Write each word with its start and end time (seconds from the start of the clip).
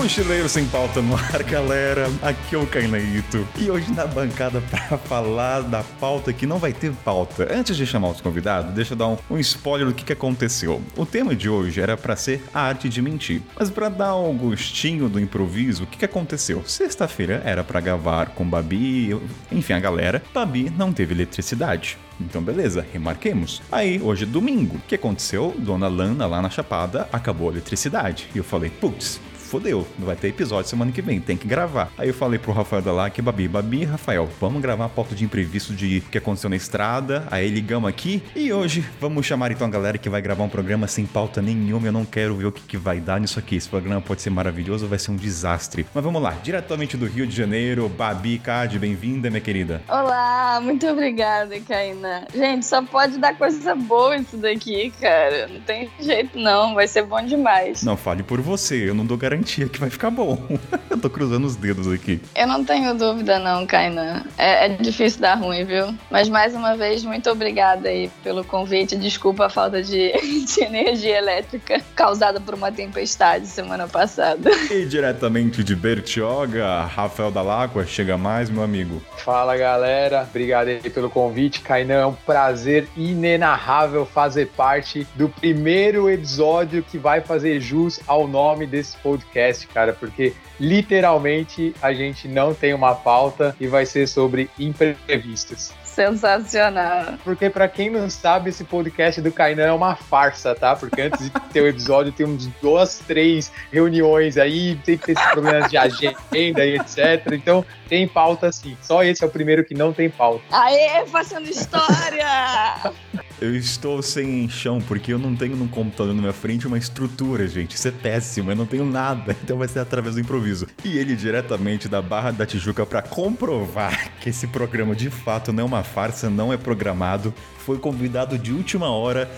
Mochileiro 0.00 0.48
Sem 0.48 0.64
Pauta 0.64 1.02
no 1.02 1.14
ar, 1.14 1.42
galera. 1.42 2.10
Aqui 2.22 2.54
é 2.54 2.58
o 2.58 2.66
Cainaito. 2.66 3.46
E 3.58 3.70
hoje 3.70 3.92
na 3.92 4.06
bancada 4.06 4.58
para 4.72 4.96
falar 4.96 5.60
da 5.60 5.84
pauta 6.00 6.32
que 6.32 6.46
não 6.46 6.56
vai 6.56 6.72
ter 6.72 6.90
pauta. 7.04 7.46
Antes 7.54 7.76
de 7.76 7.86
chamar 7.86 8.08
os 8.08 8.20
convidados, 8.22 8.72
deixa 8.72 8.94
eu 8.94 8.96
dar 8.96 9.08
um, 9.08 9.18
um 9.30 9.38
spoiler 9.38 9.86
do 9.86 9.92
que, 9.92 10.02
que 10.02 10.12
aconteceu. 10.14 10.80
O 10.96 11.04
tema 11.04 11.36
de 11.36 11.50
hoje 11.50 11.82
era 11.82 11.98
para 11.98 12.16
ser 12.16 12.42
a 12.54 12.62
arte 12.62 12.88
de 12.88 13.02
mentir. 13.02 13.42
Mas 13.54 13.68
para 13.68 13.90
dar 13.90 14.16
um 14.16 14.34
gostinho 14.38 15.06
do 15.06 15.20
improviso, 15.20 15.84
o 15.84 15.86
que, 15.86 15.98
que 15.98 16.04
aconteceu? 16.06 16.62
Sexta-feira 16.64 17.42
era 17.44 17.62
para 17.62 17.78
gravar 17.78 18.30
com 18.30 18.48
Babi, 18.48 19.14
enfim, 19.52 19.74
a 19.74 19.80
galera. 19.80 20.22
Babi 20.32 20.70
não 20.70 20.94
teve 20.94 21.12
eletricidade. 21.12 21.98
Então, 22.18 22.40
beleza, 22.40 22.84
remarquemos. 22.90 23.60
Aí, 23.70 24.00
hoje 24.00 24.24
é 24.24 24.26
domingo. 24.26 24.76
O 24.76 24.80
que 24.88 24.94
aconteceu? 24.94 25.54
Dona 25.58 25.88
Lana, 25.88 26.26
lá 26.26 26.40
na 26.40 26.48
Chapada, 26.48 27.06
acabou 27.12 27.50
a 27.50 27.52
eletricidade. 27.52 28.28
E 28.34 28.38
eu 28.38 28.44
falei, 28.44 28.70
putz, 28.70 29.20
fodeu, 29.50 29.84
não 29.98 30.06
vai 30.06 30.14
ter 30.14 30.28
episódio 30.28 30.70
semana 30.70 30.92
que 30.92 31.02
vem, 31.02 31.20
tem 31.20 31.36
que 31.36 31.48
gravar. 31.48 31.90
Aí 31.98 32.06
eu 32.06 32.14
falei 32.14 32.38
pro 32.38 32.52
Rafael 32.52 32.80
da 32.80 32.92
lá 32.92 33.10
que 33.10 33.20
Babi, 33.20 33.48
Babi, 33.48 33.84
Rafael, 33.84 34.28
vamos 34.40 34.62
gravar 34.62 34.84
a 34.84 34.88
pauta 34.88 35.12
de 35.12 35.24
imprevisto 35.24 35.74
de 35.74 36.00
que 36.02 36.18
aconteceu 36.18 36.48
na 36.48 36.54
estrada. 36.54 37.26
Aí 37.32 37.50
ligamos 37.50 37.90
aqui 37.90 38.22
e 38.36 38.52
hoje 38.52 38.84
vamos 39.00 39.26
chamar 39.26 39.50
então 39.50 39.66
a 39.66 39.70
galera 39.70 39.98
que 39.98 40.08
vai 40.08 40.22
gravar 40.22 40.44
um 40.44 40.48
programa 40.48 40.86
sem 40.86 41.04
pauta 41.04 41.42
nenhuma. 41.42 41.88
Eu 41.88 41.92
não 41.92 42.04
quero 42.04 42.36
ver 42.36 42.46
o 42.46 42.52
que, 42.52 42.62
que 42.62 42.76
vai 42.76 43.00
dar 43.00 43.20
nisso 43.20 43.40
aqui. 43.40 43.56
Esse 43.56 43.68
programa 43.68 44.00
pode 44.00 44.22
ser 44.22 44.30
maravilhoso 44.30 44.84
ou 44.84 44.88
vai 44.88 45.00
ser 45.00 45.10
um 45.10 45.16
desastre. 45.16 45.84
Mas 45.92 46.04
vamos 46.04 46.22
lá, 46.22 46.30
diretamente 46.44 46.96
do 46.96 47.06
Rio 47.06 47.26
de 47.26 47.34
Janeiro, 47.34 47.88
Babi 47.88 48.38
Cade, 48.38 48.78
bem-vinda, 48.78 49.30
minha 49.30 49.40
querida. 49.40 49.82
Olá, 49.88 50.60
muito 50.62 50.86
obrigada, 50.86 51.58
Kaina. 51.58 52.24
Gente, 52.32 52.64
só 52.66 52.82
pode 52.82 53.18
dar 53.18 53.36
coisa 53.36 53.74
boa 53.74 54.16
isso 54.16 54.36
daqui, 54.36 54.92
cara. 55.00 55.48
Não 55.48 55.60
tem 55.62 55.90
jeito 55.98 56.38
não, 56.38 56.72
vai 56.76 56.86
ser 56.86 57.02
bom 57.02 57.20
demais. 57.20 57.82
Não 57.82 57.96
fale 57.96 58.22
por 58.22 58.40
você, 58.40 58.88
eu 58.88 58.94
não 58.94 59.04
dou 59.04 59.16
garantia 59.16 59.39
garantia 59.40 59.68
que 59.68 59.80
vai 59.80 59.90
ficar 59.90 60.10
bom. 60.10 60.38
eu 60.90 60.98
tô 60.98 61.08
cruzando 61.08 61.46
os 61.46 61.56
dedos 61.56 61.90
aqui. 61.90 62.20
Eu 62.36 62.46
não 62.46 62.64
tenho 62.64 62.94
dúvida 62.94 63.38
não, 63.38 63.66
Kainan. 63.66 64.24
É, 64.36 64.66
é, 64.66 64.68
difícil 64.68 65.20
dar 65.20 65.34
ruim, 65.34 65.64
viu? 65.64 65.94
Mas 66.10 66.28
mais 66.28 66.54
uma 66.54 66.76
vez, 66.76 67.02
muito 67.02 67.28
obrigada 67.30 67.88
aí 67.88 68.10
pelo 68.22 68.44
convite. 68.44 68.96
Desculpa 68.96 69.46
a 69.46 69.50
falta 69.50 69.82
de, 69.82 70.12
de 70.44 70.62
energia 70.62 71.18
elétrica 71.18 71.80
causada 71.94 72.40
por 72.40 72.54
uma 72.54 72.70
tempestade 72.70 73.46
semana 73.46 73.88
passada. 73.88 74.50
E 74.70 74.84
diretamente 74.84 75.64
de 75.64 75.74
Bertioga, 75.74 76.82
Rafael 76.82 77.30
Dalacqua, 77.30 77.86
chega 77.86 78.18
mais, 78.18 78.50
meu 78.50 78.62
amigo. 78.62 79.02
Fala, 79.18 79.56
galera. 79.56 80.26
Obrigado 80.28 80.68
aí 80.68 80.90
pelo 80.90 81.08
convite. 81.08 81.60
Kainan, 81.60 82.00
é 82.00 82.06
um 82.06 82.14
prazer 82.14 82.86
inenarrável 82.96 84.04
fazer 84.04 84.48
parte 84.48 85.06
do 85.14 85.28
primeiro 85.28 86.10
episódio 86.10 86.82
que 86.82 86.98
vai 86.98 87.20
fazer 87.20 87.60
jus 87.60 88.00
ao 88.06 88.28
nome 88.28 88.66
desse 88.66 88.96
podcast 88.98 89.29
podcast, 89.30 89.66
cara, 89.68 89.92
porque 89.92 90.34
literalmente 90.58 91.74
a 91.80 91.92
gente 91.92 92.28
não 92.28 92.52
tem 92.52 92.74
uma 92.74 92.94
pauta 92.94 93.56
e 93.60 93.66
vai 93.66 93.86
ser 93.86 94.06
sobre 94.06 94.50
imprevistos. 94.58 95.72
Sensacional. 95.84 97.14
Porque 97.24 97.50
para 97.50 97.68
quem 97.68 97.90
não 97.90 98.08
sabe, 98.08 98.50
esse 98.50 98.64
podcast 98.64 99.20
do 99.20 99.32
Kainan 99.32 99.64
é 99.64 99.72
uma 99.72 99.96
farsa, 99.96 100.54
tá? 100.54 100.76
Porque 100.76 101.02
antes 101.02 101.24
de 101.24 101.30
ter 101.52 101.60
o 101.62 101.66
episódio 101.66 102.12
tem 102.12 102.26
uns 102.26 102.46
duas, 102.62 103.00
três 103.00 103.52
reuniões 103.72 104.38
aí, 104.38 104.76
tem 104.84 104.94
esses 104.94 105.30
problemas 105.32 105.70
de 105.70 105.76
agenda 105.76 106.64
e 106.64 106.76
etc. 106.76 107.32
Então 107.32 107.64
tem 107.88 108.06
pauta 108.06 108.52
sim. 108.52 108.76
Só 108.80 109.02
esse 109.02 109.24
é 109.24 109.26
o 109.26 109.30
primeiro 109.30 109.64
que 109.64 109.74
não 109.74 109.92
tem 109.92 110.08
pauta. 110.08 110.44
Aê, 110.52 111.04
fazendo 111.06 111.48
história! 111.48 112.92
Eu 113.40 113.56
estou 113.56 114.02
sem 114.02 114.46
chão 114.50 114.82
porque 114.82 115.14
eu 115.14 115.18
não 115.18 115.34
tenho 115.34 115.56
no 115.56 115.66
computador 115.66 116.14
na 116.14 116.20
minha 116.20 116.32
frente 116.32 116.66
uma 116.66 116.76
estrutura, 116.76 117.48
gente. 117.48 117.74
Isso 117.74 117.88
é 117.88 117.90
péssimo, 117.90 118.50
eu 118.50 118.56
não 118.56 118.66
tenho 118.66 118.84
nada. 118.84 119.34
Então 119.42 119.56
vai 119.56 119.66
ser 119.66 119.78
através 119.78 120.14
do 120.14 120.20
improviso. 120.20 120.66
E 120.84 120.98
ele 120.98 121.16
diretamente 121.16 121.88
da 121.88 122.02
Barra 122.02 122.30
da 122.30 122.44
Tijuca 122.44 122.84
para 122.84 123.00
comprovar 123.00 124.12
que 124.20 124.28
esse 124.28 124.46
programa 124.46 124.94
de 124.94 125.08
fato 125.08 125.52
não 125.52 125.62
é 125.62 125.66
uma 125.66 125.82
farsa, 125.82 126.28
não 126.28 126.52
é 126.52 126.56
programado, 126.58 127.34
foi 127.58 127.78
convidado 127.78 128.38
de 128.38 128.52
última 128.52 128.90
hora 128.90 129.28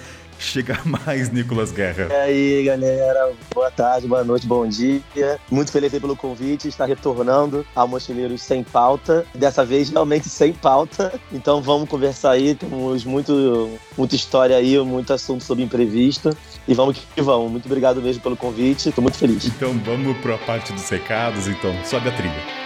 Chega 0.43 0.79
mais, 0.85 1.31
Nicolas 1.31 1.71
Guerra. 1.71 2.09
E 2.11 2.15
aí, 2.15 2.65
galera. 2.65 3.33
Boa 3.55 3.71
tarde, 3.71 4.09
boa 4.09 4.25
noite, 4.25 4.45
bom 4.45 4.67
dia. 4.67 5.01
Muito 5.49 5.71
feliz 5.71 5.93
pelo 5.93 6.17
convite. 6.17 6.67
Está 6.67 6.85
retornando 6.85 7.65
ao 7.75 7.87
Mochileiros 7.87 8.43
Sem 8.43 8.65
Pauta. 8.65 9.25
Dessa 9.35 9.65
vez, 9.65 9.89
realmente 9.91 10.29
sem 10.29 10.53
pauta. 10.53 11.15
Então, 11.33 11.63
vamos 11.63 11.89
conversar 11.89 12.33
aí. 12.33 12.57
Temos 12.57 13.05
muito, 13.05 13.79
muita 13.97 14.17
história 14.17 14.57
aí, 14.57 14.79
muito 14.81 15.13
assunto 15.13 15.45
sobre 15.45 15.63
imprevisto. 15.63 16.37
E 16.67 16.75
vamos 16.75 16.99
que 16.99 17.23
vamos. 17.23 17.51
Muito 17.51 17.67
obrigado 17.67 18.03
mesmo 18.03 18.21
pelo 18.21 18.37
convite. 18.37 18.89
Estou 18.89 19.03
muito 19.03 19.17
feliz. 19.17 19.47
Então, 19.47 19.73
vamos 19.85 20.17
para 20.19 20.35
a 20.35 20.39
parte 20.39 20.73
dos 20.73 20.89
recados. 20.89 21.47
Então, 21.47 21.73
sobe 21.85 22.09
a 22.09 22.13
trilha. 22.13 22.62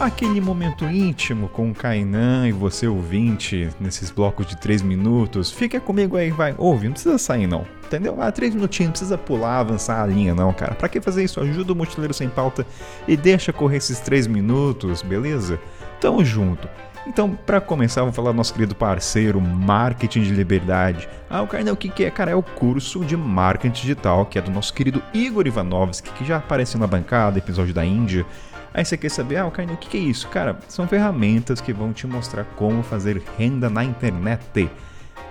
Aquele 0.00 0.40
momento 0.40 0.86
íntimo 0.86 1.46
com 1.50 1.70
o 1.70 1.74
Kainan 1.74 2.48
e 2.48 2.52
você 2.52 2.88
ouvinte, 2.88 3.68
nesses 3.78 4.10
blocos 4.10 4.46
de 4.46 4.56
3 4.56 4.80
minutos. 4.80 5.50
Fica 5.50 5.78
comigo 5.78 6.16
aí, 6.16 6.30
vai. 6.30 6.54
Ouve, 6.56 6.86
não 6.86 6.94
precisa 6.94 7.18
sair 7.18 7.46
não. 7.46 7.66
Entendeu? 7.84 8.16
Ah, 8.18 8.32
3 8.32 8.54
minutinhos, 8.54 8.86
não 8.86 8.92
precisa 8.92 9.18
pular, 9.18 9.58
avançar 9.58 10.02
a 10.02 10.06
linha 10.06 10.34
não, 10.34 10.54
cara. 10.54 10.74
Pra 10.74 10.88
que 10.88 11.02
fazer 11.02 11.22
isso? 11.22 11.38
Ajuda 11.38 11.74
o 11.74 11.76
Mochileiro 11.76 12.14
Sem 12.14 12.30
Pauta 12.30 12.66
e 13.06 13.14
deixa 13.14 13.52
correr 13.52 13.76
esses 13.76 14.00
3 14.00 14.26
minutos, 14.26 15.02
beleza? 15.02 15.60
Tamo 16.00 16.24
junto. 16.24 16.66
Então, 17.06 17.30
para 17.30 17.60
começar, 17.60 18.00
vamos 18.00 18.16
falar 18.16 18.30
do 18.30 18.36
nosso 18.36 18.54
querido 18.54 18.74
parceiro 18.74 19.38
Marketing 19.38 20.22
de 20.22 20.30
Liberdade. 20.30 21.08
Ah, 21.28 21.42
o 21.42 21.46
Kainan, 21.46 21.72
o 21.72 21.76
que 21.76 22.04
é? 22.04 22.10
Cara, 22.10 22.30
é 22.30 22.34
o 22.34 22.42
curso 22.42 23.04
de 23.04 23.16
marketing 23.16 23.74
digital, 23.74 24.24
que 24.24 24.38
é 24.38 24.42
do 24.42 24.50
nosso 24.50 24.72
querido 24.72 25.02
Igor 25.12 25.46
Ivanovski, 25.46 26.10
que 26.12 26.24
já 26.24 26.38
apareceu 26.38 26.80
na 26.80 26.86
bancada, 26.86 27.38
episódio 27.38 27.74
da 27.74 27.84
Índia. 27.84 28.24
Aí 28.72 28.84
você 28.84 28.96
quer 28.96 29.10
saber, 29.10 29.36
ah, 29.36 29.50
Caio, 29.50 29.72
o 29.72 29.76
que 29.76 29.96
é 29.96 30.00
isso? 30.00 30.28
Cara, 30.28 30.58
são 30.68 30.86
ferramentas 30.86 31.60
que 31.60 31.72
vão 31.72 31.92
te 31.92 32.06
mostrar 32.06 32.44
como 32.56 32.82
fazer 32.82 33.20
renda 33.36 33.68
na 33.68 33.84
internet. 33.84 34.70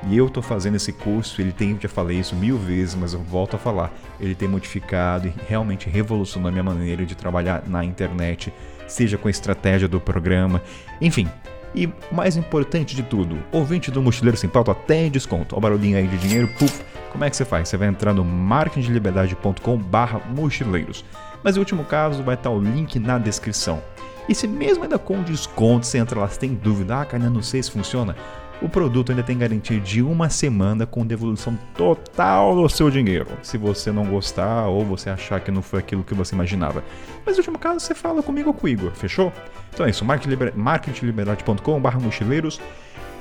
E 0.07 0.17
eu 0.17 0.29
tô 0.29 0.41
fazendo 0.41 0.75
esse 0.75 0.93
curso, 0.93 1.41
ele 1.41 1.51
tem, 1.51 1.77
já 1.79 1.89
falei 1.89 2.19
isso 2.19 2.35
mil 2.35 2.57
vezes, 2.57 2.95
mas 2.95 3.13
eu 3.13 3.19
volto 3.19 3.55
a 3.55 3.59
falar. 3.59 3.91
Ele 4.19 4.35
tem 4.35 4.47
modificado 4.47 5.27
e 5.27 5.33
realmente 5.47 5.89
revolucionou 5.89 6.49
a 6.49 6.51
minha 6.51 6.63
maneira 6.63 7.05
de 7.05 7.15
trabalhar 7.15 7.63
na 7.67 7.83
internet, 7.83 8.53
seja 8.87 9.17
com 9.17 9.27
a 9.27 9.31
estratégia 9.31 9.87
do 9.87 9.99
programa, 9.99 10.61
enfim. 11.01 11.27
E 11.75 11.87
mais 12.11 12.35
importante 12.35 12.95
de 12.95 13.03
tudo, 13.03 13.37
ouvinte 13.51 13.91
do 13.91 14.01
Mochileiro 14.01 14.37
Sem 14.37 14.49
Pauta 14.49 14.73
tem 14.73 15.11
desconto. 15.11 15.55
Ó 15.55 15.57
o 15.57 15.61
barulhinho 15.61 15.97
aí 15.97 16.07
de 16.07 16.17
dinheiro, 16.17 16.47
puf. 16.57 16.81
Como 17.11 17.23
é 17.23 17.29
que 17.29 17.35
você 17.35 17.45
faz? 17.45 17.69
Você 17.69 17.77
vai 17.77 17.87
entrar 17.87 18.13
no 18.13 18.23
marketingliberdade.com 18.23 19.77
barra 19.77 20.21
mochileiros. 20.29 21.03
Mas 21.43 21.55
no 21.55 21.61
último 21.61 21.85
caso 21.85 22.23
vai 22.23 22.35
estar 22.35 22.49
o 22.49 22.59
link 22.59 22.99
na 22.99 23.17
descrição. 23.17 23.81
E 24.27 24.35
se 24.35 24.47
mesmo 24.47 24.83
ainda 24.83 24.99
com 24.99 25.23
desconto 25.23 25.85
você 25.85 25.97
entra 25.97 26.19
lá, 26.19 26.27
se 26.27 26.37
tem 26.37 26.53
dúvida, 26.53 27.01
ah, 27.01 27.05
cara, 27.05 27.29
não 27.29 27.41
sei 27.41 27.63
se 27.63 27.71
funciona, 27.71 28.15
o 28.61 28.67
produto 28.67 29.11
ainda 29.11 29.23
tem 29.23 29.37
garantia 29.37 29.79
de 29.79 30.01
uma 30.01 30.29
semana 30.29 30.85
com 30.85 31.05
devolução 31.05 31.57
total 31.75 32.55
do 32.55 32.67
seu 32.69 32.91
dinheiro. 32.91 33.27
Se 33.41 33.57
você 33.57 33.91
não 33.91 34.05
gostar 34.05 34.67
ou 34.67 34.85
você 34.85 35.09
achar 35.09 35.39
que 35.39 35.49
não 35.49 35.61
foi 35.61 35.79
aquilo 35.79 36.03
que 36.03 36.13
você 36.13 36.35
imaginava. 36.35 36.83
Mas 37.25 37.35
no 37.35 37.39
último 37.39 37.57
caso, 37.57 37.79
você 37.79 37.95
fala 37.95 38.21
comigo 38.21 38.49
ou 38.49 38.53
com 38.53 38.67
o 38.67 38.69
Igor, 38.69 38.91
fechou? 38.91 39.31
Então 39.73 39.85
é 39.85 39.89
isso, 39.89 40.03
marketingliberdade.com.br 40.05 41.99
mochileiros 41.99 42.59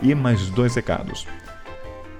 e 0.02 0.14
mais 0.14 0.50
dois 0.50 0.74
recados. 0.74 1.26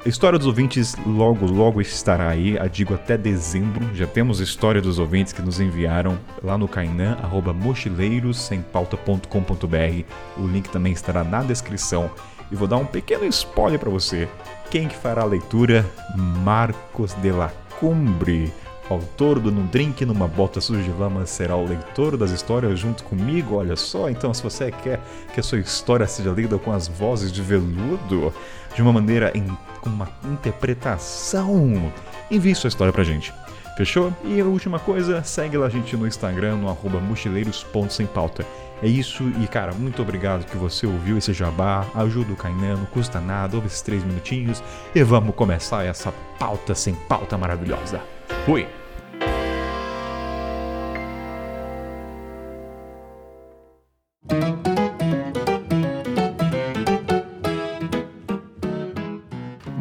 A 0.04 0.08
história 0.08 0.38
dos 0.38 0.46
ouvintes 0.46 0.94
logo, 1.04 1.44
logo 1.44 1.80
estará 1.80 2.28
aí, 2.28 2.56
a 2.56 2.68
digo 2.68 2.94
até 2.94 3.18
dezembro. 3.18 3.84
Já 3.94 4.06
temos 4.06 4.38
história 4.38 4.80
dos 4.80 5.00
ouvintes 5.00 5.32
que 5.32 5.42
nos 5.42 5.58
enviaram 5.60 6.16
lá 6.42 6.56
no 6.56 6.68
Kainan, 6.68 7.18
arroba 7.22 7.52
mochileirossempauta.com.br. 7.52 10.04
O 10.36 10.46
link 10.46 10.70
também 10.70 10.92
estará 10.92 11.24
na 11.24 11.42
descrição. 11.42 12.08
E 12.50 12.56
vou 12.56 12.68
dar 12.68 12.76
um 12.76 12.86
pequeno 12.86 13.26
spoiler 13.26 13.78
para 13.78 13.90
você. 13.90 14.28
Quem 14.70 14.86
que 14.86 14.96
fará 14.96 15.22
a 15.22 15.26
leitura? 15.26 15.84
Marcos 16.16 17.14
de 17.14 17.32
la 17.32 17.50
Cumbre 17.80 18.52
autor 18.94 19.38
do 19.38 19.50
Num 19.52 19.66
Drink 19.66 20.04
Numa 20.04 20.26
Bota 20.26 20.60
Suja 20.60 20.82
de 20.82 20.90
Lama 20.90 21.26
será 21.26 21.56
o 21.56 21.66
leitor 21.66 22.16
das 22.16 22.30
histórias 22.30 22.78
junto 22.78 23.04
comigo. 23.04 23.56
Olha 23.56 23.76
só, 23.76 24.08
então 24.08 24.32
se 24.32 24.42
você 24.42 24.70
quer 24.70 25.00
que 25.32 25.40
a 25.40 25.42
sua 25.42 25.58
história 25.58 26.06
seja 26.06 26.30
lida 26.30 26.58
com 26.58 26.72
as 26.72 26.88
vozes 26.88 27.30
de 27.30 27.42
veludo, 27.42 28.32
de 28.74 28.82
uma 28.82 28.92
maneira 28.92 29.32
com 29.80 29.90
uma 29.90 30.08
interpretação, 30.24 31.92
envie 32.30 32.54
sua 32.54 32.68
história 32.68 32.92
pra 32.92 33.04
gente. 33.04 33.32
Fechou? 33.76 34.12
E 34.24 34.40
a 34.40 34.44
última 34.44 34.80
coisa, 34.80 35.22
segue 35.22 35.56
lá 35.56 35.66
a 35.66 35.70
gente 35.70 35.96
no 35.96 36.06
Instagram, 36.06 36.56
no 36.56 36.68
arroba 36.68 36.98
mochileiros.sempauta. 36.98 38.44
É 38.82 38.88
isso, 38.88 39.24
e 39.40 39.46
cara, 39.46 39.72
muito 39.72 40.02
obrigado 40.02 40.44
que 40.46 40.56
você 40.56 40.86
ouviu 40.86 41.18
esse 41.18 41.32
jabá, 41.32 41.86
ajuda 41.94 42.32
o 42.32 42.36
Kainan, 42.36 42.76
não 42.76 42.86
custa 42.86 43.20
nada, 43.20 43.56
ouve 43.56 43.68
esses 43.68 43.82
três 43.82 44.02
minutinhos 44.04 44.62
e 44.94 45.02
vamos 45.02 45.34
começar 45.34 45.84
essa 45.84 46.12
pauta 46.38 46.74
sem 46.74 46.94
pauta 46.94 47.38
maravilhosa. 47.38 48.00
Fui! 48.44 48.66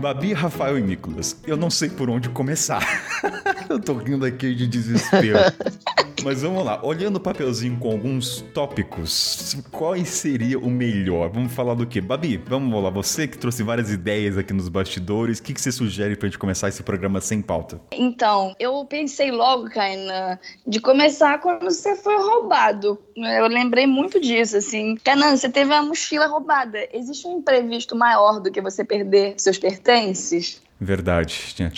Babi, 0.07 0.31
Rafael 0.31 0.79
e 0.79 0.81
Nicolas, 0.81 1.35
eu 1.45 1.57
não 1.57 1.69
sei 1.69 1.89
por 1.89 2.09
onde 2.09 2.29
começar. 2.29 2.81
eu 3.69 3.77
tô 3.77 3.95
rindo 3.95 4.25
aqui 4.25 4.55
de 4.55 4.65
desespero. 4.65 5.37
Mas 6.23 6.41
vamos 6.41 6.65
lá, 6.65 6.79
olhando 6.83 7.17
o 7.17 7.19
papelzinho 7.19 7.77
com 7.77 7.91
alguns 7.91 8.41
tópicos, 8.53 9.55
qual 9.71 9.95
seria 10.03 10.57
o 10.57 10.69
melhor? 10.69 11.29
Vamos 11.29 11.53
falar 11.53 11.75
do 11.75 11.85
quê? 11.85 12.01
Babi, 12.01 12.37
vamos 12.37 12.83
lá, 12.83 12.89
você 12.89 13.27
que 13.27 13.37
trouxe 13.37 13.63
várias 13.63 13.91
ideias 13.91 14.37
aqui 14.37 14.51
nos 14.51 14.67
bastidores, 14.67 15.39
o 15.39 15.43
que, 15.43 15.53
que 15.53 15.61
você 15.61 15.71
sugere 15.71 16.15
pra 16.15 16.27
gente 16.27 16.39
começar 16.39 16.69
esse 16.69 16.81
programa 16.81 17.21
sem 17.21 17.41
pauta? 17.41 17.79
Então, 17.91 18.55
eu 18.59 18.83
pensei 18.85 19.29
logo, 19.29 19.69
Kainan, 19.69 20.39
de 20.65 20.79
começar 20.79 21.39
quando 21.39 21.63
você 21.63 21.95
foi 21.95 22.17
roubado. 22.17 22.99
Eu 23.15 23.47
lembrei 23.47 23.85
muito 23.85 24.19
disso, 24.19 24.57
assim. 24.57 24.95
Kainan, 25.03 25.35
você 25.35 25.49
teve 25.49 25.73
a 25.73 25.81
mochila 25.81 26.27
roubada. 26.27 26.79
Existe 26.91 27.27
um 27.27 27.37
imprevisto 27.37 27.95
maior 27.95 28.39
do 28.39 28.51
que 28.51 28.61
você 28.61 28.83
perder 28.83 29.35
seus 29.37 29.57
pertences? 29.57 29.96
Verdade, 30.79 31.53
tinha, 31.55 31.71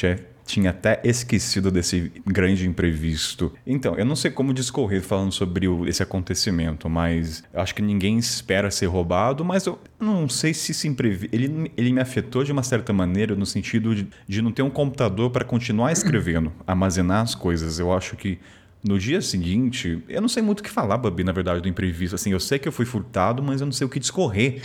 tinha 0.45 0.71
até 0.71 1.00
esquecido 1.04 1.69
desse 1.69 2.12
grande 2.25 2.68
imprevisto. 2.68 3.54
Então, 3.66 3.95
eu 3.95 4.04
não 4.04 4.16
sei 4.16 4.31
como 4.31 4.54
discorrer 4.54 5.01
falando 5.01 5.31
sobre 5.31 5.68
o, 5.68 5.88
esse 5.88 6.01
acontecimento, 6.01 6.89
mas 6.89 7.44
acho 7.54 7.75
que 7.75 7.81
ninguém 7.81 8.18
espera 8.18 8.71
ser 8.71 8.88
roubado, 8.88 9.45
mas 9.45 9.66
eu 9.66 9.77
não 10.00 10.27
sei 10.27 10.54
se 10.54 10.71
esse 10.71 10.88
imprevisto. 10.88 11.33
Ele, 11.33 11.71
ele 11.77 11.94
me 11.94 12.01
afetou 12.01 12.44
de 12.44 12.51
uma 12.51 12.63
certa 12.63 12.92
maneira 12.92 13.36
no 13.36 13.45
sentido 13.45 13.94
de, 13.94 14.07
de 14.27 14.42
não 14.42 14.51
ter 14.51 14.63
um 14.63 14.69
computador 14.69 15.30
para 15.30 15.45
continuar 15.45 15.92
escrevendo, 15.92 16.51
armazenar 16.66 17.21
as 17.21 17.36
coisas. 17.36 17.80
Eu 17.80 17.94
acho 17.94 18.16
que 18.16 18.39
no 18.83 18.98
dia 18.98 19.21
seguinte, 19.21 20.01
eu 20.07 20.21
não 20.21 20.30
sei 20.30 20.42
muito 20.42 20.62
o 20.62 20.63
que 20.63 20.69
falar, 20.69 20.98
Babi, 20.98 21.24
na 21.24 21.31
verdade, 21.31 21.62
do 21.62 21.68
imprevisto. 21.68 22.16
Assim, 22.16 22.31
eu 22.31 22.39
sei 22.39 22.57
que 22.57 22.68
eu 22.68 22.71
fui 22.71 22.86
furtado, 22.86 23.44
mas 23.44 23.62
eu 23.62 23.66
não 23.66 23.74
sei 23.74 23.86
o 23.86 23.89
que 23.89 24.00
discorrer. 24.00 24.62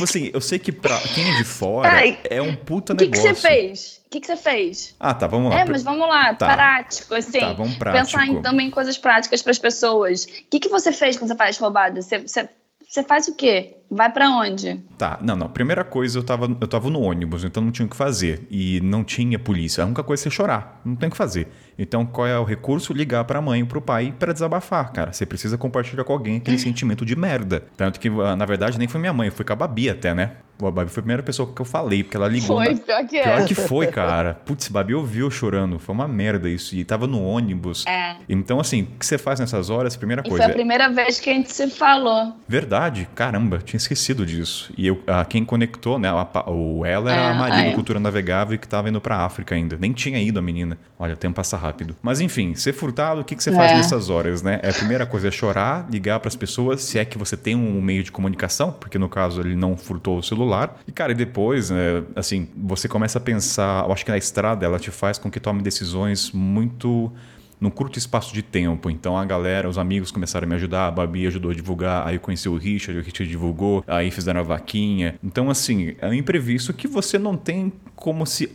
Tipo 0.00 0.04
assim, 0.04 0.30
eu 0.32 0.40
sei 0.40 0.58
que 0.58 0.72
pra 0.72 0.98
quem 1.14 1.30
é 1.30 1.36
de 1.36 1.44
fora 1.44 1.88
Ai, 1.88 2.18
é 2.24 2.40
um 2.40 2.56
puta 2.56 2.94
que 2.94 3.04
negócio. 3.04 3.30
O 3.30 3.34
que 3.34 3.40
você 3.40 3.48
fez? 3.48 4.00
O 4.06 4.10
que, 4.10 4.26
você 4.26 4.36
fez? 4.36 4.96
Ah, 4.98 5.14
tá, 5.14 5.26
vamos 5.26 5.52
lá. 5.52 5.60
É, 5.60 5.64
mas 5.64 5.82
vamos 5.82 6.08
lá, 6.08 6.34
tá. 6.34 6.52
prático, 6.52 7.14
assim. 7.14 7.38
Tá, 7.38 7.52
vamos 7.52 7.76
prático. 7.76 8.04
Pensar 8.04 8.26
em, 8.26 8.42
também 8.42 8.68
em 8.68 8.70
coisas 8.70 8.98
práticas 8.98 9.42
para 9.42 9.52
as 9.52 9.58
pessoas. 9.58 10.24
O 10.24 10.28
que, 10.50 10.58
que 10.58 10.68
você 10.68 10.92
fez 10.92 11.16
quando 11.16 11.28
você 11.28 11.36
faz 11.36 11.58
roubada? 11.58 12.02
Você, 12.02 12.18
você, 12.18 12.48
você 12.88 13.04
faz 13.04 13.28
o 13.28 13.34
quê? 13.34 13.76
Vai 13.90 14.12
para 14.12 14.30
onde? 14.30 14.80
Tá, 14.96 15.18
não, 15.20 15.34
não. 15.34 15.48
Primeira 15.48 15.82
coisa, 15.82 16.18
eu 16.18 16.22
tava, 16.22 16.56
eu 16.60 16.68
tava 16.68 16.88
no 16.88 17.00
ônibus, 17.00 17.42
então 17.42 17.60
não 17.62 17.72
tinha 17.72 17.86
o 17.86 17.88
que 17.88 17.96
fazer. 17.96 18.46
E 18.48 18.80
não 18.82 19.02
tinha 19.02 19.36
polícia. 19.36 19.82
A 19.82 19.86
única 19.86 20.04
coisa 20.04 20.22
é 20.22 20.24
você 20.24 20.30
chorar. 20.30 20.80
Não 20.84 20.94
tem 20.94 21.08
o 21.08 21.10
que 21.10 21.16
fazer. 21.16 21.48
Então, 21.76 22.04
qual 22.06 22.26
é 22.26 22.38
o 22.38 22.44
recurso? 22.44 22.92
Ligar 22.92 23.24
para 23.24 23.38
a 23.38 23.42
mãe 23.42 23.62
ou 23.62 23.68
para 23.68 23.78
o 23.78 23.82
pai 23.82 24.14
para 24.16 24.32
desabafar, 24.32 24.92
cara. 24.92 25.12
Você 25.12 25.26
precisa 25.26 25.58
compartilhar 25.58 26.04
com 26.04 26.12
alguém 26.12 26.36
aquele 26.36 26.58
sentimento 26.58 27.04
de 27.04 27.16
merda. 27.16 27.64
Tanto 27.76 27.98
que, 27.98 28.08
ah, 28.08 28.36
na 28.36 28.44
verdade, 28.44 28.78
nem 28.78 28.86
foi 28.86 29.00
minha 29.00 29.12
mãe, 29.14 29.30
foi 29.30 29.44
com 29.44 29.54
a 29.54 29.56
Babi 29.56 29.88
até, 29.88 30.14
né? 30.14 30.32
A 30.62 30.70
Babi 30.70 30.90
foi 30.90 31.00
a 31.00 31.02
primeira 31.02 31.22
pessoa 31.22 31.50
que 31.50 31.60
eu 31.60 31.64
falei, 31.64 32.04
porque 32.04 32.18
ela 32.18 32.28
ligou. 32.28 32.58
Foi, 32.58 32.74
na... 32.74 32.80
pior 32.80 33.06
que 33.06 33.16
é. 33.16 33.22
Pior 33.22 33.46
que 33.46 33.54
foi, 33.54 33.86
cara. 33.86 34.34
Putz, 34.34 34.68
Babi 34.68 34.94
ouviu 34.94 35.30
chorando. 35.30 35.78
Foi 35.78 35.94
uma 35.94 36.06
merda 36.06 36.50
isso. 36.50 36.76
E 36.76 36.84
tava 36.84 37.06
no 37.06 37.24
ônibus. 37.24 37.86
É. 37.86 38.16
Então, 38.28 38.60
assim, 38.60 38.82
o 38.82 38.98
que 38.98 39.06
você 39.06 39.16
faz 39.16 39.40
nessas 39.40 39.70
horas? 39.70 39.96
Primeira 39.96 40.22
e 40.24 40.28
coisa. 40.28 40.44
Foi 40.44 40.52
a 40.52 40.54
primeira 40.54 40.90
vez 40.90 41.18
que 41.18 41.30
a 41.30 41.32
gente 41.32 41.50
se 41.50 41.66
falou. 41.70 42.34
Verdade, 42.46 43.08
caramba, 43.14 43.58
tinha 43.58 43.79
esquecido 43.80 44.24
disso. 44.24 44.72
E 44.76 44.86
eu, 44.86 45.02
a, 45.06 45.24
quem 45.24 45.44
conectou, 45.44 45.98
né? 45.98 46.08
A, 46.08 46.50
o 46.50 46.84
ela 46.84 47.12
era 47.12 47.22
é, 47.22 47.30
a 47.30 47.34
Maria 47.34 47.66
é. 47.66 47.70
do 47.70 47.74
Cultura 47.74 47.98
Navegável 47.98 48.58
que 48.58 48.68
tava 48.68 48.88
indo 48.88 49.00
pra 49.00 49.18
África 49.18 49.54
ainda. 49.54 49.76
Nem 49.78 49.92
tinha 49.92 50.20
ido 50.20 50.38
a 50.38 50.42
menina. 50.42 50.78
Olha, 50.98 51.14
o 51.14 51.16
tempo 51.16 51.36
passa 51.36 51.56
rápido. 51.56 51.96
Mas 52.02 52.20
enfim, 52.20 52.54
ser 52.54 52.72
furtado, 52.72 53.20
o 53.20 53.24
que, 53.24 53.34
que 53.34 53.42
você 53.42 53.52
faz 53.52 53.72
é. 53.72 53.76
nessas 53.76 54.10
horas, 54.10 54.42
né? 54.42 54.60
É 54.62 54.70
a 54.70 54.74
primeira 54.74 55.06
coisa 55.06 55.28
é 55.28 55.30
chorar, 55.30 55.86
ligar 55.90 56.20
para 56.20 56.28
as 56.28 56.36
pessoas, 56.36 56.82
se 56.82 56.98
é 56.98 57.04
que 57.04 57.18
você 57.18 57.36
tem 57.36 57.54
um 57.56 57.80
meio 57.80 58.02
de 58.02 58.12
comunicação, 58.12 58.72
porque 58.72 58.98
no 58.98 59.08
caso 59.08 59.40
ele 59.40 59.56
não 59.56 59.76
furtou 59.76 60.18
o 60.18 60.22
celular. 60.22 60.78
E, 60.86 60.92
cara, 60.92 61.12
e 61.12 61.14
depois, 61.14 61.70
né, 61.70 62.02
assim, 62.14 62.48
você 62.56 62.88
começa 62.88 63.18
a 63.18 63.20
pensar, 63.20 63.84
eu 63.84 63.92
acho 63.92 64.04
que 64.04 64.10
na 64.10 64.18
estrada 64.18 64.64
ela 64.64 64.78
te 64.78 64.90
faz 64.90 65.18
com 65.18 65.30
que 65.30 65.40
tome 65.40 65.62
decisões 65.62 66.30
muito 66.32 67.12
num 67.60 67.70
curto 67.70 67.98
espaço 67.98 68.32
de 68.32 68.42
tempo. 68.42 68.90
Então 68.90 69.16
a 69.16 69.24
galera, 69.24 69.68
os 69.68 69.78
amigos 69.78 70.10
começaram 70.10 70.46
a 70.46 70.48
me 70.48 70.54
ajudar, 70.54 70.86
a 70.86 70.90
Babi 70.90 71.26
ajudou 71.26 71.50
a 71.50 71.54
divulgar, 71.54 72.06
aí 72.06 72.16
eu 72.16 72.20
conheci 72.20 72.48
o 72.48 72.56
Richard, 72.56 72.98
o 72.98 73.02
Richard 73.02 73.30
divulgou, 73.30 73.84
aí 73.86 74.10
fizeram 74.10 74.40
a 74.40 74.42
vaquinha. 74.42 75.16
Então, 75.22 75.50
assim, 75.50 75.94
é 76.00 76.08
um 76.08 76.14
imprevisto 76.14 76.72
que 76.72 76.88
você 76.88 77.18
não 77.18 77.36
tem 77.36 77.72
como 77.94 78.26
se 78.26 78.50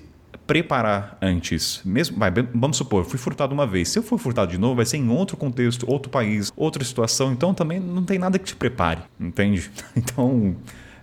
preparar 0.47 1.17
antes. 1.21 1.81
Mesmo, 1.83 2.17
vai, 2.17 2.31
vamos 2.31 2.77
supor, 2.77 3.03
fui 3.05 3.17
furtado 3.17 3.53
uma 3.53 3.65
vez. 3.65 3.89
Se 3.89 3.99
eu 3.99 4.03
for 4.03 4.17
furtado 4.17 4.51
de 4.51 4.57
novo, 4.57 4.75
vai 4.75 4.85
ser 4.85 4.97
em 4.97 5.09
outro 5.09 5.37
contexto, 5.37 5.89
outro 5.89 6.09
país, 6.09 6.51
outra 6.55 6.83
situação. 6.83 7.31
Então 7.31 7.53
também 7.53 7.79
não 7.79 8.03
tem 8.03 8.19
nada 8.19 8.37
que 8.37 8.45
te 8.45 8.55
prepare, 8.55 9.01
entende? 9.19 9.69
Então 9.95 10.55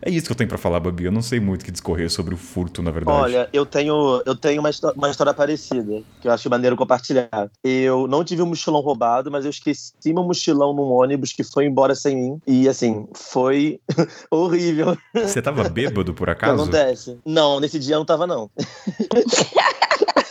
é 0.04 0.10
isso 0.10 0.26
que 0.26 0.32
eu 0.32 0.36
tenho 0.36 0.48
para 0.48 0.58
falar, 0.58 0.80
Babi. 0.80 1.04
Eu 1.04 1.12
não 1.12 1.22
sei 1.22 1.38
muito 1.38 1.64
que 1.64 1.70
discorrer 1.70 2.10
sobre 2.10 2.34
o 2.34 2.36
furto, 2.36 2.82
na 2.82 2.90
verdade. 2.90 3.16
Olha, 3.16 3.48
eu 3.52 3.64
tenho, 3.64 4.22
eu 4.26 4.34
tenho 4.34 4.60
uma, 4.60 4.70
uma 4.96 5.10
história 5.10 5.32
parecida, 5.32 6.02
que 6.20 6.28
eu 6.28 6.32
acho 6.32 6.50
maneiro 6.50 6.76
compartilhar. 6.76 7.28
Eu 7.62 8.06
não 8.08 8.24
tive 8.24 8.42
um 8.42 8.46
mochilão 8.46 8.80
roubado, 8.80 9.30
mas 9.30 9.44
eu 9.44 9.50
esqueci 9.50 9.92
meu 10.06 10.24
mochilão 10.24 10.74
num 10.74 10.90
ônibus 10.90 11.32
que 11.32 11.44
foi 11.44 11.66
embora 11.66 11.94
sem 11.94 12.16
mim. 12.16 12.40
E 12.46 12.68
assim, 12.68 13.06
foi 13.14 13.80
horrível. 14.30 14.96
Você 15.14 15.40
tava 15.40 15.68
bêbado, 15.68 16.12
por 16.12 16.28
acaso? 16.28 16.56
Não 16.56 16.64
acontece. 16.64 17.18
Não, 17.24 17.60
nesse 17.60 17.78
dia 17.78 17.94
eu 17.94 18.00
não 18.00 18.06
tava, 18.06 18.26
não. 18.26 18.50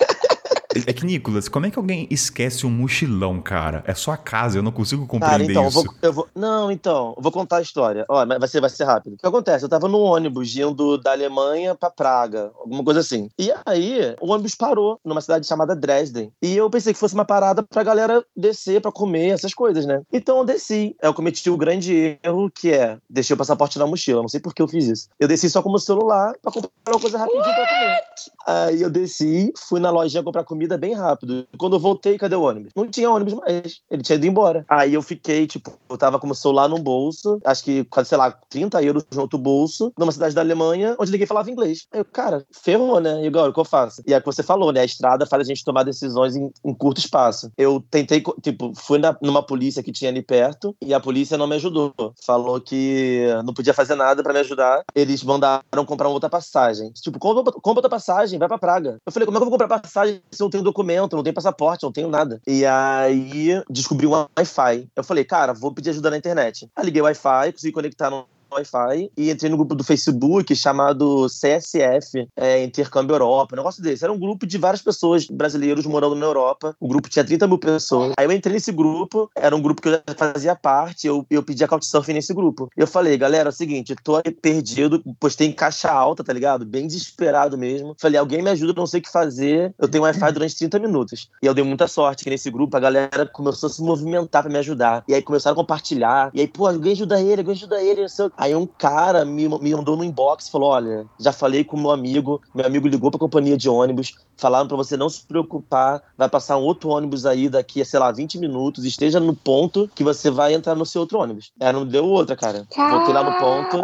É 0.87 0.93
que, 0.93 1.05
Nicolas, 1.05 1.49
como 1.49 1.65
é 1.65 1.71
que 1.71 1.77
alguém 1.77 2.07
esquece 2.09 2.65
um 2.65 2.69
mochilão, 2.69 3.41
cara? 3.41 3.83
É 3.85 3.93
sua 3.93 4.17
casa, 4.17 4.57
eu 4.57 4.63
não 4.63 4.71
consigo 4.71 5.05
compreender 5.05 5.53
cara, 5.53 5.67
então, 5.67 5.67
isso. 5.67 5.79
Eu 5.79 5.83
vou, 5.83 5.95
eu 6.01 6.13
vou, 6.13 6.27
não, 6.35 6.71
então, 6.71 7.13
eu 7.17 7.21
vou 7.21 7.31
contar 7.31 7.57
a 7.57 7.61
história. 7.61 8.05
Ó, 8.07 8.25
vai 8.25 8.47
ser, 8.47 8.61
vai 8.61 8.69
ser 8.69 8.85
rápido. 8.85 9.13
O 9.13 9.17
que 9.17 9.27
acontece? 9.27 9.65
Eu 9.65 9.69
tava 9.69 9.87
no 9.87 9.99
ônibus 9.99 10.55
indo 10.55 10.97
da 10.97 11.11
Alemanha 11.11 11.75
pra 11.75 11.89
Praga, 11.89 12.51
alguma 12.59 12.83
coisa 12.83 12.99
assim. 13.01 13.29
E 13.37 13.51
aí, 13.65 14.15
o 14.21 14.31
ônibus 14.31 14.55
parou 14.55 14.99
numa 15.03 15.21
cidade 15.21 15.45
chamada 15.45 15.75
Dresden. 15.75 16.31
E 16.41 16.55
eu 16.55 16.69
pensei 16.69 16.93
que 16.93 16.99
fosse 16.99 17.13
uma 17.13 17.25
parada 17.25 17.63
pra 17.63 17.83
galera 17.83 18.23
descer 18.35 18.81
pra 18.81 18.91
comer, 18.91 19.29
essas 19.29 19.53
coisas, 19.53 19.85
né? 19.85 20.01
Então 20.11 20.39
eu 20.39 20.45
desci. 20.45 20.95
Eu 21.01 21.13
cometi 21.13 21.49
o 21.49 21.57
grande 21.57 22.17
erro 22.23 22.49
que 22.49 22.71
é, 22.71 22.97
deixei 23.09 23.33
o 23.33 23.37
passaporte 23.37 23.77
na 23.77 23.87
mochila. 23.87 24.21
Não 24.21 24.29
sei 24.29 24.39
por 24.39 24.53
que 24.53 24.61
eu 24.61 24.67
fiz 24.67 24.87
isso. 24.87 25.09
Eu 25.19 25.27
desci 25.27 25.49
só 25.49 25.61
com 25.61 25.71
o 25.71 25.79
celular 25.79 26.33
pra 26.41 26.51
comprar 26.51 26.71
uma 26.87 26.99
coisa 26.99 27.17
rapidinho 27.17 27.43
pra 27.43 27.67
comer. 27.67 27.99
Aí 28.45 28.81
eu 28.81 28.89
desci, 28.89 29.51
fui 29.57 29.79
na 29.79 29.89
lojinha 29.89 30.23
comprar 30.23 30.43
comida 30.43 30.77
bem 30.77 30.93
rápido. 30.93 31.47
Quando 31.57 31.75
eu 31.75 31.79
voltei, 31.79 32.17
cadê 32.17 32.35
o 32.35 32.43
ônibus? 32.43 32.71
Não 32.75 32.87
tinha 32.87 33.09
ônibus 33.09 33.33
mais. 33.33 33.81
Ele 33.89 34.01
tinha 34.01 34.15
ido 34.15 34.25
embora. 34.25 34.65
Aí 34.67 34.93
eu 34.93 35.01
fiquei, 35.01 35.47
tipo, 35.47 35.73
eu 35.89 35.97
tava 35.97 36.19
com 36.19 36.27
o 36.27 36.35
celular 36.35 36.67
num 36.67 36.81
bolso, 36.81 37.39
acho 37.45 37.63
que, 37.63 37.85
sei 38.05 38.17
lá, 38.17 38.31
30 38.49 38.81
euros 38.83 39.05
no 39.13 39.21
outro 39.21 39.37
bolso, 39.37 39.93
numa 39.97 40.11
cidade 40.11 40.35
da 40.35 40.41
Alemanha, 40.41 40.95
onde 40.99 41.11
ninguém 41.11 41.27
falava 41.27 41.49
inglês. 41.49 41.87
Aí 41.91 41.99
eu, 41.99 42.05
cara, 42.05 42.45
ferrou, 42.51 42.99
né? 42.99 43.23
E 43.23 43.27
agora, 43.27 43.49
o 43.49 43.53
que 43.53 43.59
eu 43.59 43.65
faço? 43.65 44.01
E 44.05 44.13
é 44.13 44.17
o 44.17 44.19
que 44.21 44.25
você 44.25 44.43
falou, 44.43 44.71
né? 44.71 44.81
A 44.81 44.85
estrada 44.85 45.25
faz 45.25 45.41
a 45.41 45.45
gente 45.45 45.63
tomar 45.63 45.83
decisões 45.83 46.35
em, 46.35 46.51
em 46.63 46.73
curto 46.73 46.99
espaço. 46.99 47.51
Eu 47.57 47.83
tentei, 47.89 48.23
tipo, 48.41 48.73
fui 48.75 48.99
na, 48.99 49.15
numa 49.21 49.43
polícia 49.43 49.83
que 49.83 49.91
tinha 49.91 50.09
ali 50.09 50.21
perto 50.21 50.75
e 50.81 50.93
a 50.93 50.99
polícia 50.99 51.37
não 51.37 51.47
me 51.47 51.55
ajudou. 51.55 51.93
Falou 52.25 52.59
que 52.59 53.25
não 53.45 53.53
podia 53.53 53.73
fazer 53.73 53.95
nada 53.95 54.23
para 54.23 54.33
me 54.33 54.39
ajudar. 54.39 54.83
Eles 54.95 55.23
mandaram 55.23 55.85
comprar 55.85 56.09
outra 56.09 56.29
passagem. 56.29 56.91
Tipo, 56.93 57.19
compra 57.19 57.53
outra 57.63 57.89
passagem, 57.89 58.30
vai 58.39 58.47
pra 58.47 58.57
Praga. 58.57 58.97
Eu 59.05 59.11
falei, 59.11 59.25
como 59.25 59.37
é 59.37 59.39
que 59.39 59.45
eu 59.45 59.49
vou 59.49 59.59
comprar 59.59 59.79
passagem 59.79 60.21
se 60.31 60.41
eu 60.41 60.45
não 60.45 60.49
tenho 60.51 60.63
documento, 60.63 61.15
não 61.15 61.23
tenho 61.23 61.33
passaporte, 61.33 61.83
não 61.83 61.91
tenho 61.91 62.09
nada. 62.09 62.41
E 62.47 62.65
aí 62.65 63.61
descobri 63.69 64.07
um 64.07 64.11
Wi-Fi. 64.11 64.87
Eu 64.95 65.03
falei, 65.03 65.23
cara, 65.23 65.53
vou 65.53 65.73
pedir 65.73 65.91
ajuda 65.91 66.09
na 66.09 66.17
internet. 66.17 66.69
Aí 66.75 66.85
liguei 66.85 67.01
o 67.01 67.05
Wi-Fi, 67.05 67.51
consegui 67.53 67.73
conectar 67.73 68.09
no 68.09 68.25
Wi-Fi 68.55 69.11
e 69.17 69.31
entrei 69.31 69.49
no 69.49 69.57
grupo 69.57 69.75
do 69.75 69.83
Facebook 69.83 70.55
chamado 70.55 71.27
CSF, 71.27 72.27
é, 72.35 72.63
Intercâmbio 72.63 73.15
Europa, 73.15 73.55
um 73.55 73.57
negócio 73.57 73.81
desse. 73.81 74.03
Era 74.03 74.13
um 74.13 74.19
grupo 74.19 74.45
de 74.45 74.57
várias 74.57 74.81
pessoas 74.81 75.25
brasileiros 75.25 75.85
morando 75.85 76.15
na 76.15 76.25
Europa. 76.25 76.75
O 76.79 76.87
grupo 76.87 77.09
tinha 77.09 77.23
30 77.23 77.47
mil 77.47 77.57
pessoas. 77.57 78.13
Aí 78.17 78.25
eu 78.25 78.31
entrei 78.31 78.53
nesse 78.53 78.71
grupo, 78.71 79.29
era 79.35 79.55
um 79.55 79.61
grupo 79.61 79.81
que 79.81 79.89
eu 79.89 79.93
já 79.93 80.15
fazia 80.15 80.55
parte, 80.55 81.07
eu, 81.07 81.25
eu 81.29 81.43
pedi 81.43 81.63
a 81.63 81.67
Couchsurfing 81.67 82.13
nesse 82.13 82.33
grupo. 82.33 82.69
Eu 82.75 82.87
falei, 82.87 83.17
galera, 83.17 83.49
é 83.49 83.51
o 83.51 83.53
seguinte, 83.53 83.95
tô 84.03 84.21
perdido, 84.41 85.01
postei 85.19 85.47
em 85.47 85.51
caixa 85.51 85.91
alta, 85.91 86.23
tá 86.23 86.33
ligado? 86.33 86.65
Bem 86.65 86.87
desesperado 86.87 87.57
mesmo. 87.57 87.95
Falei, 87.99 88.19
alguém 88.19 88.41
me 88.41 88.49
ajuda, 88.49 88.73
não 88.75 88.87
sei 88.87 88.99
o 88.99 89.03
que 89.03 89.11
fazer. 89.11 89.73
Eu 89.77 89.87
tenho 89.87 90.03
Wi-Fi 90.03 90.31
durante 90.31 90.57
30 90.57 90.79
minutos. 90.79 91.29
E 91.41 91.45
eu 91.45 91.53
dei 91.53 91.63
muita 91.63 91.87
sorte 91.87 92.23
que 92.23 92.29
nesse 92.29 92.49
grupo 92.49 92.75
a 92.75 92.79
galera 92.79 93.25
começou 93.25 93.67
a 93.67 93.69
se 93.69 93.81
movimentar 93.81 94.43
para 94.43 94.51
me 94.51 94.59
ajudar. 94.59 95.03
E 95.07 95.13
aí 95.13 95.21
começaram 95.21 95.53
a 95.53 95.55
compartilhar. 95.55 96.31
E 96.33 96.41
aí, 96.41 96.47
pô, 96.47 96.67
alguém 96.67 96.93
ajuda 96.93 97.21
ele, 97.21 97.41
alguém 97.41 97.53
ajuda 97.53 97.81
ele, 97.81 98.01
não 98.01 98.09
sei 98.09 98.25
o 98.25 98.31
Aí 98.41 98.55
um 98.55 98.65
cara 98.65 99.23
me, 99.23 99.47
me 99.47 99.75
mandou 99.75 99.95
no 99.95 100.03
inbox 100.03 100.47
e 100.47 100.51
falou: 100.51 100.71
Olha, 100.71 101.05
já 101.19 101.31
falei 101.31 101.63
com 101.63 101.77
meu 101.77 101.91
amigo, 101.91 102.41
meu 102.55 102.65
amigo 102.65 102.87
ligou 102.87 103.11
pra 103.11 103.19
companhia 103.19 103.55
de 103.55 103.69
ônibus, 103.69 104.15
falaram 104.35 104.67
para 104.67 104.75
você 104.75 104.97
não 104.97 105.07
se 105.09 105.23
preocupar, 105.27 106.01
vai 106.17 106.27
passar 106.27 106.57
um 106.57 106.63
outro 106.63 106.89
ônibus 106.89 107.27
aí 107.27 107.47
daqui 107.47 107.83
a, 107.83 107.85
sei 107.85 107.99
lá, 107.99 108.11
20 108.11 108.39
minutos, 108.39 108.83
esteja 108.83 109.19
no 109.19 109.35
ponto 109.35 109.87
que 109.93 110.03
você 110.03 110.31
vai 110.31 110.55
entrar 110.55 110.73
no 110.73 110.87
seu 110.87 111.01
outro 111.01 111.19
ônibus. 111.19 111.51
É, 111.59 111.71
não 111.71 111.85
deu 111.85 112.03
outra, 112.03 112.35
cara. 112.35 112.65
Caralho. 112.75 112.97
Voltei 112.97 113.13
lá 113.13 113.23
no 113.23 113.37
ponto. 113.37 113.81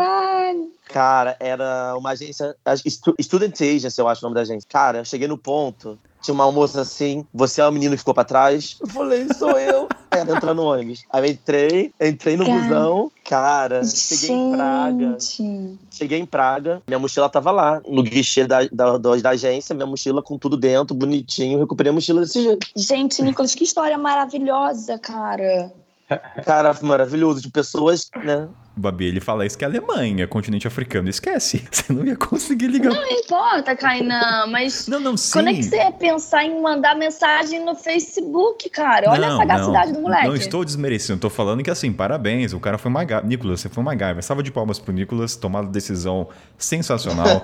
Cara, 0.87 1.37
era 1.39 1.95
uma 1.95 2.09
agência, 2.09 2.55
Student 3.21 3.61
Agency, 3.61 4.01
eu 4.01 4.07
acho 4.07 4.21
o 4.21 4.25
nome 4.25 4.33
da 4.33 4.41
agência. 4.41 4.67
Cara, 4.67 4.99
eu 4.99 5.05
cheguei 5.05 5.27
no 5.27 5.37
ponto, 5.37 5.99
tinha 6.19 6.33
uma 6.33 6.51
moça 6.51 6.81
assim, 6.81 7.27
você 7.31 7.61
é 7.61 7.67
o 7.67 7.71
menino 7.71 7.91
que 7.91 7.99
ficou 7.99 8.13
pra 8.15 8.23
trás? 8.23 8.77
Eu 8.81 8.87
falei, 8.87 9.27
sou 9.35 9.51
eu. 9.51 9.87
Entrar 10.13 10.53
no 10.53 10.63
ônibus. 10.63 11.03
Aí 11.11 11.23
eu 11.23 11.31
entrei, 11.31 11.93
entrei 11.99 12.37
no 12.37 12.45
Cara. 12.45 12.59
busão, 12.59 13.11
cara, 13.23 13.83
cheguei 13.83 14.35
em 14.35 14.51
Praga. 14.51 15.17
Gente. 15.19 15.79
Cheguei 15.91 16.19
em 16.19 16.25
Praga, 16.25 16.81
minha 16.87 16.99
mochila 16.99 17.29
tava 17.29 17.51
lá, 17.51 17.81
no 17.87 18.03
guichê 18.03 18.45
da, 18.45 18.63
da, 18.71 18.97
da, 18.97 19.15
da 19.15 19.29
agência, 19.31 19.75
minha 19.75 19.87
mochila 19.87 20.21
com 20.21 20.37
tudo 20.37 20.57
dentro, 20.57 20.95
bonitinho, 20.95 21.59
recuperei 21.59 21.91
a 21.91 21.93
mochila 21.93 22.21
desse 22.21 22.43
jeito. 22.43 22.67
Gente, 22.75 23.21
Nicolas, 23.21 23.53
que 23.53 23.63
história 23.63 23.97
maravilhosa, 23.97 24.97
cara. 24.97 25.71
Cara, 26.45 26.75
maravilhoso, 26.81 27.41
de 27.41 27.49
pessoas, 27.49 28.09
né? 28.23 28.47
Babi, 28.77 29.05
ele 29.05 29.19
fala 29.19 29.45
isso 29.45 29.57
que 29.57 29.63
é 29.63 29.67
Alemanha, 29.67 30.27
continente 30.27 30.67
africano. 30.67 31.09
Esquece. 31.09 31.65
Você 31.71 31.91
não 31.91 32.05
ia 32.05 32.15
conseguir 32.15 32.67
ligar. 32.67 32.93
Não 32.93 33.05
importa, 33.11 33.75
Kainan, 33.75 34.47
mas 34.47 34.87
Não, 34.87 34.99
não, 34.99 35.17
sim. 35.17 35.33
quando 35.33 35.49
é 35.49 35.53
que 35.53 35.63
você 35.63 35.77
ia 35.77 35.91
pensar 35.91 36.43
em 36.43 36.61
mandar 36.61 36.95
mensagem 36.95 37.63
no 37.65 37.75
Facebook, 37.75 38.69
cara? 38.69 39.09
Olha 39.09 39.27
Não, 39.27 39.35
a 39.35 39.37
sagacidade 39.37 39.87
não, 39.87 39.93
do 39.93 40.01
moleque. 40.01 40.27
Não 40.27 40.35
estou 40.35 40.63
desmerecendo, 40.63 41.19
tô 41.19 41.29
falando 41.29 41.63
que 41.63 41.69
assim, 41.69 41.91
parabéns, 41.91 42.53
o 42.53 42.59
cara 42.59 42.77
foi 42.77 42.89
uma 42.89 43.03
gaiva. 43.03 43.27
Nicolas, 43.27 43.61
você 43.61 43.69
foi 43.69 43.81
uma 43.81 43.95
gaiva. 43.95 44.21
Salva 44.21 44.43
de 44.43 44.51
palmas 44.51 44.79
pro 44.79 44.93
Nicolas, 44.93 45.35
tomada 45.35 45.67
decisão 45.67 46.27
sensacional. 46.57 47.41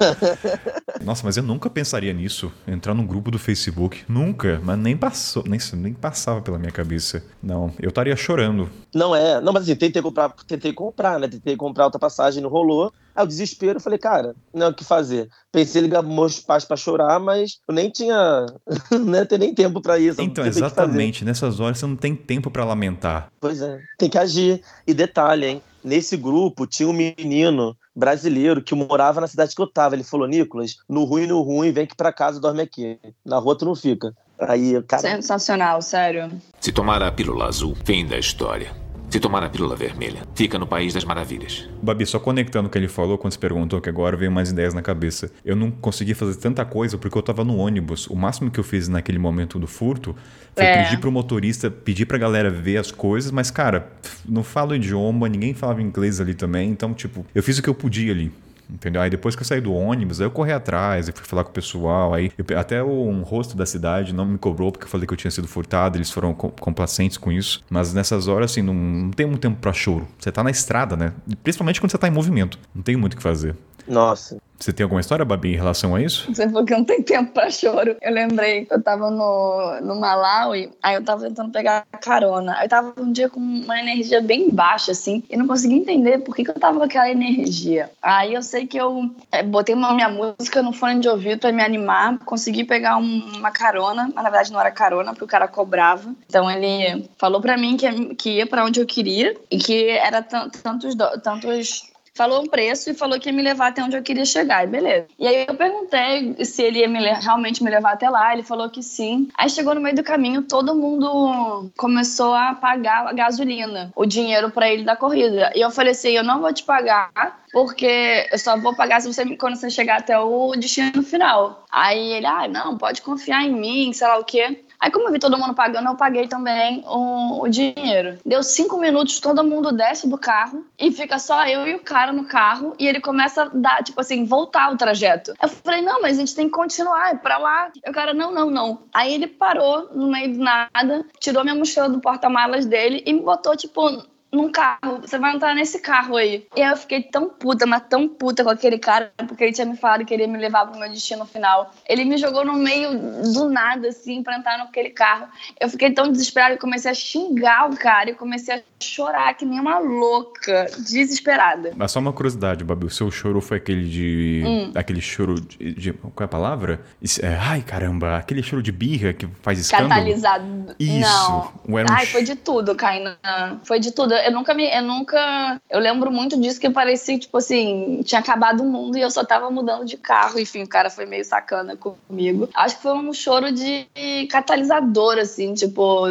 Nossa, 1.04 1.24
mas 1.26 1.38
eu 1.38 1.44
nunca 1.44 1.70
pensaria 1.70 2.14
nisso, 2.14 2.52
entrar 2.68 2.94
num 2.94 3.06
grupo 3.06 3.30
do 3.32 3.40
Facebook, 3.40 4.04
nunca, 4.08 4.62
mas 4.64 4.78
nem 4.78 4.96
passou, 4.96 5.44
nem, 5.48 5.60
nem 5.74 5.94
passava 5.94 6.42
pela 6.42 6.58
minha 6.58 6.72
cabeça. 6.72 7.24
Não, 7.42 7.74
eu 7.80 7.90
estaria 7.90 8.16
chorando. 8.16 8.70
Não 8.94 9.16
é, 9.16 9.42
não, 9.42 9.52
mas 9.52 9.64
assim, 9.64 9.76
tentei 9.76 10.02
comprar, 10.02 10.30
tentei 10.48 10.72
comprar, 10.72 11.20
né? 11.20 11.23
Tentei 11.28 11.56
comprar 11.56 11.86
outra 11.86 12.00
passagem, 12.00 12.42
não 12.42 12.50
rolou. 12.50 12.92
Aí 13.16 13.24
o 13.24 13.28
desespero, 13.28 13.78
eu 13.78 13.82
falei, 13.82 14.00
cara, 14.00 14.36
não 14.54 14.68
é 14.68 14.70
o 14.70 14.74
que 14.74 14.84
fazer. 14.84 15.30
Pensei 15.52 15.82
em 15.82 15.86
ligar 15.86 16.02
meus 16.02 16.40
pais 16.40 16.66
pra 16.66 16.76
chorar, 16.76 17.20
mas 17.20 17.60
eu 17.68 17.74
nem 17.74 17.90
tinha, 17.90 18.46
não 18.92 19.16
ia 19.16 19.26
ter 19.26 19.38
nem 19.38 19.54
tempo 19.54 19.82
pra 19.82 20.00
isso. 20.00 20.22
Então, 20.22 20.44
que 20.44 20.50
exatamente, 20.50 21.24
nessas 21.24 21.60
horas 21.60 21.78
você 21.78 21.86
não 21.86 21.96
tem 21.96 22.16
tempo 22.16 22.50
pra 22.50 22.66
lamentar. 22.66 23.32
Pois 23.40 23.62
é, 23.62 23.80
tem 23.98 24.10
que 24.10 24.18
agir. 24.18 24.62
E 24.88 24.94
detalhe, 24.94 25.46
hein? 25.46 25.62
Nesse 25.84 26.16
grupo 26.16 26.66
tinha 26.66 26.88
um 26.88 26.94
menino 26.94 27.76
brasileiro 27.96 28.62
que 28.62 28.74
morava 28.74 29.22
na 29.22 29.28
cidade 29.28 29.56
que 29.56 29.62
eu 29.62 29.68
tava. 29.68 29.96
Ele 29.96 30.04
falou, 30.04 30.28
Nicolas, 30.28 30.78
no 30.88 31.04
ruim, 31.04 31.28
no 31.28 31.42
ruim, 31.42 31.72
vem 31.72 31.84
aqui 31.84 31.96
pra 31.96 32.14
casa, 32.14 32.40
dorme 32.40 32.62
aqui. 32.62 32.98
Na 33.24 33.38
rua 33.38 33.58
tu 33.58 33.66
não 33.66 33.76
fica. 33.76 34.14
Aí, 34.40 34.82
cara, 34.84 35.02
Sensacional, 35.02 35.82
sério. 35.82 36.32
Se 36.60 36.72
tomar 36.72 37.04
a 37.04 37.12
pílula 37.12 37.46
azul, 37.46 37.76
fim 37.86 38.06
da 38.06 38.18
história. 38.18 38.83
Se 39.14 39.20
tomar 39.20 39.44
a 39.44 39.48
pílula 39.48 39.76
vermelha, 39.76 40.24
fica 40.34 40.58
no 40.58 40.66
País 40.66 40.92
das 40.92 41.06
Maravilhas. 41.06 41.70
Babi, 41.84 42.04
só 42.04 42.18
conectando 42.18 42.68
o 42.68 42.72
que 42.72 42.80
ele 42.80 42.88
falou 42.88 43.16
quando 43.16 43.32
você 43.32 43.38
perguntou, 43.38 43.80
que 43.80 43.88
agora 43.88 44.18
veio 44.18 44.32
mais 44.32 44.50
ideias 44.50 44.74
na 44.74 44.82
cabeça. 44.82 45.30
Eu 45.46 45.56
não 45.56 45.70
consegui 45.70 46.16
fazer 46.16 46.36
tanta 46.40 46.66
coisa 46.66 46.98
porque 46.98 47.16
eu 47.16 47.22
tava 47.22 47.44
no 47.44 47.58
ônibus. 47.58 48.08
O 48.08 48.16
máximo 48.16 48.50
que 48.50 48.60
eu 48.60 48.64
fiz 48.64 48.88
naquele 48.88 49.20
momento 49.20 49.60
do 49.60 49.68
furto 49.68 50.16
foi 50.56 50.66
É. 50.66 50.84
pedir 50.84 50.98
pro 51.00 51.12
motorista, 51.12 51.70
pedir 51.70 52.08
pra 52.08 52.18
galera 52.18 52.50
ver 52.50 52.78
as 52.78 52.92
coisas, 52.92 53.30
mas, 53.30 53.52
cara, 53.52 53.88
não 54.28 54.42
falo 54.44 54.74
idioma, 54.74 55.30
ninguém 55.30 55.54
falava 55.54 55.80
inglês 55.80 56.20
ali 56.20 56.34
também, 56.34 56.72
então, 56.72 56.92
tipo, 56.92 57.24
eu 57.36 57.44
fiz 57.44 57.60
o 57.60 57.62
que 57.62 57.70
eu 57.70 57.76
podia 57.76 58.12
ali. 58.12 58.32
Entendeu? 58.70 59.02
Aí 59.02 59.10
depois 59.10 59.36
que 59.36 59.42
eu 59.42 59.46
saí 59.46 59.62
do 59.62 59.74
ônibus, 59.74 60.20
aí 60.22 60.28
eu 60.28 60.32
corri 60.32 60.52
atrás, 60.52 61.08
eu 61.08 61.14
fui 61.16 61.26
falar 61.26 61.44
com 61.44 61.50
o 61.50 61.54
pessoal, 61.54 62.14
aí 62.14 62.32
eu- 62.38 62.58
até 62.60 62.84
um 62.84 63.22
rosto 63.22 63.56
da 63.58 63.66
cidade 63.66 64.14
não 64.14 64.26
me 64.26 64.38
cobrou 64.38 64.72
porque 64.72 64.86
eu 64.86 64.90
falei 64.90 65.06
que 65.06 65.14
eu 65.14 65.18
tinha 65.18 65.32
sido 65.32 65.48
furtado, 65.48 65.98
eles 65.98 66.10
foram 66.12 66.34
com- 66.34 66.50
complacentes 66.50 67.18
com 67.18 67.32
isso. 67.32 67.64
Mas 67.70 67.94
nessas 67.94 68.28
horas, 68.28 68.52
assim, 68.52 68.62
não, 68.62 68.74
não 68.74 69.12
tem 69.12 69.26
muito 69.26 69.42
tempo 69.42 69.58
pra 69.60 69.74
choro. 69.74 70.08
Você 70.20 70.32
tá 70.32 70.44
na 70.44 70.50
estrada, 70.52 70.96
né? 70.96 71.14
Principalmente 71.44 71.80
quando 71.82 71.92
você 71.92 71.98
tá 71.98 72.08
em 72.08 72.12
movimento. 72.12 72.58
Não 72.74 72.82
tem 72.82 72.96
muito 72.96 73.14
o 73.14 73.18
que 73.18 73.24
fazer. 73.24 73.56
Nossa. 73.88 74.38
Você 74.60 74.72
tem 74.72 74.86
alguma 74.86 75.02
história, 75.02 75.26
Babi, 75.26 75.52
em 75.54 75.58
relação 75.58 75.94
a 75.94 76.02
isso? 76.02 76.34
Você 76.34 76.48
falou 76.48 76.64
que 76.64 76.74
não 76.74 76.86
tem 76.86 77.02
tempo 77.02 77.34
pra 77.34 77.50
choro. 77.52 77.98
Eu 78.02 78.14
lembrei 78.14 78.64
que 78.64 78.74
eu 78.74 78.82
tava 78.82 79.12
no, 79.12 79.82
no 79.82 80.00
Malawi, 80.00 80.72
aí 80.82 80.96
eu 80.96 81.04
tava 81.04 81.24
tentando 81.26 81.52
pegar 81.52 81.86
carona. 82.00 82.56
Aí 82.58 82.66
eu 82.66 82.70
tava 82.70 82.94
um 82.98 83.12
dia 83.12 83.28
com 83.30 83.42
uma 83.42 83.78
energia 83.78 84.22
bem 84.22 84.50
baixa, 84.50 84.94
assim, 84.94 85.22
e 85.30 85.36
não 85.36 85.48
conseguia 85.48 85.78
entender 85.78 86.20
por 86.20 86.34
que, 86.34 86.46
que 86.46 86.52
eu 86.52 86.56
tava 86.60 86.78
com 86.78 86.86
aquela 86.86 87.10
energia. 87.10 87.90
Aí 88.02 88.34
eu 88.34 88.42
sei 88.42 88.66
que 88.66 88.78
eu 88.78 89.14
é, 89.34 89.44
botei 89.44 89.76
uma 89.76 89.94
minha 89.94 90.08
música 90.08 90.64
no 90.64 90.72
fone 90.72 91.02
de 91.02 91.10
ouvido 91.10 91.40
pra 91.40 91.52
me 91.52 91.62
animar, 91.62 92.20
consegui 92.20 92.64
pegar 92.64 92.96
um- 92.96 93.34
uma 93.36 93.52
carona, 93.52 94.04
mas 94.16 94.24
na 94.24 94.30
verdade 94.30 94.52
não 94.54 94.62
era 94.62 94.72
carona, 94.72 95.12
porque 95.12 95.26
o 95.26 95.28
cara 95.28 95.48
cobrava. 95.48 96.10
Então 96.26 96.50
ele 96.50 97.10
falou 97.18 97.42
pra 97.42 97.58
mim 97.58 97.76
que, 97.76 98.16
que 98.16 98.38
ia 98.38 98.48
pra 98.48 98.64
onde 98.64 98.80
eu 98.80 98.86
queria 98.86 99.36
e 99.52 99.58
que 99.58 99.90
era 99.90 100.22
tan- 100.22 100.48
tantos, 100.50 100.96
tantos 101.22 101.92
falou 102.14 102.42
um 102.42 102.48
preço 102.48 102.90
e 102.90 102.94
falou 102.94 103.20
que 103.20 103.30
ia 103.30 103.34
me 103.34 103.42
levar 103.42 103.68
até 103.68 103.84
onde 103.84 103.98
eu 103.98 104.04
queria 104.04 104.26
chegar, 104.26 104.64
e 104.64 104.68
beleza. 104.68 105.08
E 105.18 105.28
aí 105.28 105.46
eu 105.48 105.56
perguntei 105.56 106.36
se 106.46 106.62
ele 106.62 106.80
ia 106.80 106.88
me 106.88 107.00
realmente 107.00 107.64
me 107.64 107.70
levar 107.70 107.94
até 107.94 108.10
lá, 108.10 108.34
ele 108.34 108.44
falou 108.44 108.70
que 108.70 108.84
sim. 108.84 109.28
Aí 109.38 109.50
chegou 109.50 109.74
no 109.74 109.82
meio 109.82 109.96
do 109.96 110.04
caminho, 110.04 110.44
todo 110.44 110.76
mundo 110.76 111.72
começou 111.78 112.34
a 112.34 112.54
pagar 112.54 113.08
a 113.08 113.14
gasolina, 113.14 113.92
o 113.96 114.06
dinheiro 114.06 114.52
pra 114.52 114.70
ele 114.70 114.84
da 114.84 114.96
corrida. 114.96 115.52
E 115.56 115.62
eu 115.62 115.72
falei 115.72 115.92
assim, 115.92 116.12
eu 116.12 116.24
não 116.24 116.40
vou 116.40 116.54
te 116.54 116.64
pagar, 116.64 117.12
porque 117.52 118.28
eu 118.32 118.38
só 118.38 118.58
vou 118.58 118.76
pagar 118.76 119.02
se 119.02 119.12
você 119.12 119.36
quando 119.36 119.56
você 119.56 119.70
chegar 119.70 120.00
até 120.00 120.18
o 120.18 120.54
destino 120.56 121.04
final. 121.04 121.66
Aí 121.72 122.14
ele, 122.14 122.26
ah, 122.26 122.48
não, 122.48 122.78
pode 122.78 123.02
confiar 123.02 123.44
em 123.44 123.54
mim, 123.54 123.94
sei 123.94 124.08
lá 124.08 124.18
o 124.18 124.24
quê. 124.24 124.64
Aí, 124.84 124.92
como 124.92 125.08
eu 125.08 125.14
vi 125.14 125.18
todo 125.18 125.38
mundo 125.38 125.54
pagando, 125.54 125.88
eu 125.88 125.96
paguei 125.96 126.28
também 126.28 126.84
o, 126.86 127.42
o 127.42 127.48
dinheiro. 127.48 128.20
Deu 128.26 128.44
cinco 128.44 128.78
minutos, 128.78 129.22
todo 129.22 129.42
mundo 129.42 129.72
desce 129.72 130.10
do 130.10 130.18
carro 130.18 130.66
e 130.78 130.92
fica 130.92 131.18
só 131.18 131.48
eu 131.48 131.66
e 131.66 131.76
o 131.76 131.80
cara 131.80 132.12
no 132.12 132.26
carro 132.26 132.76
e 132.78 132.86
ele 132.86 133.00
começa 133.00 133.44
a 133.44 133.50
dar, 133.54 133.82
tipo 133.82 134.02
assim, 134.02 134.26
voltar 134.26 134.74
o 134.74 134.76
trajeto. 134.76 135.34
Eu 135.42 135.48
falei, 135.48 135.82
não, 135.82 136.02
mas 136.02 136.18
a 136.18 136.20
gente 136.20 136.36
tem 136.36 136.48
que 136.48 136.52
continuar, 136.52 137.12
é 137.12 137.16
pra 137.16 137.38
lá. 137.38 137.72
E 137.74 137.90
o 137.90 137.94
cara, 137.94 138.14
não, 138.14 138.34
não, 138.34 138.52
não. 138.52 138.80
Aí 138.94 139.14
ele 139.14 139.26
parou 139.26 139.88
no 139.96 140.12
meio 140.12 140.34
do 140.34 140.44
nada, 140.44 141.06
tirou 141.18 141.46
minha 141.46 141.56
mochila 141.56 141.88
do 141.88 142.02
porta-malas 142.02 142.66
dele 142.66 143.02
e 143.06 143.14
me 143.14 143.22
botou, 143.22 143.56
tipo, 143.56 144.04
num 144.34 144.52
carro, 144.52 145.00
você 145.02 145.18
vai 145.20 145.36
entrar 145.36 145.54
nesse 145.54 145.80
carro 145.80 146.16
aí. 146.18 146.46
E 146.56 146.62
aí 146.62 146.72
eu 146.72 146.78
fiquei 146.78 147.04
tão 147.04 147.30
puta, 147.30 147.66
mas 147.66 147.84
tão 147.88 148.08
puta 148.08 148.44
com 148.44 148.50
aquele 148.50 148.80
cara, 148.80 149.12
porque 149.28 149.44
ele 149.44 149.54
tinha 149.54 149.66
me 149.68 149.78
falado 149.78 150.00
que 150.00 150.06
queria 150.08 150.28
me 150.28 150.38
levar 150.38 150.66
pro 150.66 150.80
meu 150.80 150.90
destino 150.90 151.26
final. 151.26 151.72
Ele 151.88 152.04
me 152.06 152.18
jogou 152.18 152.44
no 152.44 152.54
meio 152.54 152.90
do 153.34 153.50
nada, 153.50 153.90
assim, 153.90 154.24
pra 154.24 154.38
entrar 154.38 154.58
naquele 154.58 154.90
carro. 154.90 155.28
Eu 155.60 155.70
fiquei 155.70 155.92
tão 155.92 156.12
desesperada, 156.12 156.56
eu 156.56 156.60
comecei 156.60 156.90
a 156.90 156.94
xingar 156.94 157.70
o 157.70 157.78
cara 157.78 158.10
e 158.10 158.16
comecei 158.16 158.56
a 158.56 158.62
chorar 158.82 159.34
que 159.36 159.46
nem 159.46 159.60
uma 159.60 159.78
louca, 159.80 160.66
desesperada. 160.80 161.72
Mas 161.76 161.92
só 161.92 162.00
uma 162.00 162.12
curiosidade, 162.14 162.64
Babi, 162.64 162.86
o 162.86 162.90
seu 162.90 163.12
choro 163.12 163.40
foi 163.42 163.58
aquele 163.58 163.88
de. 163.88 164.44
Hum. 164.46 164.72
Aquele 164.76 165.02
choro 165.02 165.36
de, 165.40 165.74
de- 165.74 165.94
Qual 165.94 166.14
é 166.22 166.24
a 166.24 166.28
palavra? 166.28 166.82
Isso- 167.02 167.24
é, 167.24 167.38
ai, 167.38 167.62
caramba, 167.62 168.18
aquele 168.18 168.42
choro 168.42 168.62
de 168.64 168.72
birra 168.72 169.14
que 169.14 169.28
faz 169.42 169.60
escândalo. 169.60 169.90
Catalisado. 169.90 170.76
Isso. 170.80 171.00
Não. 171.00 171.78
Era 171.78 171.92
um 171.92 171.96
Ai, 171.96 172.06
foi 172.06 172.24
de 172.24 172.36
tudo, 172.36 172.76
Kainan. 172.76 173.16
Foi 173.64 173.80
de 173.80 173.92
tudo. 173.92 174.14
Eu 174.26 174.32
nunca 174.32 174.54
me. 174.54 174.70
Eu 174.70 174.82
nunca. 174.82 175.62
Eu 175.70 175.80
lembro 175.80 176.12
muito 176.12 176.40
disso 176.40 176.60
que 176.60 176.70
parecia, 176.70 177.18
tipo 177.18 177.38
assim, 177.38 178.02
tinha 178.04 178.20
acabado 178.20 178.62
o 178.62 178.66
mundo 178.66 178.98
e 178.98 179.02
eu 179.02 179.12
só 179.12 179.24
tava 179.24 179.50
mudando 179.50 179.86
de 179.86 179.98
carro. 179.98 180.40
Enfim, 180.40 180.64
o 180.64 180.68
cara 180.68 180.90
foi 180.90 181.06
meio 181.06 181.26
sacana 181.26 181.76
comigo. 181.76 182.50
Acho 182.54 182.78
que 182.78 182.82
foi 182.82 182.94
um 182.94 183.14
choro 183.14 183.52
de 183.52 183.88
catalisador, 184.30 185.18
assim, 185.18 185.54
tipo, 185.54 186.06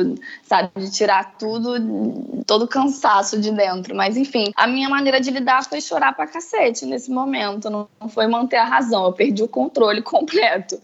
sabe, 0.53 0.71
de 0.77 0.91
tirar 0.91 1.39
tudo, 1.39 2.45
todo 2.47 2.67
o 2.67 2.69
cansaço 2.69 3.41
de 3.41 3.51
dentro. 3.51 3.95
Mas 3.95 4.19
enfim, 4.19 4.53
a 4.55 4.67
minha 4.67 4.89
maneira 4.89 5.19
de 5.19 5.31
lidar 5.31 5.65
foi 5.65 5.81
chorar 5.81 6.15
pra 6.15 6.27
cacete 6.27 6.85
nesse 6.85 7.11
momento. 7.11 7.71
Não 7.71 7.89
foi 8.11 8.27
manter 8.27 8.57
a 8.57 8.65
razão. 8.65 9.07
Eu 9.07 9.13
perdi 9.13 9.43
o 9.43 9.49
controle 9.49 10.03
completo. 10.03 10.79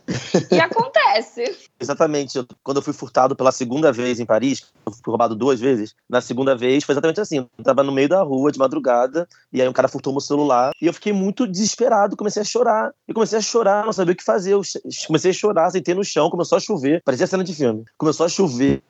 E 0.51 0.57
acontece. 0.59 1.55
Exatamente. 1.79 2.45
Quando 2.63 2.79
eu 2.79 2.83
fui 2.83 2.95
furtado 2.95 3.37
pela 3.37 3.53
segunda 3.53 3.93
vez 3.93 4.19
em 4.19 4.25
Paris, 4.25 4.65
eu 4.87 4.93
fui 4.93 5.03
roubado 5.07 5.37
duas 5.37 5.61
vezes. 5.61 5.95
Na 6.09 6.23
segunda 6.23 6.57
vez 6.57 6.83
foi 6.83 6.95
exatamente 6.95 7.21
assim. 7.21 7.47
Eu 7.59 7.65
tava 7.65 7.83
no 7.83 7.93
meio 7.93 8.09
da 8.09 8.23
rua 8.23 8.51
de 8.51 8.59
madrugada 8.59 9.29
e 9.53 9.61
aí 9.61 9.69
um 9.69 9.73
cara 9.73 9.89
furtou 9.89 10.13
meu 10.13 10.21
celular 10.21 10.73
e 10.81 10.87
eu 10.87 10.95
fiquei 10.95 11.13
muito 11.13 11.47
desesperado, 11.47 12.17
comecei 12.17 12.41
a 12.41 12.45
chorar. 12.45 12.91
E 13.07 13.13
comecei 13.13 13.39
a 13.39 13.43
chorar, 13.43 13.85
não 13.85 13.93
sabia 13.93 14.15
o 14.15 14.17
que 14.17 14.25
fazer. 14.25 14.55
Eu 14.55 14.63
comecei 15.07 15.31
a 15.31 15.35
chorar, 15.35 15.71
sentei 15.71 15.95
no 15.95 16.05
chão, 16.05 16.31
começou 16.31 16.57
a 16.57 16.61
chover. 16.61 17.03
Parecia 17.05 17.27
cena 17.27 17.45
de 17.45 17.55
filme. 17.55 17.85
Começou 17.99 18.25
a 18.25 18.29
chover. 18.29 18.83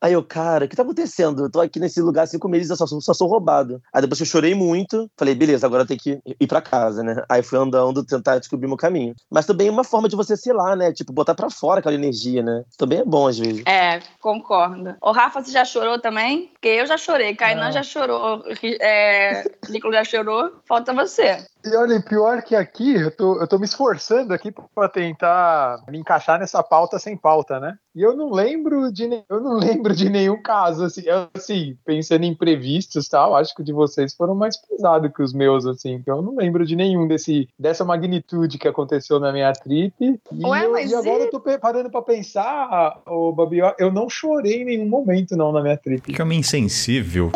Aí 0.00 0.12
eu, 0.12 0.23
cara, 0.24 0.64
o 0.64 0.68
que 0.68 0.74
tá 0.76 0.82
acontecendo? 0.82 1.44
Eu 1.44 1.50
tô 1.50 1.60
aqui 1.60 1.78
nesse 1.78 2.00
lugar 2.00 2.22
há 2.24 2.26
cinco 2.26 2.48
meses, 2.48 2.70
eu 2.70 2.76
só, 2.76 2.86
sou- 2.86 3.00
só 3.00 3.14
sou 3.14 3.28
roubado. 3.28 3.80
Aí 3.92 4.00
depois 4.02 4.18
que 4.18 4.22
eu 4.22 4.26
chorei 4.28 4.54
muito, 4.54 5.08
falei, 5.16 5.34
beleza, 5.34 5.66
agora 5.66 5.82
eu 5.82 5.86
tenho 5.86 6.00
que 6.00 6.18
ir 6.40 6.46
pra 6.46 6.60
casa, 6.62 7.02
né? 7.02 7.22
Aí 7.28 7.42
fui 7.42 7.58
andando, 7.58 8.04
tentar 8.04 8.38
descobrir 8.38 8.66
meu 8.66 8.76
caminho. 8.76 9.14
Mas 9.30 9.46
também 9.46 9.68
é 9.68 9.70
uma 9.70 9.84
forma 9.84 10.08
de 10.08 10.16
você, 10.16 10.36
sei 10.36 10.52
lá, 10.52 10.74
né? 10.74 10.92
Tipo, 10.92 11.12
botar 11.12 11.34
pra 11.34 11.50
fora 11.50 11.80
aquela 11.80 11.94
energia, 11.94 12.42
né? 12.42 12.64
Também 12.78 13.00
é 13.00 13.04
bom 13.04 13.26
às 13.28 13.38
vezes. 13.38 13.62
É, 13.66 14.00
concordo. 14.20 14.96
Ô, 15.00 15.12
Rafa, 15.12 15.42
você 15.42 15.50
já 15.52 15.64
chorou 15.64 15.98
também? 16.00 16.48
Porque 16.52 16.68
eu 16.68 16.86
já 16.86 16.96
chorei. 16.96 17.34
Kainan 17.34 17.66
Não. 17.66 17.72
já 17.72 17.82
chorou. 17.82 18.42
É, 18.80 19.44
Nicolas 19.68 19.96
já 19.96 20.04
chorou. 20.04 20.52
Falta 20.66 20.92
você. 20.92 21.44
E 21.64 21.74
olha, 21.76 22.00
pior 22.00 22.42
que 22.42 22.54
aqui, 22.54 22.94
eu 22.94 23.10
tô, 23.10 23.40
eu 23.40 23.48
tô 23.48 23.58
me 23.58 23.64
esforçando 23.64 24.34
aqui 24.34 24.52
para 24.74 24.88
tentar 24.88 25.82
me 25.88 25.98
encaixar 25.98 26.38
nessa 26.38 26.62
pauta 26.62 26.98
sem 26.98 27.16
pauta, 27.16 27.58
né? 27.58 27.76
E 27.94 28.02
eu 28.02 28.14
não 28.14 28.30
lembro 28.30 28.92
de 28.92 29.04
eu 29.30 29.40
não 29.40 29.56
lembro 29.58 29.94
de 29.94 30.10
nenhum 30.10 30.42
caso 30.42 30.84
assim, 30.84 31.02
eu, 31.06 31.28
assim, 31.34 31.76
pensando 31.84 32.24
em 32.24 32.28
imprevistos, 32.28 33.08
tal, 33.08 33.34
acho 33.34 33.54
que 33.54 33.62
o 33.62 33.64
de 33.64 33.72
vocês 33.72 34.14
foram 34.14 34.34
mais 34.34 34.56
pesados 34.56 35.10
que 35.14 35.22
os 35.22 35.32
meus 35.32 35.64
assim, 35.64 36.02
eu 36.06 36.20
não 36.20 36.36
lembro 36.36 36.66
de 36.66 36.76
nenhum 36.76 37.06
desse 37.06 37.48
dessa 37.58 37.84
magnitude 37.84 38.58
que 38.58 38.68
aconteceu 38.68 39.18
na 39.18 39.32
minha 39.32 39.52
trip. 39.52 39.94
E, 40.00 40.46
Ué, 40.46 40.66
eu, 40.66 40.72
mas 40.72 40.90
e 40.90 40.94
agora 40.94 41.22
e- 41.22 41.26
eu 41.26 41.30
tô 41.30 41.40
parando 41.40 41.90
para 41.90 42.02
pensar, 42.02 43.00
o 43.06 43.32
Babi, 43.32 43.58
eu 43.78 43.90
não 43.90 44.10
chorei 44.10 44.62
em 44.62 44.64
nenhum 44.66 44.88
momento 44.88 45.34
não 45.36 45.50
na 45.50 45.62
minha 45.62 45.76
trip. 45.78 46.12
Que 46.12 46.20
homem 46.20 46.40
insensível. 46.40 47.32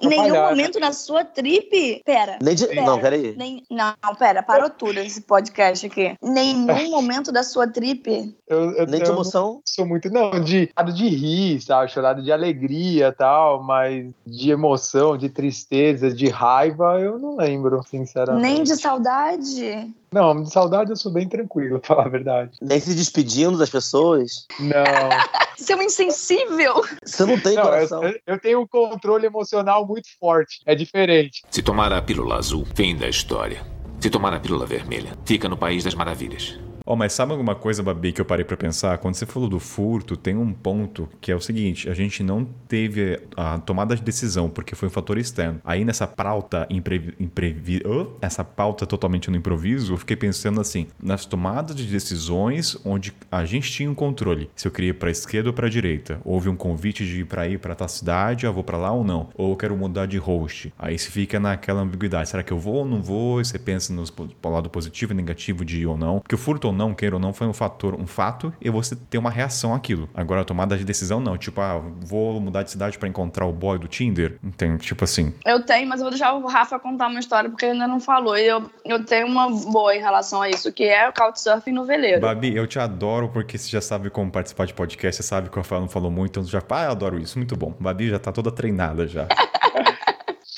Em 0.00 0.08
nenhum 0.08 0.32
né? 0.32 0.48
momento 0.50 0.78
na 0.78 0.92
sua 0.92 1.24
trip. 1.24 2.02
Pera. 2.04 2.38
Nem 2.40 2.54
de... 2.54 2.66
Pera. 2.66 2.82
Não, 2.82 3.00
peraí. 3.00 3.34
Nem, 3.36 3.63
não, 3.70 4.14
pera, 4.18 4.42
parou 4.42 4.70
tudo 4.70 4.98
esse 4.98 5.22
podcast 5.22 5.86
aqui. 5.86 6.16
Nenhum 6.22 6.66
momento 6.90 7.32
da 7.32 7.42
sua 7.42 7.66
trip. 7.66 8.34
Eu, 8.46 8.72
eu, 8.72 8.86
Nem 8.86 9.02
de 9.02 9.10
emoção. 9.10 9.60
sou 9.64 9.86
muito, 9.86 10.10
não, 10.10 10.30
de 10.40 10.68
chorado 10.68 10.92
de 10.92 11.08
rir, 11.08 11.60
sabe? 11.60 11.90
Chorado 11.90 12.22
de 12.22 12.32
alegria 12.32 13.12
tal, 13.12 13.62
mas 13.62 14.06
de 14.26 14.50
emoção, 14.50 15.16
de 15.16 15.28
tristeza, 15.28 16.12
de 16.12 16.28
raiva, 16.28 17.00
eu 17.00 17.18
não 17.18 17.36
lembro, 17.36 17.82
sinceramente. 17.84 18.42
Nem 18.42 18.62
de 18.62 18.76
saudade. 18.76 19.92
Não, 20.14 20.44
de 20.44 20.50
saudade 20.50 20.90
eu 20.90 20.96
sou 20.96 21.10
bem 21.10 21.28
tranquilo, 21.28 21.80
pra 21.82 21.88
falar 21.88 22.06
a 22.06 22.08
verdade. 22.08 22.52
Nem 22.62 22.78
se 22.78 22.94
despedindo 22.94 23.58
das 23.58 23.68
pessoas. 23.68 24.46
Não, 24.60 24.84
Você 25.58 25.72
é 25.72 25.76
um 25.76 25.82
insensível. 25.82 26.82
Você 27.04 27.24
não 27.24 27.38
tem 27.40 27.54
não 27.54 27.62
coração. 27.64 28.04
eu, 28.04 28.14
eu 28.26 28.40
tenho 28.40 28.60
um 28.60 28.66
controle 28.66 29.26
emocional 29.26 29.84
muito 29.86 30.08
forte, 30.20 30.60
é 30.64 30.74
diferente. 30.74 31.42
Se 31.50 31.62
tomar 31.62 31.92
a 31.92 32.00
pílula 32.00 32.36
azul, 32.36 32.64
fim 32.74 32.96
da 32.96 33.08
história. 33.08 33.60
Se 34.00 34.08
tomar 34.08 34.32
a 34.34 34.38
pílula 34.38 34.66
vermelha, 34.66 35.16
fica 35.24 35.48
no 35.48 35.56
País 35.56 35.82
das 35.82 35.94
Maravilhas. 35.94 36.58
Ó, 36.86 36.94
mas 36.94 37.14
sabe 37.14 37.32
alguma 37.32 37.54
coisa, 37.54 37.82
Babi, 37.82 38.12
que 38.12 38.20
eu 38.20 38.26
parei 38.26 38.44
pra 38.44 38.58
pensar? 38.58 38.98
Quando 38.98 39.14
você 39.14 39.24
falou 39.24 39.48
do 39.48 39.58
furto, 39.58 40.18
tem 40.18 40.36
um 40.36 40.52
ponto 40.52 41.08
que 41.18 41.32
é 41.32 41.34
o 41.34 41.40
seguinte: 41.40 41.88
a 41.88 41.94
gente 41.94 42.22
não 42.22 42.44
teve 42.44 43.22
a 43.34 43.58
tomada 43.58 43.96
de 43.96 44.02
decisão 44.02 44.50
porque 44.50 44.74
foi 44.74 44.88
um 44.88 44.90
fator 44.90 45.16
externo. 45.16 45.62
Aí 45.64 45.82
nessa 45.82 46.06
pauta 46.06 46.68
imprevi, 46.68 47.80
oh, 47.86 48.18
essa 48.20 48.44
pauta 48.44 48.84
totalmente 48.86 49.30
no 49.30 49.36
improviso, 49.38 49.94
eu 49.94 49.96
fiquei 49.96 50.14
pensando 50.14 50.60
assim, 50.60 50.86
nas 51.02 51.24
tomadas 51.24 51.74
de 51.74 51.86
decisões 51.86 52.76
onde 52.84 53.14
a 53.32 53.46
gente 53.46 53.72
tinha 53.72 53.90
um 53.90 53.94
controle. 53.94 54.50
Se 54.54 54.68
eu 54.68 54.72
queria 54.72 54.90
ir 54.90 54.94
pra 54.94 55.10
esquerda 55.10 55.48
ou 55.48 55.54
pra 55.54 55.70
direita. 55.70 56.20
Houve 56.22 56.50
um 56.50 56.56
convite 56.56 57.06
de 57.06 57.20
ir 57.20 57.24
pra 57.24 57.48
ir 57.48 57.58
pra 57.58 57.74
tal 57.74 57.88
cidade, 57.88 58.44
eu 58.44 58.52
vou 58.52 58.62
pra 58.62 58.76
lá 58.76 58.92
ou 58.92 59.02
não. 59.02 59.30
Ou 59.34 59.52
eu 59.52 59.56
quero 59.56 59.74
mudar 59.74 60.04
de 60.04 60.18
host. 60.18 60.70
Aí 60.78 60.98
você 60.98 61.10
fica 61.10 61.40
naquela 61.40 61.80
ambiguidade. 61.80 62.28
Será 62.28 62.42
que 62.42 62.52
eu 62.52 62.58
vou 62.58 62.74
ou 62.74 62.84
não 62.84 63.02
vou? 63.02 63.40
E 63.40 63.44
você 63.46 63.58
pensa 63.58 63.90
no 63.90 64.04
lado 64.50 64.68
positivo 64.68 65.12
e 65.12 65.16
negativo 65.16 65.64
de 65.64 65.80
ir 65.80 65.86
ou 65.86 65.96
não. 65.96 66.18
Porque 66.18 66.34
o 66.34 66.38
furto 66.38 66.66
ou 66.66 66.73
não, 66.74 66.94
queira 66.94 67.16
ou 67.16 67.20
não, 67.20 67.32
foi 67.32 67.46
um 67.46 67.52
fator, 67.52 67.94
um 67.94 68.06
fato, 68.06 68.52
e 68.60 68.68
você 68.70 68.96
tem 68.96 69.20
uma 69.20 69.30
reação 69.30 69.74
àquilo. 69.74 70.08
Agora, 70.14 70.42
a 70.42 70.44
tomada 70.44 70.76
de 70.76 70.84
decisão, 70.84 71.20
não. 71.20 71.36
Tipo, 71.36 71.60
ah, 71.60 71.80
vou 72.00 72.40
mudar 72.40 72.62
de 72.62 72.70
cidade 72.70 72.98
pra 72.98 73.08
encontrar 73.08 73.46
o 73.46 73.52
boy 73.52 73.78
do 73.78 73.88
Tinder. 73.88 74.38
Tem, 74.56 74.76
tipo 74.76 75.04
assim. 75.04 75.32
Eu 75.44 75.64
tenho, 75.64 75.88
mas 75.88 76.00
eu 76.00 76.04
vou 76.04 76.10
deixar 76.10 76.32
o 76.34 76.46
Rafa 76.46 76.78
contar 76.78 77.08
uma 77.08 77.20
história 77.20 77.48
porque 77.48 77.64
ele 77.64 77.74
ainda 77.74 77.86
não 77.86 78.00
falou. 78.00 78.36
E 78.36 78.46
eu, 78.46 78.70
eu 78.84 79.04
tenho 79.04 79.26
uma 79.26 79.50
boa 79.50 79.94
em 79.94 80.00
relação 80.00 80.42
a 80.42 80.48
isso, 80.48 80.72
que 80.72 80.84
é 80.84 81.08
o 81.08 81.12
Couchsurfing 81.12 81.72
no 81.72 81.84
veleiro. 81.84 82.20
Babi, 82.20 82.54
eu 82.54 82.66
te 82.66 82.78
adoro 82.78 83.28
porque 83.28 83.56
você 83.56 83.68
já 83.68 83.80
sabe 83.80 84.10
como 84.10 84.30
participar 84.30 84.66
de 84.66 84.74
podcast, 84.74 85.22
você 85.22 85.28
sabe 85.28 85.48
que 85.48 85.56
o 85.56 85.60
Rafael 85.60 85.80
não 85.80 85.88
falou 85.88 86.10
muito, 86.10 86.40
então 86.40 86.44
já, 86.44 86.62
ah, 86.70 86.84
eu 86.84 86.90
adoro 86.90 87.18
isso, 87.18 87.38
muito 87.38 87.56
bom. 87.56 87.74
Babi 87.78 88.10
já 88.10 88.18
tá 88.18 88.32
toda 88.32 88.50
treinada 88.50 89.06
já. 89.06 89.26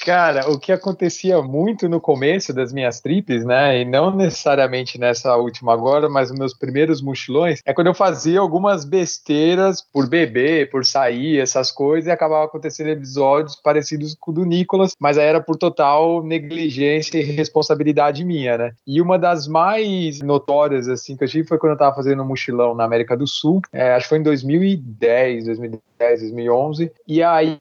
Cara, 0.06 0.48
o 0.48 0.56
que 0.56 0.70
acontecia 0.70 1.42
muito 1.42 1.88
no 1.88 2.00
começo 2.00 2.54
das 2.54 2.72
minhas 2.72 3.00
trips, 3.00 3.44
né, 3.44 3.80
e 3.80 3.84
não 3.84 4.14
necessariamente 4.14 5.00
nessa 5.00 5.34
última 5.34 5.72
agora, 5.72 6.08
mas 6.08 6.30
nos 6.30 6.38
meus 6.38 6.54
primeiros 6.54 7.02
mochilões, 7.02 7.60
é 7.66 7.74
quando 7.74 7.88
eu 7.88 7.94
fazia 7.94 8.38
algumas 8.38 8.84
besteiras 8.84 9.82
por 9.82 10.08
beber, 10.08 10.70
por 10.70 10.84
sair, 10.84 11.40
essas 11.40 11.72
coisas, 11.72 12.06
e 12.06 12.12
acabava 12.12 12.44
acontecendo 12.44 12.90
episódios 12.90 13.56
parecidos 13.56 14.14
com 14.20 14.30
o 14.30 14.34
do 14.34 14.44
Nicolas, 14.44 14.94
mas 15.00 15.18
aí 15.18 15.26
era 15.26 15.40
por 15.40 15.56
total 15.56 16.22
negligência 16.22 17.18
e 17.18 17.24
responsabilidade 17.24 18.24
minha, 18.24 18.56
né. 18.56 18.72
E 18.86 19.02
uma 19.02 19.18
das 19.18 19.48
mais 19.48 20.20
notórias, 20.20 20.86
assim, 20.86 21.16
que 21.16 21.24
eu 21.24 21.28
tive 21.28 21.48
foi 21.48 21.58
quando 21.58 21.72
eu 21.72 21.78
tava 21.78 21.96
fazendo 21.96 22.22
um 22.22 22.26
mochilão 22.26 22.76
na 22.76 22.84
América 22.84 23.16
do 23.16 23.26
Sul, 23.26 23.60
é, 23.72 23.94
acho 23.94 24.04
que 24.04 24.10
foi 24.10 24.18
em 24.18 24.22
2010, 24.22 25.46
2010, 25.46 25.82
2011, 25.98 26.92
e 27.06 27.22
aí 27.22 27.60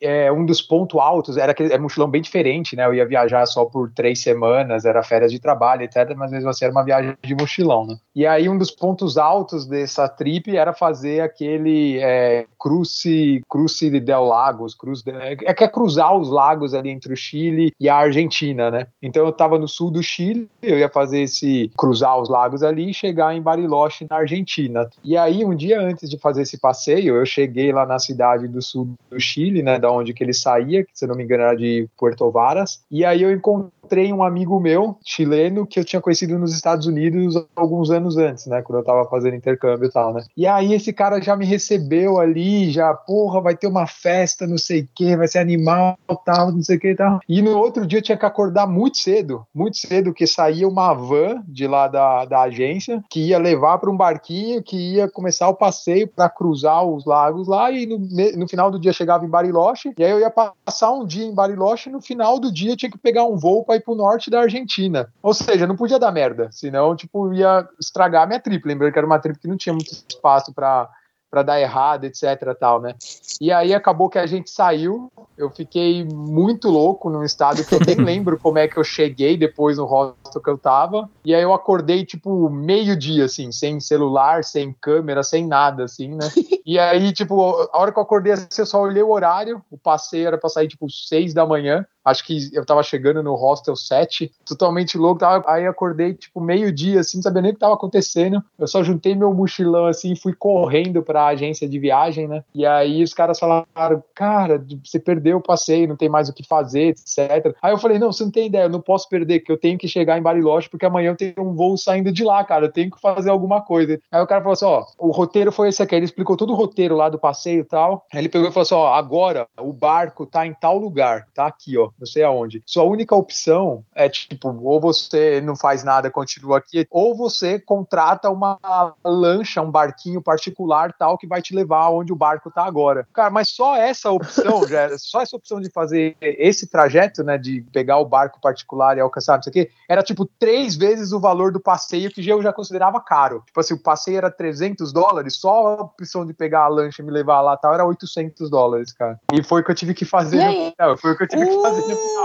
é, 0.00 0.30
um 0.30 0.44
dos 0.44 0.60
pontos 0.62 0.98
altos 1.00 1.36
era 1.36 1.52
aquele 1.52 1.72
era 1.72 1.80
um 1.80 1.84
mochilão 1.84 2.08
bem 2.08 2.22
diferente, 2.22 2.76
né? 2.76 2.86
Eu 2.86 2.94
ia 2.94 3.06
viajar 3.06 3.44
só 3.46 3.64
por 3.64 3.90
três 3.90 4.22
semanas, 4.22 4.84
era 4.84 5.02
férias 5.02 5.32
de 5.32 5.38
trabalho, 5.38 5.82
etc. 5.82 6.14
Mas 6.16 6.30
mesmo 6.30 6.48
assim 6.48 6.64
era 6.64 6.72
uma 6.72 6.84
viagem 6.84 7.16
de 7.22 7.34
mochilão, 7.34 7.86
né? 7.86 7.96
E 8.14 8.26
aí 8.26 8.48
um 8.48 8.58
dos 8.58 8.70
pontos 8.70 9.16
altos 9.16 9.66
dessa 9.66 10.08
trip 10.08 10.56
era 10.56 10.72
fazer 10.72 11.20
aquele 11.20 11.98
é, 11.98 12.46
cruce, 12.58 13.42
cruce 13.48 13.90
del 14.00 14.24
Lagos, 14.24 14.74
cruce 14.74 15.04
de, 15.04 15.12
é 15.44 15.54
que 15.54 15.64
é 15.64 15.68
cruzar 15.68 16.16
os 16.16 16.30
lagos 16.30 16.74
ali 16.74 16.90
entre 16.90 17.12
o 17.12 17.16
Chile 17.16 17.72
e 17.78 17.88
a 17.88 17.96
Argentina, 17.96 18.70
né? 18.70 18.86
Então 19.02 19.24
eu 19.24 19.30
estava 19.30 19.58
no 19.58 19.68
sul 19.68 19.90
do 19.90 20.02
Chile, 20.02 20.48
eu 20.62 20.78
ia 20.78 20.88
fazer 20.88 21.22
esse 21.22 21.70
cruzar 21.76 22.20
os 22.20 22.28
lagos 22.28 22.62
ali 22.62 22.90
e 22.90 22.94
chegar 22.94 23.34
em 23.34 23.42
Bariloche 23.42 24.06
na 24.08 24.16
Argentina. 24.16 24.88
E 25.04 25.16
aí 25.16 25.44
um 25.44 25.54
dia 25.54 25.80
antes 25.80 26.08
de 26.08 26.18
fazer 26.18 26.42
esse 26.42 26.58
passeio, 26.58 27.16
eu 27.16 27.26
cheguei 27.26 27.67
lá 27.72 27.86
na 27.86 27.98
cidade 27.98 28.48
do 28.48 28.62
sul 28.62 28.94
do 29.10 29.20
Chile, 29.20 29.62
né? 29.62 29.78
Da 29.78 29.90
onde 29.90 30.12
que 30.12 30.22
ele 30.22 30.34
saía, 30.34 30.84
que 30.84 30.90
se 30.94 31.06
não 31.06 31.14
me 31.14 31.24
engano 31.24 31.44
era 31.44 31.54
de 31.54 31.88
Puerto 31.96 32.30
Varas. 32.30 32.82
E 32.90 33.04
aí 33.04 33.22
eu 33.22 33.32
encontrei 33.32 34.12
um 34.12 34.22
amigo 34.22 34.60
meu, 34.60 34.96
chileno, 35.04 35.66
que 35.66 35.80
eu 35.80 35.84
tinha 35.84 36.00
conhecido 36.00 36.38
nos 36.38 36.54
Estados 36.54 36.86
Unidos 36.86 37.34
alguns 37.56 37.90
anos 37.90 38.16
antes, 38.16 38.46
né? 38.46 38.62
Quando 38.62 38.78
eu 38.78 38.84
tava 38.84 39.08
fazendo 39.08 39.36
intercâmbio 39.36 39.88
e 39.88 39.90
tal, 39.90 40.12
né? 40.12 40.24
E 40.36 40.46
aí 40.46 40.74
esse 40.74 40.92
cara 40.92 41.20
já 41.20 41.36
me 41.36 41.46
recebeu 41.46 42.18
ali, 42.18 42.70
já, 42.70 42.92
porra, 42.92 43.40
vai 43.40 43.56
ter 43.56 43.66
uma 43.66 43.86
festa, 43.86 44.46
não 44.46 44.58
sei 44.58 44.82
o 44.82 44.88
que, 44.94 45.16
vai 45.16 45.26
ser 45.26 45.38
animal, 45.38 45.98
tal, 46.24 46.52
não 46.52 46.62
sei 46.62 46.76
o 46.76 46.80
que 46.80 46.90
e 46.90 46.96
tal. 46.96 47.20
E 47.28 47.40
no 47.40 47.56
outro 47.56 47.86
dia 47.86 47.98
eu 47.98 48.02
tinha 48.02 48.18
que 48.18 48.26
acordar 48.26 48.66
muito 48.66 48.98
cedo, 48.98 49.46
muito 49.54 49.76
cedo, 49.76 50.12
que 50.12 50.26
saía 50.26 50.68
uma 50.68 50.92
van 50.92 51.42
de 51.46 51.66
lá 51.66 51.88
da, 51.88 52.24
da 52.24 52.42
agência, 52.42 53.02
que 53.10 53.28
ia 53.28 53.38
levar 53.38 53.78
para 53.78 53.90
um 53.90 53.96
barquinho, 53.96 54.62
que 54.62 54.94
ia 54.94 55.08
começar 55.08 55.48
o 55.48 55.54
passeio 55.54 56.08
para 56.08 56.28
cruzar 56.28 56.84
os 56.84 57.04
lagos 57.04 57.46
lá, 57.46 57.57
e 57.72 57.86
no, 57.86 57.98
no 57.98 58.48
final 58.48 58.70
do 58.70 58.78
dia 58.78 58.92
chegava 58.92 59.24
em 59.24 59.28
Bariloche, 59.28 59.92
e 59.96 60.04
aí 60.04 60.10
eu 60.10 60.20
ia 60.20 60.30
passar 60.30 60.92
um 60.92 61.06
dia 61.06 61.24
em 61.24 61.34
Bariloche 61.34 61.88
e 61.88 61.92
no 61.92 62.00
final 62.00 62.38
do 62.38 62.52
dia 62.52 62.76
tinha 62.76 62.90
que 62.90 62.98
pegar 62.98 63.24
um 63.24 63.36
voo 63.36 63.64
para 63.64 63.76
ir 63.76 63.80
pro 63.80 63.94
norte 63.94 64.30
da 64.30 64.40
Argentina. 64.40 65.12
Ou 65.22 65.34
seja, 65.34 65.66
não 65.66 65.76
podia 65.76 65.98
dar 65.98 66.12
merda, 66.12 66.48
senão, 66.52 66.94
tipo, 66.94 67.32
ia 67.32 67.68
estragar 67.80 68.22
a 68.22 68.26
minha 68.26 68.40
trip. 68.40 68.66
Lembrando 68.66 68.92
que 68.92 68.98
era 68.98 69.06
uma 69.06 69.18
trip 69.18 69.38
que 69.38 69.48
não 69.48 69.56
tinha 69.56 69.72
muito 69.72 69.90
espaço 70.08 70.52
para 70.52 70.88
para 71.30 71.42
dar 71.42 71.60
errado, 71.60 72.04
etc, 72.04 72.54
tal, 72.58 72.80
né? 72.80 72.94
E 73.40 73.52
aí 73.52 73.74
acabou 73.74 74.08
que 74.08 74.18
a 74.18 74.26
gente 74.26 74.50
saiu, 74.50 75.12
eu 75.36 75.50
fiquei 75.50 76.04
muito 76.04 76.68
louco 76.68 77.10
num 77.10 77.24
estado 77.24 77.64
que 77.64 77.74
eu 77.74 77.80
nem 77.80 77.96
lembro 78.04 78.38
como 78.38 78.58
é 78.58 78.66
que 78.66 78.78
eu 78.78 78.84
cheguei 78.84 79.36
depois 79.36 79.78
no 79.78 79.84
hostel 79.84 80.42
que 80.42 80.50
eu 80.50 80.58
tava, 80.58 81.08
e 81.24 81.34
aí 81.34 81.42
eu 81.42 81.52
acordei, 81.52 82.04
tipo, 82.04 82.48
meio-dia, 82.48 83.26
assim, 83.26 83.52
sem 83.52 83.78
celular, 83.80 84.42
sem 84.44 84.74
câmera, 84.80 85.22
sem 85.22 85.46
nada, 85.46 85.84
assim, 85.84 86.14
né? 86.14 86.28
E 86.68 86.78
aí, 86.78 87.14
tipo, 87.14 87.40
a 87.72 87.78
hora 87.78 87.90
que 87.90 87.98
eu 87.98 88.02
acordei, 88.02 88.34
assim, 88.34 88.46
eu 88.58 88.66
só 88.66 88.82
olhei 88.82 89.02
o 89.02 89.10
horário, 89.10 89.62
o 89.70 89.78
passeio 89.78 90.26
era 90.26 90.36
pra 90.36 90.50
sair, 90.50 90.68
tipo, 90.68 90.86
seis 90.90 91.32
da 91.32 91.46
manhã, 91.46 91.86
acho 92.08 92.24
que 92.24 92.50
eu 92.52 92.64
tava 92.64 92.82
chegando 92.82 93.22
no 93.22 93.34
hostel 93.34 93.76
7, 93.76 94.32
totalmente 94.44 94.98
louco, 94.98 95.20
tava, 95.20 95.44
aí 95.46 95.66
acordei, 95.66 96.14
tipo, 96.14 96.40
meio-dia, 96.40 97.00
assim, 97.00 97.18
não 97.18 97.22
sabia 97.22 97.42
nem 97.42 97.50
o 97.52 97.54
que 97.54 97.60
tava 97.60 97.74
acontecendo, 97.74 98.42
eu 98.58 98.66
só 98.66 98.82
juntei 98.82 99.14
meu 99.14 99.32
mochilão, 99.32 99.86
assim, 99.86 100.12
e 100.12 100.18
fui 100.18 100.32
correndo 100.32 101.02
pra 101.02 101.26
agência 101.26 101.68
de 101.68 101.78
viagem, 101.78 102.26
né, 102.26 102.42
e 102.54 102.66
aí 102.66 103.02
os 103.02 103.14
caras 103.14 103.38
falaram, 103.38 104.02
cara, 104.14 104.64
você 104.84 104.98
perdeu 104.98 105.38
o 105.38 105.42
passeio, 105.42 105.88
não 105.88 105.96
tem 105.96 106.08
mais 106.08 106.28
o 106.28 106.32
que 106.32 106.46
fazer, 106.46 106.88
etc. 106.88 107.54
Aí 107.62 107.72
eu 107.72 107.78
falei, 107.78 107.98
não, 107.98 108.12
você 108.12 108.24
não 108.24 108.30
tem 108.30 108.46
ideia, 108.46 108.64
eu 108.64 108.70
não 108.70 108.80
posso 108.80 109.08
perder, 109.08 109.40
que 109.40 109.52
eu 109.52 109.58
tenho 109.58 109.78
que 109.78 109.88
chegar 109.88 110.18
em 110.18 110.22
Bariloche, 110.22 110.68
porque 110.68 110.86
amanhã 110.86 111.10
eu 111.10 111.16
tenho 111.16 111.34
um 111.38 111.54
voo 111.54 111.76
saindo 111.76 112.12
de 112.12 112.24
lá, 112.24 112.44
cara, 112.44 112.66
eu 112.66 112.72
tenho 112.72 112.90
que 112.90 113.00
fazer 113.00 113.30
alguma 113.30 113.60
coisa. 113.60 114.00
Aí 114.10 114.20
o 114.20 114.26
cara 114.26 114.40
falou 114.40 114.52
assim, 114.52 114.64
ó, 114.64 114.84
o 114.98 115.10
roteiro 115.10 115.52
foi 115.52 115.68
esse 115.68 115.82
aqui, 115.82 115.94
ele 115.94 116.04
explicou 116.04 116.36
todo 116.36 116.52
o 116.52 116.56
roteiro 116.56 116.96
lá 116.96 117.08
do 117.08 117.18
passeio 117.18 117.60
e 117.60 117.64
tal, 117.64 118.06
aí 118.12 118.20
ele 118.20 118.28
pegou 118.28 118.48
e 118.48 118.52
falou 118.52 118.62
assim, 118.62 118.74
ó, 118.74 118.94
agora 118.94 119.46
o 119.60 119.72
barco 119.72 120.26
tá 120.26 120.46
em 120.46 120.54
tal 120.54 120.78
lugar, 120.78 121.26
tá 121.34 121.46
aqui, 121.46 121.76
ó, 121.76 121.90
não 121.98 122.06
sei 122.06 122.22
aonde. 122.22 122.62
Sua 122.66 122.84
única 122.84 123.14
opção 123.14 123.84
é, 123.94 124.08
tipo, 124.08 124.48
ou 124.62 124.80
você 124.80 125.40
não 125.40 125.56
faz 125.56 125.82
nada, 125.84 126.10
continua 126.10 126.58
aqui, 126.58 126.86
ou 126.90 127.16
você 127.16 127.58
contrata 127.58 128.30
uma 128.30 128.58
lancha, 129.04 129.60
um 129.60 129.70
barquinho 129.70 130.22
particular 130.22 130.92
tal, 130.98 131.18
que 131.18 131.26
vai 131.26 131.42
te 131.42 131.54
levar 131.54 131.82
aonde 131.82 132.12
o 132.12 132.16
barco 132.16 132.50
tá 132.50 132.64
agora. 132.64 133.06
Cara, 133.12 133.30
mas 133.30 133.50
só 133.50 133.76
essa 133.76 134.10
opção, 134.10 134.66
já, 134.68 134.96
só 134.98 135.22
essa 135.22 135.36
opção 135.36 135.60
de 135.60 135.70
fazer 135.70 136.16
esse 136.20 136.66
trajeto, 136.66 137.22
né, 137.22 137.38
de 137.38 137.62
pegar 137.72 137.98
o 137.98 138.04
barco 138.04 138.40
particular 138.40 138.96
e 138.96 139.00
alcançar 139.00 139.38
isso 139.38 139.48
aqui, 139.48 139.70
era 139.88 140.02
tipo 140.02 140.24
três 140.38 140.76
vezes 140.76 141.12
o 141.12 141.20
valor 141.20 141.52
do 141.52 141.60
passeio 141.60 142.10
que 142.10 142.26
eu 142.28 142.42
já 142.42 142.52
considerava 142.52 143.00
caro. 143.00 143.42
Tipo 143.46 143.60
assim, 143.60 143.74
o 143.74 143.82
passeio 143.82 144.18
era 144.18 144.30
300 144.30 144.92
dólares, 144.92 145.36
só 145.36 145.50
a 145.50 145.82
opção 145.82 146.26
de 146.26 146.32
pegar 146.32 146.64
a 146.64 146.68
lancha 146.68 147.02
e 147.02 147.04
me 147.04 147.10
levar 147.10 147.40
lá 147.40 147.56
tal, 147.56 147.74
era 147.74 147.84
800 147.84 148.50
dólares, 148.50 148.92
cara. 148.92 149.18
E 149.32 149.42
foi 149.42 149.60
o 149.60 149.64
que 149.64 149.70
eu 149.70 149.74
tive 149.74 149.94
que 149.94 150.04
fazer. 150.04 150.44
No... 150.44 150.74
Não, 150.78 150.96
foi 150.96 151.12
o 151.12 151.16
que 151.16 151.24
eu 151.24 151.28
tive 151.28 151.46
que 151.46 151.62
fazer. 151.62 151.77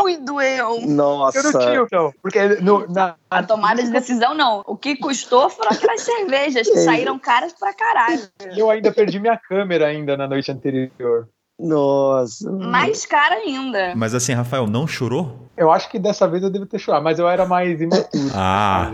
Ui, 0.03 0.17
doeu. 0.17 0.81
Nossa. 0.85 1.37
Eu 1.37 1.43
não 1.43 1.59
tinha, 1.59 1.81
então. 1.81 2.13
Porque 2.21 2.39
no, 2.61 2.87
na, 2.91 3.15
a 3.29 3.43
tomada 3.43 3.83
de 3.83 3.91
decisão, 3.91 4.33
não. 4.33 4.63
O 4.65 4.75
que 4.75 4.95
custou 4.95 5.49
foram 5.49 5.71
aquelas 5.71 6.01
cervejas 6.03 6.67
que 6.67 6.79
saíram 6.79 7.17
caras 7.19 7.53
pra 7.53 7.73
caralho. 7.73 8.21
Eu 8.55 8.69
ainda 8.69 8.91
perdi 8.91 9.19
minha 9.19 9.37
câmera 9.37 9.87
ainda 9.87 10.17
na 10.17 10.27
noite 10.27 10.51
anterior. 10.51 11.27
Nossa. 11.59 12.51
Mais 12.51 13.05
cara 13.05 13.35
ainda. 13.35 13.93
Mas 13.95 14.13
assim, 14.13 14.33
Rafael, 14.33 14.67
não 14.67 14.87
chorou? 14.87 15.49
Eu 15.55 15.71
acho 15.71 15.89
que 15.89 15.99
dessa 15.99 16.27
vez 16.27 16.43
eu 16.43 16.49
devo 16.49 16.65
ter 16.65 16.79
chorado, 16.79 17.03
mas 17.03 17.19
eu 17.19 17.27
era 17.29 17.45
mais 17.45 17.79
imaturo. 17.79 18.31
Ah. 18.33 18.93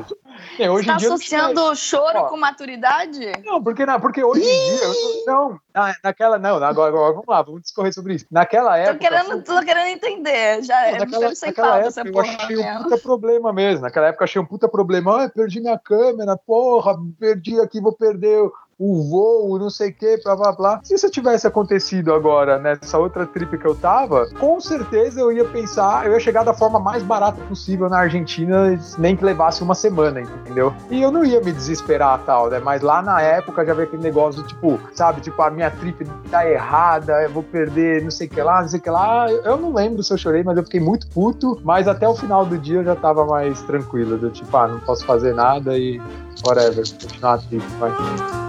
É, 0.59 0.69
hoje 0.69 0.85
Você 0.85 0.91
tá 0.91 0.97
dia 0.97 1.07
associando 1.07 1.61
choro. 1.61 1.75
choro 1.75 2.19
Ó. 2.19 2.23
com 2.27 2.37
maturidade? 2.37 3.31
Não, 3.45 3.63
porque, 3.63 3.85
não, 3.85 3.99
porque 3.99 4.23
hoje 4.23 4.41
em 4.41 4.43
dia. 4.43 4.83
eu 4.83 4.93
não, 5.25 5.49
não, 5.49 5.59
na- 5.73 5.95
naquela. 6.03 6.37
Não, 6.37 6.55
agora, 6.63 6.89
agora 6.89 7.11
vamos 7.13 7.27
lá, 7.27 7.41
vamos 7.41 7.61
discorrer 7.61 7.93
sobre 7.93 8.15
isso. 8.15 8.25
Naquela 8.29 8.71
Tô 8.71 8.77
época. 8.77 8.97
querendo, 8.99 9.43
tô 9.43 9.59
querendo 9.61 9.87
entender. 9.87 10.61
Já 10.63 10.87
é 10.87 10.99
naquela, 10.99 11.29
naquela 11.29 11.77
época 11.79 12.03
eu 12.09 12.19
achei 12.19 12.57
um 12.57 12.83
puta 12.83 12.97
problema 12.97 13.53
mesmo. 13.53 13.81
Naquela 13.81 14.07
época 14.07 14.23
eu 14.23 14.25
achei 14.25 14.41
um 14.41 14.45
puta 14.45 14.67
problema. 14.67 15.21
Ai, 15.21 15.29
perdi 15.29 15.61
minha 15.61 15.79
câmera, 15.79 16.37
porra, 16.37 16.97
perdi 17.19 17.59
aqui, 17.61 17.79
vou 17.79 17.93
perder 17.93 18.41
o 18.79 19.03
voo, 19.03 19.59
não 19.59 19.69
sei 19.69 19.89
o 19.89 19.93
que, 19.93 20.21
blá 20.23 20.35
blá 20.35 20.51
blá. 20.53 20.79
Se 20.83 20.95
isso 20.95 21.09
tivesse 21.09 21.45
acontecido 21.45 22.13
agora 22.13 22.57
nessa 22.57 22.97
outra 22.97 23.25
trip 23.25 23.57
que 23.57 23.65
eu 23.67 23.75
tava, 23.75 24.27
com 24.39 24.59
certeza 24.59 25.19
eu 25.19 25.31
ia 25.31 25.45
pensar, 25.45 26.05
eu 26.05 26.13
ia 26.13 26.19
chegar 26.19 26.43
da 26.43 26.53
forma 26.53 26.79
mais 26.79 27.03
barata 27.03 27.41
possível 27.43 27.89
na 27.89 27.99
Argentina, 27.99 28.79
nem 28.97 29.15
que 29.15 29.25
levasse 29.25 29.61
uma 29.61 29.75
semana, 29.75 30.21
entendeu? 30.21 30.73
E 30.89 31.01
eu 31.01 31.11
não 31.11 31.25
ia 31.25 31.41
me 31.41 31.51
desesperar 31.51 32.19
tal, 32.25 32.49
né? 32.49 32.59
Mas 32.59 32.81
lá 32.81 33.01
na 33.01 33.21
época 33.21 33.65
já 33.65 33.73
veio 33.73 33.87
aquele 33.87 34.03
negócio 34.03 34.41
tipo, 34.43 34.79
sabe, 34.93 35.21
tipo, 35.21 35.41
a 35.41 35.49
minha 35.49 35.69
trip 35.69 36.05
tá 36.31 36.49
errada, 36.49 37.23
eu 37.23 37.29
vou 37.29 37.43
perder 37.43 38.01
não 38.03 38.11
sei 38.11 38.27
o 38.27 38.29
que 38.29 38.41
lá, 38.41 38.61
não 38.61 38.69
sei 38.69 38.79
o 38.79 38.83
que 38.83 38.89
lá. 38.89 39.29
Eu 39.29 39.57
não 39.57 39.73
lembro 39.73 40.01
se 40.03 40.13
eu 40.13 40.17
chorei, 40.17 40.43
mas 40.43 40.57
eu 40.57 40.63
fiquei 40.63 40.79
muito 40.79 41.07
puto. 41.07 41.59
Mas 41.63 41.87
até 41.87 42.07
o 42.07 42.15
final 42.15 42.45
do 42.45 42.57
dia 42.57 42.77
eu 42.77 42.83
já 42.83 42.95
tava 42.95 43.25
mais 43.25 43.61
tranquilo. 43.63 44.17
Do 44.17 44.29
tipo, 44.29 44.55
ah, 44.55 44.67
não 44.67 44.79
posso 44.79 45.05
fazer 45.05 45.33
nada 45.33 45.77
e 45.77 46.01
whatever, 46.45 46.83
continuar 47.01 47.33
a 47.33 47.37
trip, 47.37 47.65
vai. 47.79 48.48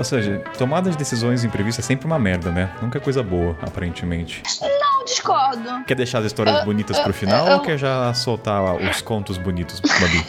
Ou 0.00 0.04
seja, 0.04 0.38
tomada 0.56 0.88
de 0.90 0.96
decisões 0.96 1.44
imprevistas 1.44 1.84
é 1.84 1.88
sempre 1.88 2.06
uma 2.06 2.18
merda, 2.18 2.50
né? 2.50 2.74
Nunca 2.80 2.96
é 2.96 3.00
coisa 3.02 3.22
boa, 3.22 3.54
aparentemente. 3.60 4.42
Não, 4.62 5.04
discordo. 5.04 5.84
Quer 5.86 5.94
deixar 5.94 6.20
as 6.20 6.24
histórias 6.24 6.56
Eu- 6.60 6.64
bonitas 6.64 6.96
eu- 6.96 7.02
pro 7.04 7.12
final 7.12 7.46
eu- 7.46 7.52
ou 7.58 7.60
quer 7.60 7.76
já 7.76 8.14
soltar 8.14 8.76
os 8.76 9.02
contos 9.02 9.36
bonitos, 9.36 9.78
Babi? 10.00 10.24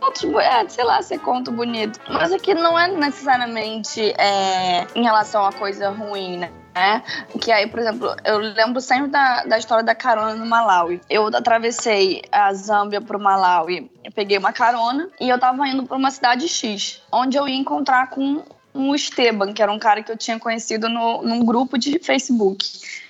Contos, 0.00 0.24
bo- 0.24 0.40
é, 0.40 0.66
sei 0.68 0.84
lá, 0.84 1.00
ser 1.02 1.18
conto 1.20 1.52
bonito. 1.52 2.00
Mas 2.08 2.32
aqui 2.32 2.54
não 2.54 2.76
é 2.78 2.88
necessariamente 2.88 4.00
é, 4.18 4.86
em 4.94 5.02
relação 5.02 5.44
a 5.46 5.52
coisa 5.52 5.90
ruim, 5.90 6.38
né? 6.38 6.50
É, 6.74 7.00
que 7.38 7.52
aí, 7.52 7.66
por 7.68 7.78
exemplo, 7.78 8.16
eu 8.24 8.38
lembro 8.38 8.80
sempre 8.80 9.08
da, 9.10 9.44
da 9.44 9.58
história 9.58 9.84
da 9.84 9.94
carona 9.94 10.34
no 10.34 10.46
Malawi. 10.46 11.00
Eu 11.08 11.26
atravessei 11.28 12.22
a 12.32 12.52
Zâmbia 12.54 13.00
pro 13.00 13.20
Malawi, 13.20 13.90
eu 14.02 14.10
peguei 14.12 14.38
uma 14.38 14.52
carona 14.52 15.08
e 15.20 15.28
eu 15.28 15.38
tava 15.38 15.68
indo 15.68 15.84
pra 15.84 15.96
uma 15.98 16.10
cidade 16.10 16.48
X, 16.48 17.02
onde 17.12 17.36
eu 17.36 17.46
ia 17.46 17.54
encontrar 17.56 18.08
com 18.08 18.42
um 18.74 18.94
Esteban, 18.94 19.52
que 19.52 19.62
era 19.62 19.72
um 19.72 19.78
cara 19.78 20.02
que 20.02 20.10
eu 20.10 20.16
tinha 20.16 20.38
conhecido 20.38 20.88
no, 20.88 21.22
num 21.22 21.44
grupo 21.44 21.78
de 21.78 21.98
Facebook. 21.98 22.66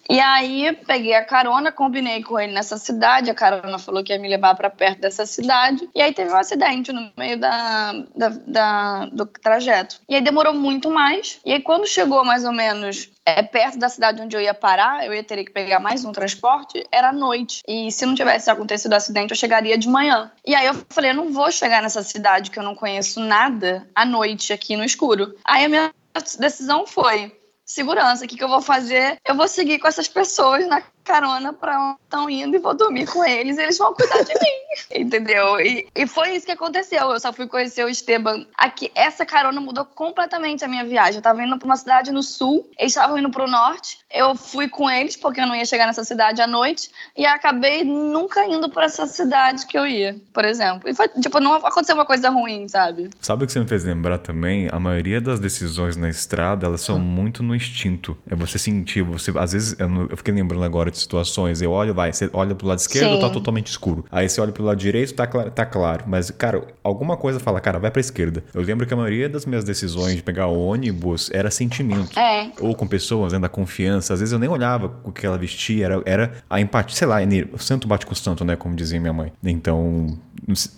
E 0.08 0.18
aí 0.20 0.72
peguei 0.86 1.14
a 1.14 1.24
carona, 1.24 1.70
combinei 1.72 2.22
com 2.22 2.38
ele 2.38 2.52
nessa 2.52 2.76
cidade, 2.76 3.30
a 3.30 3.34
carona 3.34 3.78
falou 3.78 4.02
que 4.02 4.12
ia 4.12 4.18
me 4.18 4.28
levar 4.28 4.54
pra 4.54 4.68
perto 4.70 5.00
dessa 5.00 5.24
cidade. 5.26 5.88
E 5.94 6.02
aí 6.02 6.12
teve 6.12 6.30
um 6.32 6.36
acidente 6.36 6.92
no 6.92 7.10
meio 7.16 7.38
da, 7.38 7.92
da- 8.14 8.28
da- 8.46 9.06
do 9.06 9.26
trajeto. 9.26 10.00
E 10.08 10.14
aí 10.14 10.20
demorou 10.20 10.52
muito 10.54 10.90
mais. 10.90 11.40
E 11.44 11.52
aí 11.52 11.60
quando 11.60 11.86
chegou 11.86 12.24
mais 12.24 12.44
ou 12.44 12.52
menos 12.52 13.10
é, 13.24 13.42
perto 13.42 13.78
da 13.78 13.88
cidade 13.88 14.20
onde 14.20 14.36
eu 14.36 14.40
ia 14.40 14.52
parar, 14.52 15.06
eu 15.06 15.14
ia 15.14 15.22
ter 15.22 15.42
que 15.44 15.50
pegar 15.52 15.78
mais 15.78 16.04
um 16.04 16.10
transporte, 16.12 16.84
era 16.90 17.12
noite. 17.12 17.62
E 17.68 17.90
se 17.92 18.04
não 18.04 18.14
tivesse 18.14 18.50
acontecido 18.50 18.92
o 18.92 18.96
acidente, 18.96 19.30
eu 19.30 19.36
chegaria 19.36 19.78
de 19.78 19.88
manhã. 19.88 20.30
E 20.44 20.54
aí 20.54 20.66
eu 20.66 20.74
falei, 20.90 21.10
eu 21.12 21.14
não 21.14 21.32
vou 21.32 21.50
chegar 21.52 21.80
nessa 21.80 22.02
cidade 22.02 22.50
que 22.50 22.58
eu 22.58 22.62
não 22.64 22.74
conheço 22.74 23.20
nada 23.20 23.86
à 23.94 24.04
noite 24.04 24.52
aqui 24.52 24.76
no 24.76 24.84
escuro. 24.84 25.34
Aí 25.44 25.64
a 25.64 25.68
minha 25.68 25.94
decisão 26.38 26.86
foi 26.86 27.32
segurança. 27.64 28.24
O 28.24 28.28
que, 28.28 28.36
que 28.36 28.44
eu 28.44 28.48
vou 28.48 28.62
fazer? 28.62 29.18
Eu 29.26 29.34
vou 29.34 29.48
seguir 29.48 29.78
com 29.78 29.88
essas 29.88 30.08
pessoas 30.08 30.66
na 30.66 30.82
carona 31.04 31.52
pra 31.52 31.78
onde 31.80 31.98
estão 32.04 32.30
indo 32.30 32.56
e 32.56 32.58
vou 32.58 32.74
dormir 32.74 33.06
com 33.06 33.24
eles. 33.24 33.56
E 33.58 33.62
eles 33.62 33.78
vão 33.78 33.92
cuidar 33.94 34.22
de 34.22 34.32
mim. 34.34 34.62
Entendeu? 35.02 35.60
E, 35.60 35.86
e 35.94 36.06
foi 36.06 36.34
isso 36.36 36.46
que 36.46 36.52
aconteceu. 36.52 37.10
Eu 37.10 37.20
só 37.20 37.32
fui 37.32 37.46
conhecer 37.46 37.84
o 37.84 37.88
Esteban 37.88 38.46
aqui. 38.56 38.90
Essa 38.94 39.24
carona 39.26 39.60
mudou 39.60 39.84
completamente 39.84 40.64
a 40.64 40.68
minha 40.68 40.84
viagem. 40.84 41.16
Eu 41.16 41.22
tava 41.22 41.42
indo 41.42 41.58
pra 41.58 41.66
uma 41.66 41.76
cidade 41.76 42.12
no 42.12 42.22
sul, 42.22 42.68
eles 42.78 42.92
estavam 42.92 43.18
indo 43.18 43.30
pro 43.30 43.46
norte. 43.50 43.98
Eu 44.10 44.34
fui 44.34 44.68
com 44.68 44.90
eles, 44.90 45.16
porque 45.16 45.40
eu 45.40 45.46
não 45.46 45.54
ia 45.54 45.64
chegar 45.64 45.86
nessa 45.86 46.04
cidade 46.04 46.40
à 46.42 46.46
noite. 46.46 46.90
E 47.16 47.24
acabei 47.26 47.84
nunca 47.84 48.44
indo 48.46 48.68
pra 48.70 48.84
essa 48.84 49.06
cidade 49.06 49.66
que 49.66 49.76
eu 49.78 49.86
ia, 49.86 50.16
por 50.32 50.44
exemplo. 50.44 50.88
E 50.88 50.94
foi, 50.94 51.08
tipo, 51.08 51.40
não 51.40 51.54
aconteceu 51.54 51.94
uma 51.94 52.04
coisa 52.06 52.28
ruim, 52.30 52.68
sabe? 52.68 53.10
Sabe 53.20 53.44
o 53.44 53.46
que 53.46 53.52
você 53.52 53.60
me 53.60 53.66
fez 53.68 53.84
lembrar 53.84 54.18
também? 54.18 54.68
A 54.70 54.78
maioria 54.78 55.20
das 55.20 55.40
decisões 55.40 55.96
na 55.96 56.08
estrada, 56.08 56.66
elas 56.66 56.80
são 56.82 56.98
muito 56.98 57.42
no 57.42 57.54
instinto. 57.54 58.16
É 58.30 58.34
você 58.34 58.58
sentir, 58.58 59.02
você 59.02 59.32
às 59.38 59.52
vezes 59.52 59.78
eu, 59.78 59.88
não- 59.88 60.06
eu 60.10 60.16
fiquei 60.16 60.32
lembrando 60.34 60.64
agora 60.64 60.90
de 60.92 60.98
situações, 60.98 61.60
eu 61.60 61.70
olho, 61.72 61.92
vai, 61.92 62.12
você 62.12 62.30
olha 62.32 62.54
pro 62.54 62.66
lado 62.66 62.78
esquerdo, 62.78 63.14
Sim. 63.14 63.20
tá 63.20 63.30
totalmente 63.30 63.66
escuro. 63.68 64.04
Aí 64.10 64.28
você 64.28 64.40
olha 64.40 64.52
pro 64.52 64.62
lado 64.64 64.76
direito, 64.78 65.14
tá 65.14 65.26
claro, 65.26 65.50
tá 65.50 65.66
claro, 65.66 66.04
mas 66.06 66.30
cara, 66.30 66.62
alguma 66.84 67.16
coisa 67.16 67.40
fala, 67.40 67.60
cara, 67.60 67.78
vai 67.78 67.90
pra 67.90 68.00
esquerda. 68.00 68.44
Eu 68.54 68.62
lembro 68.62 68.86
que 68.86 68.94
a 68.94 68.96
maioria 68.96 69.28
das 69.28 69.44
minhas 69.46 69.64
decisões 69.64 70.16
de 70.16 70.22
pegar 70.22 70.46
ônibus 70.46 71.30
era 71.32 71.50
sentimento. 71.50 72.18
É. 72.18 72.50
Ou 72.60 72.74
com 72.74 72.86
pessoas, 72.86 73.32
né, 73.32 73.38
da 73.38 73.48
confiança. 73.48 74.14
Às 74.14 74.20
vezes 74.20 74.32
eu 74.32 74.38
nem 74.38 74.48
olhava 74.48 74.92
o 75.04 75.10
que 75.12 75.26
ela 75.26 75.36
vestia, 75.38 75.84
era, 75.86 76.02
era 76.04 76.32
a 76.48 76.60
empatia, 76.60 76.96
sei 76.96 77.06
lá, 77.08 77.22
ener- 77.22 77.48
o 77.52 77.58
santo 77.58 77.88
bate 77.88 78.06
com 78.06 78.12
o 78.12 78.16
santo, 78.16 78.44
né, 78.44 78.54
como 78.56 78.74
dizia 78.76 79.00
minha 79.00 79.12
mãe. 79.12 79.32
Então, 79.42 80.16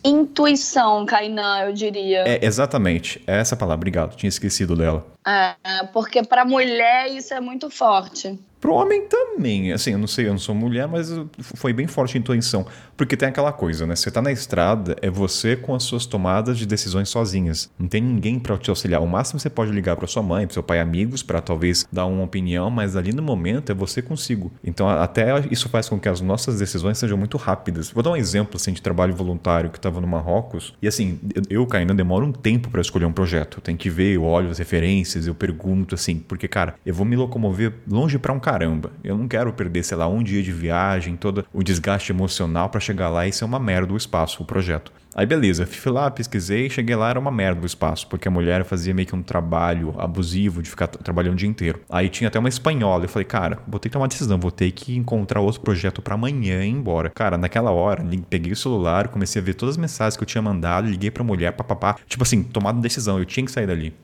Intuição, 0.04 1.04
Kainan, 1.06 1.60
eu 1.66 1.72
diria. 1.72 2.24
é 2.28 2.44
exatamente, 2.44 3.22
é 3.26 3.38
essa 3.38 3.56
palavra, 3.56 3.76
obrigado, 3.80 4.14
tinha 4.16 4.28
esquecido 4.28 4.76
dela. 4.76 5.06
É, 5.26 5.54
porque 5.92 6.22
pra 6.22 6.44
mulher 6.44 7.06
isso 7.10 7.32
é 7.32 7.40
muito 7.40 7.70
forte. 7.70 8.38
Pro 8.64 8.72
homem 8.72 9.06
também, 9.06 9.74
assim, 9.74 9.92
eu 9.92 9.98
não 9.98 10.06
sei, 10.06 10.26
eu 10.26 10.30
não 10.30 10.38
sou 10.38 10.54
mulher, 10.54 10.88
mas 10.88 11.14
foi 11.38 11.70
bem 11.74 11.86
forte 11.86 12.16
a 12.16 12.18
intuição. 12.18 12.64
Porque 12.96 13.14
tem 13.14 13.28
aquela 13.28 13.52
coisa, 13.52 13.86
né? 13.86 13.94
Você 13.94 14.10
tá 14.10 14.22
na 14.22 14.32
estrada, 14.32 14.96
é 15.02 15.10
você 15.10 15.54
com 15.54 15.74
as 15.74 15.82
suas 15.82 16.06
tomadas 16.06 16.56
de 16.56 16.64
decisões 16.64 17.10
sozinhas. 17.10 17.70
Não 17.78 17.86
tem 17.86 18.00
ninguém 18.00 18.38
pra 18.38 18.56
te 18.56 18.70
auxiliar. 18.70 19.02
O 19.02 19.06
máximo 19.06 19.38
você 19.38 19.50
pode 19.50 19.70
ligar 19.70 19.96
pra 19.96 20.06
sua 20.06 20.22
mãe, 20.22 20.46
pro 20.46 20.54
seu 20.54 20.62
pai, 20.62 20.80
amigos, 20.80 21.22
pra 21.22 21.42
talvez 21.42 21.86
dar 21.92 22.06
uma 22.06 22.24
opinião, 22.24 22.70
mas 22.70 22.96
ali 22.96 23.12
no 23.12 23.22
momento 23.22 23.70
é 23.70 23.74
você 23.74 24.00
consigo. 24.00 24.50
Então, 24.64 24.88
até 24.88 25.46
isso 25.50 25.68
faz 25.68 25.86
com 25.86 26.00
que 26.00 26.08
as 26.08 26.22
nossas 26.22 26.58
decisões 26.58 26.96
sejam 26.96 27.18
muito 27.18 27.36
rápidas. 27.36 27.90
Vou 27.90 28.02
dar 28.02 28.12
um 28.12 28.16
exemplo, 28.16 28.56
assim, 28.56 28.72
de 28.72 28.80
trabalho 28.80 29.14
voluntário 29.14 29.68
que 29.68 29.78
tava 29.78 30.00
no 30.00 30.06
Marrocos. 30.06 30.72
E 30.80 30.88
assim, 30.88 31.20
eu, 31.50 31.68
ainda 31.72 31.92
demoro 31.92 32.24
um 32.24 32.32
tempo 32.32 32.70
pra 32.70 32.80
escolher 32.80 33.04
um 33.04 33.12
projeto. 33.12 33.60
Tenho 33.60 33.76
que 33.76 33.90
ver, 33.90 34.14
eu 34.14 34.24
olho 34.24 34.48
as 34.48 34.56
referências, 34.56 35.26
eu 35.26 35.34
pergunto, 35.34 35.94
assim, 35.94 36.18
porque, 36.18 36.48
cara, 36.48 36.76
eu 36.86 36.94
vou 36.94 37.04
me 37.04 37.14
locomover 37.14 37.74
longe 37.86 38.18
pra 38.18 38.32
um 38.32 38.40
caramba. 38.54 38.92
Eu 39.02 39.18
não 39.18 39.26
quero 39.26 39.52
perder, 39.52 39.82
sei 39.82 39.96
lá, 39.96 40.06
um 40.06 40.22
dia 40.22 40.40
de 40.42 40.52
viagem, 40.52 41.16
todo 41.16 41.44
o 41.52 41.62
desgaste 41.62 42.12
emocional 42.12 42.68
pra 42.68 42.78
chegar 42.80 43.08
lá 43.08 43.26
e 43.26 43.32
ser 43.32 43.44
uma 43.44 43.58
merda 43.58 43.92
o 43.92 43.96
espaço, 43.96 44.42
o 44.42 44.46
projeto. 44.46 44.92
Aí 45.16 45.26
beleza, 45.26 45.64
fui 45.64 45.92
lá, 45.92 46.10
pesquisei, 46.10 46.68
cheguei 46.68 46.96
lá, 46.96 47.10
era 47.10 47.20
uma 47.20 47.30
merda 47.30 47.62
o 47.62 47.66
espaço, 47.66 48.06
porque 48.08 48.26
a 48.26 48.30
mulher 48.30 48.64
fazia 48.64 48.92
meio 48.92 49.06
que 49.06 49.14
um 49.14 49.22
trabalho 49.22 49.94
abusivo 49.96 50.60
de 50.60 50.68
ficar 50.68 50.88
tra- 50.88 51.00
trabalhando 51.00 51.34
o 51.34 51.36
dia 51.36 51.48
inteiro. 51.48 51.80
Aí 51.88 52.08
tinha 52.08 52.26
até 52.26 52.36
uma 52.38 52.48
espanhola, 52.48 53.04
eu 53.04 53.08
falei, 53.08 53.24
cara, 53.24 53.58
vou 53.66 53.78
ter 53.78 53.88
que 53.88 53.92
tomar 53.92 54.04
uma 54.04 54.08
decisão, 54.08 54.38
vou 54.38 54.50
ter 54.50 54.72
que 54.72 54.96
encontrar 54.96 55.40
outro 55.40 55.60
projeto 55.60 56.02
pra 56.02 56.14
amanhã 56.14 56.64
e 56.64 56.68
ir 56.68 56.70
embora. 56.70 57.10
Cara, 57.10 57.38
naquela 57.38 57.70
hora, 57.70 58.04
peguei 58.28 58.52
o 58.52 58.56
celular, 58.56 59.06
comecei 59.06 59.40
a 59.40 59.44
ver 59.44 59.54
todas 59.54 59.74
as 59.74 59.80
mensagens 59.80 60.16
que 60.16 60.22
eu 60.22 60.26
tinha 60.26 60.42
mandado, 60.42 60.88
liguei 60.88 61.12
pra 61.12 61.22
mulher, 61.22 61.52
papapá. 61.52 61.96
Tipo 62.08 62.24
assim, 62.24 62.42
tomada 62.42 62.80
decisão, 62.80 63.16
eu 63.18 63.24
tinha 63.24 63.46
que 63.46 63.52
sair 63.52 63.68
dali. 63.68 63.94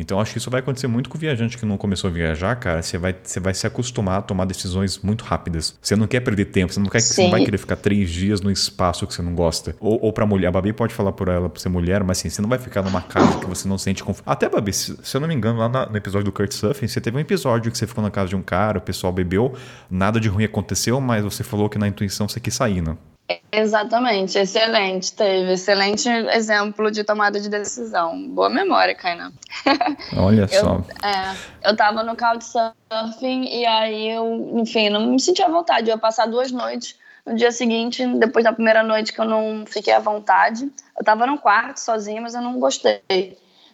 Então 0.00 0.20
acho 0.20 0.32
que 0.32 0.38
isso 0.38 0.50
vai 0.50 0.60
acontecer 0.60 0.86
muito 0.86 1.08
com 1.10 1.16
o 1.16 1.20
viajante 1.20 1.58
que 1.58 1.66
não 1.66 1.76
começou 1.76 2.08
a 2.08 2.12
viajar, 2.12 2.54
cara. 2.56 2.82
Você 2.82 2.96
vai, 2.98 3.14
você 3.22 3.40
vai 3.40 3.52
se 3.54 3.66
acostumar 3.66 4.18
a 4.18 4.22
tomar 4.22 4.44
decisões 4.44 4.98
muito 4.98 5.24
rápidas. 5.24 5.76
Você 5.80 5.96
não 5.96 6.06
quer 6.06 6.20
perder 6.20 6.46
tempo, 6.46 6.72
você 6.72 6.80
não, 6.80 6.86
quer, 6.88 7.00
você 7.00 7.22
não 7.22 7.30
vai 7.30 7.44
querer 7.44 7.58
ficar 7.58 7.76
três 7.76 8.10
dias 8.10 8.40
no 8.40 8.50
espaço 8.50 9.06
que 9.06 9.14
você 9.14 9.22
não 9.22 9.34
gosta. 9.34 9.74
Ou, 9.80 9.98
ou 10.02 10.12
pra 10.12 10.24
mulher, 10.26 10.48
a 10.48 10.52
Babi 10.52 10.72
pode 10.72 10.94
falar 10.94 11.12
por 11.12 11.28
ela, 11.28 11.48
por 11.48 11.58
ser 11.60 11.68
mulher, 11.68 12.02
mas 12.04 12.18
assim, 12.18 12.28
você 12.30 12.40
não 12.42 12.48
vai 12.48 12.58
ficar 12.58 12.82
numa 12.82 13.00
casa 13.02 13.38
que 13.38 13.46
você 13.46 13.66
não 13.68 13.78
sente 13.78 14.02
conforto. 14.04 14.28
Até, 14.28 14.48
Babi, 14.48 14.72
se, 14.72 14.96
se 15.02 15.16
eu 15.16 15.20
não 15.20 15.28
me 15.28 15.34
engano, 15.34 15.58
lá 15.58 15.68
na- 15.68 15.86
no 15.86 15.96
episódio 15.96 16.24
do 16.26 16.32
Kurt 16.32 16.52
Surfing, 16.52 16.86
você 16.88 17.00
teve 17.00 17.16
um 17.16 17.20
episódio 17.20 17.70
que 17.72 17.78
você 17.78 17.86
ficou 17.86 18.02
na 18.04 18.10
casa 18.10 18.28
de 18.28 18.36
um 18.36 18.42
cara, 18.42 18.78
o 18.78 18.80
pessoal 18.80 19.12
bebeu, 19.12 19.54
nada 19.90 20.20
de 20.20 20.28
ruim 20.28 20.44
aconteceu, 20.44 21.00
mas 21.00 21.24
você 21.24 21.42
falou 21.42 21.68
que 21.68 21.78
na 21.78 21.88
intuição 21.88 22.28
você 22.28 22.38
quis 22.40 22.54
sair, 22.54 22.80
né? 22.82 22.96
Exatamente, 23.52 24.38
excelente. 24.38 25.12
Teve 25.12 25.52
excelente 25.52 26.08
exemplo 26.08 26.90
de 26.90 27.04
tomada 27.04 27.38
de 27.40 27.48
decisão. 27.48 28.28
Boa 28.28 28.48
memória, 28.48 28.94
Kainan. 28.94 29.32
Olha 30.16 30.48
Eu, 30.50 30.60
só. 30.64 30.82
é, 31.02 31.68
eu 31.68 31.76
tava 31.76 32.02
no 32.02 32.16
Couchsurfing 32.16 33.44
e 33.44 33.66
aí 33.66 34.08
eu, 34.10 34.52
enfim, 34.54 34.88
não 34.88 35.06
me 35.06 35.20
sentia 35.20 35.46
à 35.46 35.50
vontade. 35.50 35.90
Eu 35.90 35.96
ia 35.96 35.98
passar 36.00 36.26
duas 36.26 36.50
noites 36.50 36.96
No 37.26 37.34
dia 37.34 37.52
seguinte, 37.52 38.06
depois 38.16 38.44
da 38.44 38.52
primeira 38.52 38.82
noite 38.82 39.12
que 39.12 39.20
eu 39.20 39.26
não 39.26 39.64
fiquei 39.66 39.92
à 39.92 39.98
vontade, 39.98 40.70
eu 40.98 41.04
tava 41.04 41.26
no 41.26 41.36
quarto 41.36 41.76
sozinha, 41.78 42.22
mas 42.22 42.34
eu 42.34 42.40
não 42.40 42.58
gostei 42.58 43.02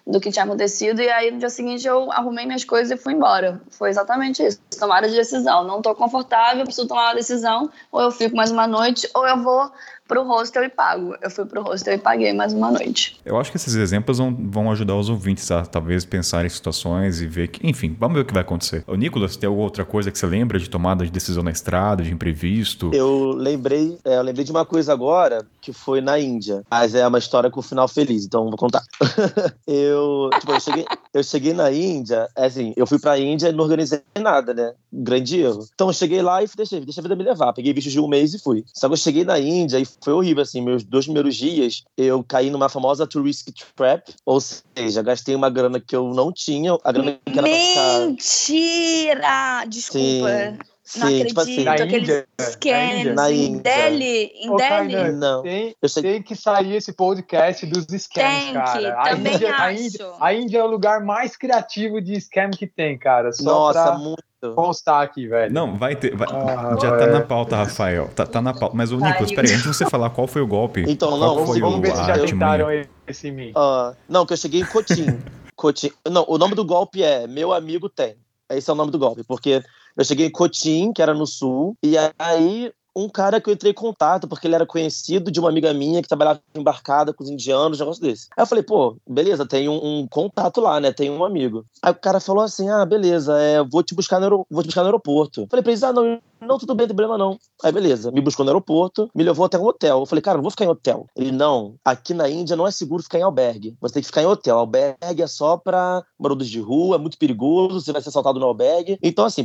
do 0.06 0.20
que 0.20 0.30
tinha 0.30 0.44
acontecido. 0.44 1.00
E 1.00 1.08
aí, 1.08 1.30
no 1.30 1.38
dia 1.38 1.48
seguinte, 1.48 1.86
eu 1.86 2.12
arrumei 2.12 2.44
minhas 2.44 2.64
coisas 2.64 2.90
e 2.90 3.02
fui 3.02 3.14
embora. 3.14 3.60
Foi 3.70 3.88
exatamente 3.88 4.44
isso. 4.44 4.60
Tomar 4.78 5.04
a 5.04 5.08
decisão. 5.08 5.64
Não 5.64 5.80
tô 5.80 5.94
confortável, 5.94 6.64
preciso 6.64 6.86
tomar 6.86 7.08
uma 7.08 7.14
decisão. 7.14 7.70
Ou 7.90 8.02
eu 8.02 8.10
fico 8.10 8.36
mais 8.36 8.50
uma 8.50 8.66
noite, 8.66 9.08
ou 9.14 9.26
eu 9.26 9.42
vou 9.42 9.70
pro 10.06 10.22
hostel 10.24 10.64
e 10.64 10.68
pago. 10.68 11.16
Eu 11.20 11.30
fui 11.30 11.44
pro 11.44 11.62
hostel 11.62 11.94
e 11.94 11.98
paguei 11.98 12.32
mais 12.32 12.52
uma 12.52 12.70
noite. 12.70 13.16
Eu 13.24 13.38
acho 13.38 13.50
que 13.50 13.56
esses 13.56 13.74
exemplos 13.74 14.18
vão, 14.18 14.34
vão 14.34 14.70
ajudar 14.70 14.96
os 14.96 15.08
ouvintes 15.08 15.50
a 15.50 15.64
talvez 15.64 16.04
pensar 16.04 16.44
em 16.44 16.48
situações 16.48 17.20
e 17.20 17.26
ver 17.26 17.48
que, 17.48 17.66
enfim, 17.66 17.96
vamos 17.98 18.14
ver 18.14 18.22
o 18.22 18.24
que 18.24 18.34
vai 18.34 18.42
acontecer. 18.42 18.84
O 18.86 18.94
Nicolas, 18.94 19.36
tem 19.36 19.46
alguma 19.46 19.64
outra 19.64 19.84
coisa 19.84 20.10
que 20.10 20.18
você 20.18 20.26
lembra 20.26 20.58
de 20.58 20.68
tomada 20.68 21.04
de 21.04 21.10
decisão 21.10 21.42
na 21.42 21.50
estrada, 21.50 22.02
de 22.02 22.12
imprevisto? 22.12 22.90
Eu 22.92 23.32
lembrei, 23.32 23.98
é, 24.04 24.16
eu 24.16 24.22
lembrei 24.22 24.44
de 24.44 24.50
uma 24.50 24.64
coisa 24.64 24.92
agora 24.92 25.46
que 25.60 25.72
foi 25.72 26.00
na 26.00 26.18
Índia, 26.18 26.62
mas 26.70 26.94
é 26.94 27.06
uma 27.06 27.18
história 27.18 27.50
com 27.50 27.62
final 27.62 27.88
feliz, 27.88 28.24
então 28.24 28.44
vou 28.44 28.56
contar. 28.56 28.82
eu, 29.66 30.30
tipo, 30.38 30.52
eu 30.52 30.60
cheguei, 30.60 30.84
eu 31.14 31.22
cheguei 31.22 31.52
na 31.54 31.72
Índia, 31.72 32.28
é 32.36 32.46
assim, 32.46 32.74
eu 32.76 32.86
fui 32.86 32.98
pra 32.98 33.18
Índia 33.18 33.48
e 33.48 33.52
não 33.52 33.64
organizei 33.64 34.02
nada, 34.20 34.52
né? 34.52 34.74
Grande 34.92 35.40
erro. 35.40 35.66
Então 35.74 35.88
eu 35.88 35.92
cheguei 35.92 36.20
lá 36.20 36.42
e 36.42 36.48
deixei, 36.54 36.80
deixa 36.80 37.00
a 37.00 37.02
vida 37.02 37.16
me 37.16 37.24
levar. 37.24 37.52
Peguei 37.52 37.72
bicho 37.72 37.90
de 37.90 37.98
um 37.98 38.08
mês 38.08 38.34
e 38.34 38.38
fui. 38.38 38.64
Só 38.72 38.88
que 38.88 38.92
eu 38.92 38.98
cheguei 38.98 39.24
na 39.24 39.38
Índia 39.38 39.78
e 39.78 39.86
foi 40.02 40.12
horrível, 40.12 40.42
assim, 40.42 40.60
meus 40.60 40.84
dois 40.84 41.04
primeiros 41.04 41.36
dias, 41.36 41.84
eu 41.96 42.24
caí 42.24 42.50
numa 42.50 42.68
famosa 42.68 43.06
tourist 43.06 43.50
trap, 43.76 44.14
ou 44.24 44.40
seja, 44.40 45.02
gastei 45.02 45.34
uma 45.34 45.50
grana 45.50 45.80
que 45.80 45.94
eu 45.94 46.12
não 46.12 46.32
tinha, 46.32 46.76
a 46.84 46.92
grana 46.92 47.18
que 47.24 47.38
era 47.38 47.42
Mentira! 47.42 49.64
Desculpa. 49.68 50.02
Sim. 50.02 50.73
Não 50.98 51.08
Sim, 51.08 51.14
acredito, 51.14 51.28
tipo 51.28 51.40
assim, 51.40 51.64
Na 51.64 51.72
aqueles 51.72 51.94
Índia? 52.02 52.26
Na 52.38 52.44
scams 52.44 52.98
Índia? 52.98 53.14
Na 53.14 53.32
em. 53.32 53.58
Delhi, 53.58 54.32
em 54.34 54.50
Ô, 54.50 54.56
Delhi. 54.56 54.68
Kainan, 54.68 55.12
Não. 55.12 55.42
Tem, 55.42 55.74
tem 56.02 56.22
que 56.22 56.36
sair 56.36 56.74
esse 56.76 56.92
podcast 56.92 57.64
dos 57.64 57.84
scams, 57.86 58.44
Tem 58.44 58.52
cara. 58.52 58.78
que, 58.80 58.86
a, 58.86 59.02
também 59.16 59.34
Índia, 59.34 59.54
a, 59.54 59.64
acho. 59.64 59.80
Índia, 59.82 60.06
a 60.20 60.34
Índia 60.34 60.58
é 60.58 60.62
o 60.62 60.66
lugar 60.66 61.00
mais 61.02 61.36
criativo 61.36 62.02
de 62.02 62.20
scam 62.20 62.50
que 62.50 62.66
tem, 62.66 62.98
cara. 62.98 63.32
Só 63.32 63.44
Nossa, 63.44 63.82
pra 63.82 63.98
muito. 63.98 64.22
constar 64.54 65.02
aqui, 65.02 65.26
velho. 65.26 65.50
Não, 65.54 65.74
vai 65.74 65.96
ter. 65.96 66.14
vai- 66.14 66.28
Ah, 66.30 66.76
já 66.78 66.94
tá 66.98 67.04
é. 67.04 67.10
na 67.12 67.22
pauta, 67.22 67.56
Rafael. 67.56 68.10
Tá, 68.14 68.26
tá 68.26 68.42
na 68.42 68.52
pauta. 68.52 68.76
Mas 68.76 68.92
o 68.92 68.96
Nicolas, 68.98 69.32
peraí, 69.32 69.52
antes 69.52 69.62
de 69.62 69.68
você 69.68 69.86
falar 69.88 70.10
qual 70.10 70.26
foi 70.26 70.42
o 70.42 70.46
golpe. 70.46 70.84
Então, 70.86 71.08
qual 71.18 71.36
não, 71.38 71.46
foi 71.46 71.60
Vamos 71.60 71.78
o, 71.78 71.80
ver 71.80 71.94
se 71.96 72.00
a 72.02 72.04
já 72.04 72.18
tentaram 72.26 72.66
esse 73.08 73.28
em 73.28 73.32
mim. 73.32 73.52
Ah, 73.56 73.94
não, 74.06 74.26
que 74.26 74.34
eu 74.34 74.36
cheguei 74.36 74.60
em 74.60 74.66
Cotim. 74.66 75.18
Cotim. 75.56 75.90
Não, 76.10 76.26
o 76.28 76.36
nome 76.36 76.54
do 76.54 76.62
golpe 76.64 77.02
é 77.02 77.26
Meu 77.26 77.54
Amigo 77.54 77.88
Tem. 77.88 78.16
Esse 78.50 78.68
é 78.68 78.72
o 78.74 78.76
nome 78.76 78.90
do 78.90 78.98
golpe, 78.98 79.24
porque 79.24 79.62
eu 79.96 80.04
cheguei 80.04 80.26
em 80.26 80.30
Cotim, 80.32 80.92
que 80.92 81.02
era 81.02 81.14
no 81.14 81.26
sul, 81.26 81.76
e 81.82 81.94
aí 82.18 82.72
um 82.96 83.08
cara 83.08 83.40
que 83.40 83.48
eu 83.50 83.54
entrei 83.54 83.72
em 83.72 83.74
contato, 83.74 84.28
porque 84.28 84.46
ele 84.46 84.54
era 84.54 84.66
conhecido 84.66 85.30
de 85.30 85.40
uma 85.40 85.48
amiga 85.48 85.72
minha 85.74 86.00
que 86.02 86.08
trabalhava 86.08 86.40
embarcada 86.54 87.12
com 87.12 87.24
os 87.24 87.30
indianos, 87.30 87.78
negócio 87.78 88.02
desse. 88.02 88.28
Aí 88.36 88.42
eu 88.42 88.46
falei, 88.46 88.62
pô, 88.62 88.96
beleza, 89.08 89.46
tem 89.46 89.68
um, 89.68 90.00
um 90.00 90.06
contato 90.08 90.60
lá, 90.60 90.78
né? 90.80 90.92
Tem 90.92 91.10
um 91.10 91.24
amigo. 91.24 91.64
Aí 91.82 91.92
o 91.92 91.94
cara 91.94 92.20
falou 92.20 92.42
assim: 92.42 92.68
ah, 92.68 92.84
beleza, 92.84 93.38
é, 93.38 93.62
vou 93.62 93.82
te 93.82 93.94
buscar 93.94 94.20
no, 94.20 94.46
vou 94.50 94.62
te 94.62 94.66
buscar 94.66 94.82
no 94.82 94.86
aeroporto. 94.86 95.46
Falei 95.50 95.62
pra 95.62 95.72
eles, 95.72 95.82
ah, 95.82 95.92
não, 95.92 96.20
não, 96.40 96.58
tudo 96.58 96.74
bem, 96.74 96.84
não 96.86 96.88
tem 96.88 96.96
problema 96.96 97.18
não. 97.18 97.38
Aí 97.62 97.72
beleza, 97.72 98.10
me 98.12 98.20
buscou 98.20 98.44
no 98.44 98.50
aeroporto, 98.50 99.10
me 99.14 99.24
levou 99.24 99.44
até 99.46 99.58
um 99.58 99.64
hotel. 99.66 100.00
Eu 100.00 100.06
falei, 100.06 100.22
cara, 100.22 100.36
não 100.38 100.42
vou 100.42 100.50
ficar 100.50 100.64
em 100.64 100.68
hotel. 100.68 101.06
Ele, 101.16 101.32
não, 101.32 101.74
aqui 101.84 102.14
na 102.14 102.28
Índia 102.28 102.56
não 102.56 102.66
é 102.66 102.70
seguro 102.70 103.02
ficar 103.02 103.18
em 103.18 103.22
albergue. 103.22 103.76
Você 103.80 103.94
tem 103.94 104.02
que 104.02 104.06
ficar 104.06 104.22
em 104.22 104.26
hotel. 104.26 104.58
Albergue 104.58 105.22
é 105.22 105.26
só 105.26 105.56
pra 105.56 106.02
moradores 106.18 106.50
de 106.50 106.60
rua, 106.60 106.96
é 106.96 106.98
muito 106.98 107.18
perigoso, 107.18 107.80
você 107.80 107.92
vai 107.92 108.00
ser 108.02 108.10
assaltado 108.10 108.38
no 108.38 108.46
albergue. 108.46 108.98
Então, 109.02 109.24
assim, 109.24 109.44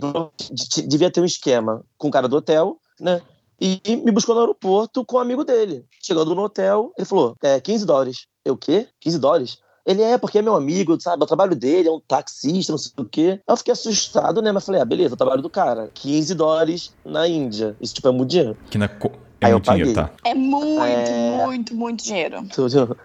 de- 0.51 0.87
devia 0.87 1.11
ter 1.11 1.21
um 1.21 1.25
esquema 1.25 1.83
com 1.97 2.09
o 2.09 2.11
cara 2.11 2.27
do 2.27 2.35
hotel, 2.37 2.77
né? 2.99 3.21
E 3.59 3.81
me 3.97 4.11
buscou 4.11 4.35
no 4.35 4.41
aeroporto 4.41 5.03
com 5.03 5.17
um 5.17 5.19
amigo 5.19 5.43
dele. 5.43 5.85
Chegando 6.01 6.33
no 6.33 6.43
hotel, 6.43 6.93
ele 6.97 7.05
falou: 7.05 7.35
é, 7.43 7.59
15 7.59 7.85
dólares. 7.85 8.27
Eu, 8.45 8.53
o 8.53 8.57
quê? 8.57 8.87
15 9.01 9.19
dólares? 9.19 9.57
Ele 9.85 10.03
é, 10.03 10.17
porque 10.17 10.37
é 10.37 10.41
meu 10.41 10.55
amigo, 10.55 10.99
sabe? 11.01 11.21
É 11.21 11.23
o 11.23 11.27
trabalho 11.27 11.55
dele, 11.55 11.89
é 11.89 11.91
um 11.91 11.99
taxista, 11.99 12.71
não 12.71 12.77
sei 12.77 12.91
o 12.97 13.05
quê. 13.05 13.41
Eu 13.47 13.57
fiquei 13.57 13.71
assustado, 13.71 14.41
né? 14.41 14.51
Mas 14.51 14.65
falei, 14.65 14.81
ah, 14.81 14.85
beleza, 14.85 15.13
é 15.13 15.15
o 15.15 15.17
trabalho 15.17 15.41
do 15.41 15.49
cara. 15.49 15.89
15 15.93 16.35
dólares 16.35 16.93
na 17.03 17.27
Índia. 17.27 17.75
Isso, 17.81 17.95
tipo, 17.95 18.07
é 18.07 18.11
muito 18.11 18.29
dinheiro. 18.29 18.55
Que 18.69 18.77
na 18.77 18.87
é 19.41 19.45
Aí 19.45 19.51
eu 19.51 19.55
muito 19.57 19.71
dinheiro, 19.71 19.93
paguei. 19.93 20.11
tá? 20.13 20.29
É 20.29 20.33
muito, 20.35 20.81
É. 20.81 21.45
muito, 21.45 21.75
muito 21.75 22.03
dinheiro. 22.03 22.43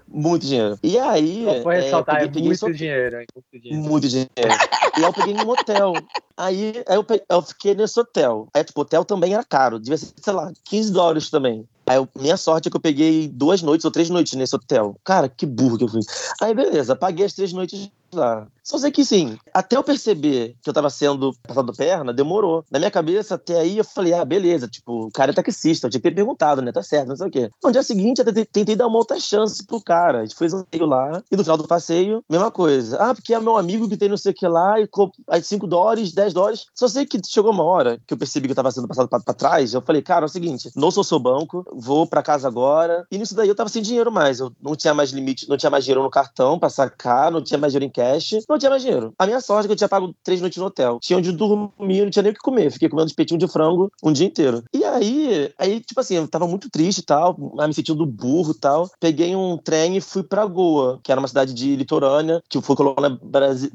Muito 0.09 0.47
dinheiro. 0.47 0.79
E 0.83 0.99
aí. 0.99 1.45
Só 1.45 1.63
foi 1.63 1.75
é, 1.77 1.81
ressaltar, 1.81 2.15
eu 2.17 2.19
é 2.19 2.21
peguei- 2.29 2.33
peguei 2.35 2.49
muito 2.49 2.59
só- 2.61 2.71
dinheiro, 2.71 3.17
é 3.17 3.25
muito 3.35 3.63
dinheiro. 3.63 3.89
Muito 3.91 4.09
dinheiro. 4.09 4.31
e 4.39 4.99
aí 4.99 5.03
eu 5.05 5.13
peguei 5.13 5.35
num 5.35 5.49
hotel. 5.49 5.93
Aí, 6.37 6.83
aí 6.89 6.97
eu, 6.97 7.05
pe- 7.05 7.23
eu 7.31 7.43
fiquei 7.43 7.75
nesse 7.75 7.99
hotel. 8.01 8.49
Aí, 8.55 8.65
tipo, 8.65 8.81
o 8.81 8.83
hotel 8.83 9.05
também 9.05 9.35
era 9.35 9.45
caro. 9.45 9.79
Devia 9.79 9.97
ser, 9.99 10.13
sei 10.21 10.33
lá, 10.33 10.53
15 10.65 10.93
dólares 10.93 11.31
também. 11.31 11.65
Aí, 11.87 11.97
eu- 11.97 12.09
minha 12.19 12.37
sorte 12.37 12.67
é 12.69 12.71
que 12.71 12.77
eu 12.77 12.81
peguei 12.81 13.29
duas 13.29 13.63
noites 13.63 13.85
ou 13.85 13.91
três 13.91 14.11
noites 14.11 14.33
nesse 14.35 14.57
hotel. 14.57 14.97
Cara, 15.05 15.29
que 15.29 15.47
burro 15.47 15.79
que 15.79 15.85
eu 15.85 15.89
fui. 15.89 16.01
Aí, 16.43 16.53
beleza, 16.55 16.97
paguei 16.97 17.27
as 17.27 17.33
três 17.35 17.53
noites 17.53 17.89
lá. 18.13 18.47
Só 18.65 18.79
sei 18.79 18.91
que, 18.91 19.05
sim, 19.05 19.37
até 19.53 19.77
eu 19.77 19.85
perceber 19.85 20.57
que 20.63 20.71
eu 20.71 20.73
tava 20.73 20.89
sendo 20.89 21.35
passado 21.47 21.71
perna, 21.75 22.15
demorou. 22.15 22.65
Na 22.71 22.79
minha 22.79 22.91
cabeça, 22.91 23.35
até 23.35 23.61
aí, 23.61 23.77
eu 23.77 23.85
falei, 23.85 24.15
ah, 24.15 24.25
beleza, 24.25 24.67
tipo, 24.67 25.07
o 25.07 25.11
cara 25.13 25.33
é 25.33 25.35
taxista, 25.35 25.87
eu 25.87 25.91
tinha 25.91 26.01
que 26.01 26.09
ter 26.09 26.15
perguntado, 26.15 26.63
né? 26.63 26.73
Tá 26.73 26.83
certo, 26.83 27.09
não 27.09 27.17
sei 27.17 27.27
o 27.27 27.31
quê. 27.31 27.51
No 27.63 27.71
dia 27.71 27.83
seguinte, 27.83 28.23
eu 28.23 28.47
tentei, 28.47 28.75
dar 28.75 28.87
uma 28.87 28.97
outra 28.97 29.21
chance 29.21 29.65
pro 29.67 29.83
cara. 29.83 30.21
A 30.21 30.25
gente 30.25 30.35
fez 30.35 30.55
um 30.55 30.65
passeio 30.65 30.87
lá, 30.87 31.23
e 31.31 31.37
no 31.37 31.43
final 31.43 31.59
do 31.59 31.69
passeio, 31.69 32.25
mesma 32.29 32.51
coisa. 32.51 32.97
Ah, 32.97 33.15
porque 33.15 33.35
é 33.35 33.41
meu 33.41 33.59
amigo 33.59 33.87
que 33.87 33.99
tem 33.99 34.09
não 34.09 34.17
sei 34.17 34.33
o 34.33 34.35
que 34.35 34.49
lá, 34.49 34.81
e 34.81 34.89
aí 35.29 35.43
5 35.43 35.67
dólares, 35.67 36.13
10 36.13 36.33
dólares. 36.33 36.65
Só 36.75 36.89
sei 36.89 37.05
que 37.05 37.21
chegou 37.27 37.53
uma 37.53 37.65
hora 37.65 38.01
que 38.07 38.15
eu 38.15 38.19
percebi 38.19 38.49
que 38.49 38.53
eu 38.53 38.57
tava 38.57 38.71
sendo 38.71 38.89
passado 38.89 39.09
pra, 39.09 39.21
pra 39.21 39.35
trás, 39.35 39.75
eu 39.75 39.83
falei, 39.83 40.01
cara, 40.01 40.25
é 40.25 40.27
o 40.27 40.29
seguinte, 40.29 40.71
não 40.75 40.91
sou 40.91 41.05
seu 41.05 41.19
banco, 41.19 41.67
vou 41.71 42.07
pra 42.07 42.23
casa 42.23 42.49
agora. 42.49 43.07
E 43.11 43.19
nisso 43.19 43.35
daí 43.35 43.49
eu 43.49 43.55
tava 43.55 43.69
sem 43.69 43.83
dinheiro 43.83 44.11
mais. 44.11 44.41
Eu 44.41 44.51
não 44.63 44.75
tinha 44.75 44.95
mais 44.95 45.11
limite, 45.11 45.49
não 45.51 45.59
tinha 45.59 45.71
mais 45.71 45.85
dinheiro 45.85 46.03
no 46.03 46.11
cartão 46.11 46.59
pra 46.59 46.71
sacar, 46.71 47.31
não 47.31 47.43
tinha 47.45 47.59
mais 47.59 47.75
dinheiro 47.75 47.91
em 47.91 47.93
cash, 47.93 48.43
não 48.55 48.59
tinha 48.59 48.71
mais 48.71 48.83
dinheiro. 48.83 49.13
A 49.19 49.27
minha 49.27 49.41
sorte 49.41 49.65
é 49.65 49.69
que 49.69 49.73
eu 49.73 49.77
tinha 49.77 49.89
pago 49.89 50.15
três 50.23 50.41
noites 50.41 50.59
no 50.59 50.67
hotel. 50.67 50.99
Tinha 51.01 51.19
onde 51.19 51.33
dormir, 51.33 52.03
não 52.03 52.11
tinha 52.11 52.23
nem 52.23 52.33
o 52.33 52.35
que 52.35 52.41
comer. 52.41 52.71
Fiquei 52.71 52.89
comendo 52.89 53.09
espetinho 53.09 53.39
de 53.39 53.49
frango 53.49 53.91
um 54.03 54.13
dia 54.13 54.27
inteiro. 54.27 54.63
E 54.73 54.85
aí, 54.85 55.53
aí, 55.59 55.81
tipo 55.81 56.01
assim, 56.01 56.15
eu 56.15 56.29
tava 56.29 56.47
muito 56.47 56.71
triste 56.71 56.99
e 56.99 57.05
tal, 57.05 57.37
me 57.39 57.75
sentindo 57.75 58.07
burro 58.07 58.53
e 58.53 58.59
tal. 58.59 58.91
Peguei 59.01 59.35
um 59.35 59.59
trem 59.59 59.97
e 59.97 60.01
fui 60.01 60.23
pra 60.23 60.47
Goa, 60.47 61.01
que 61.03 61.11
era 61.11 61.21
uma 61.21 61.29
cidade 61.29 61.53
de 61.53 61.77
litorânea, 61.77 62.43
que 62.49 62.61
foi 62.61 62.77
colônia 62.77 63.19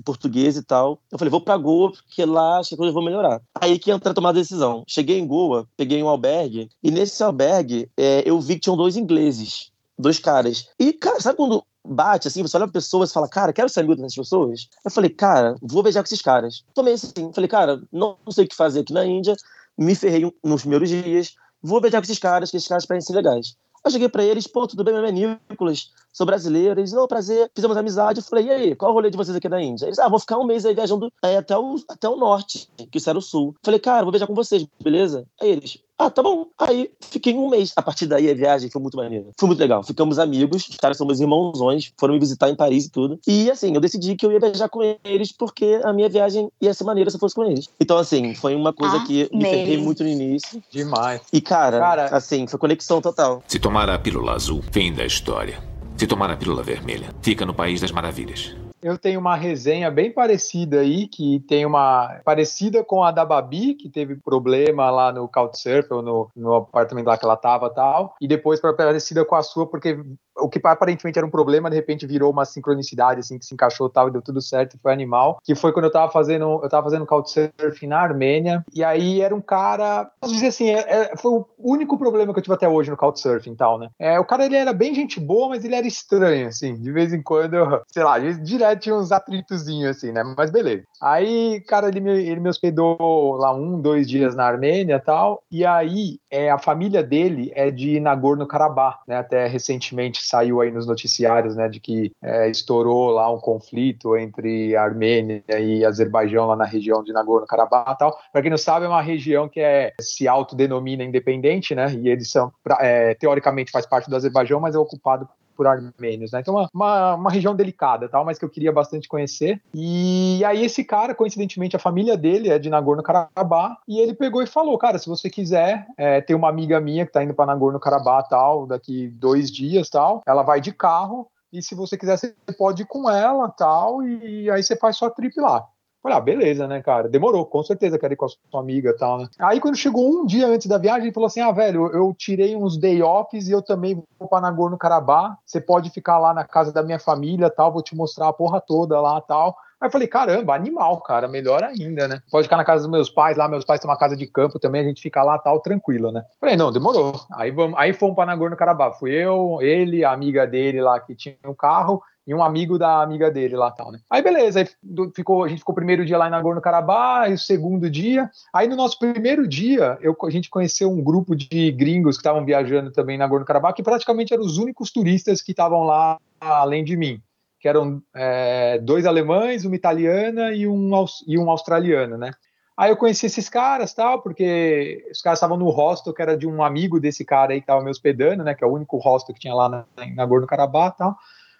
portuguesa 0.04 0.60
e 0.60 0.64
tal. 0.64 1.00
Eu 1.12 1.18
falei, 1.18 1.30
vou 1.30 1.42
pra 1.42 1.58
Goa, 1.58 1.92
porque 1.92 2.26
lá 2.26 2.60
acho 2.60 2.70
que 2.70 2.78
coisa 2.78 2.94
vai 2.94 3.04
melhorar. 3.04 3.42
Aí 3.60 3.78
que 3.78 3.92
entra 3.92 4.12
a 4.12 4.16
tomar 4.16 4.30
a 4.30 4.34
decisão. 4.34 4.84
Cheguei 4.88 5.20
em 5.20 5.28
Goa, 5.28 5.68
peguei 5.76 6.02
um 6.02 6.10
albergue, 6.10 6.70
e 6.82 6.92
nesse 6.92 7.22
albergue 7.24 7.90
é, 7.98 8.24
eu 8.26 8.40
vi 8.40 8.56
que 8.56 8.62
tinham 8.62 8.78
dois 8.78 8.96
ingleses. 8.96 9.72
Dois 9.98 10.18
caras. 10.18 10.70
E, 10.80 10.94
cara, 10.94 11.20
sabe 11.20 11.36
quando 11.36 11.62
bate 11.90 12.28
assim, 12.28 12.42
você 12.42 12.56
olha 12.56 12.68
pra 12.68 12.74
pessoas 12.74 13.10
e 13.10 13.14
fala, 13.14 13.28
cara, 13.28 13.52
quero 13.52 13.70
ser 13.70 13.82
amigo 13.82 13.96
dessas 13.96 14.16
pessoas? 14.16 14.70
Eu 14.86 14.92
falei, 14.92 15.10
cara, 15.10 15.56
vou 15.62 15.84
beijar 15.84 16.02
com 16.02 16.06
esses 16.06 16.22
caras. 16.22 16.64
Tomei 16.74 16.94
assim, 16.94 17.32
falei, 17.34 17.48
cara, 17.48 17.82
não 17.92 18.18
sei 18.30 18.46
o 18.46 18.48
que 18.48 18.56
fazer 18.56 18.82
aqui 18.82 18.94
na 18.94 19.06
Índia, 19.06 19.36
me 19.78 19.96
ferrei 19.96 20.32
nos 20.44 20.62
primeiros 20.62 20.90
dias, 20.90 21.36
vou 21.62 21.82
beijar 21.82 22.00
com 22.00 22.06
esses 22.06 22.20
caras, 22.20 22.52
que 22.52 22.58
esses 22.58 22.68
caras 22.68 22.86
parecem 22.86 23.16
legais. 23.16 23.56
Eu 23.84 23.92
cheguei 23.92 24.10
pra 24.10 24.24
eles, 24.24 24.46
pô, 24.46 24.68
tudo 24.68 24.84
bem, 24.84 24.94
meu 24.94 25.02
nome 25.02 25.24
é 25.24 25.40
Nicolas, 25.50 25.92
sou 26.12 26.26
brasileiro. 26.26 26.80
Eles, 26.80 26.92
não, 26.92 27.08
prazer, 27.08 27.50
fizemos 27.56 27.78
amizade. 27.78 28.20
Eu 28.20 28.24
falei, 28.24 28.48
e 28.48 28.52
aí, 28.52 28.76
qual 28.76 28.90
é 28.90 28.92
o 28.92 28.96
rolê 28.96 29.10
de 29.10 29.16
vocês 29.16 29.36
aqui 29.36 29.48
da 29.48 29.62
Índia? 29.62 29.86
Eles, 29.86 30.00
ah, 30.00 30.10
vou 30.10 30.20
ficar 30.20 30.38
um 30.38 30.46
mês 30.46 30.66
aí 30.66 30.76
viajando 30.76 31.12
é, 31.24 31.38
até, 31.38 31.58
o, 31.58 31.78
até 31.88 32.10
o 32.10 32.18
norte, 32.18 32.70
que 32.92 32.98
isso 32.98 33.10
era 33.10 33.18
o 33.18 33.22
sul. 33.22 33.56
Falei, 33.64 33.80
cara, 33.80 34.04
vou 34.04 34.12
viajar 34.12 34.28
com 34.28 34.36
vocês, 34.36 34.68
beleza? 34.84 35.26
Aí 35.42 35.50
eles, 35.52 35.80
ah, 36.00 36.10
tá 36.10 36.24
bom. 36.24 36.48
Aí 36.58 36.90
fiquei 37.02 37.34
um 37.34 37.50
mês. 37.50 37.74
A 37.76 37.82
partir 37.82 38.06
daí 38.06 38.32
a 38.32 38.34
viagem 38.34 38.70
foi 38.70 38.82
muito 38.82 38.96
maneira. 38.96 39.26
Foi 39.38 39.48
muito 39.48 39.60
legal. 39.60 39.84
Ficamos 39.84 40.18
amigos, 40.18 40.66
os 40.70 40.78
caras 40.78 40.96
são 40.96 41.06
meus 41.06 41.20
irmãozões, 41.20 41.92
foram 41.98 42.14
me 42.14 42.20
visitar 42.22 42.50
em 42.50 42.56
Paris 42.56 42.86
e 42.86 42.90
tudo. 42.90 43.20
E 43.28 43.52
assim, 43.52 43.76
eu 43.76 43.82
decidi 43.82 44.16
que 44.16 44.26
eu 44.26 44.32
ia 44.32 44.40
viajar 44.40 44.70
com 44.70 44.82
eles 45.04 45.34
porque 45.34 45.82
a 45.84 45.92
minha 45.92 46.08
viagem 46.08 46.50
ia 46.62 46.74
ser 46.74 46.86
maneira 46.86 47.10
se 47.10 47.18
eu 47.18 47.20
fosse 47.20 47.36
com 47.36 47.44
eles. 47.44 47.68
Então, 47.80 47.98
assim, 47.98 48.34
foi 48.34 48.56
uma 48.56 48.72
coisa 48.72 49.02
que 49.06 49.30
me 49.34 49.44
ferrei 49.44 49.78
muito 49.78 50.02
no 50.04 50.10
início. 50.10 50.64
Demais. 50.72 51.22
E, 51.34 51.42
cara, 51.42 51.80
Cara- 51.80 52.06
assim, 52.16 52.48
foi 52.48 52.58
conexão 52.58 53.02
total. 53.02 53.44
Se 53.46 53.60
tomar 53.60 53.90
a 53.90 54.00
pílula 54.00 54.34
azul, 54.34 54.64
fim 54.72 54.94
da 54.94 55.06
história. 55.06 55.62
Se 55.98 56.08
tomar 56.08 56.32
a 56.32 56.38
pílula 56.38 56.64
vermelha, 56.64 57.14
fica 57.22 57.46
no 57.46 57.54
País 57.54 57.82
das 57.82 57.92
Maravilhas. 57.92 58.56
Eu 58.82 58.98
tenho 58.98 59.20
uma 59.20 59.36
resenha 59.36 59.92
bem 59.92 60.12
parecida 60.12 60.80
aí, 60.80 61.08
que 61.08 61.40
tem 61.42 61.66
uma 61.66 62.20
parecida 62.24 62.84
com 62.84 63.04
a 63.04 63.12
da 63.12 63.26
Babi, 63.26 63.74
que 63.74 63.90
teve 63.90 64.16
problema 64.16 64.90
lá 64.90 65.12
no 65.12 65.28
Couchsurfing, 65.28 66.02
no, 66.02 66.30
no 66.36 66.56
apartamento 66.56 67.08
lá 67.08 67.18
que 67.18 67.26
ela 67.26 67.36
tava 67.36 67.68
e 67.68 67.74
tal, 67.74 68.16
e 68.22 68.28
depois 68.28 68.60
parecida 68.60 69.26
com 69.26 69.36
a 69.36 69.44
sua, 69.44 69.68
porque 69.68 70.00
o 70.40 70.50
que 70.50 70.60
aparentemente 70.64 71.18
era 71.18 71.26
um 71.26 71.30
problema, 71.32 71.70
de 71.70 71.76
repente 71.76 72.06
virou 72.06 72.32
uma 72.32 72.46
sincronicidade, 72.46 73.20
assim, 73.20 73.38
que 73.38 73.46
se 73.46 73.54
encaixou 73.54 73.90
tal, 73.90 74.08
e 74.08 74.12
deu 74.12 74.22
tudo 74.22 74.42
certo, 74.42 74.78
foi 74.82 74.92
animal, 74.94 75.40
que 75.44 75.56
foi 75.56 75.72
quando 75.72 75.86
eu 75.86 75.92
tava 75.92 76.12
fazendo, 76.12 76.60
eu 76.64 76.70
tava 76.70 76.84
fazendo 76.84 77.06
Couchsurfing 77.06 77.88
na 77.88 78.00
Armênia, 78.00 78.64
e 78.74 78.84
aí 78.84 79.22
era 79.22 79.36
um 79.36 79.42
cara, 79.42 80.10
posso 80.20 80.34
dizer 80.34 80.48
assim, 80.48 80.70
é- 80.70 81.12
é- 81.12 81.18
foi 81.18 81.32
o 81.32 81.46
único 81.60 81.98
problema 81.98 82.34
que 82.34 82.40
eu 82.40 82.44
tive 82.44 82.56
até 82.56 82.68
hoje 82.68 82.90
no 82.90 82.98
Couchsurfing 82.98 83.52
e 83.52 83.56
tal, 83.56 83.78
né? 83.78 83.90
É, 84.00 84.20
o 84.20 84.26
cara, 84.26 84.46
ele 84.46 84.56
era 84.56 84.74
bem 84.74 84.94
gente 84.94 85.20
boa, 85.20 85.50
mas 85.50 85.64
ele 85.66 85.76
era 85.76 85.88
estranho, 85.88 86.48
assim, 86.48 86.76
de 86.80 86.92
vez 86.92 87.14
em 87.14 87.22
quando, 87.22 87.56
eu- 87.56 87.82
sei 87.88 88.04
lá, 88.04 88.18
direto 88.20 88.80
tinha 88.82 88.96
uns 88.96 89.12
atritozinhos, 89.12 89.98
assim, 89.98 90.12
né? 90.12 90.24
Mas 90.38 90.52
beleza. 90.52 90.84
Aí, 91.02 91.62
cara, 91.62 91.88
ele 91.88 92.00
me, 92.00 92.12
ele 92.12 92.40
me 92.40 92.50
hospedou 92.50 93.36
lá 93.38 93.54
um, 93.54 93.80
dois 93.80 94.08
dias 94.08 94.36
na 94.36 94.46
Armênia 94.46 94.96
e 94.96 95.00
tal, 95.00 95.44
e 95.52 95.66
aí 95.66 96.20
é, 96.32 96.50
a 96.50 96.58
família 96.58 97.04
dele 97.04 97.52
é 97.56 97.72
de 97.72 98.00
Nagorno-Karabakh, 98.00 99.00
né? 99.08 99.18
Até 99.18 99.48
recentemente 99.48 100.24
saiu 100.24 100.62
aí 100.62 100.72
nos 100.72 100.86
noticiários, 100.86 101.56
né, 101.56 101.68
de 101.68 101.80
que 101.80 102.12
é, 102.22 102.50
estourou 102.50 103.10
lá 103.12 103.32
um 103.32 103.40
conflito 103.40 104.16
entre 104.16 104.76
Armênia 104.76 105.44
e 105.60 105.84
Azerbaijão 105.84 106.48
lá 106.48 106.56
na 106.56 106.66
região 106.66 107.04
de 107.04 107.12
Nagorno-Karabakh, 107.12 107.98
tal. 107.98 108.18
Para 108.32 108.42
quem 108.42 108.52
não 108.52 108.58
sabe, 108.58 108.86
é 108.86 108.90
uma 108.90 109.02
região 109.02 109.50
que 109.50 109.60
é, 109.60 109.94
se 110.00 110.28
autodenomina 110.28 111.04
independente, 111.04 111.74
né? 111.74 111.92
E 111.94 112.10
eles 112.10 112.30
são 112.30 112.52
é, 112.80 113.16
teoricamente 113.16 113.72
faz 113.72 113.86
parte 113.86 114.10
do 114.10 114.16
Azerbaijão, 114.16 114.60
mas 114.60 114.76
é 114.76 114.80
ocupado 114.80 115.28
por 115.60 115.68
armênios, 115.68 116.32
né? 116.32 116.40
Então, 116.40 116.56
uma, 116.56 116.70
uma, 116.74 117.16
uma, 117.16 117.30
região 117.30 117.54
delicada, 117.54 118.08
tal, 118.08 118.24
mas 118.24 118.40
que 118.40 118.46
eu 118.46 118.50
queria 118.50 118.72
bastante 118.72 119.10
conhecer. 119.10 119.62
E 119.74 120.42
aí, 120.46 120.64
esse 120.64 120.86
cara, 120.86 121.14
coincidentemente, 121.14 121.76
a 121.76 121.80
família 121.80 122.16
dele 122.16 122.48
é 122.50 122.58
de 122.58 122.70
Nagorno-Karabakh, 122.70 123.76
e 123.86 124.00
ele 124.00 124.14
pegou 124.14 124.42
e 124.42 124.48
falou: 124.48 124.78
Cara, 124.78 124.98
se 124.98 125.10
você 125.10 125.30
quiser, 125.30 125.86
é, 125.98 126.22
tem 126.22 126.34
uma 126.34 126.48
amiga 126.48 126.80
minha 126.80 127.06
que 127.06 127.12
tá 127.12 127.22
indo 127.22 127.34
para 127.34 127.48
Nagorno-Karabakh, 127.48 128.30
tal, 128.30 128.66
daqui 128.66 129.10
dois 129.10 129.52
dias, 129.52 129.90
tal, 129.90 130.24
ela 130.26 130.44
vai 130.44 130.62
de 130.62 130.72
carro. 130.72 131.28
E 131.52 131.62
se 131.62 131.76
você 131.76 131.98
quiser, 131.98 132.18
você 132.18 132.34
pode 132.58 132.84
ir 132.84 132.86
com 132.86 133.10
ela, 133.10 133.50
tal, 133.50 134.02
e 134.02 134.50
aí 134.50 134.64
você 134.64 134.78
faz 134.78 134.96
sua 134.96 135.10
trip 135.10 135.38
lá. 135.42 135.68
Falei, 136.02 136.18
ah, 136.18 136.22
beleza, 136.22 136.66
né, 136.66 136.82
cara? 136.82 137.10
Demorou, 137.10 137.46
com 137.46 137.62
certeza 137.62 138.00
quero 138.00 138.14
ir 138.14 138.16
com 138.16 138.26
a 138.26 138.30
sua 138.30 138.62
amiga 138.62 138.92
e 138.92 138.98
tal, 138.98 139.18
né? 139.18 139.28
Aí 139.38 139.60
quando 139.60 139.76
chegou 139.76 140.10
um 140.10 140.26
dia 140.26 140.48
antes 140.48 140.68
da 140.68 140.78
viagem, 140.78 141.04
ele 141.04 141.14
falou 141.14 141.28
assim: 141.28 141.42
ah, 141.42 141.52
velho, 141.52 141.88
eu 141.94 142.14
tirei 142.18 142.56
uns 142.56 142.78
day 142.78 143.02
offs 143.02 143.48
e 143.48 143.52
eu 143.52 143.62
também 143.62 144.02
vou 144.18 144.30
pra 144.30 144.40
Nagorno 144.40 144.78
Karabakh. 144.78 145.38
Você 145.46 145.60
pode 145.60 145.90
ficar 145.90 146.18
lá 146.18 146.34
na 146.34 146.46
casa 146.46 146.72
da 146.72 146.82
minha 146.82 147.00
família 147.00 147.50
tal, 147.50 147.74
vou 147.74 147.84
te 147.84 147.96
mostrar 147.96 148.30
a 148.30 148.34
porra 148.34 148.62
toda 148.62 149.00
lá 149.02 149.20
tal. 149.20 149.56
Aí 149.82 149.88
eu 149.88 149.92
falei, 149.92 150.08
caramba, 150.08 150.54
animal, 150.54 151.00
cara, 151.02 151.28
melhor 151.28 151.64
ainda, 151.64 152.08
né? 152.08 152.22
Pode 152.30 152.48
ficar 152.48 152.58
na 152.58 152.66
casa 152.66 152.84
dos 152.84 152.92
meus 152.92 153.10
pais, 153.10 153.38
lá 153.38 153.48
meus 153.48 153.64
pais 153.64 153.80
têm 153.80 153.90
uma 153.90 153.98
casa 153.98 154.16
de 154.16 154.28
campo 154.28 154.60
também, 154.60 154.82
a 154.82 154.84
gente 154.84 155.02
fica 155.02 155.24
lá 155.24 155.38
tal, 155.38 155.62
tranquilo, 155.62 156.12
né? 156.12 156.24
Falei, 156.40 156.58
não, 156.58 156.72
demorou. 156.72 157.20
Aí, 157.34 157.50
vamos, 157.50 157.80
aí 157.80 157.94
fomos 157.94 158.16
para 158.16 158.26
Nagorno 158.26 158.58
Karabakh. 158.58 159.00
Fui 159.00 159.12
eu, 159.12 159.60
ele, 159.62 160.04
a 160.04 160.12
amiga 160.12 160.46
dele 160.46 160.82
lá 160.82 161.00
que 161.00 161.16
tinha 161.16 161.38
um 161.46 161.54
carro, 161.54 162.02
e 162.30 162.34
um 162.34 162.44
amigo 162.44 162.78
da 162.78 163.02
amiga 163.02 163.32
dele 163.32 163.56
lá 163.56 163.72
tal, 163.72 163.92
né? 163.92 164.00
Aí 164.08 164.22
beleza, 164.22 164.60
aí 164.60 164.68
ficou, 165.16 165.44
a 165.44 165.48
gente 165.48 165.60
ficou 165.60 165.74
o 165.74 165.76
primeiro 165.76 166.06
dia 166.06 166.16
lá 166.16 166.28
em 166.28 166.32
Nagorno-Karabakh, 166.32 167.32
e 167.32 167.34
o 167.34 167.40
segundo 167.40 167.90
dia. 167.90 168.30
Aí 168.54 168.68
no 168.68 168.76
nosso 168.76 169.00
primeiro 169.00 169.48
dia, 169.48 169.98
eu, 170.00 170.16
a 170.24 170.30
gente 170.30 170.48
conheceu 170.48 170.92
um 170.92 171.02
grupo 171.02 171.36
de 171.36 171.72
gringos 171.72 172.18
que 172.18 172.22
estavam 172.22 172.46
viajando 172.46 172.92
também 172.92 173.16
em 173.16 173.20
Nagorno-Karabakh, 173.20 173.76
que 173.76 173.82
praticamente 173.82 174.32
eram 174.32 174.44
os 174.44 174.60
únicos 174.60 174.92
turistas 174.92 175.42
que 175.42 175.52
estavam 175.52 175.86
lá 175.86 176.20
além 176.40 176.84
de 176.84 176.96
mim, 176.96 177.20
que 177.60 177.68
eram 177.68 178.02
é, 178.16 178.80
dois 178.80 179.06
alemães, 179.06 179.66
uma 179.66 179.76
italiana 179.76 180.54
e 180.54 180.68
um, 180.68 180.92
e 181.28 181.38
um 181.38 181.50
australiano, 181.50 182.18
né? 182.18 182.32
Aí 182.80 182.92
eu 182.92 182.96
conheci 182.96 183.26
esses 183.26 183.50
caras, 183.50 183.94
tal, 183.94 184.22
porque 184.22 185.06
os 185.12 185.22
caras 185.22 185.38
estavam 185.38 185.58
no 185.58 185.70
hostel 185.70 186.14
que 186.14 186.22
era 186.22 186.38
de 186.38 186.48
um 186.48 186.64
amigo 186.64 186.98
desse 186.98 187.26
cara 187.26 187.52
aí 187.52 187.60
que 187.60 187.66
estava 187.66 187.84
me 187.84 187.90
hospedando, 187.90 188.42
né, 188.42 188.56
que 188.56 188.64
é 188.64 188.68
o 188.68 188.72
único 188.72 188.98
hostel 188.98 189.36
que 189.36 189.42
tinha 189.42 189.54
lá 189.54 189.68
na, 189.68 189.86
em 190.02 190.16
Nagorno-Karabakh, 190.16 190.96
tal. 190.98 191.18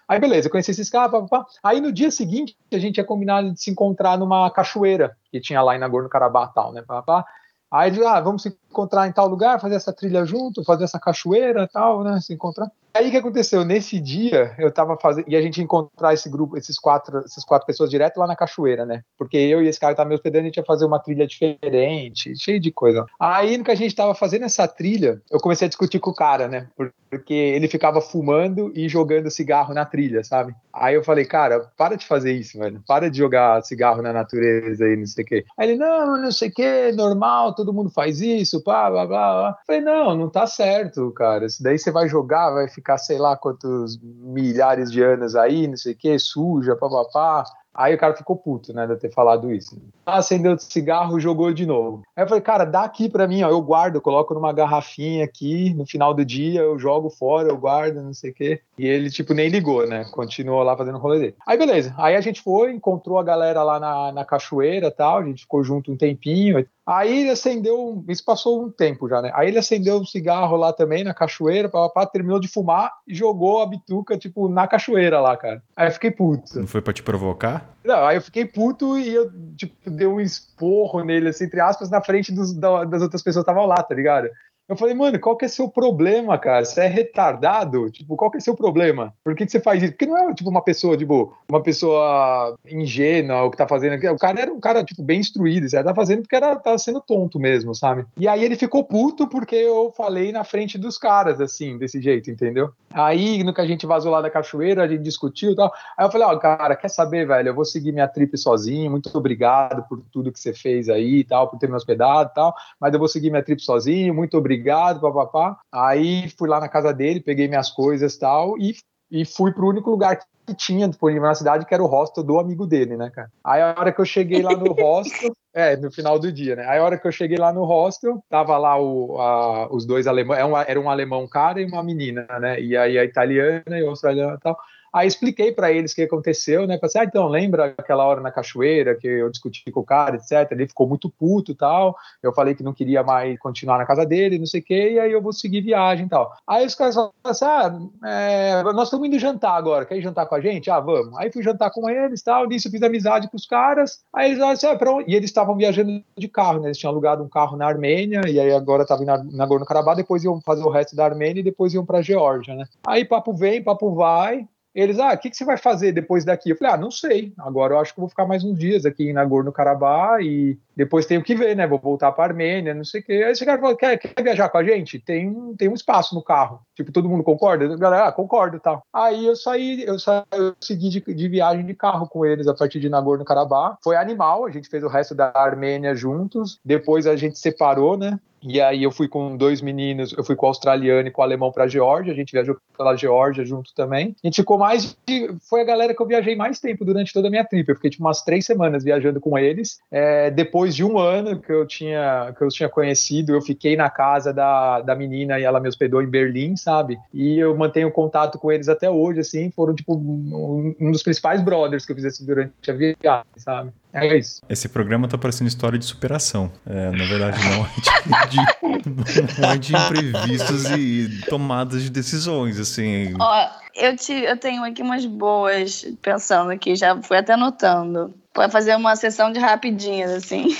Aí 0.08 0.18
beleza, 0.18 0.48
eu 0.48 0.50
conheci 0.50 0.70
esses 0.70 0.88
caras, 0.88 1.10
pá, 1.10 1.22
pá. 1.24 1.46
aí 1.62 1.78
no 1.78 1.92
dia 1.92 2.10
seguinte 2.10 2.56
a 2.72 2.78
gente 2.78 2.96
ia 2.96 3.04
combinar 3.04 3.42
de 3.42 3.62
se 3.62 3.70
encontrar 3.70 4.16
numa 4.16 4.50
cachoeira 4.50 5.14
que 5.30 5.38
tinha 5.38 5.60
lá 5.60 5.76
em 5.76 5.78
Nagorno-Karabakh 5.78 6.54
tal, 6.54 6.72
né, 6.72 6.80
pá, 6.80 7.02
pá. 7.02 7.26
Aí, 7.70 7.92
ah, 8.02 8.20
vamos 8.20 8.42
se 8.42 8.58
encontrar 8.70 9.06
em 9.06 9.12
tal 9.12 9.28
lugar, 9.28 9.60
fazer 9.60 9.74
essa 9.74 9.92
trilha 9.92 10.24
junto, 10.24 10.64
fazer 10.64 10.84
essa 10.84 10.98
cachoeira 10.98 11.68
tal, 11.68 12.02
né, 12.02 12.18
se 12.20 12.32
encontrar. 12.32 12.70
Aí 12.92 13.08
o 13.08 13.10
que 13.10 13.16
aconteceu? 13.16 13.64
Nesse 13.64 14.00
dia 14.00 14.54
eu 14.58 14.72
tava 14.72 14.96
fazendo. 15.00 15.28
E 15.28 15.36
a 15.36 15.42
gente 15.42 15.62
encontrar 15.62 16.12
esse 16.12 16.28
grupo, 16.28 16.56
esses 16.56 16.78
quatro, 16.78 17.18
essas 17.18 17.44
quatro 17.44 17.66
pessoas 17.66 17.90
direto 17.90 18.18
lá 18.18 18.26
na 18.26 18.36
cachoeira, 18.36 18.84
né? 18.84 19.02
Porque 19.16 19.36
eu 19.36 19.62
e 19.62 19.68
esse 19.68 19.78
cara 19.78 19.92
que 19.92 19.96
tava 19.96 20.08
me 20.08 20.14
hospedando, 20.14 20.42
a 20.42 20.46
gente 20.46 20.56
ia 20.56 20.64
fazer 20.64 20.84
uma 20.84 20.98
trilha 20.98 21.26
diferente, 21.26 22.36
cheio 22.36 22.60
de 22.60 22.70
coisa. 22.70 23.04
Aí 23.18 23.56
no 23.56 23.64
que 23.64 23.70
a 23.70 23.76
gente 23.76 23.94
tava 23.94 24.14
fazendo 24.14 24.44
essa 24.44 24.66
trilha, 24.66 25.20
eu 25.30 25.38
comecei 25.38 25.66
a 25.66 25.68
discutir 25.68 26.00
com 26.00 26.10
o 26.10 26.14
cara, 26.14 26.48
né? 26.48 26.68
Porque 27.10 27.34
ele 27.34 27.68
ficava 27.68 28.00
fumando 28.00 28.72
e 28.74 28.88
jogando 28.88 29.30
cigarro 29.30 29.74
na 29.74 29.84
trilha, 29.84 30.22
sabe? 30.22 30.54
Aí 30.72 30.94
eu 30.94 31.02
falei, 31.02 31.24
cara, 31.24 31.68
para 31.76 31.96
de 31.96 32.06
fazer 32.06 32.32
isso, 32.32 32.58
velho. 32.58 32.82
Para 32.86 33.10
de 33.10 33.18
jogar 33.18 33.62
cigarro 33.62 34.00
na 34.00 34.12
natureza 34.12 34.84
aí, 34.84 34.96
não 34.96 35.06
sei 35.06 35.24
o 35.24 35.26
quê. 35.26 35.44
Aí 35.58 35.70
ele, 35.70 35.78
não, 35.78 36.22
não 36.22 36.30
sei 36.30 36.48
o 36.48 36.52
quê, 36.52 36.92
normal, 36.92 37.54
todo 37.54 37.72
mundo 37.72 37.90
faz 37.90 38.20
isso, 38.20 38.62
pá, 38.62 38.88
blá, 38.90 39.06
blá, 39.06 39.40
blá. 39.40 39.48
Eu 39.50 39.66
falei, 39.66 39.80
não, 39.80 40.16
não 40.16 40.28
tá 40.28 40.46
certo, 40.46 41.10
cara. 41.12 41.46
Isso 41.46 41.62
daí 41.62 41.78
você 41.78 41.90
vai 41.90 42.08
jogar, 42.08 42.50
vai 42.50 42.68
ficar 42.68 42.79
ficar 42.80 42.98
sei 42.98 43.18
lá 43.18 43.36
quantos 43.36 43.98
milhares 44.02 44.90
de 44.90 45.02
anos 45.02 45.36
aí, 45.36 45.68
não 45.68 45.76
sei 45.76 45.92
o 45.92 45.96
que, 45.96 46.18
suja, 46.18 46.74
papapá. 46.74 47.44
Aí 47.72 47.94
o 47.94 47.98
cara 47.98 48.16
ficou 48.16 48.36
puto, 48.36 48.72
né, 48.72 48.84
de 48.86 48.96
ter 48.96 49.12
falado 49.12 49.52
isso. 49.52 49.80
Acendeu 50.04 50.54
o 50.54 50.58
cigarro, 50.58 51.20
jogou 51.20 51.52
de 51.52 51.64
novo. 51.64 52.02
Aí 52.16 52.24
eu 52.24 52.28
falei, 52.28 52.42
cara, 52.42 52.64
dá 52.64 52.82
aqui 52.82 53.08
pra 53.08 53.28
mim, 53.28 53.42
ó, 53.44 53.48
eu 53.48 53.62
guardo, 53.62 54.00
coloco 54.00 54.34
numa 54.34 54.52
garrafinha 54.52 55.24
aqui, 55.24 55.72
no 55.74 55.86
final 55.86 56.12
do 56.12 56.24
dia 56.24 56.60
eu 56.62 56.78
jogo 56.78 57.08
fora, 57.08 57.48
eu 57.48 57.56
guardo, 57.56 58.02
não 58.02 58.12
sei 58.12 58.32
o 58.32 58.34
quê. 58.34 58.60
E 58.76 58.86
ele, 58.86 59.08
tipo, 59.08 59.32
nem 59.32 59.48
ligou, 59.48 59.86
né, 59.86 60.04
continuou 60.10 60.62
lá 60.64 60.76
fazendo 60.76 60.96
o 60.96 61.00
rolê 61.00 61.20
dele. 61.20 61.34
Aí 61.46 61.56
beleza, 61.56 61.94
aí 61.96 62.16
a 62.16 62.20
gente 62.20 62.42
foi, 62.42 62.72
encontrou 62.72 63.18
a 63.18 63.22
galera 63.22 63.62
lá 63.62 63.78
na, 63.78 64.12
na 64.12 64.24
cachoeira 64.24 64.90
tal, 64.90 65.18
a 65.18 65.24
gente 65.24 65.42
ficou 65.42 65.62
junto 65.62 65.92
um 65.92 65.96
tempinho, 65.96 66.66
Aí 66.90 67.20
ele 67.20 67.30
acendeu, 67.30 68.04
isso 68.08 68.24
passou 68.24 68.64
um 68.64 68.68
tempo 68.68 69.08
já, 69.08 69.22
né? 69.22 69.30
Aí 69.34 69.46
ele 69.46 69.58
acendeu 69.60 70.00
um 70.00 70.04
cigarro 70.04 70.56
lá 70.56 70.72
também 70.72 71.04
na 71.04 71.14
cachoeira, 71.14 71.68
papapá, 71.68 72.04
terminou 72.04 72.40
de 72.40 72.48
fumar 72.48 72.90
e 73.06 73.14
jogou 73.14 73.62
a 73.62 73.66
bituca, 73.66 74.18
tipo, 74.18 74.48
na 74.48 74.66
cachoeira 74.66 75.20
lá, 75.20 75.36
cara. 75.36 75.62
Aí 75.76 75.86
eu 75.86 75.92
fiquei 75.92 76.10
puto. 76.10 76.58
Não 76.58 76.66
foi 76.66 76.82
pra 76.82 76.92
te 76.92 77.00
provocar? 77.00 77.76
Não, 77.84 78.04
aí 78.04 78.16
eu 78.16 78.22
fiquei 78.22 78.44
puto 78.44 78.98
e 78.98 79.14
eu, 79.14 79.30
tipo, 79.56 79.88
dei 79.88 80.08
um 80.08 80.20
esporro 80.20 81.04
nele, 81.04 81.28
assim, 81.28 81.44
entre 81.44 81.60
aspas, 81.60 81.90
na 81.90 82.02
frente 82.02 82.32
dos, 82.32 82.52
das 82.52 83.02
outras 83.02 83.22
pessoas 83.22 83.44
que 83.44 83.50
estavam 83.50 83.66
lá, 83.66 83.80
tá 83.80 83.94
ligado? 83.94 84.28
Eu 84.70 84.76
falei, 84.76 84.94
mano, 84.94 85.18
qual 85.18 85.36
que 85.36 85.44
é 85.44 85.48
seu 85.48 85.68
problema, 85.68 86.38
cara? 86.38 86.64
Você 86.64 86.82
é 86.82 86.86
retardado? 86.86 87.90
Tipo, 87.90 88.14
qual 88.14 88.30
que 88.30 88.36
é 88.36 88.40
seu 88.40 88.54
problema? 88.54 89.12
Por 89.24 89.34
que, 89.34 89.44
que 89.44 89.50
você 89.50 89.58
faz 89.58 89.82
isso? 89.82 89.90
Porque 89.90 90.06
não 90.06 90.16
é, 90.16 90.32
tipo, 90.32 90.48
uma 90.48 90.62
pessoa, 90.62 90.96
tipo, 90.96 91.36
uma 91.48 91.60
pessoa 91.60 92.56
ingênua, 92.64 93.42
o 93.42 93.50
que 93.50 93.56
tá 93.56 93.66
fazendo 93.66 93.94
aqui. 93.94 94.08
O 94.08 94.16
cara 94.16 94.42
era 94.42 94.52
um 94.52 94.60
cara, 94.60 94.84
tipo, 94.84 95.02
bem 95.02 95.18
instruído. 95.18 95.68
Você 95.68 95.82
tá 95.82 95.92
fazendo 95.92 96.22
porque 96.22 96.36
era, 96.36 96.54
tava 96.54 96.78
sendo 96.78 97.00
tonto 97.00 97.36
mesmo, 97.40 97.74
sabe? 97.74 98.06
E 98.16 98.28
aí 98.28 98.44
ele 98.44 98.54
ficou 98.54 98.84
puto 98.84 99.26
porque 99.26 99.56
eu 99.56 99.92
falei 99.96 100.30
na 100.30 100.44
frente 100.44 100.78
dos 100.78 100.96
caras, 100.96 101.40
assim, 101.40 101.76
desse 101.76 102.00
jeito, 102.00 102.30
entendeu? 102.30 102.70
Aí, 102.92 103.42
no 103.42 103.52
que 103.52 103.60
a 103.60 103.66
gente 103.66 103.86
vazou 103.86 104.12
lá 104.12 104.20
da 104.20 104.30
cachoeira, 104.30 104.84
a 104.84 104.88
gente 104.88 105.02
discutiu 105.02 105.50
e 105.50 105.56
tal. 105.56 105.72
Aí 105.98 106.06
eu 106.06 106.12
falei, 106.12 106.28
ó, 106.28 106.32
oh, 106.32 106.38
cara, 106.38 106.76
quer 106.76 106.90
saber, 106.90 107.26
velho? 107.26 107.48
Eu 107.48 107.54
vou 107.56 107.64
seguir 107.64 107.90
minha 107.90 108.06
trip 108.06 108.38
sozinho. 108.38 108.88
Muito 108.88 109.10
obrigado 109.18 109.82
por 109.88 110.00
tudo 110.12 110.30
que 110.30 110.38
você 110.38 110.54
fez 110.54 110.88
aí 110.88 111.16
e 111.16 111.24
tal, 111.24 111.48
por 111.48 111.58
ter 111.58 111.68
me 111.68 111.74
hospedado 111.74 112.30
e 112.30 112.34
tal. 112.34 112.54
Mas 112.80 112.92
eu 112.92 113.00
vou 113.00 113.08
seguir 113.08 113.30
minha 113.30 113.42
trip 113.42 113.60
sozinho. 113.60 114.14
Muito 114.14 114.38
obrigado 114.38 114.59
obrigado, 114.60 115.00
papapá. 115.00 115.58
Aí 115.72 116.28
fui 116.38 116.48
lá 116.48 116.60
na 116.60 116.68
casa 116.68 116.92
dele, 116.92 117.20
peguei 117.20 117.48
minhas 117.48 117.70
coisas 117.70 118.16
tal, 118.16 118.58
e, 118.58 118.76
e 119.10 119.24
fui 119.24 119.52
pro 119.52 119.68
único 119.68 119.90
lugar 119.90 120.18
que 120.46 120.54
tinha 120.54 120.88
disponível 120.88 121.22
na 121.22 121.34
cidade, 121.34 121.64
que 121.64 121.72
era 121.72 121.82
o 121.82 121.86
hostel 121.86 122.22
do 122.22 122.38
amigo 122.38 122.66
dele, 122.66 122.96
né, 122.96 123.10
cara? 123.10 123.30
Aí 123.42 123.62
a 123.62 123.74
hora 123.78 123.92
que 123.92 124.00
eu 124.00 124.04
cheguei 124.04 124.42
lá 124.42 124.54
no 124.56 124.72
hostel, 124.74 125.32
é, 125.54 125.76
no 125.76 125.90
final 125.90 126.18
do 126.18 126.30
dia, 126.30 126.56
né? 126.56 126.66
Aí 126.66 126.78
a 126.78 126.84
hora 126.84 126.98
que 126.98 127.06
eu 127.06 127.12
cheguei 127.12 127.38
lá 127.38 127.52
no 127.52 127.64
hostel, 127.64 128.22
tava 128.28 128.56
lá 128.58 128.80
o, 128.80 129.18
a, 129.18 129.72
os 129.72 129.86
dois 129.86 130.06
alemães, 130.06 130.38
era 130.38 130.48
é 130.48 130.50
um, 130.50 130.56
era 130.56 130.80
um 130.80 130.90
alemão 130.90 131.26
cara 131.26 131.60
e 131.60 131.64
uma 131.64 131.82
menina, 131.82 132.26
né? 132.40 132.60
E 132.60 132.76
aí 132.76 132.98
a 132.98 133.04
italiana 133.04 133.78
e 133.78 133.84
a 133.84 133.88
australiana 133.88 134.34
e 134.34 134.40
tal. 134.40 134.58
Aí 134.92 135.06
expliquei 135.06 135.52
para 135.52 135.70
eles 135.70 135.92
o 135.92 135.94
que 135.94 136.02
aconteceu, 136.02 136.66
né? 136.66 136.78
Falei 136.78 136.88
assim, 136.88 136.98
ah, 136.98 137.04
então, 137.04 137.28
lembra 137.28 137.74
aquela 137.78 138.04
hora 138.04 138.20
na 138.20 138.30
cachoeira 138.30 138.96
que 138.96 139.06
eu 139.06 139.30
discuti 139.30 139.70
com 139.70 139.80
o 139.80 139.84
cara, 139.84 140.16
etc. 140.16 140.50
Ele 140.50 140.66
ficou 140.66 140.86
muito 140.86 141.08
puto 141.08 141.54
tal. 141.54 141.96
Eu 142.22 142.32
falei 142.32 142.54
que 142.54 142.62
não 142.62 142.72
queria 142.72 143.02
mais 143.02 143.38
continuar 143.38 143.78
na 143.78 143.86
casa 143.86 144.04
dele, 144.04 144.38
não 144.38 144.46
sei 144.46 144.60
o 144.60 144.64
quê, 144.64 144.92
e 144.92 144.98
aí 144.98 145.12
eu 145.12 145.22
vou 145.22 145.32
seguir 145.32 145.60
viagem 145.60 146.06
e 146.06 146.08
tal. 146.08 146.34
Aí 146.46 146.66
os 146.66 146.74
caras 146.74 146.94
falaram 146.94 147.12
assim: 147.24 147.44
ah, 147.44 148.08
é, 148.08 148.62
nós 148.64 148.88
estamos 148.88 149.06
indo 149.06 149.18
jantar 149.18 149.56
agora, 149.56 149.84
quer 149.84 149.96
ir 149.96 150.02
jantar 150.02 150.26
com 150.26 150.34
a 150.34 150.40
gente? 150.40 150.70
Ah, 150.70 150.80
vamos. 150.80 151.16
Aí 151.18 151.30
fui 151.30 151.42
jantar 151.42 151.70
com 151.70 151.88
eles 151.88 152.22
tal, 152.22 152.48
nisso 152.48 152.70
fiz 152.70 152.82
amizade 152.82 153.28
com 153.28 153.36
os 153.36 153.46
caras. 153.46 154.00
Aí 154.12 154.26
eles 154.26 154.38
falaram 154.38 154.54
assim: 154.54 154.66
ah, 154.66 154.76
pra? 154.76 154.90
E 155.06 155.14
eles 155.14 155.30
estavam 155.30 155.56
viajando 155.56 156.02
de 156.16 156.28
carro, 156.28 156.60
né? 156.60 156.68
Eles 156.68 156.78
tinham 156.78 156.90
alugado 156.90 157.22
um 157.22 157.28
carro 157.28 157.56
na 157.56 157.66
Armênia, 157.66 158.22
e 158.28 158.40
aí 158.40 158.52
agora 158.52 158.82
estavam 158.82 159.04
na 159.04 159.22
Nagorno-Karabakh, 159.22 159.96
depois 159.96 160.24
iam 160.24 160.40
fazer 160.40 160.62
o 160.62 160.70
resto 160.70 160.96
da 160.96 161.04
Armênia 161.04 161.40
e 161.40 161.44
depois 161.44 161.74
iam 161.74 161.86
para 161.86 162.02
Geórgia, 162.02 162.54
né? 162.54 162.64
Aí 162.86 163.04
papo 163.04 163.32
vem, 163.32 163.62
papo 163.62 163.94
vai. 163.94 164.46
Eles, 164.74 164.98
ah, 164.98 165.12
o 165.12 165.18
que, 165.18 165.30
que 165.30 165.36
você 165.36 165.44
vai 165.44 165.56
fazer 165.56 165.92
depois 165.92 166.24
daqui? 166.24 166.50
Eu 166.50 166.56
falei, 166.56 166.74
ah, 166.74 166.76
não 166.76 166.90
sei. 166.90 167.32
Agora 167.38 167.74
eu 167.74 167.78
acho 167.78 167.92
que 167.92 168.00
vou 168.00 168.08
ficar 168.08 168.26
mais 168.26 168.44
uns 168.44 168.58
dias 168.58 168.86
aqui 168.86 169.10
em 169.10 169.12
Nagorno-Karabakh 169.12 170.22
e 170.22 170.58
depois 170.76 171.06
tenho 171.06 171.22
que 171.22 171.34
ver, 171.34 171.56
né? 171.56 171.66
Vou 171.66 171.78
voltar 171.78 172.12
para 172.12 172.24
Armênia, 172.24 172.72
não 172.72 172.84
sei 172.84 173.00
o 173.00 173.04
quê. 173.04 173.12
Aí 173.12 173.32
esse 173.32 173.44
cara 173.44 173.60
falou, 173.60 173.76
quer, 173.76 173.98
quer 173.98 174.22
viajar 174.22 174.48
com 174.48 174.58
a 174.58 174.64
gente? 174.64 174.98
Tem, 174.98 175.54
tem 175.56 175.68
um 175.68 175.74
espaço 175.74 176.14
no 176.14 176.22
carro. 176.22 176.60
Tipo, 176.74 176.92
todo 176.92 177.08
mundo 177.08 177.24
concorda? 177.24 177.64
A 177.64 177.76
galera, 177.76 178.08
ah, 178.08 178.12
concordo 178.12 178.56
e 178.56 178.60
tal. 178.60 178.82
Aí 178.92 179.26
eu 179.26 179.34
saí, 179.34 179.82
eu, 179.82 179.98
saí, 179.98 180.22
eu 180.32 180.54
segui 180.60 180.88
de, 180.88 181.00
de, 181.00 181.28
viagem 181.28 181.66
de 181.66 181.74
carro 181.74 182.08
com 182.08 182.24
eles 182.24 182.46
a 182.46 182.54
partir 182.54 182.78
de 182.78 182.88
Nagorno-Karabakh. 182.88 183.78
Foi 183.82 183.96
animal, 183.96 184.46
a 184.46 184.50
gente 184.50 184.68
fez 184.68 184.84
o 184.84 184.88
resto 184.88 185.14
da 185.14 185.32
Armênia 185.34 185.94
juntos. 185.94 186.60
Depois 186.64 187.06
a 187.06 187.16
gente 187.16 187.38
separou, 187.38 187.98
né? 187.98 188.18
E 188.42 188.60
aí 188.60 188.82
eu 188.82 188.90
fui 188.90 189.08
com 189.08 189.36
dois 189.36 189.60
meninos, 189.60 190.14
eu 190.16 190.24
fui 190.24 190.34
com 190.34 190.46
o 190.46 190.48
australiano 190.48 191.08
e 191.08 191.10
com 191.10 191.20
o 191.20 191.24
alemão 191.24 191.52
pra 191.52 191.68
Geórgia, 191.68 192.12
a 192.12 192.16
gente 192.16 192.32
viajou 192.32 192.56
pela 192.76 192.96
Geórgia 192.96 193.44
junto 193.44 193.74
também. 193.74 194.14
A 194.22 194.26
gente 194.26 194.36
ficou 194.36 194.58
mais 194.58 194.96
de, 195.06 195.34
foi 195.48 195.60
a 195.60 195.64
galera 195.64 195.94
que 195.94 196.00
eu 196.00 196.06
viajei 196.06 196.34
mais 196.34 196.58
tempo 196.58 196.84
durante 196.84 197.12
toda 197.12 197.28
a 197.28 197.30
minha 197.30 197.44
trip. 197.44 197.68
Eu 197.68 197.74
fiquei 197.76 197.90
tipo 197.90 198.04
umas 198.04 198.22
três 198.22 198.46
semanas 198.46 198.82
viajando 198.82 199.20
com 199.20 199.38
eles. 199.38 199.78
É, 199.90 200.30
depois 200.30 200.74
de 200.74 200.84
um 200.84 200.98
ano 200.98 201.40
que 201.40 201.52
eu 201.52 201.66
tinha 201.66 202.34
que 202.36 202.42
eu 202.42 202.48
tinha 202.48 202.68
conhecido, 202.68 203.34
eu 203.34 203.42
fiquei 203.42 203.76
na 203.76 203.90
casa 203.90 204.32
da, 204.32 204.80
da 204.80 204.94
menina 204.94 205.38
e 205.38 205.42
ela 205.42 205.60
me 205.60 205.68
hospedou 205.68 206.02
em 206.02 206.08
Berlim, 206.08 206.56
sabe? 206.56 206.98
E 207.12 207.38
eu 207.38 207.56
mantenho 207.56 207.90
contato 207.90 208.38
com 208.38 208.50
eles 208.50 208.68
até 208.68 208.90
hoje, 208.90 209.20
assim, 209.20 209.50
foram 209.50 209.74
tipo 209.74 209.94
um, 209.94 210.74
um 210.80 210.90
dos 210.90 211.02
principais 211.02 211.42
brothers 211.42 211.84
que 211.84 211.92
eu 211.92 211.96
fiz 211.96 212.04
assim, 212.04 212.24
durante 212.24 212.70
a 212.70 212.74
viagem, 212.74 213.24
sabe? 213.36 213.72
É 213.92 214.16
isso. 214.16 214.40
Esse 214.48 214.68
programa 214.68 215.08
tá 215.08 215.18
parecendo 215.18 215.48
história 215.48 215.78
de 215.78 215.84
superação. 215.84 216.50
É, 216.66 216.90
na 216.90 217.04
verdade, 217.04 217.38
não 217.48 217.66
é 218.22 218.26
de, 218.26 219.40
não 219.40 219.50
é 219.50 219.58
de 219.58 219.74
imprevistos 219.74 220.64
e 220.70 221.20
tomadas 221.28 221.82
de 221.82 221.90
decisões, 221.90 222.58
assim. 222.58 223.14
Ó, 223.18 223.48
eu, 223.74 223.96
te, 223.96 224.12
eu 224.12 224.36
tenho 224.36 224.62
aqui 224.64 224.82
umas 224.82 225.04
boas, 225.04 225.86
pensando 226.00 226.50
aqui, 226.50 226.76
já 226.76 227.00
fui 227.02 227.16
até 227.16 227.32
anotando. 227.32 228.14
Pode 228.32 228.52
fazer 228.52 228.76
uma 228.76 228.94
sessão 228.94 229.32
de 229.32 229.40
rapidinhas, 229.40 230.12
assim. 230.12 230.56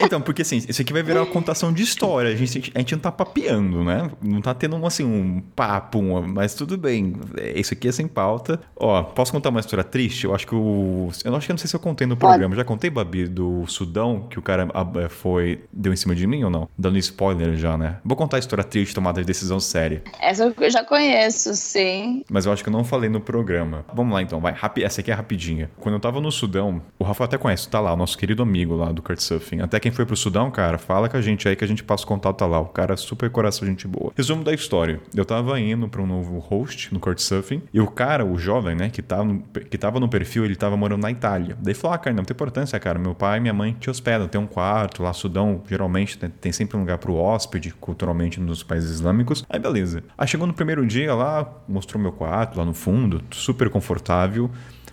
Então, 0.00 0.20
porque 0.20 0.42
assim, 0.42 0.56
isso 0.56 0.80
aqui 0.80 0.92
vai 0.92 1.02
virar 1.02 1.22
uma 1.22 1.26
contação 1.30 1.72
de 1.72 1.82
história. 1.82 2.30
A 2.30 2.36
gente, 2.36 2.72
a 2.74 2.78
gente 2.78 2.92
não 2.92 3.00
tá 3.00 3.12
papeando, 3.12 3.84
né? 3.84 4.10
Não 4.22 4.40
tá 4.40 4.54
tendo 4.54 4.84
assim, 4.86 5.04
um 5.04 5.40
papo, 5.54 6.00
mas 6.22 6.54
tudo 6.54 6.76
bem. 6.76 7.14
Isso 7.54 7.74
aqui 7.74 7.88
é 7.88 7.92
sem 7.92 8.06
pauta. 8.06 8.60
Ó, 8.76 9.02
posso 9.02 9.32
contar 9.32 9.50
uma 9.50 9.60
história 9.60 9.84
triste? 9.84 10.24
Eu 10.24 10.34
acho 10.34 10.46
que 10.46 10.54
o. 10.54 11.10
Eu 11.24 11.34
acho 11.34 11.46
que 11.46 11.52
não 11.52 11.58
sei 11.58 11.68
se 11.68 11.76
eu 11.76 11.80
contei 11.80 12.06
no 12.06 12.16
programa. 12.16 12.54
Já 12.54 12.64
contei, 12.64 12.90
Babi, 12.90 13.26
do 13.26 13.66
Sudão, 13.66 14.26
que 14.28 14.38
o 14.38 14.42
cara 14.42 14.68
é, 15.04 15.08
foi. 15.08 15.64
Deu 15.72 15.92
em 15.92 15.96
cima 15.96 16.14
de 16.14 16.26
mim 16.26 16.44
ou 16.44 16.50
não? 16.50 16.68
Dando 16.78 16.98
spoiler 16.98 17.56
já, 17.56 17.76
né? 17.76 17.98
Vou 18.04 18.16
contar 18.16 18.36
a 18.36 18.40
história 18.40 18.64
triste, 18.64 18.94
tomada 18.94 19.20
de 19.20 19.26
decisão 19.26 19.60
séria. 19.60 20.02
Essa 20.20 20.54
eu 20.58 20.70
já 20.70 20.84
conheço, 20.84 21.54
sim. 21.54 22.24
Mas 22.30 22.46
eu 22.46 22.52
acho 22.52 22.62
que 22.62 22.68
eu 22.68 22.72
não 22.72 22.84
falei 22.84 23.10
no 23.10 23.20
programa. 23.20 23.84
Vamos 23.92 24.12
lá 24.12 24.22
então, 24.22 24.40
vai. 24.40 24.54
Essa 24.82 25.00
aqui 25.00 25.10
é 25.10 25.14
rapidinha. 25.14 25.70
Quando 25.78 25.94
eu 25.94 26.00
tava 26.00 26.20
no 26.20 26.30
Sudão, 26.30 26.80
o 26.98 27.04
Rafael 27.04 27.26
até 27.26 27.38
conhece, 27.38 27.68
tá 27.68 27.80
lá, 27.80 27.92
o 27.92 27.96
nosso 27.96 28.16
querido 28.16 28.42
amigo 28.42 28.76
lá 28.76 28.92
do 28.92 29.02
Surfing. 29.18 29.60
Até 29.60 29.80
quem 29.88 29.92
foi 29.92 30.04
pro 30.04 30.14
Sudão, 30.14 30.50
cara, 30.50 30.76
fala 30.76 31.08
com 31.08 31.16
a 31.16 31.20
gente 31.22 31.48
aí 31.48 31.56
que 31.56 31.64
a 31.64 31.66
gente 31.66 31.82
passa 31.82 32.04
o 32.04 32.06
contato 32.06 32.44
lá. 32.44 32.60
O 32.60 32.66
cara 32.66 32.92
é 32.92 32.96
super 32.96 33.30
coração, 33.30 33.66
gente 33.66 33.88
boa. 33.88 34.12
Resumo 34.14 34.44
da 34.44 34.52
história. 34.52 35.00
Eu 35.14 35.24
tava 35.24 35.58
indo 35.58 35.88
pra 35.88 36.02
um 36.02 36.06
novo 36.06 36.38
host 36.38 36.92
no 36.92 37.00
Surfing 37.16 37.62
e 37.72 37.80
o 37.80 37.86
cara, 37.86 38.22
o 38.22 38.38
jovem, 38.38 38.76
né, 38.76 38.90
que 38.90 39.00
tava, 39.00 39.24
no, 39.24 39.40
que 39.40 39.78
tava 39.78 39.98
no 39.98 40.06
perfil, 40.06 40.44
ele 40.44 40.56
tava 40.56 40.76
morando 40.76 41.00
na 41.00 41.10
Itália. 41.10 41.56
Daí 41.58 41.72
falou, 41.72 41.94
ah, 41.94 41.98
cara, 41.98 42.14
não 42.14 42.22
tem 42.22 42.34
importância, 42.34 42.78
cara. 42.78 42.98
Meu 42.98 43.14
pai 43.14 43.38
e 43.38 43.40
minha 43.40 43.54
mãe 43.54 43.74
te 43.80 43.88
hospedam, 43.88 44.28
tem 44.28 44.38
um 44.38 44.46
quarto 44.46 45.02
lá, 45.02 45.12
Sudão, 45.14 45.62
geralmente 45.66 46.18
tem, 46.18 46.28
tem 46.28 46.52
sempre 46.52 46.76
um 46.76 46.80
lugar 46.80 46.98
pro 46.98 47.14
hóspede, 47.14 47.72
culturalmente 47.80 48.38
nos 48.38 48.62
países 48.62 48.90
islâmicos. 48.90 49.42
Aí 49.48 49.58
beleza. 49.58 50.04
Aí 50.18 50.28
chegou 50.28 50.46
no 50.46 50.52
primeiro 50.52 50.86
dia 50.86 51.14
lá, 51.14 51.50
mostrou 51.66 52.00
meu 52.00 52.12
quarto 52.12 52.58
lá 52.58 52.64
no 52.64 52.74
fundo, 52.74 53.22
super 53.30 53.70
confortável. 53.70 54.50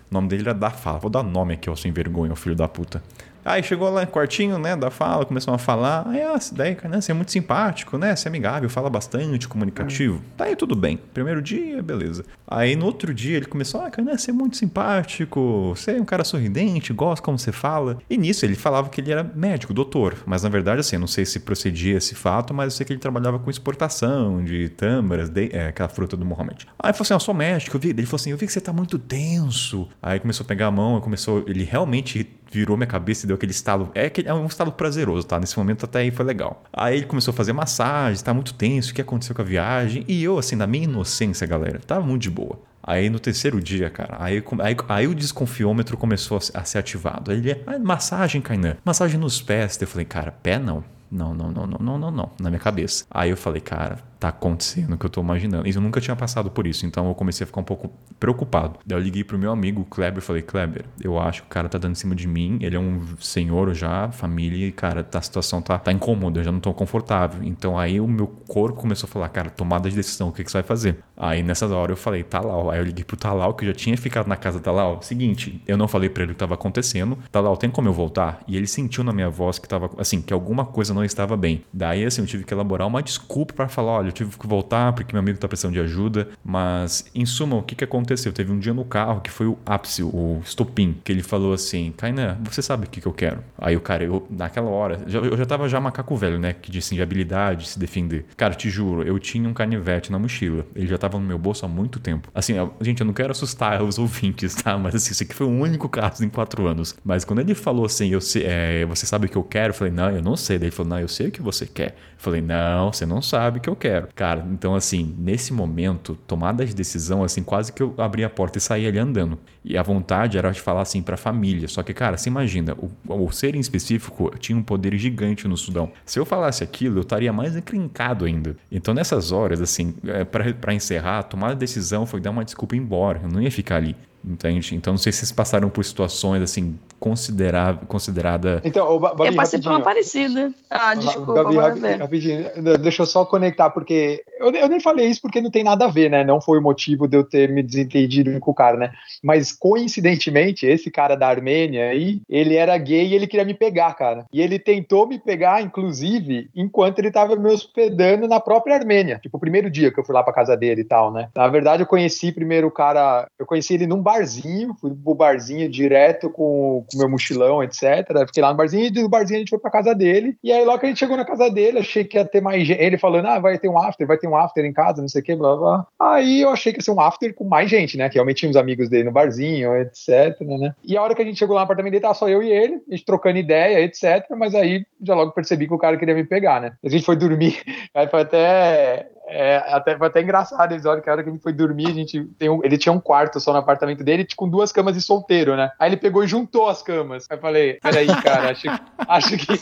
O 0.10 0.14
nome 0.14 0.30
dele 0.30 0.44
era 0.44 0.54
da 0.54 0.70
fala. 0.70 1.00
Vou 1.00 1.10
dar 1.10 1.24
nome 1.24 1.56
aqui, 1.56 1.70
ó, 1.70 1.76
sem 1.76 1.92
vergonha, 1.92 2.32
o 2.32 2.36
filho 2.36 2.56
da 2.56 2.68
puta. 2.68 3.04
Aí 3.46 3.62
chegou 3.62 3.88
lá 3.92 4.02
no 4.02 4.08
quartinho, 4.08 4.58
né, 4.58 4.76
da 4.76 4.90
fala, 4.90 5.24
começou 5.24 5.54
a 5.54 5.60
falar. 5.60 6.08
Aí, 6.08 6.22
ah, 6.24 6.40
daí, 6.52 6.74
cara, 6.74 6.96
né, 6.96 7.02
você 7.02 7.12
é 7.12 7.14
muito 7.14 7.32
simpático, 7.32 7.96
né? 7.96 8.16
Você 8.16 8.28
é 8.28 8.30
amigável, 8.30 8.68
fala 8.68 8.90
bastante, 8.90 9.48
comunicativo. 9.48 10.20
Tá 10.36 10.46
aí 10.46 10.56
tudo 10.56 10.76
bem. 10.76 11.00
Primeiro 11.14 11.44
dia, 11.44 11.82
beleza. 11.84 12.26
Aí 12.48 12.76
no 12.76 12.88
outro 12.88 13.14
dia 13.14 13.38
ele 13.38 13.46
começou, 13.46 13.82
ah, 13.82 13.90
cara, 13.92 14.04
né, 14.04 14.18
você 14.18 14.32
é 14.32 14.34
muito 14.34 14.58
simpático, 14.58 15.74
você 15.76 15.92
é 15.92 16.02
um 16.02 16.06
cara 16.06 16.24
sorridente, 16.24 16.92
gosta 16.92 17.24
como 17.24 17.38
você 17.38 17.52
fala. 17.52 18.00
E 18.10 18.18
nisso 18.18 18.46
ele 18.46 18.56
falava 18.56 18.90
que 18.90 19.00
ele 19.00 19.12
era 19.12 19.24
médico, 19.24 19.74
doutor. 19.74 20.16
Mas 20.26 20.42
na 20.42 20.50
verdade, 20.50 20.80
assim, 20.80 20.96
eu 20.96 21.00
não 21.00 21.08
sei 21.08 21.24
se 21.24 21.40
procedia 21.40 21.98
esse 21.98 22.16
fato, 22.16 22.52
mas 22.52 22.74
eu 22.74 22.78
sei 22.78 22.86
que 22.86 22.94
ele 22.94 23.00
trabalhava 23.00 23.38
com 23.38 23.50
exportação 23.52 24.44
de 24.44 24.70
tâmaras, 24.70 25.30
de, 25.30 25.50
é, 25.54 25.68
aquela 25.68 25.90
fruta 25.90 26.18
do 26.18 26.26
Mohamed. 26.26 26.66
Aí 26.80 26.90
ele 26.90 26.94
falou 26.94 27.06
assim, 27.06 27.14
eu 27.14 27.20
sou 27.20 27.34
médico, 27.34 27.76
eu 27.76 27.80
vi. 27.80 27.90
Ele 27.90 28.06
falou 28.06 28.16
assim, 28.16 28.32
eu 28.32 28.38
vi 28.38 28.48
que 28.48 28.54
você 28.54 28.62
tá 28.62 28.74
muito 28.74 28.98
tenso. 28.98 29.88
Aí 30.02 30.20
começou 30.20 30.44
a 30.44 30.48
pegar 30.48 30.68
a 30.68 30.72
mão, 30.72 31.00
começou, 31.00 31.44
ele 31.48 31.64
realmente 31.64 32.28
virou 32.52 32.78
minha 32.78 32.88
cabeça 32.88 33.26
e 33.26 33.28
deu 33.28 33.35
aquele 33.36 33.52
estalo. 33.52 33.92
É, 33.94 34.12
é 34.26 34.34
um 34.34 34.46
estalo 34.46 34.72
prazeroso, 34.72 35.26
tá? 35.26 35.40
Nesse 35.40 35.58
momento 35.58 35.86
até 35.86 36.00
aí 36.00 36.12
foi 36.12 36.26
legal. 36.26 36.64
Aí 36.74 36.98
ele 36.98 37.06
começou 37.06 37.32
a 37.32 37.36
fazer 37.36 37.54
massagem, 37.54 38.24
tá 38.24 38.34
muito 38.34 38.54
tenso, 38.54 38.92
o 38.92 38.94
que 38.94 39.02
aconteceu 39.02 39.36
com 39.36 39.42
a 39.42 39.46
viagem? 39.46 40.04
E 40.08 40.24
eu, 40.24 40.38
assim, 40.38 40.56
na 40.56 40.68
minha 40.68 40.86
inocência, 40.86 41.46
galera, 41.46 41.80
tava 41.80 42.06
muito 42.06 42.24
de 42.24 42.30
boa. 42.30 42.60
Aí 42.88 43.10
no 43.10 43.20
terceiro 43.20 43.60
dia, 43.60 43.90
cara, 43.90 44.18
aí, 44.20 44.44
aí, 44.60 44.76
aí 44.88 45.08
o 45.08 45.16
desconfiômetro 45.16 45.98
começou 45.98 46.38
a, 46.38 46.60
a 46.60 46.64
ser 46.64 46.78
ativado. 46.78 47.32
Aí 47.32 47.38
ele, 47.38 47.64
ah, 47.66 47.80
massagem, 47.80 48.42
Kainan, 48.42 48.78
massagem 48.86 49.20
nos 49.20 49.42
pés. 49.42 49.80
Eu 49.82 49.88
falei, 49.88 50.06
cara, 50.06 50.32
pé 50.32 50.60
não. 50.60 50.84
Não, 51.12 51.34
não, 51.34 51.52
não, 51.52 51.68
não, 51.68 51.80
não, 51.80 52.00
não, 52.00 52.12
não, 52.12 52.32
na 52.40 52.50
minha 52.50 52.60
cabeça. 52.60 53.06
Aí 53.10 53.30
eu 53.30 53.38
falei, 53.38 53.62
cara, 53.62 54.00
tá 54.20 54.30
acontecendo 54.30 54.94
o 54.94 54.98
que 54.98 55.06
eu 55.06 55.10
tô 55.10 55.22
imaginando. 55.22 55.68
E 55.68 55.74
eu 55.74 55.82
nunca 55.82 56.02
tinha 56.02 56.16
passado 56.16 56.50
por 56.50 56.66
isso, 56.66 56.86
então 56.86 57.08
eu 57.08 57.16
comecei 57.16 57.44
a 57.44 57.48
ficar 57.48 57.62
um 57.62 57.66
pouco 57.66 57.92
preocupado. 58.20 58.80
Daí 58.86 58.98
eu 58.98 59.02
liguei 59.02 59.24
pro 59.24 59.38
meu 59.38 59.52
amigo, 59.52 59.86
Kleber, 59.86 60.20
e 60.20 60.22
falei, 60.22 60.42
Kleber, 60.42 60.86
eu 61.02 61.20
acho 61.20 61.44
que 61.44 61.48
o 61.48 61.50
cara 61.50 61.70
tá 61.70 61.78
dando 61.78 61.92
em 61.92 61.96
cima 61.96 62.16
de 62.16 62.28
mim, 62.28 62.58
ele 62.62 62.76
é 62.76 62.80
um 62.80 63.02
senhor 63.20 63.74
já, 63.74 64.10
família, 64.12 64.68
e 64.68 64.72
cara, 64.72 65.04
tá, 65.04 65.20
a 65.20 65.22
situação 65.22 65.62
tá, 65.62 65.78
tá 65.78 65.92
incômoda, 65.92 66.40
eu 66.40 66.44
já 66.44 66.52
não 66.52 66.60
tô 66.60 66.74
confortável. 66.74 67.44
Então 67.44 67.78
aí 67.78 68.00
o 68.00 68.08
meu 68.08 68.28
corpo 68.48 68.80
começou 68.80 69.08
a 69.08 69.12
falar, 69.12 69.30
cara, 69.30 69.50
tomada 69.50 69.90
de 69.90 69.96
decisão, 69.96 70.30
o 70.30 70.32
que, 70.32 70.44
que 70.44 70.52
você 70.52 70.58
vai 70.58 70.64
fazer? 70.64 70.98
Aí 71.16 71.44
nessa 71.44 71.68
hora 71.68 71.92
eu 71.92 71.98
falei, 71.98 72.24
Talal. 72.24 72.70
Aí 72.70 72.80
eu 72.80 72.84
liguei 72.84 73.04
pro 73.04 73.16
Talal, 73.16 73.54
que 73.54 73.64
eu 73.64 73.70
já 73.70 73.74
tinha 73.74 73.98
ficado 73.98 74.28
na 74.28 74.36
casa 74.36 74.60
do 74.60 74.64
Talal. 74.64 75.02
Seguinte, 75.02 75.62
eu 75.68 75.78
não 75.78 75.88
falei 75.88 76.10
pra 76.10 76.24
ele 76.24 76.32
o 76.32 76.36
que 76.36 76.40
tava 76.40 76.56
acontecendo. 76.56 77.18
Talal, 77.32 77.56
tem 77.58 77.70
como 77.70 77.88
eu 77.88 77.94
voltar? 77.94 78.42
E 78.48 78.58
ele 78.58 78.68
sentiu 78.68 79.04
na 79.04 79.14
minha 79.14 79.30
voz 79.30 79.60
que 79.60 79.68
tava, 79.68 79.90
assim, 79.98 80.22
que 80.22 80.34
alguma 80.34 80.66
coisa 80.66 80.94
não 80.96 81.04
estava 81.04 81.38
bem. 81.38 81.64
Daí, 81.72 82.04
assim, 82.06 82.22
eu 82.22 82.28
tive 82.28 82.44
que 82.44 82.54
elaborar 82.54 82.88
uma 82.88 83.04
desculpa 83.04 83.54
para 83.54 83.68
falar, 83.68 83.92
olha, 83.92 84.08
eu 84.08 84.12
tive 84.12 84.38
que 84.38 84.48
voltar 84.48 84.94
porque 84.94 85.14
meu 85.14 85.20
amigo 85.20 85.38
tá 85.38 85.48
precisando 85.48 85.74
de 85.74 85.80
ajuda. 85.80 86.30
Mas, 86.44 87.06
em 87.14 87.26
suma, 87.26 87.58
o 87.58 87.64
que 87.64 87.76
que 87.76 87.84
aconteceu? 87.84 88.32
Teve 88.34 88.52
um 88.52 88.60
dia 88.60 88.74
no 88.74 88.86
carro 88.86 89.22
que 89.22 89.30
foi 89.30 89.48
o 89.48 89.58
ápice, 89.66 90.04
o 90.04 90.42
estopim, 90.44 90.98
que 91.04 91.12
ele 91.12 91.22
falou 91.22 91.54
assim, 91.54 91.94
Kainan, 91.96 92.38
você 92.44 92.62
sabe 92.62 92.86
o 92.86 92.90
que 92.90 93.02
que 93.02 93.08
eu 93.08 93.14
quero? 93.14 93.44
Aí 93.58 93.76
o 93.76 93.82
cara, 93.82 94.04
eu, 94.04 94.26
naquela 94.30 94.70
hora, 94.70 95.02
eu 95.08 95.38
já 95.38 95.46
tava 95.46 95.68
já 95.68 95.80
macaco 95.80 96.16
velho, 96.16 96.40
né, 96.40 96.54
que 96.54 96.72
disse 96.72 96.96
de 96.96 97.02
habilidade, 97.02 97.68
se 97.68 97.78
defender. 97.78 98.26
Cara, 98.38 98.54
te 98.54 98.70
juro, 98.70 99.04
eu 99.04 99.20
tinha 99.20 99.48
um 99.48 99.54
canivete 99.54 100.12
na 100.12 100.18
mochila. 100.18 100.66
Ele 100.76 100.88
já 100.88 100.98
tava 100.98 101.20
no 101.20 101.26
meu 101.26 101.38
bolso 101.38 101.66
há 101.66 101.68
muito 101.68 102.00
tempo. 102.00 102.30
Assim, 102.34 102.54
gente, 102.82 103.02
eu 103.02 103.06
não 103.06 103.14
quero 103.14 103.32
assustar 103.32 103.82
os 103.84 103.98
ouvintes, 103.98 104.56
tá? 104.56 104.78
Mas 104.78 104.96
assim, 104.96 105.12
isso 105.12 105.24
aqui 105.24 105.34
foi 105.34 105.48
o 105.48 105.50
único 105.50 105.90
caso 105.90 106.24
em 106.24 106.30
quatro 106.30 106.68
anos. 106.68 106.96
Mas 107.04 107.26
quando 107.26 107.40
ele 107.40 107.56
falou 107.56 107.86
assim, 107.86 108.10
eu 108.10 108.20
é, 108.44 108.86
você 108.86 109.06
sabe 109.06 109.28
o 109.28 109.30
que 109.30 109.36
eu 109.36 109.44
quero? 109.44 109.70
Eu 109.70 109.74
falei, 109.74 109.94
não, 109.94 110.10
eu 110.10 110.22
não 110.22 110.36
sei. 110.36 110.58
Daí 110.58 110.68
ele 110.68 110.76
falou, 110.76 110.85
não, 110.86 111.00
eu 111.00 111.08
sei 111.08 111.28
o 111.28 111.32
que 111.32 111.42
você 111.42 111.66
quer. 111.66 111.90
Eu 111.90 112.20
falei, 112.20 112.42
não, 112.42 112.92
você 112.92 113.06
não 113.06 113.22
sabe 113.22 113.60
o 113.60 113.62
que 113.62 113.70
eu 113.70 113.76
quero. 113.76 114.08
Cara, 114.16 114.46
então 114.52 114.76
assim, 114.76 115.16
nesse 115.18 115.54
momento, 115.54 116.16
tomada 116.28 116.66
de 116.66 116.74
decisão, 116.74 117.24
assim, 117.24 117.44
quase 117.44 117.72
que 117.72 117.82
eu 117.82 117.94
abri 117.98 118.24
a 118.24 118.30
porta 118.30 118.58
e 118.58 118.62
saí 118.62 118.88
ali 118.88 118.98
andando. 118.98 119.38
E 119.64 119.78
a 119.78 119.84
vontade 119.84 120.38
era 120.38 120.52
de 120.52 120.62
falar 120.62 120.82
assim 120.82 121.02
pra 121.02 121.18
família. 121.18 121.68
Só 121.68 121.84
que, 121.84 121.94
cara, 121.94 122.18
você 122.18 122.30
imagina, 122.30 122.76
o, 122.76 122.92
o 123.08 123.32
ser 123.32 123.56
em 123.56 123.60
específico 123.60 124.32
tinha 124.40 124.58
um 124.58 124.64
poder 124.64 124.98
gigante 124.98 125.48
no 125.48 125.58
Sudão. 125.58 125.92
Se 126.06 126.20
eu 126.20 126.26
falasse 126.26 126.64
aquilo, 126.64 126.98
eu 126.98 127.02
estaria 127.02 127.34
mais 127.34 127.56
encrencado 127.56 128.26
ainda. 128.26 128.56
Então, 128.72 128.94
nessas 128.94 129.32
horas, 129.32 129.62
assim, 129.62 129.96
é, 130.06 130.24
para 130.24 130.74
encerrar, 130.74 131.24
tomar 131.24 131.52
a 131.52 131.54
decisão 131.56 132.06
foi 132.06 132.20
dar 132.20 132.32
uma 132.32 132.46
desculpa 132.46 132.76
e 132.76 132.78
ir 132.78 132.82
embora. 132.82 133.22
Eu 133.24 133.30
não 133.30 133.42
ia 133.42 133.52
ficar 133.52 133.78
ali. 133.78 133.96
Entende? 134.28 134.76
Então 134.76 134.94
não 134.94 134.98
sei 134.98 135.12
se 135.12 135.20
vocês 135.20 135.32
passaram 135.32 135.70
por 135.70 135.86
situações 135.86 136.42
assim 136.42 136.80
considerável, 137.06 137.86
considerada. 137.88 138.60
Então, 138.66 138.98
Babi, 138.98 139.28
eu 139.28 139.36
passei 139.36 139.62
por 139.62 139.70
uma 139.70 139.82
parecida. 139.82 140.52
Ah, 140.68 140.96
desculpa, 140.96 141.44
Babi, 141.44 141.56
rapidinho, 141.56 142.00
rapidinho, 142.00 142.78
deixa 142.80 143.04
eu 143.04 143.06
só 143.06 143.24
conectar, 143.24 143.70
porque 143.70 144.24
eu, 144.40 144.50
eu, 144.50 144.68
nem 144.68 144.80
falei 144.80 145.06
isso 145.06 145.22
porque 145.22 145.40
não 145.40 145.52
tem 145.52 145.64
nada 145.64 145.86
a 145.86 145.88
ver, 145.88 146.10
né? 146.10 146.24
Não 146.24 146.42
foi 146.42 146.58
o 146.58 146.64
motivo 146.64 147.08
de 147.08 147.16
eu 147.16 147.24
ter 147.24 147.48
me 147.52 147.62
desentendido 147.62 148.40
com 148.40 148.50
o 148.50 148.56
cara, 148.56 148.76
né? 148.76 148.92
Mas 149.24 149.52
coincidentemente, 149.52 150.66
esse 150.66 150.90
cara 150.90 151.14
da 151.16 151.28
Armênia 151.28 151.90
aí, 151.90 152.22
ele 152.28 152.56
era 152.56 152.76
gay 152.76 153.06
e 153.06 153.14
ele 153.14 153.28
queria 153.28 153.46
me 153.46 153.54
pegar, 153.54 153.94
cara. 153.94 154.26
E 154.34 154.42
ele 154.42 154.58
tentou 154.58 155.08
me 155.08 155.20
pegar, 155.20 155.62
inclusive, 155.62 156.50
enquanto 156.56 156.98
ele 156.98 157.12
tava 157.12 157.36
me 157.36 157.54
hospedando 157.54 158.28
na 158.28 158.40
própria 158.40 158.78
Armênia. 158.78 159.20
Tipo, 159.22 159.38
o 159.38 159.40
primeiro 159.40 159.70
dia 159.70 159.92
que 159.92 160.00
eu 160.00 160.04
fui 160.04 160.16
lá 160.16 160.24
pra 160.24 160.34
casa 160.34 160.58
dele 160.58 160.82
e 160.82 160.86
tal, 160.86 161.14
né? 161.14 161.30
Na 161.36 161.48
verdade, 161.48 161.84
eu 161.84 161.88
conheci 161.88 162.32
primeiro 162.32 162.66
o 162.66 162.72
cara, 162.72 163.28
eu 163.38 163.46
conheci 163.46 163.76
ele 163.76 163.86
num 163.86 164.02
barzinho, 164.02 164.76
fui 164.82 164.90
pro 164.90 165.14
barzinho 165.14 165.70
direto 165.70 166.32
com 166.32 166.84
com 166.95 166.95
meu 166.98 167.10
mochilão, 167.10 167.64
etc. 167.64 168.08
Fiquei 168.28 168.44
lá 168.44 168.52
no 168.52 168.58
barzinho 168.58 168.86
e 168.86 168.90
do 168.90 169.10
barzinho 169.10 169.38
a 169.38 169.40
gente 169.40 169.50
foi 169.50 169.60
pra 169.60 169.72
casa 169.72 169.94
dele. 169.94 170.38
E 170.44 170.52
aí, 170.52 170.64
logo 170.66 170.80
que 170.80 170.86
a 170.86 170.90
gente 170.90 171.00
chegou 171.00 171.18
na 171.18 171.26
casa 171.26 171.50
dele, 171.50 171.80
achei 171.80 172.04
que 172.04 172.18
ia 172.18 172.26
ter 172.26 172.42
mais 172.42 172.66
gente. 172.66 172.82
Ele 172.82 172.98
falando, 172.98 173.28
ah, 173.28 173.40
vai 173.40 173.58
ter 173.58 173.70
um 173.70 173.78
after, 173.78 174.08
vai 174.08 174.18
ter 174.18 174.28
um 174.28 174.36
after 174.36 174.64
em 174.64 174.74
casa, 174.74 175.02
não 175.02 175.08
sei 175.08 175.22
o 175.22 175.24
que, 175.24 175.36
blá 175.36 175.56
blá. 175.56 175.88
Aí 176.00 176.42
eu 176.42 176.50
achei 176.50 176.72
que 176.72 176.80
ia 176.80 176.84
ser 176.84 176.92
um 176.92 177.00
after 177.00 177.34
com 177.34 177.46
mais 177.46 177.70
gente, 177.70 177.98
né? 177.98 178.10
Que 178.10 178.16
realmente 178.16 178.38
tinha 178.38 178.50
uns 178.50 178.56
amigos 178.56 178.90
dele 178.90 179.06
no 179.06 179.12
barzinho, 179.12 179.76
etc. 179.76 180.40
Né? 180.42 180.74
E 180.84 180.98
a 180.98 181.02
hora 181.02 181.16
que 181.16 181.22
a 181.22 181.26
gente 181.26 181.38
chegou 181.38 181.56
lá 181.56 181.62
no 181.62 181.66
apartamento 181.66 181.92
dele, 181.92 182.02
tava 182.02 182.14
só 182.14 182.28
eu 182.30 182.42
e 182.42 182.52
ele, 182.52 182.82
a 182.90 182.96
gente 182.96 183.06
trocando 183.06 183.38
ideia, 183.38 183.82
etc. 183.82 184.26
Mas 184.38 184.54
aí 184.56 184.86
já 185.02 185.16
logo 185.16 185.32
percebi 185.32 185.68
que 185.68 185.74
o 185.74 185.78
cara 185.78 185.98
queria 185.98 186.16
me 186.16 186.24
pegar, 186.24 186.62
né? 186.62 186.74
A 186.84 186.90
gente 186.90 187.06
foi 187.06 187.16
dormir, 187.16 187.62
aí 187.94 188.08
foi 188.08 188.22
até 188.22 189.08
É, 189.28 189.58
até, 189.68 189.98
foi 189.98 190.08
até 190.08 190.22
engraçado 190.22 190.72
a 190.72 190.90
hora 190.90 191.02
que 191.02 191.10
a 191.10 191.14
hora 191.14 191.24
que 191.24 191.30
a 191.30 191.32
gente 191.32 191.42
foi 191.42 191.54
dormir, 191.54 191.88
a 191.88 191.94
gente 191.94 192.24
tem 192.38 192.50
um, 192.50 192.64
ele 192.64 192.78
tinha 192.78 192.94
um 192.94 193.00
quarto 193.00 193.40
só 193.40 193.52
no 193.52 193.60
apartamento 193.60 194.04
dele, 194.04 194.28
com 194.36 194.48
duas 194.48 194.72
camas 194.72 194.94
de 194.94 195.02
solteiro, 195.02 195.56
né? 195.56 195.72
Aí 195.80 195.90
ele 195.90 195.98
pegou 195.98 196.24
e 196.24 196.28
juntou 196.28 196.68
as 196.68 196.82
camas. 196.82 197.26
Aí 197.30 197.38
eu 197.38 197.42
falei, 197.42 197.74
peraí, 197.82 198.08
cara, 198.22 198.52
acho, 198.52 198.68
acho, 199.08 199.38
que, 199.38 199.54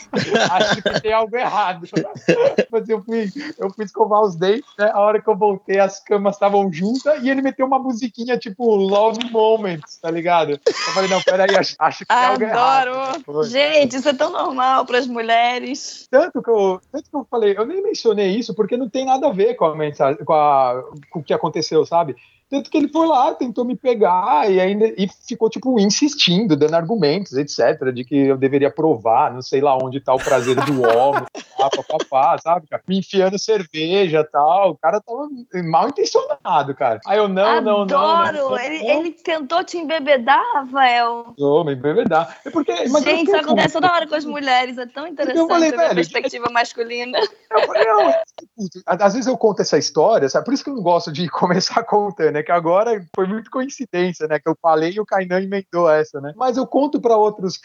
acho 0.50 0.82
que 0.82 1.00
tem 1.00 1.12
algo 1.12 1.34
errado. 1.36 1.86
Mas 2.70 2.88
eu 2.88 3.02
fui, 3.02 3.30
eu 3.58 3.70
fui 3.70 3.84
escovar 3.84 4.20
os 4.22 4.36
dentes, 4.36 4.68
né? 4.78 4.90
A 4.92 5.00
hora 5.00 5.20
que 5.20 5.28
eu 5.28 5.36
voltei, 5.36 5.78
as 5.78 6.00
camas 6.00 6.36
estavam 6.36 6.70
juntas 6.72 7.22
e 7.22 7.30
ele 7.30 7.40
meteu 7.40 7.66
uma 7.66 7.78
musiquinha 7.78 8.36
tipo 8.36 8.74
Love 8.74 9.30
Moments, 9.30 9.98
tá 10.00 10.10
ligado? 10.10 10.52
Eu 10.52 10.92
falei, 10.92 11.08
não, 11.08 11.22
peraí, 11.22 11.56
acho, 11.56 11.74
acho 11.78 11.98
que 12.00 12.06
tem 12.06 12.16
algo 12.16 12.42
errado. 12.42 12.88
Adoro! 12.88 13.44
Gente, 13.44 13.96
isso 13.96 14.08
é 14.08 14.14
tão 14.14 14.30
normal 14.30 14.84
para 14.84 14.98
as 14.98 15.06
mulheres. 15.06 16.06
Tanto 16.10 16.42
que, 16.42 16.50
eu, 16.50 16.80
tanto 16.92 17.10
que 17.10 17.16
eu 17.16 17.26
falei, 17.30 17.54
eu 17.56 17.64
nem 17.64 17.82
mencionei 17.82 18.36
isso 18.36 18.54
porque 18.54 18.76
não 18.76 18.88
tem 18.88 19.06
nada 19.06 19.28
a 19.28 19.32
ver 19.32 19.53
com 19.54 19.66
a 19.66 19.76
mensagem, 19.76 20.24
com, 20.24 20.32
a, 20.32 20.82
com 21.10 21.20
o 21.20 21.22
que 21.22 21.32
aconteceu, 21.34 21.84
sabe? 21.86 22.16
Tanto 22.50 22.70
que 22.70 22.76
ele 22.76 22.88
foi 22.88 23.06
lá, 23.06 23.34
tentou 23.34 23.64
me 23.64 23.76
pegar 23.76 24.50
e 24.50 24.60
ainda 24.60 24.86
e 24.86 25.08
ficou, 25.26 25.48
tipo, 25.50 25.78
insistindo, 25.80 26.56
dando 26.56 26.74
argumentos, 26.74 27.32
etc., 27.32 27.92
de 27.92 28.04
que 28.04 28.16
eu 28.16 28.36
deveria 28.36 28.70
provar, 28.70 29.32
não 29.32 29.42
sei 29.42 29.60
lá 29.60 29.76
onde 29.76 30.00
tá 30.00 30.14
o 30.14 30.18
prazer 30.18 30.56
do 30.56 30.82
homem, 30.82 31.24
papapá, 31.70 32.36
sabe, 32.38 32.66
cara? 32.68 32.82
Me 32.86 32.98
enfiando 32.98 33.38
cerveja 33.38 34.20
e 34.20 34.24
tal. 34.24 34.70
O 34.70 34.76
cara 34.76 35.00
tava 35.00 35.28
mal 35.64 35.88
intencionado, 35.88 36.74
cara. 36.74 37.00
Aí 37.06 37.18
eu, 37.18 37.28
não, 37.28 37.58
Adoro. 37.58 37.86
não, 37.86 38.22
não. 38.24 38.32
não, 38.32 38.58
ele, 38.58 38.86
ele 38.86 39.10
tentou 39.12 39.64
te 39.64 39.78
embebedar, 39.78 40.42
Rafael. 40.54 41.34
Não, 41.38 41.64
me 41.64 41.74
embebedar. 41.74 42.38
É 42.44 42.50
porque, 42.50 42.72
mas 42.88 43.04
Gente, 43.04 43.28
isso 43.28 43.36
acontece 43.36 43.74
toda 43.74 43.92
hora 43.92 44.06
com 44.06 44.14
as 44.14 44.24
mulheres, 44.24 44.78
é 44.78 44.86
tão 44.86 45.06
interessante 45.06 45.38
eu 45.38 45.48
falei, 45.48 45.70
velho, 45.70 45.94
perspectiva 45.94 46.48
masculina. 46.50 47.18
Eu 47.50 47.66
falei, 47.66 47.84
não, 47.84 48.14
às 48.86 49.14
vezes 49.14 49.26
eu 49.26 49.36
conto 49.36 49.62
essa 49.62 49.78
história, 49.78 50.28
sabe? 50.28 50.44
Por 50.44 50.54
isso 50.54 50.64
que 50.64 50.70
eu 50.70 50.74
não 50.74 50.82
gosto 50.82 51.12
de 51.12 51.28
começar 51.30 51.82
contando, 51.84 52.33
né? 52.34 52.42
Que 52.42 52.52
agora 52.52 53.06
foi 53.14 53.26
muito 53.26 53.50
coincidência, 53.50 54.26
né? 54.26 54.38
Que 54.38 54.48
eu 54.48 54.56
falei 54.60 54.92
e 54.92 55.00
o 55.00 55.06
Kainan 55.06 55.40
emendou 55.40 55.88
essa, 55.88 56.20
né? 56.20 56.34
Mas 56.36 56.56
eu 56.56 56.66
conto 56.66 57.00
para 57.00 57.16
outros 57.16 57.58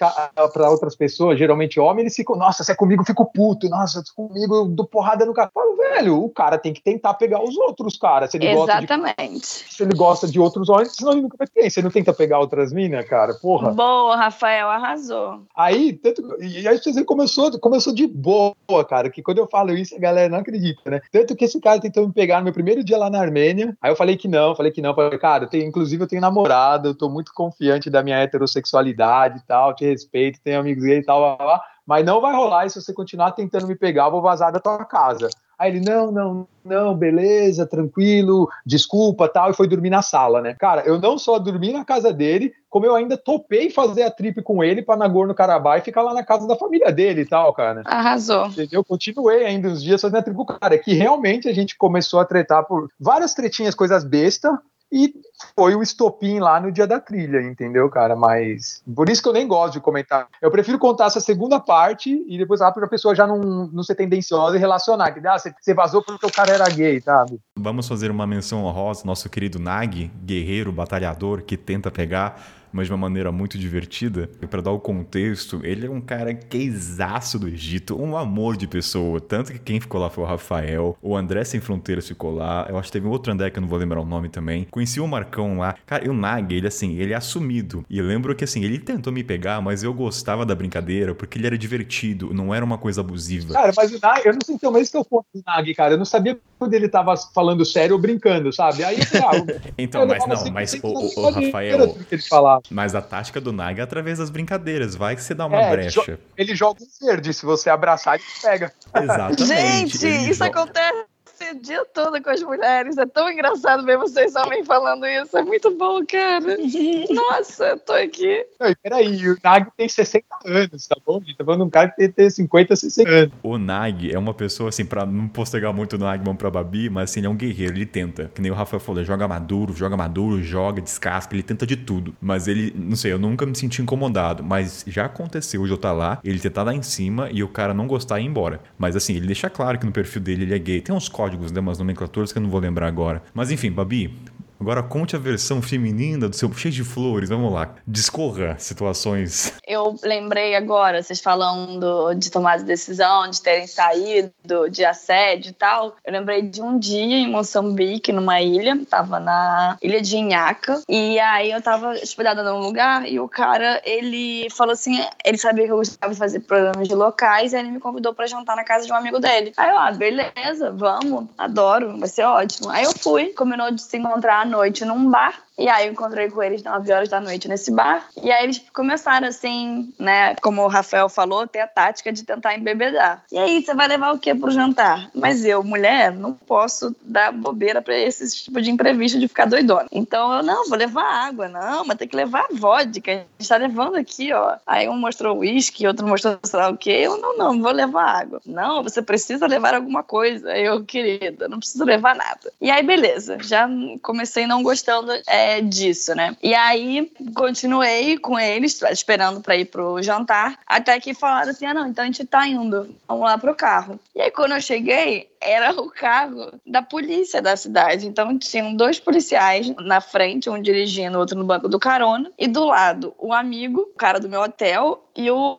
para 0.53 0.70
outras 0.70 0.95
pessoas, 0.95 1.38
geralmente 1.38 1.80
homem, 1.80 2.03
eles 2.03 2.15
ficam, 2.15 2.36
nossa, 2.36 2.63
se 2.63 2.72
é 2.72 2.76
comigo, 2.76 3.01
eu 3.01 3.05
fico 3.05 3.26
puto, 3.26 3.67
nossa, 3.67 4.03
comigo, 4.15 4.55
eu 4.55 4.67
dou 4.67 4.86
porrada 4.86 5.26
no 5.26 5.34
cara. 5.34 5.49
Eu 5.53 5.61
falo, 5.61 5.76
velho, 5.76 6.24
o 6.24 6.30
cara 6.30 6.57
tem 6.57 6.72
que 6.72 6.82
tentar 6.82 7.15
pegar 7.15 7.43
os 7.43 7.57
outros 7.57 7.97
caras. 7.97 8.30
Se 8.30 8.38
ele 8.38 8.47
Exatamente. 8.47 9.09
Gosta 9.17 9.65
de, 9.67 9.74
se 9.74 9.84
ele 9.84 9.95
gosta 9.95 10.28
de 10.28 10.39
outros 10.39 10.70
homens, 10.70 10.95
senão 10.95 11.13
ele 11.13 11.22
nunca 11.22 11.38
vai 11.38 11.47
ter. 11.47 11.70
Você 11.70 11.82
não 11.82 11.89
tenta 11.89 12.13
pegar 12.13 12.39
outras 12.39 12.72
minas, 12.72 13.05
cara? 13.07 13.34
Porra. 13.34 13.72
Boa, 13.72 14.15
Rafael, 14.15 14.70
arrasou. 14.70 15.41
Aí, 15.55 15.93
tanto, 15.93 16.22
e 16.41 16.67
aí 16.67 16.78
você 16.78 17.03
começou, 17.03 17.59
começou 17.59 17.93
de 17.93 18.05
boa, 18.05 18.53
cara, 18.88 19.09
que 19.09 19.24
quando 19.24 19.39
eu 19.39 19.47
falo 19.47 19.72
isso, 19.72 19.95
a 19.95 19.99
galera 19.99 20.30
não 20.30 20.39
acredita, 20.39 20.89
né? 20.89 21.01
Tanto 21.11 21.36
que 21.36 21.45
esse 21.45 21.59
cara 21.59 21.80
tentou 21.80 22.05
me 22.05 22.13
pegar 22.13 22.38
no 22.38 22.45
meu 22.45 22.53
primeiro 22.53 22.84
dia 22.84 22.97
lá 22.97 23.09
na 23.09 23.20
Armênia, 23.20 23.76
aí 23.82 23.91
eu 23.91 23.95
falei 23.95 24.17
que 24.17 24.28
não, 24.28 24.55
falei 24.60 24.74
que 24.74 24.82
não, 24.82 24.93
falei, 24.93 25.18
cara, 25.18 25.45
eu 25.45 25.47
tenho, 25.47 25.66
inclusive 25.66 26.03
eu 26.03 26.07
tenho 26.07 26.22
namorado, 26.22 26.89
eu 26.89 26.95
tô 26.95 27.10
muito 27.10 27.34
confiante 27.34 27.89
da 27.89 28.03
minha 28.03 28.18
heterossexualidade 28.18 29.38
e 29.38 29.41
tal, 29.43 29.74
te 29.74 29.86
respeito, 29.86 30.41
tenho 30.43 30.60
amigos 30.60 30.84
gays 30.84 31.03
e 31.03 31.05
tal, 31.05 31.38
blá, 31.38 31.38
blá, 31.38 31.62
mas 31.86 32.05
não 32.05 32.20
vai 32.20 32.36
rolar 32.36 32.66
e 32.66 32.70
se 32.70 32.82
você 32.82 32.93
continuar 32.93 33.32
tentando 33.32 33.68
me 33.68 33.76
pegar, 33.76 34.07
eu 34.07 34.12
vou 34.12 34.22
vazar 34.22 34.51
da 34.51 34.60
tua 34.60 34.84
casa. 34.84 35.30
Aí 35.60 35.72
ele, 35.72 35.82
não, 35.82 36.10
não, 36.10 36.47
não, 36.64 36.95
beleza, 36.95 37.66
tranquilo, 37.66 38.49
desculpa, 38.66 39.28
tal, 39.28 39.51
e 39.51 39.53
foi 39.53 39.68
dormir 39.68 39.89
na 39.89 40.01
sala, 40.01 40.41
né? 40.41 40.55
Cara, 40.57 40.84
eu 40.86 40.97
não 41.01 41.18
só 41.18 41.38
dormi 41.38 41.74
na 41.74 41.84
casa 41.84 42.14
dele, 42.14 42.53
como 42.70 42.86
eu 42.86 42.95
ainda 42.95 43.18
topei 43.18 43.70
fazer 43.70 44.03
a 44.03 44.12
trip 44.12 44.41
com 44.41 44.64
ele 44.64 44.82
para 44.82 44.95
Nagorno-Karabakh 44.95 45.82
e 45.82 45.86
ficar 45.86 46.01
lá 46.01 46.14
na 46.14 46.24
casa 46.24 46.47
da 46.47 46.55
família 46.55 46.93
dele 46.93 47.22
e 47.22 47.26
tal, 47.26 47.53
cara. 47.53 47.82
Arrasou. 47.86 48.47
Entendeu? 48.47 48.86
Continuei 48.86 49.45
ainda 49.45 49.68
uns 49.68 49.84
dias 49.84 49.99
fazendo 49.99 50.20
a 50.20 50.22
trip 50.22 50.38
com 50.38 50.43
o 50.43 50.45
cara, 50.45 50.78
que 50.78 50.93
realmente 50.93 51.49
a 51.49 51.53
gente 51.53 51.78
começou 51.78 52.22
a 52.22 52.26
tretar 52.26 52.66
por 52.66 52.88
várias 52.97 53.34
tretinhas, 53.34 53.76
coisas 53.76 54.05
besta, 54.05 54.62
e 54.89 55.14
foi 55.56 55.76
o 55.76 55.82
estopim 55.82 56.40
lá 56.40 56.60
no 56.60 56.72
dia 56.72 56.88
da 56.88 57.00
trilha, 57.00 57.42
entendeu, 57.42 57.90
cara? 57.90 58.16
Mas 58.16 58.82
por 58.96 59.10
isso 59.10 59.22
que 59.22 59.30
eu 59.30 59.34
nem 59.34 59.48
gosto 59.48 59.74
de 59.74 59.80
comentar. 59.80 60.28
Eu 60.42 60.52
prefiro 60.52 60.78
contar 60.80 61.06
essa 61.06 61.20
segunda 61.20 61.60
parte 61.60 62.24
e 62.28 62.38
depois 62.38 62.62
lá 62.62 62.72
para 62.72 62.86
a 62.86 62.90
pessoa 62.90 63.16
já 63.16 63.26
não, 63.26 63.68
não 63.68 63.84
ser 63.84 63.96
tendenciosa 63.96 64.56
e 64.56 64.60
relacionar. 64.60 65.12
Que, 65.12 65.26
ah, 65.28 65.38
você 65.38 65.74
vazou 65.74 66.04
porque 66.04 66.26
o 66.26 66.32
cara 66.32 66.54
era 66.54 66.70
gay, 66.70 67.02
sabe? 67.02 67.40
Vamos 67.58 67.88
fazer 67.88 68.12
uma 68.12 68.28
menção 68.28 68.64
honrosa, 68.64 69.04
nosso 69.06 69.30
querido 69.30 69.60
Nag, 69.60 70.12
guerreiro, 70.24 70.72
batalhador, 70.72 71.44
que 71.44 71.58
tenta 71.58 71.92
pegar 71.92 72.42
mas 72.72 72.88
de 72.88 72.94
uma 72.94 72.98
maneira 72.98 73.32
muito 73.32 73.58
divertida. 73.58 74.30
E 74.42 74.48
para 74.48 74.62
dar 74.62 74.72
o 74.72 74.80
contexto, 74.80 75.60
ele 75.64 75.88
é 75.88 75.90
um 75.90 76.02
cara 76.02 76.34
queizaço 76.34 77.40
do 77.40 77.48
Egito, 77.48 78.00
um 78.00 78.16
amor 78.16 78.56
de 78.56 78.68
pessoa. 78.68 79.20
Tanto 79.20 79.52
que 79.52 79.60
quem 79.60 79.80
ficou 79.80 80.00
lá 80.00 80.10
foi 80.10 80.24
o 80.24 80.28
Rafael, 80.28 80.98
o 81.02 81.16
André 81.16 81.44
Sem 81.44 81.60
Fronteiras 81.60 82.08
ficou 82.08 82.34
lá, 82.34 82.66
eu 82.70 82.78
acho 82.78 82.88
que 82.88 82.94
teve 82.94 83.08
outro 83.08 83.32
André 83.32 83.50
que 83.50 83.58
eu 83.58 83.62
não 83.62 83.68
vou 83.68 83.80
lembrar 83.80 84.00
o 84.00 84.06
nome 84.06 84.30
também. 84.30 84.68
Conheci 84.70 85.00
o 85.00 85.08
Marcão 85.08 85.29
lá. 85.58 85.76
Cara, 85.86 86.06
e 86.06 86.10
o 86.10 86.14
Nag, 86.14 86.54
ele 86.54 86.68
assim, 86.68 86.98
ele 86.98 87.14
é 87.14 87.16
assumido. 87.16 87.86
E 87.90 87.98
eu 87.98 88.06
lembro 88.06 88.36
que 88.36 88.44
assim, 88.44 88.64
ele 88.64 88.80
tentou 88.80 89.12
me 89.12 89.24
pegar, 89.24 89.62
mas 89.62 89.84
eu 89.84 89.94
gostava 89.94 90.46
da 90.46 90.56
brincadeira 90.56 91.14
porque 91.14 91.38
ele 91.38 91.48
era 91.48 91.58
divertido, 91.58 92.34
não 92.34 92.54
era 92.54 92.64
uma 92.64 92.78
coisa 92.78 93.02
abusiva. 93.02 93.54
Cara, 93.54 93.72
mas 93.76 93.92
o 93.94 94.00
Nag, 94.02 94.26
eu 94.26 94.34
não 94.34 94.42
sei 94.44 94.56
então, 94.56 94.72
mas 94.72 94.84
esse 94.84 94.96
é 94.96 95.00
o 95.00 95.06
ponto 95.06 95.26
do 95.34 95.44
Nag, 95.46 95.74
cara. 95.76 95.94
Eu 95.94 95.98
não 95.98 96.06
sabia 96.06 96.40
quando 96.58 96.74
ele 96.74 96.90
tava 96.90 97.16
falando 97.34 97.64
sério 97.66 97.96
ou 97.96 98.02
brincando, 98.02 98.52
sabe? 98.52 98.84
Aí 98.84 98.98
eu 98.98 99.28
ah, 99.28 99.72
então, 99.78 100.06
mas 100.06 100.26
não, 100.26 100.34
assim, 100.34 100.52
mas 100.52 100.74
o, 100.74 100.88
o, 100.88 101.20
o 101.20 101.30
Rafael. 101.30 101.96
Ele. 102.12 102.24
Mas 102.70 102.96
a 102.96 103.02
tática 103.02 103.40
do 103.40 103.52
Naga 103.52 103.82
é 103.82 103.84
através 103.84 104.20
das 104.20 104.30
brincadeiras. 104.30 104.96
Vai 104.96 105.16
que 105.16 105.24
você 105.24 105.34
dá 105.34 105.46
uma 105.46 105.62
é, 105.62 105.72
brecha. 105.72 106.20
Ele 106.38 106.56
joga 106.56 106.82
um 106.84 107.06
verde. 107.06 107.34
Se 107.34 107.46
você 107.46 107.70
abraçar, 107.70 108.16
ele 108.16 108.24
pega. 108.42 108.74
Exatamente. 108.96 109.98
Gente, 109.98 110.08
isso 110.30 110.44
joga... 110.44 110.62
acontece 110.62 111.06
o 111.52 111.62
dia 111.62 111.86
todo 111.86 112.22
com 112.22 112.30
as 112.30 112.41
mulheres. 112.41 112.97
É 112.97 113.06
tão 113.06 113.30
engraçado 113.30 113.86
ver 113.86 113.97
vocês 113.97 114.36
homens 114.36 114.66
falando 114.66 115.06
isso. 115.06 115.38
É 115.38 115.43
muito 115.43 115.72
bom, 115.72 116.06
cara. 116.06 116.58
Nossa, 117.10 117.70
eu 117.70 117.80
tô 117.80 117.93
aqui. 117.93 118.45
Não, 118.60 118.74
peraí, 118.82 119.30
o 119.30 119.38
Nag 119.43 119.68
tem 119.76 119.88
60 119.88 120.26
anos, 120.45 120.88
tá 120.88 120.95
bom? 121.06 121.18
A 121.18 121.20
gente 121.26 121.38
tá 121.38 121.43
falando 121.43 121.62
de 121.62 121.68
um 121.68 121.70
cara 121.70 121.89
que 121.89 121.97
tem, 121.97 122.12
tem 122.12 122.30
50, 122.30 122.76
60 122.76 123.10
anos. 123.10 123.34
O 123.43 123.58
Nag 123.58 124.12
é 124.12 124.18
uma 124.18 124.34
pessoa, 124.34 124.70
assim, 124.70 124.86
pra 124.86 125.06
não 125.06 125.28
postergar 125.28 125.74
muito 125.74 125.95
o 125.95 126.00
Nagman 126.00 126.36
pra 126.36 126.50
Babi, 126.50 126.89
mas 126.89 127.12
assim, 127.12 127.20
ele 127.20 127.28
é 127.28 127.30
um 127.30 127.36
guerreiro, 127.36 127.76
ele 127.76 127.86
tenta. 127.86 128.32
Que 128.34 128.41
nem 128.41 128.52
o 128.52 128.56
Rafael 128.56 128.80
falou, 128.80 129.04
joga 129.04 129.28
maduro, 129.28 129.74
joga 129.74 129.95
maduro, 129.95 130.41
joga, 130.41 130.82
descasca, 130.82 131.36
ele 131.36 131.43
tenta 131.43 131.66
de 131.66 131.76
tudo. 131.76 132.16
Mas 132.22 132.47
ele, 132.47 132.74
não 132.76 132.95
sei, 132.95 133.12
eu 133.12 133.20
nunca 133.20 133.45
me 133.45 133.56
senti 133.56 133.82
incomodado, 133.82 134.43
mas 134.43 134.84
já 134.88 135.06
aconteceu 135.06 135.64
de 135.64 135.70
eu 135.70 135.76
estar 135.76 135.89
tá 135.89 135.93
lá, 135.93 136.20
ele 136.24 136.39
tentar 136.39 136.64
lá 136.64 136.74
em 136.74 136.82
cima 136.82 137.30
e 137.32 137.43
o 137.43 137.47
cara 137.47 137.74
não 137.74 137.88
gostar 137.88 138.20
e 138.20 138.24
ir 138.24 138.28
embora. 138.28 138.60
Mas 138.78 138.95
assim, 138.95 139.16
ele 139.16 139.28
deixa 139.28 139.50
claro 139.50 139.78
que 139.78 139.86
no 139.86 139.91
perfil 139.91 140.22
dele 140.22 140.43
ele 140.43 140.56
é 140.56 140.60
gay. 140.60 140.82
Tem 140.82 140.93
uns 140.93 141.10
códigos, 141.10 141.39
né, 141.52 141.60
umas 141.60 141.78
nomenclaturas 141.80 142.32
que 142.32 142.38
eu 142.38 142.44
não 142.44 142.50
vou 142.50 142.60
lembrar 142.60 142.88
agora. 142.88 143.24
Mas 143.34 143.52
enfim, 143.52 143.72
Babi, 143.72 144.14
Agora 144.60 144.84
conte 144.84 145.16
a 145.16 145.20
versão 145.20 145.62
feminina 145.62 146.28
do 146.28 146.36
seu 146.36 146.51
cheio 146.51 146.74
de 146.74 146.84
flores. 146.84 147.30
Vamos 147.30 147.51
lá. 147.53 147.76
Discorra 147.88 148.57
situações. 148.60 149.53
Eu 149.66 149.97
lembrei 150.03 150.53
agora, 150.55 151.01
vocês 151.01 151.22
falando 151.22 152.14
de 152.16 152.30
tomar 152.30 152.57
de 152.57 152.66
decisão, 152.66 153.30
de 153.30 153.41
terem 153.41 153.68
saído, 153.68 154.34
de 154.70 154.84
assédio 154.84 155.51
e 155.51 155.53
tal. 155.53 155.95
Eu 156.03 156.12
lembrei 156.12 156.41
de 156.41 156.62
um 156.62 156.78
dia 156.78 157.16
em 157.16 157.32
Moçambique, 157.32 158.12
numa 158.12 158.41
ilha. 158.41 158.78
Tava 158.89 159.20
na 159.20 159.78
ilha 159.82 160.01
de 160.01 160.18
Inhaca. 160.18 160.82
E 160.89 161.18
aí 161.20 161.51
eu 161.51 161.62
tava 161.62 161.91
hospedada 161.91 162.43
num 162.43 162.60
lugar 162.60 163.07
e 163.07 163.18
o 163.18 163.30
cara, 163.30 163.82
ele 163.86 164.49
falou 164.49 164.74
assim: 164.74 164.99
ele 165.24 165.38
sabia 165.38 165.66
que 165.66 165.72
eu 165.72 165.78
gostava 165.78 166.12
de 166.12 166.20
fazer 166.20 166.41
programas 166.41 166.88
de 166.88 166.95
locais. 166.95 167.53
E 167.53 167.55
aí 167.55 167.62
ele 167.62 167.72
me 167.72 167.80
convidou 167.80 168.14
para 168.14 168.28
jantar 168.28 168.57
na 168.57 168.66
casa 168.66 168.86
de 168.86 168.91
um 168.91 168.95
amigo 168.95 169.20
dele. 169.20 169.53
Aí 169.55 169.70
eu, 169.70 169.78
ah, 169.78 169.91
beleza, 169.91 170.72
vamos, 170.72 171.28
adoro, 171.38 171.97
vai 171.97 172.10
ser 172.10 172.24
ótimo. 172.24 172.70
Aí 172.70 172.84
eu 172.84 172.91
fui, 172.91 173.28
combinou 173.28 173.72
de 173.72 173.82
se 173.82 173.97
encontrar 173.97 174.49
noite 174.50 174.86
num 174.86 175.12
bar 175.12 175.34
e 175.60 175.68
aí 175.68 175.88
eu 175.88 175.91
encontrei 175.91 176.30
com 176.30 176.41
eles 176.41 176.64
9 176.64 176.91
horas 176.91 177.10
da 177.10 177.20
noite 177.20 177.47
nesse 177.47 177.70
bar. 177.70 178.07
E 178.24 178.32
aí 178.32 178.45
eles 178.45 178.64
começaram 178.74 179.28
assim, 179.28 179.93
né? 179.99 180.36
Como 180.36 180.64
o 180.64 180.68
Rafael 180.68 181.10
falou, 181.10 181.45
ter 181.45 181.60
a 181.60 181.68
tática 181.68 182.14
de 182.14 182.24
tentar 182.24 182.55
embebedar. 182.55 183.24
E 183.30 183.38
aí, 183.38 183.62
você 183.62 183.74
vai 183.74 183.88
levar 183.88 184.14
o 184.14 184.20
que 184.20 184.34
pro 184.34 184.51
jantar? 184.51 185.10
Mas 185.14 185.43
eu, 185.43 185.62
mulher, 185.64 186.14
não 186.14 186.34
posso 186.34 186.95
dar 187.01 187.34
bobeira 187.34 187.82
pra 187.82 187.97
esse 187.97 188.43
tipo 188.43 188.62
de 188.62 188.72
imprevisto 188.72 189.20
de 189.20 189.28
ficar 189.28 189.45
doidona. 189.45 189.88
Então 189.91 190.34
eu, 190.34 190.43
não, 190.43 190.70
vou 190.70 190.78
levar 190.78 191.03
água. 191.03 191.49
Não, 191.49 191.84
mas 191.86 191.97
tem 191.97 192.07
que 192.07 192.16
levar 192.16 192.47
vodka. 192.51 193.12
A 193.12 193.16
gente 193.16 193.49
tá 193.49 193.57
levando 193.57 193.95
aqui, 193.95 194.32
ó. 194.32 194.55
Aí 194.66 194.88
um 194.88 194.97
mostrou 194.97 195.39
uísque, 195.39 195.88
outro 195.88 196.07
mostrou 196.07 196.39
sei 196.43 196.60
lá 196.60 196.70
o 196.70 196.78
quê. 196.78 196.91
Eu, 196.91 197.18
não, 197.18 197.38
não, 197.38 197.62
vou 197.62 197.72
levar 197.72 198.22
água. 198.22 198.41
Não, 198.45 198.82
você 198.82 199.01
precisa 199.01 199.45
levar 199.45 199.76
alguma 199.76 200.03
coisa. 200.03 200.57
Eu, 200.57 200.86
querida, 200.86 201.49
não 201.49 201.60
preciso 201.60 201.84
levar 201.84 202.16
nada. 202.16 202.51
E 202.62 202.72
aí, 202.72 202.82
beleza. 202.82 203.38
Já 203.41 203.68
comecei 204.01 204.47
não 204.47 204.64
gostando. 204.64 205.12
É, 205.28 205.49
disso, 205.62 206.16
né? 206.16 206.36
E 206.41 206.54
aí 206.54 207.12
continuei 207.36 208.18
com 208.18 208.39
eles, 208.39 208.82
esperando 208.84 209.41
para 209.41 209.56
ir 209.56 209.66
pro 209.66 210.02
jantar, 210.02 210.60
até 210.66 211.00
que 211.00 211.14
falaram 211.14 211.52
assim: 211.52 211.66
ah, 211.66 211.74
não, 211.74 211.88
então 211.88 212.04
a 212.04 212.08
gente 212.08 212.26
tá 212.26 212.47
indo, 212.47 212.95
vamos 213.08 213.24
lá 213.24 213.38
pro 213.38 213.56
carro. 213.56 214.00
E 214.16 214.22
aí 214.22 214.32
quando 214.32 214.54
eu 214.54 214.62
cheguei, 214.62 215.30
era 215.41 215.72
o 215.72 215.89
carro 215.89 216.52
da 216.66 216.82
polícia 216.82 217.41
da 217.41 217.56
cidade. 217.56 218.08
Então 218.08 218.38
tinham 218.38 218.76
dois 218.76 219.00
policiais 219.00 219.70
na 219.80 220.02
frente, 220.02 220.50
um 220.50 220.62
dirigindo, 220.62 221.18
outro 221.18 221.38
no 221.38 221.45
banco 221.45 221.68
do 221.68 221.80
carona, 221.80 222.32
e 222.38 222.47
do 222.47 222.66
lado 222.66 223.14
o 223.18 223.34
amigo, 223.34 223.82
o 223.82 223.97
cara 223.97 224.20
do 224.20 224.30
meu 224.30 224.41
hotel, 224.41 225.04
e 225.16 225.30
o 225.32 225.58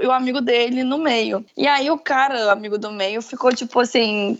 e 0.00 0.06
o 0.06 0.12
amigo 0.12 0.40
dele 0.40 0.82
no 0.82 0.98
meio. 0.98 1.44
E 1.56 1.66
aí 1.66 1.90
o 1.90 1.98
cara, 1.98 2.46
o 2.46 2.50
amigo 2.50 2.78
do 2.78 2.90
meio, 2.90 3.22
ficou 3.22 3.52
tipo 3.54 3.80
assim, 3.80 4.36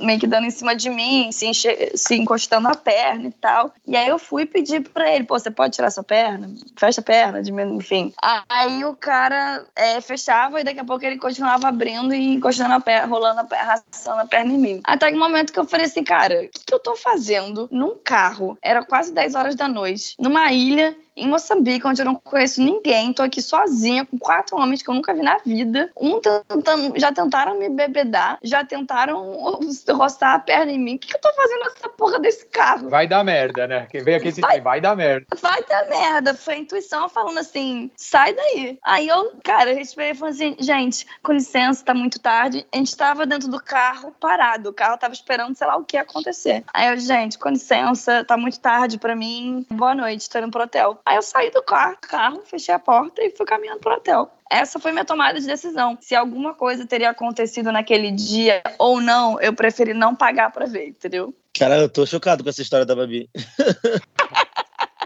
meio 0.00 0.20
que 0.20 0.26
dando 0.26 0.46
em 0.46 0.50
cima 0.50 0.74
de 0.74 0.90
mim, 0.90 1.30
se, 1.32 1.46
enche... 1.46 1.92
se 1.94 2.14
encostando 2.14 2.68
a 2.68 2.74
perna 2.74 3.28
e 3.28 3.32
tal. 3.32 3.72
E 3.86 3.96
aí 3.96 4.08
eu 4.08 4.18
fui 4.18 4.46
pedir 4.46 4.80
pra 4.88 5.10
ele, 5.10 5.24
pô, 5.24 5.38
você 5.38 5.50
pode 5.50 5.74
tirar 5.74 5.90
sua 5.90 6.02
perna? 6.02 6.50
Fecha 6.76 7.00
a 7.00 7.04
perna, 7.04 7.42
de... 7.42 7.50
enfim. 7.52 8.12
Aí 8.48 8.84
o 8.84 8.94
cara 8.94 9.64
é, 9.74 10.00
fechava 10.00 10.60
e 10.60 10.64
daqui 10.64 10.80
a 10.80 10.84
pouco 10.84 11.04
ele 11.04 11.18
continuava 11.18 11.68
abrindo 11.68 12.14
e 12.14 12.34
encostando 12.34 12.74
a 12.74 12.80
perna, 12.80 13.06
rolando 13.06 13.40
a 13.40 13.44
perna, 13.44 13.64
arrastando 13.64 14.20
a 14.20 14.26
perna 14.26 14.52
em 14.52 14.58
mim. 14.58 14.80
Até 14.84 15.10
que 15.10 15.16
um 15.16 15.20
momento 15.20 15.52
que 15.52 15.58
eu 15.58 15.64
falei 15.64 15.86
assim, 15.86 16.04
cara, 16.04 16.42
o 16.42 16.48
que, 16.48 16.64
que 16.66 16.74
eu 16.74 16.78
tô 16.78 16.96
fazendo 16.96 17.68
num 17.70 17.96
carro? 18.02 18.58
Era 18.62 18.84
quase 18.84 19.12
10 19.12 19.34
horas 19.34 19.54
da 19.54 19.68
noite, 19.68 20.14
numa 20.18 20.52
ilha 20.52 20.96
em 21.16 21.28
Moçambique, 21.28 21.86
onde 21.86 22.02
eu 22.02 22.06
não 22.06 22.14
conheço 22.14 22.60
ninguém, 22.60 23.12
tô 23.12 23.22
aqui 23.22 23.40
sozinha 23.40 24.04
com 24.04 24.18
quatro 24.18 24.56
homens 24.56 24.82
que 24.82 24.90
eu 24.90 24.94
nunca 24.94 25.14
vi 25.14 25.22
na 25.22 25.38
vida. 25.38 25.90
Um 25.96 26.20
tentando, 26.20 26.98
já 26.98 27.12
tentaram 27.12 27.58
me 27.58 27.68
bebedar, 27.68 28.38
já 28.42 28.64
tentaram 28.64 29.60
roçar 29.92 30.34
a 30.34 30.38
perna 30.38 30.72
em 30.72 30.78
mim. 30.78 30.96
O 30.96 30.98
que, 30.98 31.08
que 31.08 31.16
eu 31.16 31.20
tô 31.20 31.32
fazendo 31.32 31.60
nessa 31.60 31.88
porra 31.88 32.18
desse 32.18 32.46
carro? 32.46 32.88
Vai 32.88 33.06
dar 33.06 33.22
merda, 33.22 33.66
né? 33.66 33.86
Quem 33.90 34.02
vem 34.02 34.16
aqui 34.16 34.32
se 34.32 34.40
vai, 34.40 34.60
vai 34.60 34.80
dar 34.80 34.96
merda. 34.96 35.26
Vai 35.40 35.62
dar 35.64 35.88
merda. 35.88 36.34
Foi 36.34 36.54
a 36.54 36.58
intuição 36.58 37.08
falando 37.08 37.38
assim: 37.38 37.90
sai 37.96 38.34
daí. 38.34 38.78
Aí 38.82 39.08
eu, 39.08 39.32
cara, 39.42 39.70
eu 39.70 39.76
respirei 39.76 40.10
e 40.10 40.14
falei 40.14 40.34
assim: 40.34 40.56
gente, 40.58 41.06
com 41.22 41.32
licença, 41.32 41.84
tá 41.84 41.94
muito 41.94 42.18
tarde. 42.18 42.66
A 42.72 42.76
gente 42.76 42.96
tava 42.96 43.24
dentro 43.24 43.48
do 43.48 43.62
carro 43.62 44.12
parado. 44.18 44.70
O 44.70 44.74
carro 44.74 44.98
tava 44.98 45.14
esperando, 45.14 45.56
sei 45.56 45.66
lá 45.66 45.76
o 45.76 45.84
que 45.84 45.96
acontecer. 45.96 46.64
Aí 46.72 46.88
eu, 46.88 46.98
gente, 46.98 47.38
com 47.38 47.48
licença, 47.48 48.24
tá 48.24 48.36
muito 48.36 48.58
tarde 48.58 48.98
pra 48.98 49.14
mim. 49.14 49.64
Boa 49.70 49.94
noite, 49.94 50.28
tô 50.28 50.38
indo 50.38 50.50
pro 50.50 50.62
hotel. 50.62 50.98
Aí 51.06 51.16
eu 51.16 51.22
saí 51.22 51.50
do 51.50 51.62
carro, 51.62 51.96
carro, 52.00 52.42
fechei 52.44 52.74
a 52.74 52.78
porta 52.78 53.22
e 53.22 53.30
fui 53.30 53.44
caminhando 53.44 53.80
pro 53.80 53.92
hotel. 53.92 54.30
Essa 54.50 54.78
foi 54.78 54.90
minha 54.90 55.04
tomada 55.04 55.38
de 55.38 55.46
decisão. 55.46 55.98
Se 56.00 56.14
alguma 56.14 56.54
coisa 56.54 56.86
teria 56.86 57.10
acontecido 57.10 57.70
naquele 57.70 58.10
dia 58.10 58.62
ou 58.78 59.00
não, 59.00 59.38
eu 59.40 59.52
preferi 59.52 59.92
não 59.92 60.14
pagar 60.14 60.50
pra 60.50 60.64
ver, 60.64 60.88
entendeu? 60.88 61.34
Cara, 61.56 61.76
eu 61.76 61.88
tô 61.88 62.06
chocado 62.06 62.42
com 62.42 62.48
essa 62.48 62.62
história 62.62 62.86
da 62.86 62.96
Babi. 62.96 63.28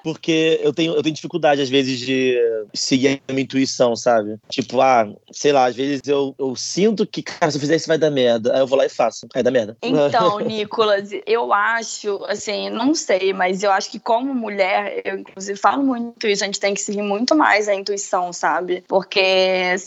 Porque 0.02 0.60
eu 0.62 0.72
tenho, 0.72 0.94
eu 0.94 1.02
tenho 1.02 1.14
dificuldade, 1.14 1.60
às 1.60 1.68
vezes, 1.68 1.98
de 1.98 2.36
seguir 2.74 3.20
a 3.28 3.32
minha 3.32 3.44
intuição, 3.44 3.96
sabe? 3.96 4.36
Tipo, 4.48 4.80
ah, 4.80 5.08
sei 5.32 5.52
lá, 5.52 5.66
às 5.66 5.76
vezes 5.76 6.00
eu, 6.06 6.34
eu 6.38 6.54
sinto 6.56 7.06
que, 7.06 7.22
cara, 7.22 7.50
se 7.50 7.56
eu 7.56 7.60
fizer 7.60 7.76
isso 7.76 7.88
vai 7.88 7.98
dar 7.98 8.10
merda. 8.10 8.54
Aí 8.54 8.60
eu 8.60 8.66
vou 8.66 8.78
lá 8.78 8.86
e 8.86 8.88
faço. 8.88 9.26
Aí 9.34 9.42
dá 9.42 9.50
merda. 9.50 9.76
Então, 9.82 10.38
Nicolas, 10.40 11.10
eu 11.26 11.52
acho, 11.52 12.24
assim, 12.26 12.70
não 12.70 12.94
sei, 12.94 13.32
mas 13.32 13.62
eu 13.62 13.70
acho 13.70 13.90
que 13.90 13.98
como 13.98 14.34
mulher, 14.34 15.02
eu 15.04 15.18
inclusive 15.18 15.58
falo 15.58 15.82
muito 15.82 16.26
isso, 16.26 16.44
a 16.44 16.46
gente 16.46 16.60
tem 16.60 16.74
que 16.74 16.80
seguir 16.80 17.02
muito 17.02 17.34
mais 17.34 17.68
a 17.68 17.74
intuição, 17.74 18.32
sabe? 18.32 18.84
Porque 18.86 19.20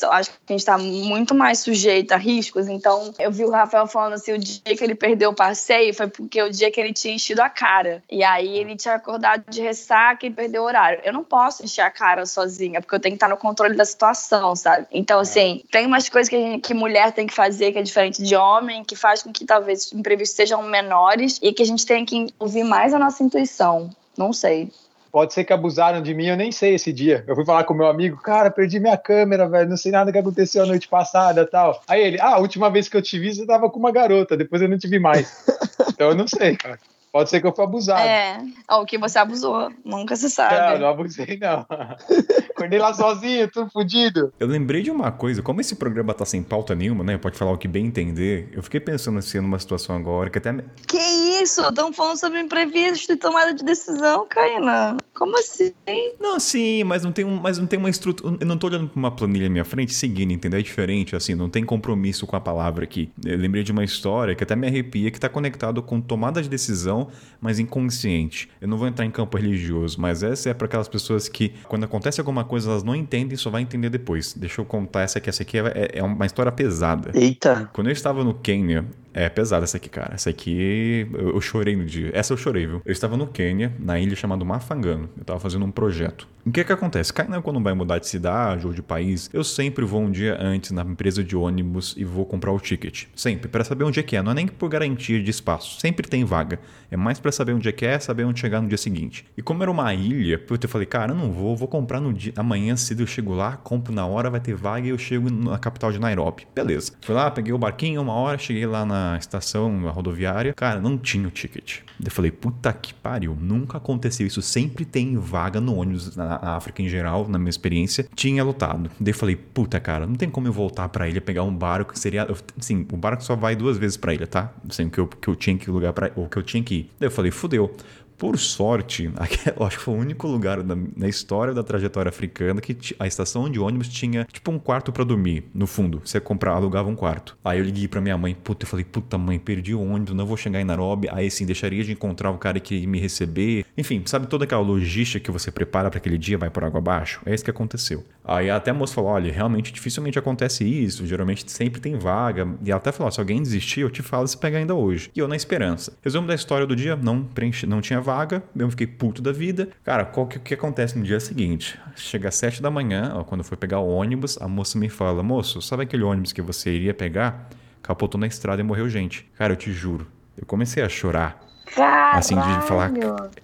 eu 0.02 0.12
acho 0.12 0.32
que 0.32 0.38
a 0.50 0.52
gente 0.54 0.66
tá 0.66 0.78
muito 0.78 1.34
mais 1.34 1.60
sujeito 1.60 2.12
a 2.12 2.18
riscos. 2.18 2.68
Então, 2.68 3.14
eu 3.20 3.32
vi 3.32 3.46
o 3.46 3.52
Rafael 3.52 3.88
falando 3.88 4.14
assim, 4.14 4.34
o 4.34 4.40
dia 4.40 4.76
que 4.76 4.84
ele 4.84 4.96
perdeu 4.96 5.32
o 5.32 5.36
passeio 5.36 5.94
foi 5.94 6.08
porque 6.08 6.42
o 6.42 6.50
dia 6.50 6.72
que 6.72 6.80
ele 6.80 6.94
tinha 6.94 7.14
enchido 7.14 7.42
a 7.42 7.50
cara. 7.50 8.04
E 8.10 8.24
aí 8.24 8.58
ele 8.58 8.76
tinha 8.76 8.96
acordado 8.96 9.44
de 9.50 9.62
ressaca 9.62 10.01
ataque 10.02 10.28
e 10.28 10.32
perder 10.32 10.60
o 10.60 10.64
horário. 10.64 11.00
Eu 11.04 11.14
não 11.14 11.24
posso 11.24 11.64
encher 11.64 11.82
a 11.82 11.92
cara 11.92 12.26
sozinha, 12.26 12.82
porque 12.82 12.96
eu 12.96 13.00
tenho 13.00 13.14
que 13.14 13.18
estar 13.18 13.30
no 13.30 13.38
controle 13.38 13.76
da 13.76 13.86
situação, 13.86 14.56
sabe? 14.56 14.88
Então, 14.92 15.20
é. 15.20 15.22
assim, 15.22 15.64
tem 15.72 15.86
umas 15.86 16.10
coisas 16.10 16.30
que, 16.30 16.38
gente, 16.38 16.68
que 16.68 16.74
mulher 16.74 17.12
tem 17.12 17.28
que 17.28 17.34
fazer 17.34 17.72
que 17.72 17.80
é 17.80 17.84
diferente 17.84 18.24
de 18.24 18.36
homem, 18.36 18.84
que 18.84 18.96
faz 18.96 19.24
com 19.24 19.32
que 19.32 19.46
talvez 19.46 19.92
imprevistos 19.94 20.36
sejam 20.36 20.64
menores 20.64 21.40
e 21.42 21.54
que 21.54 21.62
a 21.62 21.66
gente 21.66 21.86
tenha 21.86 22.06
que 22.06 22.28
ouvir 22.40 22.64
mais 22.64 22.94
a 22.94 23.00
nossa 23.00 23.24
intuição. 23.24 23.90
Não 24.18 24.34
sei. 24.34 24.72
Pode 25.12 25.34
ser 25.34 25.44
que 25.44 25.52
abusaram 25.52 26.02
de 26.02 26.14
mim, 26.14 26.28
eu 26.28 26.38
nem 26.38 26.54
sei 26.54 26.76
esse 26.76 26.94
dia. 26.94 27.26
Eu 27.28 27.36
fui 27.36 27.46
falar 27.46 27.66
com 27.66 27.74
meu 27.74 27.88
amigo, 27.88 28.16
cara, 28.22 28.50
perdi 28.50 28.80
minha 28.80 28.98
câmera, 28.98 29.48
velho, 29.48 29.70
não 29.70 29.76
sei 29.76 29.92
nada 29.92 30.10
que 30.10 30.18
aconteceu 30.18 30.64
a 30.64 30.66
noite 30.66 30.88
passada 30.88 31.46
tal. 31.46 31.82
Aí 31.86 32.02
ele, 32.02 32.22
ah, 32.22 32.36
a 32.36 32.40
última 32.40 32.70
vez 32.70 32.88
que 32.88 32.96
eu 32.96 33.02
te 33.02 33.20
vi, 33.20 33.36
você 33.36 33.46
tava 33.46 33.70
com 33.70 33.78
uma 33.78 33.92
garota, 33.92 34.38
depois 34.38 34.62
eu 34.62 34.70
não 34.70 34.78
te 34.78 34.88
vi 34.88 35.00
mais. 35.00 35.46
então 35.90 36.10
eu 36.10 36.16
não 36.16 36.28
sei, 36.30 36.56
cara. 36.56 36.80
Pode 37.12 37.30
ser 37.30 37.42
que 37.42 37.48
eu 37.48 37.54
fui 37.54 37.66
abusado. 37.66 38.02
É, 38.02 38.42
ou 38.70 38.86
que 38.86 38.98
você 38.98 39.20
abusou. 39.20 39.70
Nunca 39.84 40.16
se 40.16 40.30
sabe. 40.30 40.56
Não, 40.56 40.80
não 40.80 40.88
abusei, 40.88 41.38
não. 41.42 41.66
Acordei 42.56 42.80
lá 42.80 42.94
sozinho, 42.94 43.52
tudo 43.52 43.70
fodido. 43.70 44.34
Eu 44.40 44.48
lembrei 44.48 44.82
de 44.82 44.90
uma 44.90 45.12
coisa, 45.12 45.42
como 45.42 45.60
esse 45.60 45.76
programa 45.76 46.14
tá 46.14 46.24
sem 46.26 46.42
pauta 46.42 46.74
nenhuma, 46.74 47.04
né? 47.04 47.18
Pode 47.18 47.38
falar 47.38 47.52
o 47.52 47.58
que 47.58 47.68
bem 47.68 47.88
entender. 47.88 48.50
Eu 48.54 48.64
fiquei 48.64 48.80
pensando 48.80 49.20
assim 49.20 49.40
numa 49.42 49.60
situação 49.60 49.96
agora 49.96 50.30
que 50.30 50.38
até. 50.38 50.54
Que 50.88 50.98
isso? 51.42 51.62
Estão 51.62 51.92
falando 51.92 52.18
sobre 52.18 52.40
imprevisto 52.40 53.14
e 53.14 53.16
tomada 53.16 53.54
de 53.54 53.64
decisão, 53.64 54.26
Caína. 54.28 54.98
Como 55.14 55.38
assim? 55.38 55.74
Não, 56.20 56.40
sim, 56.40 56.84
mas 56.84 57.04
não 57.04 57.12
tem, 57.12 57.26
um, 57.26 57.40
mas 57.40 57.58
não 57.58 57.68
tem 57.68 57.78
uma 57.78 57.90
estrutura. 57.90 58.38
Eu 58.40 58.48
não 58.48 58.58
tô 58.58 58.68
olhando 58.68 58.88
pra 58.88 59.00
uma 59.00 59.12
planilha 59.12 59.46
na 59.46 59.52
minha 59.52 59.66
frente 59.66 59.94
seguindo, 59.94 60.32
entendeu? 60.32 60.60
É 60.60 60.64
diferente, 60.64 61.16
assim, 61.16 61.36
não 61.36 61.50
tem 61.50 61.64
compromisso 61.64 62.26
com 62.26 62.36
a 62.36 62.42
palavra 62.42 62.84
aqui. 62.84 63.12
Eu 63.26 63.38
lembrei 63.38 63.64
de 63.64 63.72
uma 63.72 63.84
história 63.84 64.36
que 64.36 64.44
até 64.44 64.56
me 64.56 64.68
arrepia, 64.68 65.12
que 65.12 65.20
tá 65.20 65.30
conectado 65.30 65.82
com 65.82 66.00
tomada 66.00 66.42
de 66.42 66.50
decisão 66.50 67.10
mas 67.42 67.60
inconsciente. 67.60 68.50
Eu 68.62 68.68
não 68.68 68.78
vou 68.78 68.88
entrar 68.88 69.04
em 69.04 69.12
campo 69.12 69.38
religioso, 69.38 70.00
mas 70.00 70.22
essa 70.22 70.50
é 70.50 70.54
para 70.54 70.68
aquelas 70.68 70.88
pessoas 70.88 71.28
que, 71.28 71.54
quando 71.68 71.84
acontece 71.84 72.22
alguma 72.22 72.44
coisa, 72.44 72.70
elas 72.70 72.84
não 72.84 72.96
entendem 72.96 73.34
e 73.34 73.38
só 73.38 73.50
vai 73.50 73.64
entender 73.64 73.90
depois. 73.90 74.34
Deixa 74.34 74.62
eu 74.62 74.66
contar 74.66 75.02
essa 75.02 75.18
aqui. 75.18 75.30
Essa 75.30 75.42
aqui 75.42 75.58
é, 75.58 75.90
é 75.96 76.04
uma 76.04 76.26
história 76.26 76.52
pesada. 76.52 77.12
Eita! 77.14 77.70
Quando 77.74 77.88
eu 77.88 77.94
estava 77.94 78.24
no 78.24 78.36
Quênia, 78.36 78.86
é 79.14 79.30
pesada 79.30 79.64
essa 79.64 79.78
aqui, 79.78 79.90
cara. 79.90 80.14
Essa 80.14 80.30
aqui 80.30 81.08
eu, 81.14 81.40
chorei 81.42 81.76
no 81.76 81.86
dia. 81.86 82.12
Essa 82.14 82.34
eu 82.34 82.38
chorei, 82.38 82.66
viu? 82.66 82.82
Eu 82.86 82.92
estava 82.92 83.18
no 83.18 83.28
Quênia, 83.28 83.74
na 83.80 84.00
ilha 84.00 84.16
chamada 84.16 84.44
Mafangano. 84.46 85.10
Eu 85.18 85.22
estava 85.22 85.40
fazendo 85.40 85.66
um 85.66 85.72
projeto. 85.72 86.28
O 86.44 86.52
que 86.52 86.64
que 86.64 86.74
acontece? 86.74 87.14
Kainan, 87.14 87.40
quando 87.40 87.62
vai 87.62 87.74
mudar 87.76 88.00
de 88.00 88.08
cidade 88.08 88.66
ou 88.66 88.74
de 88.74 88.82
país, 88.82 89.30
eu 89.32 89.44
sempre 89.44 89.86
vou 89.86 90.02
um 90.02 90.10
dia 90.10 90.36
antes 90.42 90.72
na 90.72 90.82
empresa 90.82 91.24
de 91.24 91.36
ônibus 91.36 91.94
e 91.96 92.04
vou 92.04 92.26
comprar 92.26 92.52
o 92.52 92.60
ticket. 92.60 93.06
Sempre, 93.16 93.48
para 93.48 93.64
saber 93.64 93.84
onde 93.84 94.00
é 94.00 94.04
que 94.04 94.16
é. 94.16 94.24
Não 94.24 94.32
é 94.32 94.36
nem 94.36 94.48
por 94.48 94.68
garantia 94.68 95.22
de 95.22 95.30
espaço. 95.30 95.80
Sempre 95.80 96.08
tem 96.08 96.24
vaga. 96.26 96.60
É 96.90 96.98
mais 96.98 97.20
para 97.20 97.32
saber 97.32 97.54
onde 97.54 97.70
é 97.70 97.72
que 97.72 97.86
é, 97.86 98.00
saber 98.00 98.24
onde 98.24 98.40
chegar 98.40 98.60
no 98.60 98.68
dia 98.68 98.78
seguinte. 98.78 99.24
E 99.38 99.42
como 99.42 99.62
era 99.62 99.72
uma 99.72 99.94
ilha, 99.94 100.42
eu 100.50 100.70
falei, 100.70 100.88
cara, 100.88 101.12
eu 101.12 101.16
não 101.16 101.32
vou, 101.32 101.56
vou 101.56 101.68
comprar 101.68 102.02
no 102.02 102.12
dia. 102.12 102.34
Amanhã 102.36 102.76
cedo 102.76 103.04
eu 103.04 103.08
chego 103.08 103.36
lá, 103.36 103.56
compro 103.58 103.94
na 103.94 104.08
hora, 104.08 104.30
vai 104.30 104.40
ter 104.40 104.56
vaga 104.56 104.88
e 104.88 104.90
eu 104.90 104.98
chego 104.98 105.32
na 105.32 105.60
capital 105.60 105.92
de 105.92 106.00
Nairobi. 106.00 106.48
Beleza. 106.56 106.94
Fui 107.02 107.14
lá, 107.14 107.30
peguei 107.30 107.54
o 107.54 107.58
barquinho, 107.58 108.02
uma 108.02 108.14
hora, 108.14 108.40
cheguei 108.40 108.66
lá 108.66 108.84
na 108.84 109.16
estação, 109.18 109.80
na 109.80 109.92
rodoviária. 109.92 110.54
Cara, 110.54 110.82
não 110.82 110.98
tinha 110.98 111.28
o 111.28 111.32
ticket. 111.32 111.82
Eu 112.04 112.10
falei, 112.10 112.32
puta 112.32 112.74
que 112.74 112.96
pariu, 112.96 113.38
nunca 113.40 113.78
aconteceu 113.78 114.26
isso. 114.26 114.42
Sempre 114.42 114.86
tem 114.86 115.16
vaga 115.18 115.62
no 115.62 115.76
ônibus 115.76 116.16
na 116.16 116.31
na 116.42 116.56
África 116.56 116.82
em 116.82 116.88
geral, 116.88 117.28
na 117.28 117.38
minha 117.38 117.50
experiência, 117.50 118.08
tinha 118.16 118.44
lotado. 118.44 118.90
Daí 119.00 119.12
eu 119.12 119.18
falei, 119.18 119.36
puta 119.36 119.80
cara, 119.80 120.06
não 120.06 120.16
tem 120.16 120.30
como 120.30 120.48
eu 120.48 120.54
voltar 120.54 120.88
pra 120.90 121.08
ilha, 121.10 121.22
pegar 121.22 121.44
um 121.44 121.56
barco 121.56 121.94
que 121.94 122.00
seria. 122.00 122.28
Assim, 122.60 122.86
o 122.92 122.98
barco 122.98 123.24
só 123.24 123.36
vai 123.36 123.56
duas 123.56 123.78
vezes 123.78 123.98
pra 123.98 124.14
ilha, 124.14 124.28
tá? 124.28 124.54
Assim, 124.70 124.90
que 124.90 125.00
eu, 125.00 125.08
que 125.08 125.28
eu 125.28 125.36
tinha 125.36 125.58
que 125.58 125.70
lugar 125.70 125.94
para 125.94 126.12
ou 126.16 126.28
que 126.28 126.38
eu 126.38 126.44
tinha 126.44 126.64
que 126.64 126.76
ir. 126.76 126.90
Daí 127.00 127.08
eu 127.08 127.12
falei, 127.12 127.32
fudeu. 127.32 127.76
Por 128.22 128.38
sorte, 128.38 129.12
eu 129.58 129.66
acho 129.66 129.80
que 129.80 129.84
foi 129.84 129.96
o 129.96 129.98
único 129.98 130.28
lugar 130.28 130.64
na, 130.64 130.78
na, 130.96 131.10
história 131.10 131.56
da 131.56 131.64
trajetória 131.64 132.10
africana 132.10 132.62
que 132.62 132.78
a 133.00 133.08
estação 133.08 133.50
de 133.50 133.60
ônibus 133.60 133.88
tinha 133.88 134.28
tipo 134.32 134.52
um 134.52 134.60
quarto 134.60 134.92
para 134.92 135.04
dormir, 135.04 135.46
no 135.56 135.66
fundo. 135.66 136.00
Você 136.06 136.20
comprava, 136.20 136.58
alugava 136.58 136.88
um 136.88 136.96
quarto. 136.96 137.36
Aí 137.44 137.58
eu 137.58 137.66
liguei 137.66 137.88
para 137.88 138.00
minha 138.00 138.16
mãe, 138.20 138.36
puta, 138.36 138.64
eu 138.64 138.70
falei, 138.70 138.86
puta 138.86 139.18
mãe, 139.18 139.40
perdi 139.40 139.74
o 139.74 139.82
ônibus, 139.82 140.14
não 140.14 140.28
vou 140.28 140.38
chegar 140.38 140.62
em 140.62 140.64
Nairobi. 140.64 141.10
Aí 141.12 141.32
sim, 141.32 141.48
deixaria 141.48 141.84
de 141.84 141.94
encontrar 141.94 142.30
o 142.30 142.38
cara 142.38 142.60
que 142.60 142.86
me 142.86 143.00
receber. 143.00 143.66
Enfim, 143.76 144.04
sabe 144.06 144.28
toda 144.28 144.44
aquela 144.44 144.62
logística 144.62 145.20
que 145.20 145.32
você 145.32 145.50
prepara 145.50 145.90
para 145.90 145.98
aquele 145.98 146.20
dia 146.20 146.38
vai 146.38 146.52
por 146.52 146.64
água 146.64 146.78
abaixo? 146.78 147.24
É 147.26 147.34
isso 147.34 147.44
que 147.44 147.50
aconteceu. 147.50 148.06
Aí 148.24 148.50
até 148.50 148.72
a 148.72 148.74
moça 148.74 148.94
falou, 148.94 149.12
olha, 149.12 149.32
realmente 149.32 149.74
dificilmente 149.74 150.18
acontece 150.18 150.64
isso, 150.64 151.06
geralmente 151.06 151.50
sempre 151.52 151.82
tem 151.82 151.98
vaga. 151.98 152.48
E 152.64 152.72
ela 152.72 152.80
até 152.80 152.92
falou, 152.92 153.12
se 153.12 153.20
alguém 153.20 153.42
desistir, 153.42 153.82
eu 153.82 153.90
te 153.90 154.02
falo 154.02 154.28
se 154.28 154.38
pega 154.38 154.58
ainda 154.58 154.76
hoje. 154.76 155.10
E 155.16 155.20
eu 155.20 155.28
na 155.28 155.36
esperança. 155.36 155.98
Resumo 156.02 156.28
da 156.28 156.36
história 156.36 156.66
do 156.68 156.76
dia, 156.76 156.96
não 156.96 157.24
preenche, 157.24 157.66
não 157.66 157.82
tinha 157.82 158.00
vaga 158.00 158.44
eu 158.62 158.70
fiquei 158.70 158.88
puto 158.88 159.22
da 159.22 159.32
vida. 159.32 159.70
Cara, 159.84 160.06
qual 160.06 160.28
que, 160.28 160.40
que 160.40 160.54
acontece 160.54 160.98
no 160.98 161.04
dia 161.04 161.20
seguinte? 161.20 161.80
Chega 161.96 162.30
às 162.30 162.36
7 162.36 162.62
da 162.62 162.70
manhã, 162.70 163.12
ó, 163.16 163.24
quando 163.24 163.44
fui 163.44 163.58
pegar 163.58 163.80
o 163.80 163.90
ônibus, 163.90 164.38
a 164.40 164.48
moça 164.48 164.78
me 164.78 164.90
fala: 164.90 165.24
Moço, 165.24 165.62
sabe 165.62 165.84
aquele 165.84 166.04
ônibus 166.04 166.32
que 166.32 166.42
você 166.42 166.72
iria 166.72 166.94
pegar? 166.94 167.50
Capotou 167.82 168.20
na 168.20 168.28
estrada 168.28 168.62
e 168.62 168.64
morreu 168.64 168.88
gente. 168.88 169.30
Cara, 169.36 169.54
eu 169.54 169.58
te 169.58 169.72
juro. 169.72 170.08
Eu 170.38 170.46
comecei 170.46 170.84
a 170.84 170.90
chorar. 170.90 171.51
Caralho. 171.76 172.20
Assim, 172.20 172.36
de 172.36 172.68
falar. 172.68 172.92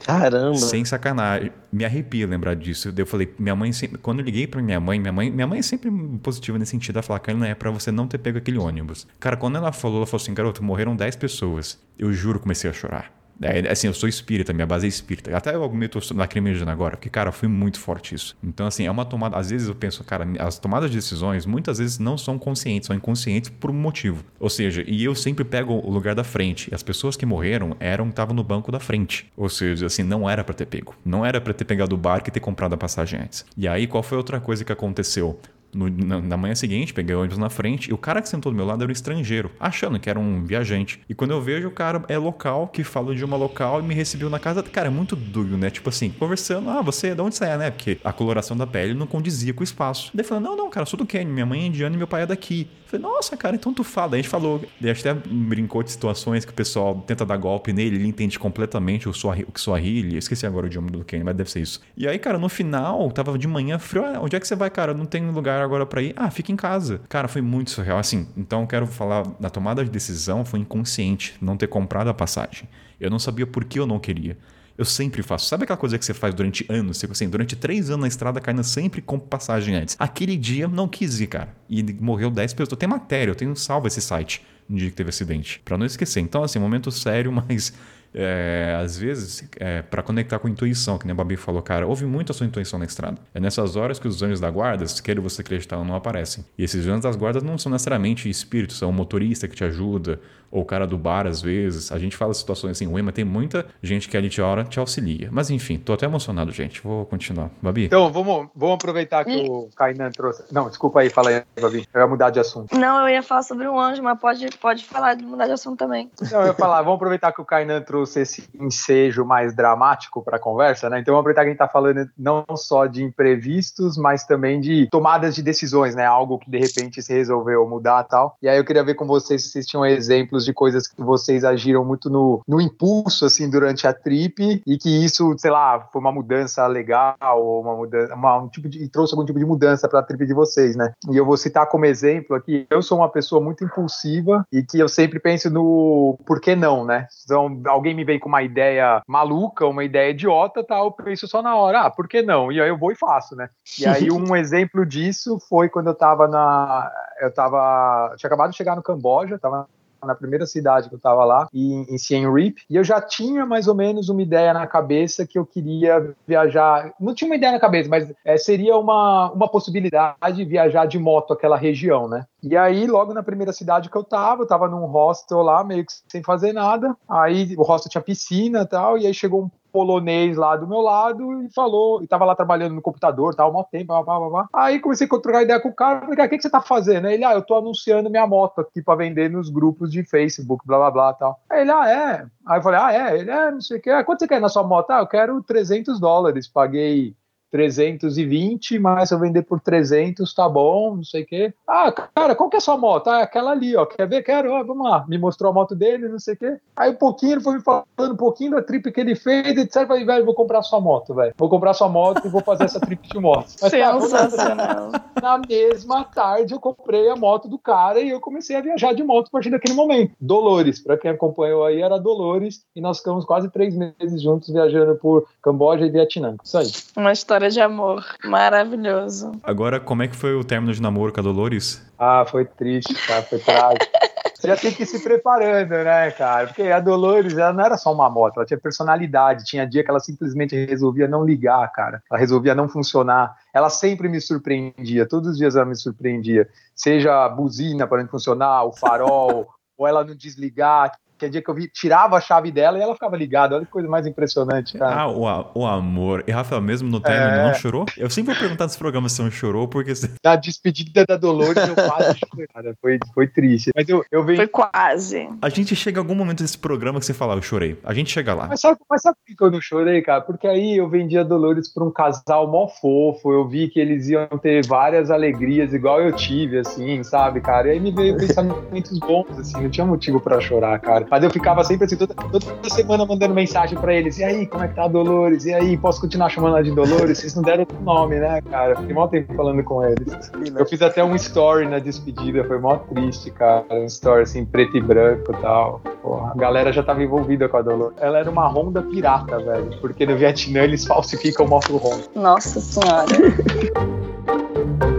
Caramba. 0.06 0.58
Sem 0.58 0.84
sacanagem. 0.84 1.52
Me 1.72 1.86
arrepia 1.86 2.28
lembrar 2.28 2.56
disso. 2.56 2.94
Eu 2.96 3.06
falei, 3.06 3.34
minha 3.40 3.56
mãe 3.56 3.72
sempre. 3.72 3.98
Quando 3.98 4.20
eu 4.20 4.26
liguei 4.26 4.48
pra 4.48 4.62
minha 4.62 4.80
mãe, 4.80 5.00
minha 5.00 5.14
mãe, 5.14 5.32
minha 5.32 5.48
mãe 5.48 5.60
é 5.60 5.62
sempre 5.62 5.90
positiva 6.22 6.58
nesse 6.58 6.72
sentido. 6.72 7.00
Ela 7.00 7.20
cara, 7.20 7.38
não 7.38 7.46
é 7.46 7.56
pra 7.56 7.72
você 7.72 7.92
não 7.92 8.08
ter 8.08 8.18
pego 8.18 8.38
aquele 8.38 8.58
ônibus. 8.58 9.08
Cara, 9.20 9.38
quando 9.38 9.58
ela 9.58 9.72
falou, 9.72 9.98
ela 9.98 10.06
falou 10.06 10.22
assim, 10.22 10.34
garoto, 10.34 10.64
morreram 10.64 10.96
10 10.96 11.16
pessoas. 11.16 11.80
Eu 11.98 12.12
juro, 12.14 12.40
comecei 12.40 12.70
a 12.70 12.74
chorar. 12.74 13.12
É, 13.42 13.72
assim, 13.72 13.88
eu 13.88 13.94
sou 13.94 14.10
espírita, 14.10 14.54
minha 14.54 14.66
base 14.66 14.86
é 14.86 14.90
espírita. 14.90 15.36
Até 15.36 15.56
eu 15.56 15.70
me 15.72 15.88
tô 15.88 16.00
lacrimejando 16.14 16.72
agora, 16.72 16.98
porque, 16.98 17.10
cara, 17.10 17.32
foi 17.32 17.48
muito 17.48 17.80
forte 17.80 18.16
isso. 18.16 18.36
Então, 18.44 18.66
assim, 18.68 18.86
é 18.86 18.92
uma 18.92 19.06
tomada. 19.06 19.38
Às 19.38 19.50
vezes 19.50 19.68
eu 19.68 19.76
penso, 19.76 20.04
cara, 20.04 20.28
as 20.40 20.58
tomadas 20.58 20.90
de 20.90 20.98
decisões 20.98 21.46
muitas 21.46 21.78
vezes 21.78 22.00
não 22.00 22.18
são 22.18 22.38
conscientes, 22.38 22.88
são 22.88 22.96
inconscientes 22.96 23.50
por 23.50 23.70
um 23.70 23.74
motivo. 23.74 24.24
Ou 24.40 24.50
seja, 24.50 24.84
e 24.88 25.04
eu 25.04 25.16
sempre 25.16 25.44
pego 25.44 25.74
o 25.74 25.90
lugar 25.90 26.16
da 26.16 26.24
frente. 26.24 26.74
As 26.74 26.84
pessoas 26.84 27.16
que 27.16 27.26
morreram 27.26 27.76
eram 27.80 28.10
estavam 28.10 28.36
no 28.36 28.44
banco 28.44 28.72
da 28.72 28.80
frente. 28.80 29.32
Ou 29.36 29.50
seja, 29.50 29.86
assim, 29.86 30.04
não 30.04 30.30
era 30.30 30.44
para 30.44 30.54
ter 30.54 30.66
pego. 30.66 30.96
Não 31.06 31.26
era 31.26 31.40
para 31.40 31.54
ter 31.54 31.66
pegado 31.66 31.96
o 31.96 31.98
barco 31.98 32.30
e 32.30 32.32
ter 32.32 32.40
comprado 32.40 32.74
a 32.74 32.78
passagem 32.78 33.20
antes. 33.20 33.46
E 33.56 33.68
aí, 33.68 33.88
qual 33.88 34.04
foi 34.04 34.18
outra 34.18 34.40
coisa 34.40 34.64
que 34.64 34.72
aconteceu? 34.72 35.40
No, 35.74 35.90
na, 35.90 36.22
na, 36.22 36.38
manhã 36.38 36.56
seguinte, 36.56 36.94
peguei 36.94 37.16
o 37.16 37.20
ônibus 37.20 37.38
na 37.38 37.50
frente 37.50 37.90
e 37.90 37.94
o 37.94 37.98
cara 37.98 38.22
que 38.22 38.30
sentou 38.30 38.52
do 38.52 38.56
meu 38.56 38.66
lado 38.66 38.84
era 38.84 38.90
um 38.90 38.94
estrangeiro, 38.94 39.52
achando 39.60 40.00
que 40.00 40.10
era 40.10 40.20
um 40.20 40.44
viajante. 40.44 41.00
E 41.10 41.14
quando 41.14 41.32
eu 41.32 41.42
vejo, 41.42 41.68
o 41.68 41.72
cara 41.72 42.04
é 42.08 42.18
local, 42.18 42.68
que 42.68 42.84
fala 42.84 43.14
de 43.14 43.24
uma 43.24 43.36
local 43.36 43.80
e 43.80 43.84
me 43.84 43.94
recebeu 43.94 44.30
na 44.30 44.40
casa. 44.40 44.64
Cara, 44.64 44.88
é 44.88 44.92
muito 44.92 45.16
doido, 45.16 45.58
né? 45.58 45.70
Tipo 45.70 45.90
assim, 45.90 46.10
conversando, 46.10 46.70
ah, 46.70 46.82
você, 46.82 47.14
de 47.14 47.22
onde 47.22 47.36
você 47.36 47.46
é, 47.46 47.58
né? 47.58 47.72
Porque 47.72 47.98
a 48.04 48.14
coloração 48.14 48.56
da 48.56 48.66
pele 48.66 48.94
não 48.94 49.08
condizia 49.08 49.54
com 49.54 49.62
o 49.62 49.64
espaço. 49.64 50.12
Daí 50.14 50.26
falando, 50.26 50.46
não, 50.46 50.56
não, 50.56 50.70
cara, 50.70 50.86
sou 50.86 50.98
do 50.98 51.06
Quênia, 51.06 51.32
minha 51.32 51.46
mãe 51.46 51.64
é 51.64 51.66
indiana 51.66 51.96
e 51.96 51.98
meu 51.98 52.08
pai 52.08 52.24
é 52.24 52.26
daqui. 52.26 52.68
Falei, 52.86 53.06
nossa, 53.06 53.36
cara, 53.36 53.56
então 53.56 53.74
tu 53.74 53.84
fala. 53.84 54.12
Daí 54.12 54.20
a 54.20 54.22
gente 54.22 54.32
falou, 54.32 54.62
a 54.82 54.88
gente 54.88 55.08
até 55.08 55.14
brincou 55.14 55.84
de 55.84 55.92
situações 55.92 56.46
que 56.46 56.52
o 56.52 56.56
pessoal 56.56 56.96
tenta 57.06 57.26
dar 57.26 57.36
golpe 57.36 57.74
nele, 57.74 57.98
ele 57.98 58.08
entende 58.08 58.40
completamente 58.40 59.10
o, 59.10 59.14
Swahili, 59.14 59.48
o 59.54 59.60
Swahili, 59.60 60.14
eu 60.14 60.20
esqueci 60.20 60.46
agora 60.46 60.66
o 60.66 60.68
idioma 60.68 60.90
do 60.90 61.04
Quênia, 61.04 61.26
mas 61.26 61.36
deve 61.36 61.52
ser 61.52 61.60
isso. 61.60 61.82
E 61.98 62.08
aí, 62.08 62.18
cara, 62.18 62.38
no 62.38 62.48
final, 62.48 63.12
tava 63.12 63.38
de 63.38 63.48
manhã 63.48 63.78
frio, 63.78 64.06
ah, 64.06 64.20
onde 64.22 64.36
é 64.36 64.40
que 64.40 64.48
você 64.48 64.56
vai, 64.56 64.70
cara? 64.70 64.94
Não 64.94 65.06
tem 65.06 65.30
lugar 65.30 65.57
agora 65.64 65.86
para 65.86 66.02
ir. 66.02 66.14
Ah, 66.16 66.30
fica 66.30 66.52
em 66.52 66.56
casa. 66.56 67.02
Cara, 67.10 67.28
foi 67.28 67.42
muito 67.42 67.72
surreal. 67.72 67.98
Assim, 67.98 68.28
então 68.36 68.66
quero 68.66 68.88
falar, 68.88 69.26
na 69.40 69.50
tomada 69.50 69.84
de 69.84 69.90
decisão 69.90 70.44
foi 70.46 70.60
inconsciente 70.60 71.36
não 71.42 71.58
ter 71.58 71.68
comprado 71.68 72.10
a 72.10 72.14
passagem. 72.14 72.68
Eu 73.00 73.10
não 73.10 73.20
sabia 73.20 73.46
por 73.46 73.64
que 73.66 73.80
eu 73.80 73.86
não 73.86 74.00
queria. 74.00 74.38
Eu 74.78 74.86
sempre 74.86 75.24
faço. 75.24 75.48
Sabe 75.48 75.64
aquela 75.64 75.78
coisa 75.78 75.98
que 75.98 76.06
você 76.06 76.14
faz 76.14 76.36
durante 76.36 76.64
anos? 76.70 77.00
Tipo 77.00 77.14
assim, 77.14 77.28
durante 77.28 77.56
três 77.56 77.90
anos 77.90 78.02
na 78.02 78.08
estrada, 78.08 78.40
Kaina 78.40 78.62
sempre 78.62 79.02
compra 79.02 79.28
passagem 79.28 79.76
antes. 79.76 79.96
Aquele 79.98 80.38
dia 80.38 80.68
não 80.68 80.88
quis 80.88 81.20
ir, 81.20 81.28
cara. 81.28 81.56
E 81.68 81.82
morreu 82.00 82.30
10 82.30 82.54
pessoas. 82.54 82.72
Eu 82.72 82.78
tenho 82.78 82.92
matéria, 82.92 83.32
eu 83.32 83.36
tenho 83.36 83.56
salvo 83.56 83.88
esse 83.88 84.02
site 84.02 84.46
no 84.70 84.78
dia 84.78 84.90
que 84.90 84.96
teve 84.96 85.10
acidente. 85.10 85.60
para 85.66 85.78
não 85.78 85.86
esquecer. 85.86 86.20
Então, 86.20 86.44
assim, 86.44 86.60
momento 86.60 86.92
sério, 86.92 87.32
mas 87.50 87.74
é, 88.14 88.78
às 88.82 88.98
vezes, 88.98 89.48
é, 89.58 89.82
para 89.82 90.02
conectar 90.02 90.40
com 90.40 90.48
a 90.48 90.50
intuição, 90.50 90.98
que 90.98 91.06
nem 91.06 91.12
a 91.12 91.16
Babi 91.16 91.36
falou, 91.36 91.62
cara, 91.62 91.86
ouve 91.86 92.06
muito 92.06 92.32
a 92.32 92.36
sua 92.36 92.46
intuição 92.46 92.80
na 92.80 92.86
estrada. 92.86 93.18
É 93.34 93.40
nessas 93.40 93.76
horas 93.76 94.00
que 94.00 94.08
os 94.08 94.22
anjos 94.22 94.40
da 94.40 94.50
guarda, 94.50 94.86
queira 95.04 95.22
você 95.22 95.42
acreditar 95.42 95.78
ou 95.78 95.86
não, 95.86 95.96
aparecem. 95.96 96.44
E 96.58 96.64
esses 96.64 96.86
anjos 96.88 97.02
das 97.02 97.16
guardas 97.16 97.44
não 97.44 97.58
são 97.58 97.72
necessariamente 97.72 98.30
espíritos, 98.30 98.78
são 98.78 98.90
um 98.90 98.94
motorista 98.94 99.48
que 99.48 99.56
te 99.56 99.64
ajuda, 99.64 100.20
ou 100.52 100.62
o 100.62 100.66
cara 100.66 100.88
do 100.88 100.98
bar, 100.98 101.28
às 101.28 101.42
vezes. 101.42 101.92
A 101.92 102.00
gente 102.00 102.16
fala 102.16 102.34
situações 102.34 102.72
assim, 102.72 102.86
ruim, 102.86 103.02
mas 103.02 103.14
tem 103.14 103.26
muita 103.26 103.66
gente 103.82 104.08
que 104.10 104.18
ali 104.18 104.30
te 104.30 104.42
hora 104.42 104.64
te 104.64 104.80
auxilia. 104.80 105.30
Mas 105.32 105.50
enfim, 105.50 105.78
tô 105.78 105.94
até 105.94 106.06
emocionado, 106.06 106.52
gente. 106.52 106.82
Vou 106.82 107.06
continuar. 107.06 107.50
Babi? 107.62 107.86
Então, 107.86 108.12
vamos, 108.12 108.48
vamos 108.56 108.76
aproveitar 108.76 109.24
que 109.26 109.32
e... 109.32 109.50
o 109.50 109.70
Kainan 109.76 110.12
trouxe. 110.12 110.44
Não, 110.52 110.68
desculpa 110.68 111.02
aí, 111.02 111.10
fala 111.10 111.30
aí, 111.30 111.44
Babi. 111.60 111.88
Eu 111.94 112.02
ia 112.02 112.08
mudar 112.08 112.30
de 112.30 112.40
assunto. 112.40 112.78
Não, 112.78 113.02
eu 113.02 113.10
ia 113.10 113.24
falar 113.24 113.44
sobre 113.44 113.68
o 113.68 113.80
anjo, 113.80 114.02
mas 114.02 114.20
pode, 114.20 114.48
pode 114.58 114.86
falar 114.86 115.16
de 115.16 115.24
mudar 115.24 115.48
de 115.48 115.54
assunto 115.54 115.78
também. 115.78 116.10
Não, 116.32 116.42
eu 116.42 116.48
ia 116.48 116.54
falar, 116.54 116.82
vamos 116.82 116.96
aproveitar 116.96 117.32
que 117.32 117.42
o 117.42 117.46
Kainan 117.46 117.82
trouxe 117.82 118.22
esse 118.22 118.50
ensejo 118.60 119.26
mais 119.26 119.56
dramático 119.56 120.22
para 120.22 120.38
a 120.38 120.40
conversa, 120.40 120.90
né? 120.90 121.00
Então 121.00 121.14
vamos 121.14 121.22
aproveitar 121.22 121.42
que 121.42 121.48
a 121.48 121.52
gente 121.52 121.60
tá 121.60 121.68
falando 121.68 122.10
não 122.18 122.46
só 122.56 122.86
de 122.86 123.04
imprevistos, 123.04 123.98
mas 123.98 124.26
também 124.26 124.60
de 124.60 124.88
tomadas 124.92 125.36
de 125.36 125.42
decisões, 125.42 125.96
né? 125.96 126.06
Algo 126.06 126.40
que 126.40 126.50
de 126.50 126.58
repente 126.58 127.02
se 127.02 127.14
resolveu 127.14 127.68
mudar 127.68 128.04
tal. 128.04 128.38
E 128.42 128.48
aí 128.48 128.58
eu 128.58 128.66
queria 128.66 128.84
ver 128.84 128.96
com 128.96 129.06
vocês 129.06 129.44
se 129.44 129.52
vocês 129.52 129.66
tinham 129.66 129.86
exemplos 129.86 130.37
de 130.44 130.54
coisas 130.54 130.88
que 130.88 131.02
vocês 131.02 131.44
agiram 131.44 131.84
muito 131.84 132.10
no, 132.10 132.42
no 132.48 132.60
impulso, 132.60 133.26
assim, 133.26 133.50
durante 133.50 133.88
a 133.88 133.94
trip 133.94 134.62
e 134.66 134.78
que 134.78 134.90
isso, 135.04 135.36
sei 135.38 135.52
lá, 135.52 135.88
foi 135.92 136.02
uma 136.02 136.12
mudança 136.12 136.66
legal 136.68 137.16
ou 137.38 137.62
uma 137.62 137.76
mudança, 137.76 138.14
uma, 138.14 138.38
um 138.38 138.48
tipo 138.48 138.68
de, 138.70 138.88
trouxe 138.90 139.14
algum 139.14 139.26
tipo 139.26 139.40
de 139.40 139.46
mudança 139.46 139.88
para 139.88 140.00
a 140.00 140.04
trip 140.04 140.26
de 140.26 140.34
vocês, 140.34 140.76
né? 140.76 140.94
E 141.10 141.18
eu 141.18 141.26
vou 141.26 141.38
citar 141.38 141.68
como 141.68 141.86
exemplo 141.86 142.36
aqui, 142.36 142.66
eu 142.70 142.82
sou 142.82 142.98
uma 142.98 143.10
pessoa 143.10 143.42
muito 143.42 143.64
impulsiva 143.64 144.46
e 144.52 144.64
que 144.64 144.80
eu 144.80 144.88
sempre 144.88 145.20
penso 145.20 145.50
no 145.50 146.18
por 146.26 146.40
que 146.40 146.56
não, 146.56 146.86
né? 146.86 147.08
Então, 147.24 147.62
alguém 147.68 147.94
me 147.94 148.04
vem 148.04 148.20
com 148.20 148.30
uma 148.30 148.44
ideia 148.44 149.02
maluca, 149.08 149.66
uma 149.66 149.84
ideia 149.84 150.12
idiota, 150.12 150.64
tal, 150.64 150.86
eu 150.86 150.92
penso 150.92 151.28
só 151.28 151.42
na 151.42 151.56
hora, 151.56 151.82
ah, 151.82 151.90
por 151.90 152.08
que 152.08 152.22
não? 152.22 152.52
E 152.52 152.62
aí 152.62 152.70
eu 152.70 152.78
vou 152.78 152.92
e 152.92 152.96
faço, 152.96 153.36
né? 153.36 153.50
E 153.80 153.86
aí 153.86 154.10
um 154.12 154.36
exemplo 154.36 154.86
disso 154.86 155.40
foi 155.48 155.70
quando 155.70 155.88
eu 155.88 155.96
tava 155.96 156.28
na 156.28 156.92
eu 157.20 157.34
tava 157.34 158.14
tinha 158.18 158.28
acabado 158.28 158.52
de 158.52 158.58
chegar 158.58 158.76
no 158.76 158.84
Camboja, 158.84 159.40
tava 159.40 159.68
na 160.04 160.16
primeira 160.16 160.46
cidade 160.46 160.90
que 160.90 160.96
eu 160.96 160.98
estava 160.98 161.24
lá, 161.26 161.48
em, 161.54 161.84
em 161.84 161.98
Siem 161.98 162.32
Reap, 162.32 162.58
e 162.70 162.76
eu 162.76 162.84
já 162.84 163.02
tinha 163.02 163.46
mais 163.46 163.68
ou 163.68 163.76
menos 163.76 164.10
uma 164.10 164.22
ideia 164.22 164.54
na 164.54 164.68
cabeça 164.68 165.26
que 165.26 165.38
eu 165.38 165.46
queria 165.46 166.14
viajar. 166.28 166.94
Não 167.00 167.14
tinha 167.14 167.30
uma 167.30 167.36
ideia 167.36 167.52
na 167.52 167.60
cabeça, 167.60 167.90
mas 167.90 168.14
é, 168.24 168.38
seria 168.38 168.78
uma, 168.78 169.32
uma 169.32 169.48
possibilidade 169.48 170.38
de 170.38 170.46
viajar 170.46 170.86
de 170.86 171.00
moto 171.00 171.34
aquela 171.34 171.58
região, 171.58 172.08
né? 172.08 172.26
E 172.44 172.56
aí, 172.56 172.86
logo 172.88 173.14
na 173.14 173.24
primeira 173.24 173.52
cidade 173.52 173.90
que 173.90 173.98
eu 173.98 174.04
tava, 174.04 174.44
eu 174.44 174.48
tava 174.48 174.68
num 174.68 174.86
hostel 174.86 175.42
lá, 175.42 175.64
meio 175.64 175.86
que 175.86 175.92
sem 176.08 176.24
fazer 176.24 176.54
nada. 176.54 176.96
Aí 177.10 177.56
o 177.58 177.64
hostel 177.64 177.90
tinha 177.90 178.02
piscina 178.02 178.62
e 178.62 178.66
tal, 178.66 178.98
e 178.98 179.08
aí 179.08 179.14
chegou 179.14 179.46
um 179.46 179.50
polonês 179.78 180.36
lá 180.36 180.56
do 180.56 180.68
meu 180.68 180.82
lado 180.82 181.44
e 181.44 181.54
falou, 181.54 182.02
e 182.02 182.08
tava 182.08 182.26
lá 182.26 182.34
trabalhando 182.34 182.74
no 182.74 182.82
computador, 182.82 183.36
tava 183.36 183.56
um 183.56 183.64
tempo, 183.64 183.86
blá, 183.86 184.02
blá, 184.02 184.28
blá, 184.28 184.50
Aí 184.52 184.80
comecei 184.80 185.06
a 185.06 185.20
trocar 185.20 185.44
ideia 185.44 185.60
com 185.60 185.70
o 185.70 185.76
cara, 185.76 186.00
falei, 186.00 186.26
o 186.26 186.30
que, 186.30 186.38
que 186.38 186.42
você 186.42 186.50
tá 186.50 186.62
fazendo? 186.62 187.08
Ele, 187.08 187.24
ah, 187.24 187.34
eu 187.34 187.44
tô 187.44 187.54
anunciando 187.54 188.10
minha 188.10 188.26
moto 188.26 188.62
aqui 188.62 188.82
pra 188.82 188.96
vender 188.96 189.30
nos 189.30 189.52
grupos 189.52 189.92
de 189.92 190.04
Facebook, 190.04 190.66
blá, 190.66 190.80
blá, 190.80 190.90
blá, 190.90 191.14
tal. 191.14 191.40
Aí 191.48 191.62
ele, 191.62 191.70
ah, 191.70 191.88
é? 191.88 192.26
Aí 192.48 192.58
eu 192.58 192.64
falei, 192.64 192.80
ah, 192.82 192.92
é? 192.92 193.20
Ele, 193.20 193.30
é, 193.30 193.52
não 193.52 193.62
sei 193.62 193.78
o 193.78 193.82
que. 193.82 193.92
Ah, 193.92 194.04
quanto 194.04 194.20
você 194.20 194.28
quer 194.28 194.42
na 194.42 194.50
sua 194.50 194.64
moto? 194.64 194.90
Ah, 194.90 195.02
eu 195.02 195.08
quero 195.08 195.44
300 195.44 196.00
dólares, 196.00 196.48
paguei 196.48 197.16
320, 197.52 198.80
mas 198.80 199.10
se 199.10 199.16
eu 199.16 199.20
vender 199.20 199.44
por 199.44 199.60
300, 199.60 200.34
tá 200.34 200.48
bom, 200.48 200.96
não 200.98 201.04
sei 201.04 201.24
o 201.24 201.26
quê. 201.26 201.54
Ah, 201.68 201.92
cara, 201.92 202.36
qual 202.36 202.50
que 202.50 202.58
é 202.58 202.60
a 202.60 202.62
sua 202.62 202.78
moto? 202.78 203.08
Ah, 203.08 203.24
aquela 203.24 203.52
ali, 203.52 203.76
ó. 203.76 203.86
Quer 203.86 204.08
ver? 204.08 204.24
Quero, 204.24 204.52
ó, 204.52 204.64
vamos 204.64 204.90
lá. 204.90 205.06
Me 205.08 205.18
mostrou 205.18 205.52
a 205.52 205.54
moto 205.54 205.76
dele, 205.76 206.08
não 206.08 206.20
sei 206.20 206.34
o 206.34 206.38
quê. 206.38 206.58
Aí 206.76 206.92
um 206.92 206.96
pouquinho, 206.96 207.34
ele 207.34 207.42
foi 207.42 207.56
me 207.56 207.62
falando 207.62 208.14
um 208.14 208.18
pouquinho 208.18 208.52
da 208.52 208.62
trip 208.62 208.92
que 208.92 209.00
ele 209.00 209.16
fez, 209.16 209.58
etc. 209.58 209.88
Falei, 209.88 210.06
velho, 210.06 210.26
vou 210.26 210.34
comprar 210.34 210.62
sua 210.64 210.80
moto, 210.80 211.14
velho. 211.14 211.34
Vou 211.38 211.50
comprar 211.50 211.74
sua 211.74 211.90
moto 211.90 212.26
e 212.26 212.30
vou 212.30 212.42
fazer 212.42 212.66
essa 212.66 212.80
trip 212.80 213.08
de 213.08 213.20
moto. 213.20 213.48
Mas, 213.62 213.72
Sensacional. 213.72 214.92
Cara, 214.92 215.04
na 215.22 215.42
mesma 215.48 216.04
tarde, 216.04 216.54
eu 216.54 216.60
comprei 216.60 217.10
a 217.10 217.16
moto 217.16 217.48
do 217.48 217.58
cara 217.58 218.00
e 218.00 218.10
eu 218.10 218.20
comecei 218.20 218.56
a 218.56 218.62
viajar 218.62 218.94
de 218.94 219.04
moto 219.04 219.28
a 219.28 219.32
partir 219.32 219.50
daquele 219.50 219.74
momento. 219.74 220.14
Dolores, 220.20 220.80
para 220.80 220.98
quem 220.98 221.12
acompanhou 221.12 221.66
aí, 221.66 221.82
era 221.82 221.98
Dolores. 221.98 222.64
E 222.76 222.82
nós 222.82 222.98
ficamos 222.98 223.26
quase 223.26 223.50
três 223.50 223.76
meses 223.76 224.22
juntos 224.22 224.50
viajando 224.50 224.96
por 224.96 225.28
Camboja 225.42 225.86
e 225.86 225.90
Vietnã. 225.90 226.36
Isso 226.44 226.58
aí. 226.58 226.68
Uma 226.96 227.12
história 227.12 227.37
história 227.38 227.50
de 227.50 227.62
amor. 227.62 228.04
Maravilhoso. 228.26 229.32
Agora, 229.44 229.80
como 229.80 230.02
é 230.02 230.08
que 230.08 230.16
foi 230.16 230.34
o 230.34 230.44
término 230.44 230.74
de 230.74 230.82
namoro 230.82 231.14
com 231.14 231.20
a 231.20 231.24
Dolores? 231.24 231.86
Ah, 231.98 232.26
foi 232.28 232.46
triste, 232.46 232.94
cara. 233.08 233.22
Foi 233.22 233.40
trágico. 233.40 233.86
Você 234.34 234.48
já 234.48 234.56
tem 234.56 234.72
que 234.72 234.84
ir 234.84 234.86
se 234.86 235.04
preparando, 235.04 235.70
né, 235.70 236.12
cara? 236.12 236.48
Porque 236.48 236.64
a 236.64 236.80
Dolores, 236.80 237.36
ela 237.36 237.52
não 237.52 237.66
era 237.66 237.76
só 237.76 237.92
uma 237.92 238.08
moto, 238.08 238.38
ela 238.38 238.46
tinha 238.46 238.60
personalidade. 238.60 239.46
Tinha 239.46 239.66
dia 239.66 239.84
que 239.84 239.90
ela 239.90 240.00
simplesmente 240.00 240.56
resolvia 240.66 241.08
não 241.08 241.26
ligar, 241.26 241.72
cara. 241.72 242.04
Ela 242.10 242.20
resolvia 242.20 242.54
não 242.54 242.68
funcionar. 242.68 243.36
Ela 243.54 243.70
sempre 243.70 244.08
me 244.08 244.22
surpreendia, 244.22 245.08
todos 245.08 245.32
os 245.32 245.38
dias 245.38 245.56
ela 245.56 245.66
me 245.66 245.76
surpreendia. 245.76 246.48
Seja 246.76 247.26
a 247.26 247.30
buzina 247.30 247.88
para 247.88 248.04
não 248.04 248.10
funcionar, 248.10 248.64
o 248.64 248.74
farol, 248.74 249.48
ou 249.78 249.88
ela 249.88 250.04
não 250.04 250.16
desligar 250.16 250.92
que 251.18 251.26
é 251.26 251.30
dia 251.30 251.42
que 251.42 251.50
eu 251.50 251.54
vi, 251.54 251.68
tirava 251.68 252.18
a 252.18 252.22
chave 252.22 252.52
dela 252.52 252.78
e 252.78 252.82
ela 252.82 252.94
ficava 252.94 253.18
ligada. 253.18 253.56
Olha 253.56 253.66
que 253.66 253.72
coisa 253.72 253.88
mais 253.88 254.06
impressionante, 254.06 254.78
cara. 254.78 255.02
Ah, 255.02 255.08
o, 255.08 255.62
o 255.62 255.66
amor. 255.66 256.24
E 256.28 256.32
Rafael, 256.32 256.62
mesmo 256.62 256.90
no 256.90 257.00
término, 257.00 257.42
é... 257.42 257.48
não 257.48 257.54
chorou? 257.54 257.86
Eu 257.98 258.10
sempre 258.10 258.34
vou 258.34 258.42
perguntar 258.42 258.66
nesse 258.66 258.78
programa 258.78 259.10
se 259.10 259.22
não 259.22 259.32
chorou, 259.32 259.68
porque. 259.68 259.94
Na 260.24 260.36
despedida 260.36 261.06
da 261.06 261.18
Dolores, 261.18 261.58
eu 261.58 261.76
quase 261.76 262.20
chorei. 262.30 262.48
Foi, 262.82 263.00
foi 263.14 263.28
triste. 263.28 263.72
Mas 263.76 263.88
eu, 263.90 264.04
eu 264.12 264.24
venho... 264.24 264.38
Foi 264.38 264.48
quase. 264.48 265.30
A 265.42 265.50
gente 265.50 265.76
chega 265.76 266.00
em 266.00 266.02
algum 266.02 266.16
momento 266.16 266.44
desse 266.44 266.58
programa 266.58 267.00
que 267.00 267.06
você 267.06 267.14
fala, 267.14 267.36
eu 267.36 267.42
chorei. 267.42 267.80
A 267.84 267.94
gente 267.94 268.12
chega 268.12 268.34
lá. 268.34 268.48
Mas 268.48 268.62
sabe, 268.62 268.80
mas 268.90 269.02
sabe 269.02 269.18
por 269.26 269.36
que 269.36 269.44
eu 269.44 269.52
não 269.52 269.62
chorei, 269.62 270.02
cara? 270.02 270.22
Porque 270.22 270.48
aí 270.48 270.78
eu 270.78 270.90
vendi 270.90 271.18
a 271.18 271.24
Dolores 271.24 271.74
pra 271.74 271.84
um 271.84 271.92
casal 271.92 272.48
mó 272.48 272.68
fofo. 272.68 273.32
Eu 273.32 273.48
vi 273.48 273.68
que 273.68 273.80
eles 273.80 274.08
iam 274.08 274.28
ter 274.42 274.66
várias 274.66 275.10
alegrias, 275.10 275.74
igual 275.74 276.02
eu 276.02 276.16
tive, 276.16 276.60
assim, 276.60 277.04
sabe, 277.04 277.42
cara? 277.42 277.68
E 277.68 277.72
aí 277.72 277.80
me 277.80 277.92
veio 277.92 278.18
pensamentos 278.18 278.98
bons, 279.00 279.38
assim. 279.38 279.62
Não 279.62 279.70
tinha 279.70 279.86
motivo 279.86 280.20
pra 280.20 280.40
chorar, 280.40 280.80
cara. 280.80 281.07
Mas 281.10 281.24
eu 281.24 281.30
ficava 281.30 281.64
sempre 281.64 281.86
assim, 281.86 281.96
toda, 281.96 282.14
toda 282.14 282.70
semana 282.70 283.06
mandando 283.06 283.34
mensagem 283.34 283.78
pra 283.80 283.94
eles. 283.94 284.18
E 284.18 284.24
aí, 284.24 284.46
como 284.46 284.64
é 284.64 284.68
que 284.68 284.76
tá 284.76 284.84
a 284.86 284.88
Dolores? 284.88 285.46
E 285.46 285.54
aí, 285.54 285.78
posso 285.78 286.02
continuar 286.02 286.30
chamando 286.30 286.56
ela 286.56 286.64
de 286.64 286.72
Dolores? 286.72 287.20
Vocês 287.20 287.36
não 287.36 287.44
deram 287.44 287.62
outro 287.62 287.80
nome, 287.82 288.20
né, 288.20 288.42
cara? 288.42 288.76
Fiquei 288.76 288.94
mó 288.94 289.08
tempo 289.08 289.34
falando 289.34 289.64
com 289.64 289.84
eles. 289.84 290.32
Eu 290.56 290.66
fiz 290.66 290.82
até 290.82 291.04
um 291.04 291.16
story 291.16 291.68
na 291.68 291.80
despedida, 291.80 292.44
foi 292.44 292.60
mó 292.60 292.78
triste, 292.78 293.32
cara. 293.32 293.66
Um 293.72 293.86
story 293.86 294.24
assim, 294.24 294.46
preto 294.46 294.78
e 294.78 294.82
branco 294.82 295.32
e 295.32 295.42
tal. 295.42 295.82
Porra, 296.02 296.32
a 296.32 296.38
galera 296.38 296.72
já 296.72 296.84
tava 296.84 297.04
envolvida 297.04 297.48
com 297.48 297.58
a 297.58 297.62
Dolores. 297.62 297.98
Ela 298.00 298.20
era 298.20 298.30
uma 298.30 298.48
Honda 298.48 298.82
pirata, 298.82 299.40
velho. 299.40 299.78
Porque 299.80 300.06
no 300.06 300.18
Vietnã 300.18 300.64
eles 300.64 300.86
falsificam 300.86 301.48
moto 301.48 301.78
Honda. 301.78 302.04
Nossa 302.16 302.60
senhora. 302.60 303.08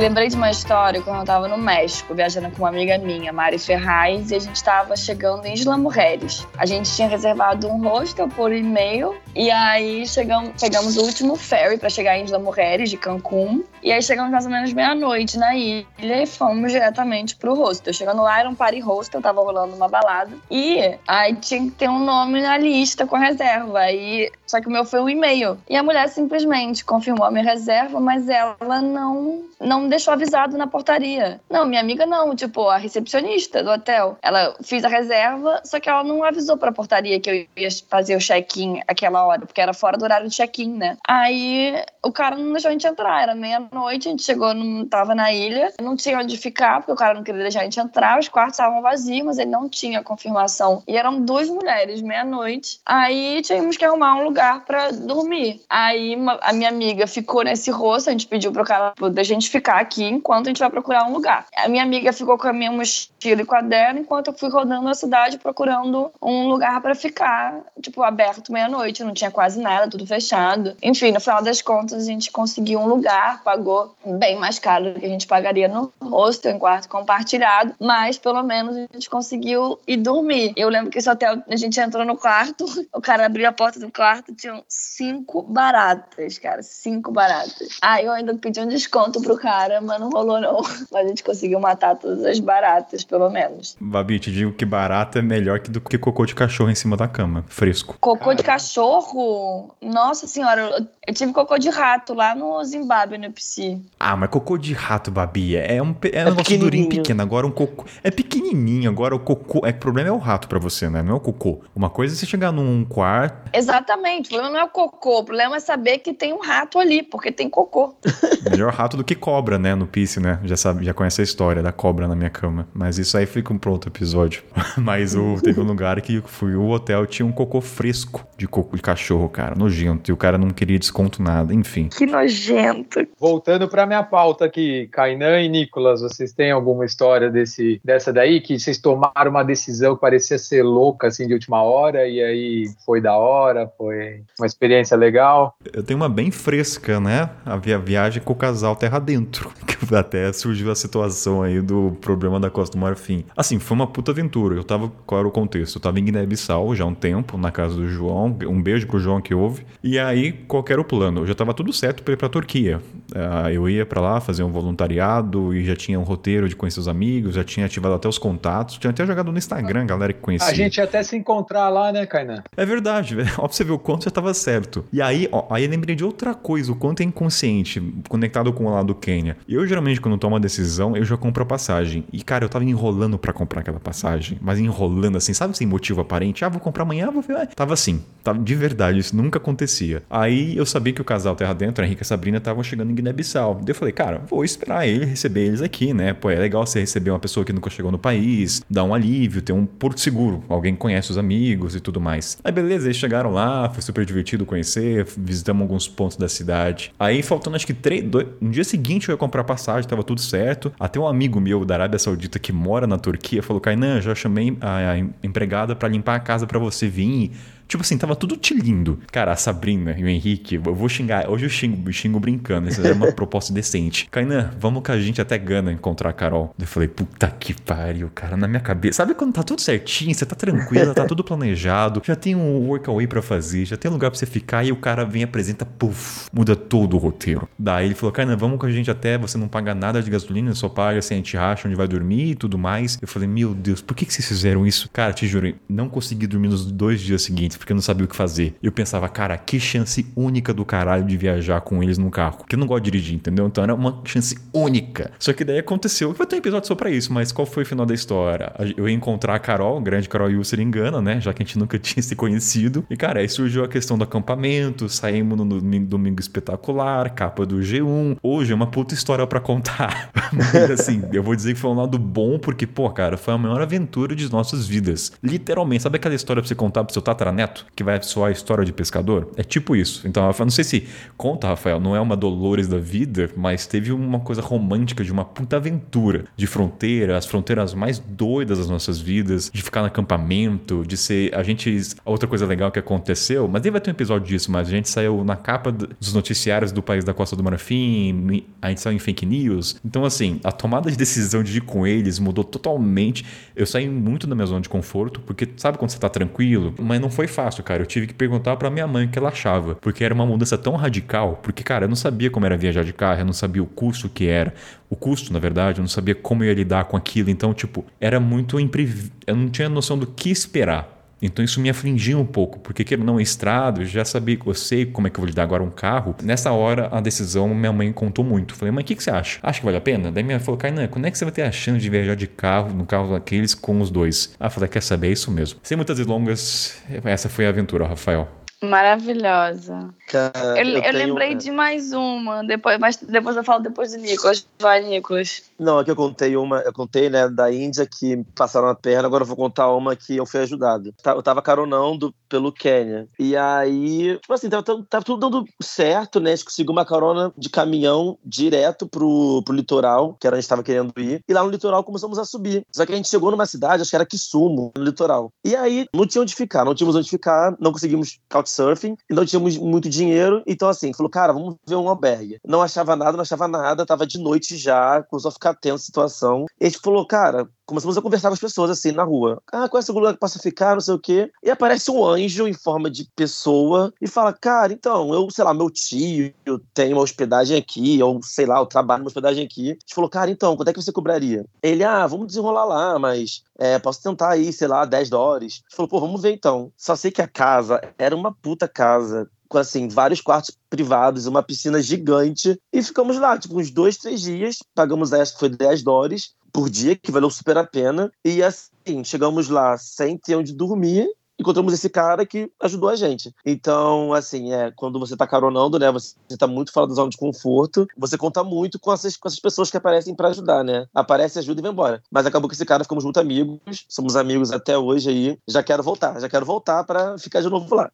Eu 0.00 0.04
lembrei 0.04 0.28
de 0.28 0.36
uma 0.36 0.50
história 0.50 1.02
quando 1.02 1.16
eu 1.16 1.20
estava 1.20 1.46
no 1.46 1.58
México, 1.58 2.14
viajando 2.14 2.50
com 2.52 2.62
uma 2.62 2.70
amiga 2.70 2.96
minha, 2.96 3.34
Mari 3.34 3.58
Ferraz, 3.58 4.30
e 4.30 4.34
a 4.34 4.38
gente 4.38 4.56
estava 4.56 4.96
chegando 4.96 5.44
em 5.44 5.52
Isla 5.52 5.76
Mujeres. 5.76 6.48
A 6.56 6.64
gente 6.64 6.90
tinha 6.90 7.06
reservado 7.06 7.68
um 7.68 7.86
hostel 7.86 8.26
por 8.26 8.50
e-mail, 8.50 9.14
e 9.36 9.50
aí 9.50 10.06
chegamos, 10.06 10.58
pegamos 10.58 10.96
o 10.96 11.02
último 11.02 11.36
ferry 11.36 11.76
para 11.76 11.90
chegar 11.90 12.16
em 12.16 12.24
Isla 12.24 12.38
Mujeres, 12.38 12.88
de 12.88 12.96
Cancún. 12.96 13.62
E 13.82 13.92
aí 13.92 14.02
chegamos 14.02 14.30
mais 14.30 14.46
ou 14.46 14.50
menos 14.50 14.72
meia-noite 14.72 15.38
na 15.38 15.54
ilha 15.54 15.86
e 15.98 16.26
fomos 16.26 16.72
diretamente 16.72 17.36
pro 17.36 17.54
hostel. 17.54 17.92
Chegando 17.92 18.22
lá, 18.22 18.40
era 18.40 18.48
um 18.48 18.54
party 18.54 18.80
hostel, 18.80 19.20
tava 19.20 19.42
rolando 19.42 19.76
uma 19.76 19.88
balada. 19.88 20.32
E 20.50 20.98
aí 21.06 21.34
tinha 21.36 21.60
que 21.60 21.70
ter 21.72 21.88
um 21.90 21.98
nome 21.98 22.40
na 22.40 22.56
lista 22.56 23.06
com 23.06 23.16
a 23.16 23.20
reserva. 23.20 23.80
Aí, 23.80 24.30
só 24.46 24.60
que 24.60 24.66
o 24.66 24.70
meu 24.70 24.84
foi 24.84 25.00
um 25.00 25.08
e-mail. 25.08 25.58
E 25.68 25.76
a 25.76 25.82
mulher 25.82 26.08
simplesmente 26.08 26.84
confirmou 26.84 27.26
a 27.26 27.30
minha 27.30 27.44
reserva, 27.44 28.00
mas 28.00 28.28
ela 28.28 28.56
não, 28.82 29.44
não 29.60 29.89
deixou 29.90 30.14
avisado 30.14 30.56
na 30.56 30.66
portaria. 30.66 31.40
Não, 31.50 31.66
minha 31.66 31.80
amiga 31.80 32.06
não, 32.06 32.34
tipo, 32.34 32.68
a 32.68 32.76
recepcionista 32.76 33.62
do 33.62 33.70
hotel. 33.70 34.16
Ela 34.22 34.54
fez 34.62 34.84
a 34.84 34.88
reserva, 34.88 35.60
só 35.64 35.78
que 35.78 35.88
ela 35.88 36.02
não 36.02 36.24
avisou 36.24 36.56
pra 36.56 36.72
portaria 36.72 37.20
que 37.20 37.30
eu 37.30 37.46
ia 37.56 37.68
fazer 37.88 38.16
o 38.16 38.20
check-in 38.20 38.80
aquela 38.86 39.26
hora, 39.26 39.40
porque 39.40 39.60
era 39.60 39.74
fora 39.74 39.98
do 39.98 40.04
horário 40.04 40.28
de 40.28 40.34
check-in, 40.34 40.72
né? 40.72 40.96
Aí 41.06 41.74
o 42.02 42.12
cara 42.12 42.36
não 42.36 42.52
deixou 42.52 42.68
a 42.68 42.72
gente 42.72 42.86
entrar, 42.86 43.22
era 43.22 43.34
meia-noite, 43.34 44.08
a 44.08 44.10
gente 44.10 44.22
chegou, 44.22 44.54
não 44.54 44.86
tava 44.86 45.14
na 45.14 45.32
ilha, 45.32 45.72
não 45.80 45.96
tinha 45.96 46.18
onde 46.18 46.36
ficar, 46.36 46.78
porque 46.78 46.92
o 46.92 46.96
cara 46.96 47.14
não 47.14 47.22
queria 47.22 47.42
deixar 47.42 47.60
a 47.60 47.64
gente 47.64 47.80
entrar, 47.80 48.18
os 48.18 48.28
quartos 48.28 48.54
estavam 48.54 48.80
vazios, 48.80 49.24
mas 49.24 49.38
ele 49.38 49.50
não 49.50 49.68
tinha 49.68 50.02
confirmação. 50.02 50.82
E 50.86 50.96
eram 50.96 51.20
duas 51.20 51.48
mulheres, 51.48 52.00
meia-noite. 52.00 52.80
Aí 52.86 53.42
tínhamos 53.42 53.76
que 53.76 53.84
arrumar 53.84 54.16
um 54.16 54.24
lugar 54.24 54.64
pra 54.64 54.90
dormir. 54.90 55.60
Aí 55.68 56.16
a 56.40 56.52
minha 56.52 56.68
amiga 56.68 57.06
ficou 57.06 57.42
nesse 57.42 57.70
rosto, 57.70 58.08
a 58.08 58.12
gente 58.12 58.26
pediu 58.26 58.52
pro 58.52 58.64
cara 58.64 58.92
da 59.12 59.22
gente 59.22 59.50
ficar 59.50 59.79
aqui 59.80 60.04
enquanto 60.04 60.46
a 60.46 60.50
gente 60.50 60.58
vai 60.58 60.70
procurar 60.70 61.04
um 61.04 61.12
lugar. 61.12 61.46
A 61.56 61.68
minha 61.68 61.82
amiga 61.82 62.12
ficou 62.12 62.38
com 62.38 62.48
a 62.48 62.52
minha 62.52 62.72
mochila 62.72 63.42
e 63.42 63.46
caderno 63.46 64.00
enquanto 64.00 64.28
eu 64.28 64.34
fui 64.34 64.48
rodando 64.48 64.88
a 64.88 64.94
cidade 64.94 65.38
procurando 65.38 66.10
um 66.22 66.48
lugar 66.48 66.80
para 66.80 66.94
ficar, 66.94 67.60
tipo, 67.80 68.02
aberto 68.02 68.52
meia-noite, 68.52 69.04
não 69.04 69.12
tinha 69.12 69.30
quase 69.30 69.60
nada, 69.60 69.90
tudo 69.90 70.06
fechado. 70.06 70.76
Enfim, 70.82 71.12
no 71.12 71.20
final 71.20 71.42
das 71.42 71.60
contas, 71.60 72.02
a 72.02 72.06
gente 72.06 72.30
conseguiu 72.30 72.80
um 72.80 72.86
lugar, 72.86 73.42
pagou 73.42 73.94
bem 74.04 74.36
mais 74.36 74.58
caro 74.58 74.94
do 74.94 75.00
que 75.00 75.06
a 75.06 75.08
gente 75.08 75.26
pagaria 75.26 75.68
no 75.68 75.92
hostel, 76.00 76.52
em 76.52 76.58
quarto 76.58 76.88
compartilhado, 76.88 77.74
mas 77.78 78.18
pelo 78.18 78.42
menos 78.42 78.76
a 78.76 78.86
gente 78.92 79.10
conseguiu 79.10 79.78
ir 79.86 79.98
dormir. 79.98 80.52
Eu 80.56 80.68
lembro 80.68 80.90
que 80.90 80.98
esse 80.98 81.10
hotel, 81.10 81.42
a 81.48 81.56
gente 81.56 81.78
entrou 81.80 82.04
no 82.04 82.16
quarto, 82.16 82.64
o 82.94 83.00
cara 83.00 83.26
abriu 83.26 83.48
a 83.48 83.52
porta 83.52 83.78
do 83.78 83.90
quarto, 83.90 84.34
tinham 84.34 84.62
cinco 84.68 85.42
baratas, 85.42 86.38
cara, 86.38 86.62
cinco 86.62 87.10
baratas. 87.10 87.78
Aí 87.82 88.06
eu 88.06 88.12
ainda 88.12 88.34
pedi 88.34 88.60
um 88.60 88.68
desconto 88.68 89.20
pro 89.20 89.36
cara, 89.36 89.59
mas 89.82 90.00
não 90.00 90.10
rolou 90.10 90.40
não. 90.40 90.60
Mas 90.92 91.04
a 91.04 91.08
gente 91.08 91.22
conseguiu 91.24 91.60
matar 91.60 91.96
todas 91.96 92.24
as 92.24 92.38
baratas, 92.40 93.04
pelo 93.04 93.28
menos. 93.30 93.76
Babi, 93.80 94.18
te 94.18 94.30
digo 94.32 94.52
que 94.52 94.64
barata 94.64 95.18
é 95.18 95.22
melhor 95.22 95.60
que 95.60 95.70
do 95.70 95.80
que 95.80 95.98
cocô 95.98 96.24
de 96.24 96.34
cachorro 96.34 96.70
em 96.70 96.74
cima 96.74 96.96
da 96.96 97.06
cama, 97.08 97.44
fresco. 97.48 97.96
Cocô 98.00 98.32
de 98.34 98.42
cachorro? 98.42 99.74
Nossa 99.82 100.26
senhora, 100.26 100.86
eu, 101.06 101.14
tive 101.14 101.32
cocô 101.32 101.58
de 101.58 101.68
rato 101.70 102.14
lá 102.14 102.34
no 102.34 102.62
Zimbábue, 102.64 103.18
no 103.18 103.30
Psi. 103.32 103.80
Ah, 103.98 104.16
mas 104.16 104.30
cocô 104.30 104.56
de 104.56 104.72
rato, 104.72 105.10
Babi, 105.10 105.56
é 105.56 105.82
um, 105.82 105.92
pe- 105.92 106.10
é 106.14 106.24
um 106.24 106.28
É 106.28 106.30
durinho 106.30 106.44
pequenininho. 106.44 106.88
pequeno. 106.88 107.22
Agora 107.22 107.46
um 107.46 107.50
cocô. 107.50 107.84
É 108.02 108.10
pequenininho, 108.10 108.90
agora 108.90 109.14
o 109.14 109.18
cocô. 109.20 109.66
É 109.66 109.72
que 109.72 109.78
o 109.78 109.80
problema 109.80 110.08
é 110.08 110.12
o 110.12 110.18
rato 110.18 110.48
pra 110.48 110.58
você, 110.58 110.88
né? 110.88 111.02
Não 111.02 111.12
é 111.14 111.16
o 111.16 111.20
cocô. 111.20 111.60
Uma 111.74 111.90
coisa 111.90 112.14
é 112.14 112.16
você 112.16 112.26
chegar 112.26 112.52
num 112.52 112.84
quarto. 112.84 113.50
Exatamente, 113.52 114.26
o 114.26 114.28
problema 114.30 114.50
não 114.52 114.60
é 114.60 114.64
o 114.64 114.68
cocô, 114.68 115.18
o 115.20 115.24
problema 115.24 115.56
é 115.56 115.60
saber 115.60 115.98
que 115.98 116.12
tem 116.12 116.32
um 116.32 116.40
rato 116.40 116.78
ali, 116.78 117.02
porque 117.02 117.30
tem 117.32 117.48
cocô. 117.48 117.94
Melhor 118.48 118.72
rato 118.72 118.96
do 118.96 119.04
que 119.04 119.14
cobra, 119.14 119.49
né? 119.58 119.74
No 119.74 119.86
Pice, 119.86 120.20
né? 120.20 120.38
Já 120.44 120.56
sabe, 120.56 120.84
já 120.84 120.92
conhece 120.94 121.20
a 121.20 121.24
história 121.24 121.62
da 121.62 121.72
cobra 121.72 122.06
na 122.06 122.14
minha 122.14 122.30
cama. 122.30 122.68
Mas 122.74 122.98
isso 122.98 123.16
aí 123.16 123.26
fica 123.26 123.52
um 123.52 123.58
outro 123.66 123.90
episódio. 123.90 124.42
Mas 124.76 125.14
o, 125.14 125.36
teve 125.42 125.60
um 125.60 125.64
lugar 125.64 126.00
que 126.00 126.20
fui 126.26 126.54
o 126.54 126.68
hotel 126.68 127.06
tinha 127.06 127.26
um 127.26 127.32
cocô 127.32 127.60
fresco 127.60 128.26
de 128.36 128.46
cocô 128.48 128.76
de 128.76 128.82
cachorro, 128.82 129.28
cara. 129.28 129.54
Nojento. 129.54 130.10
E 130.10 130.12
o 130.12 130.16
cara 130.16 130.38
não 130.38 130.50
queria 130.50 130.78
desconto 130.78 131.22
nada. 131.22 131.52
Enfim. 131.54 131.88
Que 131.88 132.06
nojento. 132.06 133.06
Voltando 133.18 133.68
para 133.68 133.86
minha 133.86 134.02
pauta 134.02 134.44
aqui, 134.44 134.88
Kainan 134.92 135.40
e 135.40 135.48
Nicolas, 135.48 136.00
vocês 136.00 136.32
têm 136.32 136.50
alguma 136.50 136.84
história 136.84 137.30
desse, 137.30 137.80
dessa 137.84 138.12
daí 138.12 138.40
que 138.40 138.58
vocês 138.58 138.78
tomaram 138.78 139.30
uma 139.30 139.42
decisão 139.42 139.94
que 139.94 140.00
parecia 140.00 140.38
ser 140.38 140.62
louca 140.62 141.08
assim 141.08 141.26
de 141.26 141.34
última 141.34 141.62
hora 141.62 142.06
e 142.08 142.22
aí 142.22 142.64
foi 142.84 143.00
da 143.00 143.14
hora, 143.16 143.70
foi 143.76 144.22
uma 144.38 144.46
experiência 144.46 144.96
legal? 144.96 145.54
Eu 145.72 145.82
tenho 145.82 145.98
uma 145.98 146.08
bem 146.08 146.30
fresca, 146.30 146.98
né? 147.00 147.30
A 147.44 147.56
via- 147.56 147.78
viagem 147.78 148.22
com 148.22 148.32
o 148.32 148.36
casal 148.36 148.74
terra 148.76 148.98
dentro. 148.98 149.39
Que 149.70 149.94
até 149.94 150.32
surgiu 150.32 150.70
a 150.70 150.74
situação 150.74 151.42
aí 151.42 151.60
do 151.60 151.96
problema 152.00 152.38
da 152.38 152.50
Costa 152.50 152.76
do 152.76 152.80
Marfim. 152.80 153.24
Assim, 153.36 153.58
foi 153.58 153.74
uma 153.74 153.86
puta 153.86 154.10
aventura. 154.10 154.54
Eu 154.54 154.62
tava. 154.62 154.92
Qual 155.06 155.18
era 155.18 155.26
o 155.26 155.30
contexto? 155.30 155.76
Eu 155.76 155.80
tava 155.80 155.98
em 155.98 156.04
Guiné-Bissau 156.04 156.74
já 156.74 156.84
há 156.84 156.86
um 156.86 156.94
tempo, 156.94 157.38
na 157.38 157.50
casa 157.50 157.74
do 157.74 157.88
João. 157.88 158.36
Um 158.46 158.60
beijo 158.60 158.86
pro 158.86 158.98
João 158.98 159.20
que 159.20 159.34
houve. 159.34 159.64
E 159.82 159.98
aí, 159.98 160.32
qual 160.32 160.62
que 160.62 160.72
era 160.72 160.80
o 160.80 160.84
plano? 160.84 161.22
Eu 161.22 161.26
já 161.26 161.34
tava 161.34 161.54
tudo 161.54 161.72
certo 161.72 162.02
pra 162.02 162.14
ir 162.14 162.16
pra 162.16 162.28
Turquia. 162.28 162.80
Ah, 163.14 163.50
eu 163.50 163.68
ia 163.68 163.86
pra 163.86 164.00
lá 164.00 164.20
fazer 164.20 164.42
um 164.42 164.50
voluntariado 164.50 165.54
e 165.54 165.64
já 165.64 165.74
tinha 165.74 165.98
um 165.98 166.02
roteiro 166.02 166.48
de 166.48 166.54
conhecer 166.54 166.80
os 166.80 166.88
amigos, 166.88 167.34
já 167.34 167.42
tinha 167.42 167.66
ativado 167.66 167.94
até 167.94 168.08
os 168.08 168.18
contatos. 168.18 168.76
Tinha 168.78 168.90
até 168.90 169.04
jogado 169.06 169.32
no 169.32 169.38
Instagram, 169.38 169.86
galera 169.86 170.12
que 170.12 170.20
conhecia. 170.20 170.48
A 170.48 170.54
gente 170.54 170.76
ia 170.76 170.84
até 170.84 171.02
se 171.02 171.16
encontrar 171.16 171.68
lá, 171.68 171.90
né, 171.90 172.06
Kainan? 172.06 172.42
É 172.56 172.66
verdade, 172.66 173.16
velho. 173.16 173.30
Ó, 173.38 173.42
pra 173.46 173.52
você 173.52 173.64
ver 173.64 173.72
o 173.72 173.78
quanto 173.78 174.04
já 174.04 174.10
tava 174.10 174.34
certo. 174.34 174.84
E 174.92 175.00
aí, 175.00 175.28
ó, 175.32 175.46
aí 175.50 175.64
eu 175.64 175.70
lembrei 175.70 175.96
de 175.96 176.04
outra 176.04 176.34
coisa, 176.34 176.70
o 176.72 176.76
quanto 176.76 177.00
é 177.00 177.04
inconsciente, 177.04 177.80
conectado 178.08 178.52
com 178.52 178.66
o 178.66 178.70
lado 178.70 178.88
do 178.88 178.94
Quênia. 179.30 179.36
Eu, 179.48 179.66
geralmente, 179.66 180.00
quando 180.00 180.18
tomo 180.18 180.34
uma 180.34 180.40
decisão, 180.40 180.96
eu 180.96 181.04
já 181.04 181.16
compro 181.16 181.42
a 181.42 181.46
passagem. 181.46 182.04
E, 182.12 182.22
cara, 182.22 182.44
eu 182.44 182.48
tava 182.48 182.64
enrolando 182.64 183.18
pra 183.18 183.32
comprar 183.32 183.60
aquela 183.60 183.80
passagem, 183.80 184.38
mas 184.40 184.58
enrolando 184.58 185.16
assim, 185.16 185.32
sabe, 185.32 185.56
sem 185.56 185.66
motivo 185.66 186.00
aparente. 186.00 186.44
Ah, 186.44 186.48
vou 186.48 186.60
comprar 186.60 186.82
amanhã, 186.82 187.10
vou 187.10 187.22
ver. 187.22 187.46
Tava 187.48 187.74
assim, 187.74 188.02
tava 188.22 188.38
de 188.38 188.54
verdade, 188.54 188.98
isso 188.98 189.16
nunca 189.16 189.38
acontecia. 189.38 190.02
Aí 190.10 190.56
eu 190.56 190.66
sabia 190.66 190.92
que 190.92 191.00
o 191.00 191.04
casal 191.04 191.34
Terra 191.34 191.52
Dentro, 191.52 191.82
a 191.82 191.86
Henrique 191.86 192.02
e 192.02 192.04
a 192.04 192.06
Sabrina, 192.06 192.38
estavam 192.38 192.62
chegando 192.62 192.90
em 192.90 192.94
Guiné-Bissau. 192.94 193.56
Daí 193.56 193.68
eu 193.68 193.74
falei, 193.74 193.92
cara, 193.92 194.22
vou 194.28 194.44
esperar 194.44 194.86
ele 194.86 195.04
receber 195.04 195.46
eles 195.46 195.62
aqui, 195.62 195.92
né? 195.92 196.12
Pô, 196.12 196.30
é 196.30 196.38
legal 196.38 196.66
você 196.66 196.80
receber 196.80 197.10
uma 197.10 197.18
pessoa 197.18 197.44
que 197.44 197.52
nunca 197.52 197.70
chegou 197.70 197.90
no 197.90 197.98
país, 197.98 198.62
dar 198.68 198.84
um 198.84 198.94
alívio, 198.94 199.42
ter 199.42 199.52
um 199.52 199.66
porto 199.66 200.00
seguro, 200.00 200.42
alguém 200.48 200.74
conhece 200.74 201.10
os 201.10 201.18
amigos 201.18 201.74
e 201.74 201.80
tudo 201.80 202.00
mais. 202.00 202.38
Aí 202.42 202.52
beleza, 202.52 202.86
eles 202.86 202.96
chegaram 202.96 203.30
lá, 203.30 203.68
foi 203.70 203.82
super 203.82 204.04
divertido 204.04 204.44
conhecer, 204.46 205.06
visitamos 205.16 205.62
alguns 205.62 205.88
pontos 205.88 206.16
da 206.16 206.28
cidade. 206.28 206.92
Aí 206.98 207.22
faltando 207.22 207.56
acho 207.56 207.66
que 207.66 207.74
três, 207.74 208.02
dois, 208.04 208.26
no 208.40 208.50
dia 208.50 208.64
seguinte 208.64 209.08
eu 209.08 209.14
comprar 209.20 209.44
passagem, 209.44 209.88
tava 209.88 210.02
tudo 210.02 210.20
certo. 210.20 210.72
Até 210.80 210.98
um 210.98 211.06
amigo 211.06 211.38
meu 211.38 211.64
da 211.64 211.74
Arábia 211.74 211.98
Saudita 211.98 212.38
que 212.38 212.52
mora 212.52 212.86
na 212.86 212.98
Turquia 212.98 213.42
falou: 213.42 213.60
Kainan, 213.60 214.00
já 214.00 214.14
chamei 214.14 214.56
a, 214.60 214.96
empregada 215.22 215.76
pra 215.76 215.88
limpar 215.88 216.16
a 216.16 216.20
casa 216.20 216.46
pra 216.46 216.58
você 216.58 216.88
vir. 216.88 217.30
Tipo 217.70 217.82
assim, 217.82 217.96
tava 217.96 218.16
tudo 218.16 218.36
te 218.36 218.52
lindo. 218.52 218.98
Cara, 219.12 219.30
a 219.30 219.36
Sabrina 219.36 219.94
e 219.96 220.02
o 220.02 220.08
Henrique, 220.08 220.56
eu 220.56 220.74
vou 220.74 220.88
xingar. 220.88 221.30
Hoje 221.30 221.46
eu 221.46 221.48
xingo, 221.48 221.92
xingo 221.92 222.18
brincando. 222.18 222.68
Isso 222.68 222.84
é 222.84 222.92
uma 222.92 223.12
proposta 223.14 223.54
decente. 223.54 224.08
Kainan, 224.10 224.50
vamos 224.58 224.82
com 224.82 224.90
a 224.90 224.98
gente 224.98 225.20
até 225.20 225.38
Gana 225.38 225.70
encontrar 225.70 226.10
a 226.10 226.12
Carol. 226.12 226.52
Eu 226.58 226.66
falei, 226.66 226.88
puta 226.88 227.28
que 227.28 227.54
pariu, 227.54 228.10
cara, 228.12 228.36
na 228.36 228.48
minha 228.48 228.58
cabeça. 228.58 228.96
Sabe 228.96 229.14
quando 229.14 229.34
tá 229.34 229.44
tudo 229.44 229.60
certinho, 229.60 230.12
você 230.12 230.26
tá 230.26 230.34
tranquila, 230.34 230.92
tá 230.92 231.04
tudo 231.04 231.22
planejado, 231.24 232.02
já 232.04 232.16
tem 232.16 232.34
um 232.34 232.56
workaway 232.66 233.06
pra 233.06 233.22
fazer, 233.22 233.64
já 233.64 233.76
tem 233.76 233.88
lugar 233.88 234.10
pra 234.10 234.18
você 234.18 234.26
ficar 234.26 234.64
e 234.64 234.72
o 234.72 234.76
cara 234.76 235.04
vem 235.04 235.22
e 235.22 235.24
apresenta, 235.24 235.64
puf, 235.64 236.28
muda 236.32 236.56
todo 236.56 236.94
o 236.94 236.98
roteiro. 236.98 237.48
Daí 237.56 237.86
ele 237.86 237.94
falou, 237.94 238.10
Kainan, 238.12 238.36
vamos 238.36 238.58
com 238.58 238.66
a 238.66 238.70
gente 238.72 238.90
até, 238.90 239.16
você 239.16 239.38
não 239.38 239.46
paga 239.46 239.76
nada 239.76 240.02
de 240.02 240.10
gasolina, 240.10 240.52
só 240.56 240.68
paga 240.68 240.98
assim, 240.98 241.14
a 241.14 241.16
gente 241.18 241.36
racha 241.36 241.68
onde 241.68 241.76
vai 241.76 241.86
dormir 241.86 242.32
e 242.32 242.34
tudo 242.34 242.58
mais. 242.58 242.98
Eu 243.00 243.06
falei, 243.06 243.28
meu 243.28 243.54
Deus, 243.54 243.80
por 243.80 243.94
que, 243.94 244.04
que 244.04 244.12
vocês 244.12 244.26
fizeram 244.26 244.66
isso? 244.66 244.90
Cara, 244.92 245.12
te 245.12 245.24
juro, 245.28 245.54
não 245.68 245.88
consegui 245.88 246.26
dormir 246.26 246.48
nos 246.48 246.68
dois 246.72 247.00
dias 247.00 247.22
seguintes 247.22 247.59
porque 247.60 247.72
eu 247.72 247.76
não 247.76 247.82
sabia 247.82 248.06
o 248.06 248.08
que 248.08 248.16
fazer. 248.16 248.56
Eu 248.62 248.72
pensava, 248.72 249.08
cara, 249.08 249.36
que 249.36 249.60
chance 249.60 250.06
única 250.16 250.52
do 250.52 250.64
caralho 250.64 251.04
de 251.04 251.16
viajar 251.16 251.60
com 251.60 251.82
eles 251.82 251.98
no 251.98 252.10
carro. 252.10 252.38
Porque 252.38 252.56
eu 252.56 252.58
não 252.58 252.66
gosto 252.66 252.84
de 252.84 252.90
dirigir, 252.90 253.14
entendeu? 253.14 253.46
Então 253.46 253.62
era 253.62 253.74
uma 253.74 254.00
chance 254.04 254.36
única. 254.52 255.12
Só 255.18 255.32
que 255.32 255.44
daí 255.44 255.58
aconteceu. 255.58 256.12
Vai 256.14 256.26
ter 256.26 256.36
um 256.36 256.38
episódio 256.38 256.66
só 256.66 256.74
pra 256.74 256.90
isso, 256.90 257.12
mas 257.12 257.30
qual 257.30 257.44
foi 257.44 257.62
o 257.62 257.66
final 257.66 257.84
da 257.84 257.94
história? 257.94 258.52
Eu 258.76 258.88
ia 258.88 258.94
encontrar 258.94 259.34
a 259.34 259.38
Carol, 259.38 259.78
grande 259.80 260.08
Carol 260.08 260.30
Yusser 260.30 260.58
em 260.58 260.70
Gana, 260.70 261.02
né? 261.02 261.20
Já 261.20 261.34
que 261.34 261.42
a 261.42 261.46
gente 261.46 261.58
nunca 261.58 261.78
tinha 261.78 262.02
se 262.02 262.16
conhecido. 262.16 262.84
E, 262.88 262.96
cara, 262.96 263.20
aí 263.20 263.28
surgiu 263.28 263.62
a 263.62 263.68
questão 263.68 263.98
do 263.98 264.04
acampamento, 264.04 264.88
saímos 264.88 265.38
no 265.38 265.60
domingo, 265.80 266.18
espetacular, 266.18 267.10
capa 267.10 267.44
do 267.44 267.56
G1. 267.56 268.16
Hoje 268.22 268.52
é 268.52 268.54
uma 268.54 268.66
puta 268.66 268.94
história 268.94 269.26
pra 269.26 269.38
contar. 269.38 270.10
Mas, 270.32 270.70
assim, 270.70 271.02
eu 271.12 271.22
vou 271.22 271.36
dizer 271.36 271.54
que 271.54 271.60
foi 271.60 271.70
um 271.70 271.74
lado 271.74 271.98
bom, 271.98 272.38
porque, 272.38 272.66
pô, 272.66 272.88
cara, 272.90 273.16
foi 273.16 273.34
a 273.34 273.38
maior 273.38 273.60
aventura 273.60 274.16
de 274.16 274.30
nossas 274.30 274.66
vidas. 274.66 275.12
Literalmente, 275.22 275.82
sabe 275.82 275.96
aquela 275.96 276.14
história 276.14 276.40
pra 276.40 276.48
você 276.48 276.54
contar 276.54 276.84
pro 276.84 276.92
seu 276.92 277.02
tataraneto? 277.02 277.49
Que 277.74 277.82
vai 277.84 278.02
soar 278.02 278.28
a 278.28 278.32
história 278.32 278.64
de 278.64 278.72
pescador? 278.72 279.30
É 279.36 279.42
tipo 279.42 279.74
isso. 279.76 280.06
Então, 280.06 280.22
Rafael, 280.24 280.46
não 280.46 280.50
sei 280.50 280.64
se 280.64 280.86
conta, 281.16 281.46
Rafael, 281.48 281.80
não 281.80 281.94
é 281.96 282.00
uma 282.00 282.16
Dolores 282.16 282.68
da 282.68 282.78
vida, 282.78 283.30
mas 283.36 283.66
teve 283.66 283.92
uma 283.92 284.20
coisa 284.20 284.42
romântica 284.42 285.02
de 285.04 285.12
uma 285.12 285.24
puta 285.24 285.56
aventura. 285.56 286.24
De 286.36 286.46
fronteira, 286.46 287.16
as 287.16 287.26
fronteiras 287.26 287.74
mais 287.74 287.98
doidas 287.98 288.58
das 288.58 288.68
nossas 288.68 288.98
vidas, 289.00 289.50
de 289.52 289.62
ficar 289.62 289.80
no 289.80 289.86
acampamento, 289.86 290.84
de 290.86 290.96
ser. 290.96 291.34
A 291.34 291.42
gente. 291.42 291.70
Outra 292.04 292.28
coisa 292.28 292.46
legal 292.46 292.70
que 292.70 292.78
aconteceu, 292.78 293.48
mas 293.48 293.62
nem 293.62 293.70
vai 293.72 293.80
ter 293.80 293.90
um 293.90 293.92
episódio 293.94 294.26
disso, 294.28 294.50
mas 294.50 294.68
a 294.68 294.70
gente 294.70 294.88
saiu 294.88 295.24
na 295.24 295.36
capa 295.36 295.70
do- 295.72 295.88
dos 295.98 296.12
noticiários 296.12 296.72
do 296.72 296.82
país 296.82 297.04
da 297.04 297.14
Costa 297.14 297.34
do 297.36 297.42
Marfim, 297.42 298.42
a 298.60 298.68
gente 298.68 298.80
saiu 298.80 298.96
em 298.96 298.98
fake 298.98 299.24
news. 299.26 299.76
Então, 299.84 300.04
assim, 300.04 300.40
a 300.44 300.52
tomada 300.52 300.90
de 300.90 300.96
decisão 300.96 301.42
de 301.42 301.58
ir 301.58 301.60
com 301.62 301.86
eles 301.86 302.18
mudou 302.18 302.44
totalmente. 302.44 303.24
Eu 303.56 303.66
saí 303.66 303.88
muito 303.88 304.26
da 304.26 304.34
minha 304.34 304.46
zona 304.46 304.60
de 304.60 304.68
conforto, 304.68 305.20
porque 305.20 305.48
sabe 305.56 305.78
quando 305.78 305.90
você 305.90 305.98
tá 305.98 306.08
tranquilo? 306.08 306.74
Mas 306.78 307.00
não 307.00 307.10
foi 307.10 307.26
fácil, 307.30 307.64
cara. 307.64 307.82
Eu 307.82 307.86
tive 307.86 308.06
que 308.06 308.14
perguntar 308.14 308.56
pra 308.56 308.68
minha 308.68 308.86
mãe 308.86 309.06
o 309.06 309.08
que 309.08 309.18
ela 309.18 309.30
achava. 309.30 309.74
Porque 309.76 310.04
era 310.04 310.12
uma 310.12 310.26
mudança 310.26 310.58
tão 310.58 310.76
radical. 310.76 311.40
Porque, 311.42 311.62
cara, 311.62 311.86
eu 311.86 311.88
não 311.88 311.96
sabia 311.96 312.30
como 312.30 312.44
era 312.44 312.56
viajar 312.56 312.84
de 312.84 312.92
carro, 312.92 313.20
eu 313.20 313.24
não 313.24 313.32
sabia 313.32 313.62
o 313.62 313.66
custo 313.66 314.08
que 314.08 314.26
era. 314.26 314.52
O 314.90 314.96
custo, 314.96 315.32
na 315.32 315.38
verdade, 315.38 315.78
eu 315.78 315.82
não 315.82 315.88
sabia 315.88 316.14
como 316.14 316.44
eu 316.44 316.48
ia 316.48 316.54
lidar 316.54 316.84
com 316.84 316.96
aquilo. 316.96 317.30
Então, 317.30 317.54
tipo, 317.54 317.84
era 317.98 318.20
muito 318.20 318.60
imprevisível. 318.60 319.12
Eu 319.26 319.36
não 319.36 319.48
tinha 319.48 319.68
noção 319.68 319.98
do 319.98 320.06
que 320.06 320.30
esperar. 320.30 320.99
Então 321.22 321.44
isso 321.44 321.60
me 321.60 321.68
afligia 321.68 322.16
um 322.16 322.24
pouco, 322.24 322.58
porque 322.60 322.84
que 322.84 322.96
não 322.96 323.20
estrado, 323.20 323.84
já 323.84 324.04
sabia 324.04 324.38
eu 324.44 324.54
sei 324.54 324.86
como 324.86 325.06
é 325.06 325.10
que 325.10 325.18
eu 325.18 325.22
vou 325.22 325.28
lidar 325.28 325.42
agora 325.42 325.62
um 325.62 325.70
carro. 325.70 326.14
Nessa 326.22 326.50
hora, 326.52 326.88
a 326.90 327.00
decisão 327.00 327.48
minha 327.54 327.72
mãe 327.72 327.92
contou 327.92 328.24
muito. 328.24 328.54
Falei, 328.54 328.72
mãe, 328.72 328.82
o 328.82 328.86
que, 328.86 328.94
que 328.94 329.02
você 329.02 329.10
acha? 329.10 329.38
Acha 329.42 329.60
que 329.60 329.64
vale 329.64 329.76
a 329.76 329.80
pena? 329.80 330.10
Daí 330.10 330.22
minha 330.22 330.36
mãe 330.36 330.44
falou, 330.44 330.58
Kainan, 330.58 330.88
quando 330.88 331.06
é 331.06 331.10
que 331.10 331.18
você 331.18 331.24
vai 331.24 331.32
ter 331.32 331.42
a 331.42 331.52
chance 331.52 331.80
de 331.80 331.90
viajar 331.90 332.14
de 332.14 332.26
carro, 332.26 332.72
no 332.72 332.86
carro 332.86 333.12
daqueles, 333.12 333.54
com 333.54 333.80
os 333.80 333.90
dois? 333.90 334.34
Ah, 334.38 334.50
falei, 334.50 334.68
quer 334.68 334.82
saber? 334.82 335.08
É 335.08 335.12
isso 335.12 335.30
mesmo. 335.30 335.60
Sem 335.62 335.76
muitas 335.76 335.96
delongas, 335.98 336.76
essa 337.04 337.28
foi 337.28 337.46
a 337.46 337.48
aventura, 337.48 337.86
Rafael. 337.86 338.28
Maravilhosa. 338.62 339.94
Cara, 340.08 340.60
Eu, 340.60 340.68
eu 340.76 340.82
tenho- 340.82 340.92
lembrei 341.06 341.34
de 341.34 341.50
mais 341.50 341.92
uma, 341.92 342.42
depois, 342.42 342.78
mas 342.78 342.96
depois 342.96 343.36
eu 343.36 343.44
falo 343.44 343.62
depois 343.62 343.92
do 343.92 343.98
Nicolas. 343.98 344.46
Vai, 344.58 344.82
Nicolas. 344.82 345.42
Não, 345.58 345.78
aqui 345.78 345.90
eu 345.90 345.96
contei 345.96 346.36
uma, 346.36 346.58
eu 346.60 346.72
contei, 346.72 347.08
né, 347.08 347.28
da 347.28 347.52
Índia 347.52 347.86
que 347.86 348.22
passaram 348.34 348.68
a 348.68 348.74
perna, 348.74 349.06
agora 349.06 349.22
eu 349.22 349.26
vou 349.26 349.36
contar 349.36 349.70
uma 349.72 349.94
que 349.94 350.16
eu 350.16 350.26
fui 350.26 350.40
ajudado. 350.40 350.92
Tá- 351.02 351.12
Eu 351.12 351.22
tava 351.22 351.40
caronando 351.42 352.14
pelo 352.28 352.52
Quênia. 352.52 353.06
E 353.18 353.36
aí, 353.36 354.18
tipo 354.18 354.32
assim, 354.32 354.48
tava, 354.48 354.62
tava- 354.88 355.04
tudo 355.04 355.28
dando 355.30 355.44
certo, 355.62 356.20
né? 356.20 356.32
A 356.32 356.36
gente 356.36 356.44
conseguiu 356.46 356.72
uma 356.72 356.84
carona 356.84 357.32
de 357.36 357.48
caminhão 357.48 358.18
direto 358.24 358.86
pro, 358.88 359.42
pro 359.44 359.54
litoral, 359.54 360.16
que 360.20 360.26
era 360.26 360.34
onde 360.34 360.38
a 360.38 360.42
gente 360.42 360.48
tava 360.48 360.62
querendo 360.62 360.92
ir. 360.98 361.22
E 361.28 361.32
lá 361.32 361.42
no 361.42 361.50
litoral 361.50 361.82
começamos 361.84 362.18
a 362.18 362.24
subir. 362.24 362.64
Só 362.72 362.84
que 362.84 362.92
a 362.92 362.96
gente 362.96 363.08
chegou 363.08 363.30
numa 363.30 363.46
cidade, 363.46 363.82
acho 363.82 363.90
que 363.90 363.96
era 363.96 364.06
Kisumu, 364.06 364.72
no 364.76 364.84
litoral. 364.84 365.32
E 365.44 365.54
aí, 365.56 365.86
não 365.94 366.06
tinha 366.06 366.22
onde 366.22 366.34
ficar, 366.34 366.64
não 366.64 366.74
tínhamos 366.74 366.96
onde 366.96 367.08
ficar, 367.08 367.54
não 367.60 367.72
conseguimos 367.72 368.18
couchsurfing, 368.50 368.96
e 369.08 369.14
não 369.14 369.24
tínhamos 369.24 369.56
muito 369.56 369.88
dinheiro. 369.88 370.42
Então, 370.46 370.68
assim, 370.68 370.92
falou, 370.92 371.10
cara, 371.10 371.32
vamos 371.32 371.56
ver 371.66 371.76
um 371.76 371.88
albergue. 371.88 372.38
Não 372.44 372.60
achava 372.60 372.96
nada, 372.96 373.12
não 373.12 373.22
achava 373.22 373.46
nada, 373.46 373.86
tava 373.86 374.06
de 374.06 374.18
noite 374.18 374.56
já, 374.56 375.02
começou 375.04 375.28
a 375.28 375.32
ficar 375.32 375.54
tensa 375.54 375.76
a 375.76 375.78
situação. 375.78 376.46
E 376.60 376.66
a 376.66 376.68
gente 376.68 376.80
falou, 376.80 377.06
cara, 377.06 377.48
começamos 377.70 377.96
a 377.96 378.02
conversar 378.02 378.28
com 378.28 378.34
as 378.34 378.40
pessoas 378.40 378.70
assim 378.70 378.90
na 378.90 379.04
rua. 379.04 379.40
Ah, 379.52 379.68
qual 379.68 379.78
é 379.78 379.80
esse 379.80 379.92
lugar 379.92 380.12
que 380.12 380.18
possa 380.18 380.40
ficar, 380.40 380.74
não 380.74 380.80
sei 380.80 380.94
o 380.94 380.98
quê. 380.98 381.30
E 381.42 381.50
aparece 381.50 381.90
um 381.90 382.04
anjo 382.04 382.48
em 382.48 382.52
forma 382.52 382.90
de 382.90 383.08
pessoa 383.14 383.94
e 384.00 384.08
fala, 384.08 384.32
cara, 384.32 384.72
então, 384.72 385.14
eu, 385.14 385.30
sei 385.30 385.44
lá, 385.44 385.54
meu 385.54 385.70
tio 385.70 386.34
tem 386.74 386.92
uma 386.92 387.02
hospedagem 387.02 387.56
aqui, 387.56 388.02
ou 388.02 388.20
sei 388.22 388.44
lá, 388.44 388.58
eu 388.58 388.66
trabalho 388.66 389.00
numa 389.00 389.08
hospedagem 389.08 389.44
aqui. 389.44 389.70
A 389.70 389.72
gente 389.74 389.94
falou, 389.94 390.10
cara, 390.10 390.30
então, 390.30 390.56
quanto 390.56 390.68
é 390.68 390.72
que 390.72 390.82
você 390.82 390.90
cobraria? 390.90 391.46
Ele, 391.62 391.84
ah, 391.84 392.06
vamos 392.06 392.26
desenrolar 392.26 392.64
lá, 392.64 392.98
mas 392.98 393.44
é, 393.56 393.78
posso 393.78 394.02
tentar 394.02 394.30
aí, 394.30 394.52
sei 394.52 394.66
lá, 394.66 394.84
10 394.84 395.08
dólares. 395.08 395.52
A 395.52 395.68
gente 395.68 395.76
falou, 395.76 395.88
pô, 395.88 396.00
vamos 396.00 396.20
ver 396.20 396.32
então. 396.32 396.72
Só 396.76 396.96
sei 396.96 397.12
que 397.12 397.22
a 397.22 397.28
casa 397.28 397.80
era 397.96 398.16
uma 398.16 398.32
puta 398.32 398.66
casa 398.66 399.30
com 399.50 399.58
assim, 399.58 399.88
vários 399.88 400.20
quartos 400.20 400.56
privados, 400.70 401.26
uma 401.26 401.42
piscina 401.42 401.82
gigante. 401.82 402.56
E 402.72 402.82
ficamos 402.82 403.18
lá, 403.18 403.36
tipo, 403.36 403.58
uns 403.58 403.70
dois, 403.70 403.96
três 403.96 404.20
dias. 404.22 404.58
Pagamos, 404.76 405.12
acho 405.12 405.34
que 405.34 405.40
foi 405.40 405.48
10 405.48 405.82
dólares 405.82 406.34
por 406.52 406.68
dia, 406.68 406.96
que 406.96 407.12
valeu 407.12 407.30
super 407.30 407.56
a 407.58 407.64
pena. 407.64 408.10
E 408.24 408.42
assim, 408.42 409.04
chegamos 409.04 409.48
lá 409.48 409.76
sem 409.76 410.16
ter 410.16 410.36
onde 410.36 410.52
dormir. 410.52 411.08
Encontramos 411.38 411.72
esse 411.72 411.88
cara 411.88 412.26
que 412.26 412.52
ajudou 412.60 412.90
a 412.90 412.96
gente. 412.96 413.34
Então, 413.46 414.12
assim, 414.12 414.52
é, 414.52 414.70
quando 414.76 415.00
você 415.00 415.16
tá 415.16 415.26
caronando, 415.26 415.78
né? 415.78 415.90
Você 415.90 416.14
tá 416.38 416.46
muito 416.46 416.70
fora 416.70 416.86
da 416.86 416.92
zona 416.92 417.08
de 417.08 417.16
conforto. 417.16 417.86
Você 417.96 418.18
conta 418.18 418.44
muito 418.44 418.78
com 418.78 418.92
essas, 418.92 419.16
com 419.16 419.26
essas 419.26 419.40
pessoas 419.40 419.70
que 419.70 419.76
aparecem 419.78 420.14
pra 420.14 420.28
ajudar, 420.28 420.62
né? 420.62 420.86
Aparece, 420.94 421.38
ajuda 421.38 421.60
e 421.60 421.62
vai 421.62 421.72
embora. 421.72 422.02
Mas 422.10 422.26
acabou 422.26 422.46
que 422.46 422.54
esse 422.54 422.66
cara 422.66 422.84
ficamos 422.84 423.04
muito 423.04 423.18
amigos. 423.18 423.86
Somos 423.88 424.16
amigos 424.16 424.52
até 424.52 424.76
hoje 424.76 425.08
aí. 425.08 425.38
Já 425.48 425.62
quero 425.62 425.82
voltar, 425.82 426.20
já 426.20 426.28
quero 426.28 426.44
voltar 426.44 426.84
pra 426.84 427.16
ficar 427.16 427.40
de 427.40 427.48
novo 427.48 427.74
lá. 427.74 427.90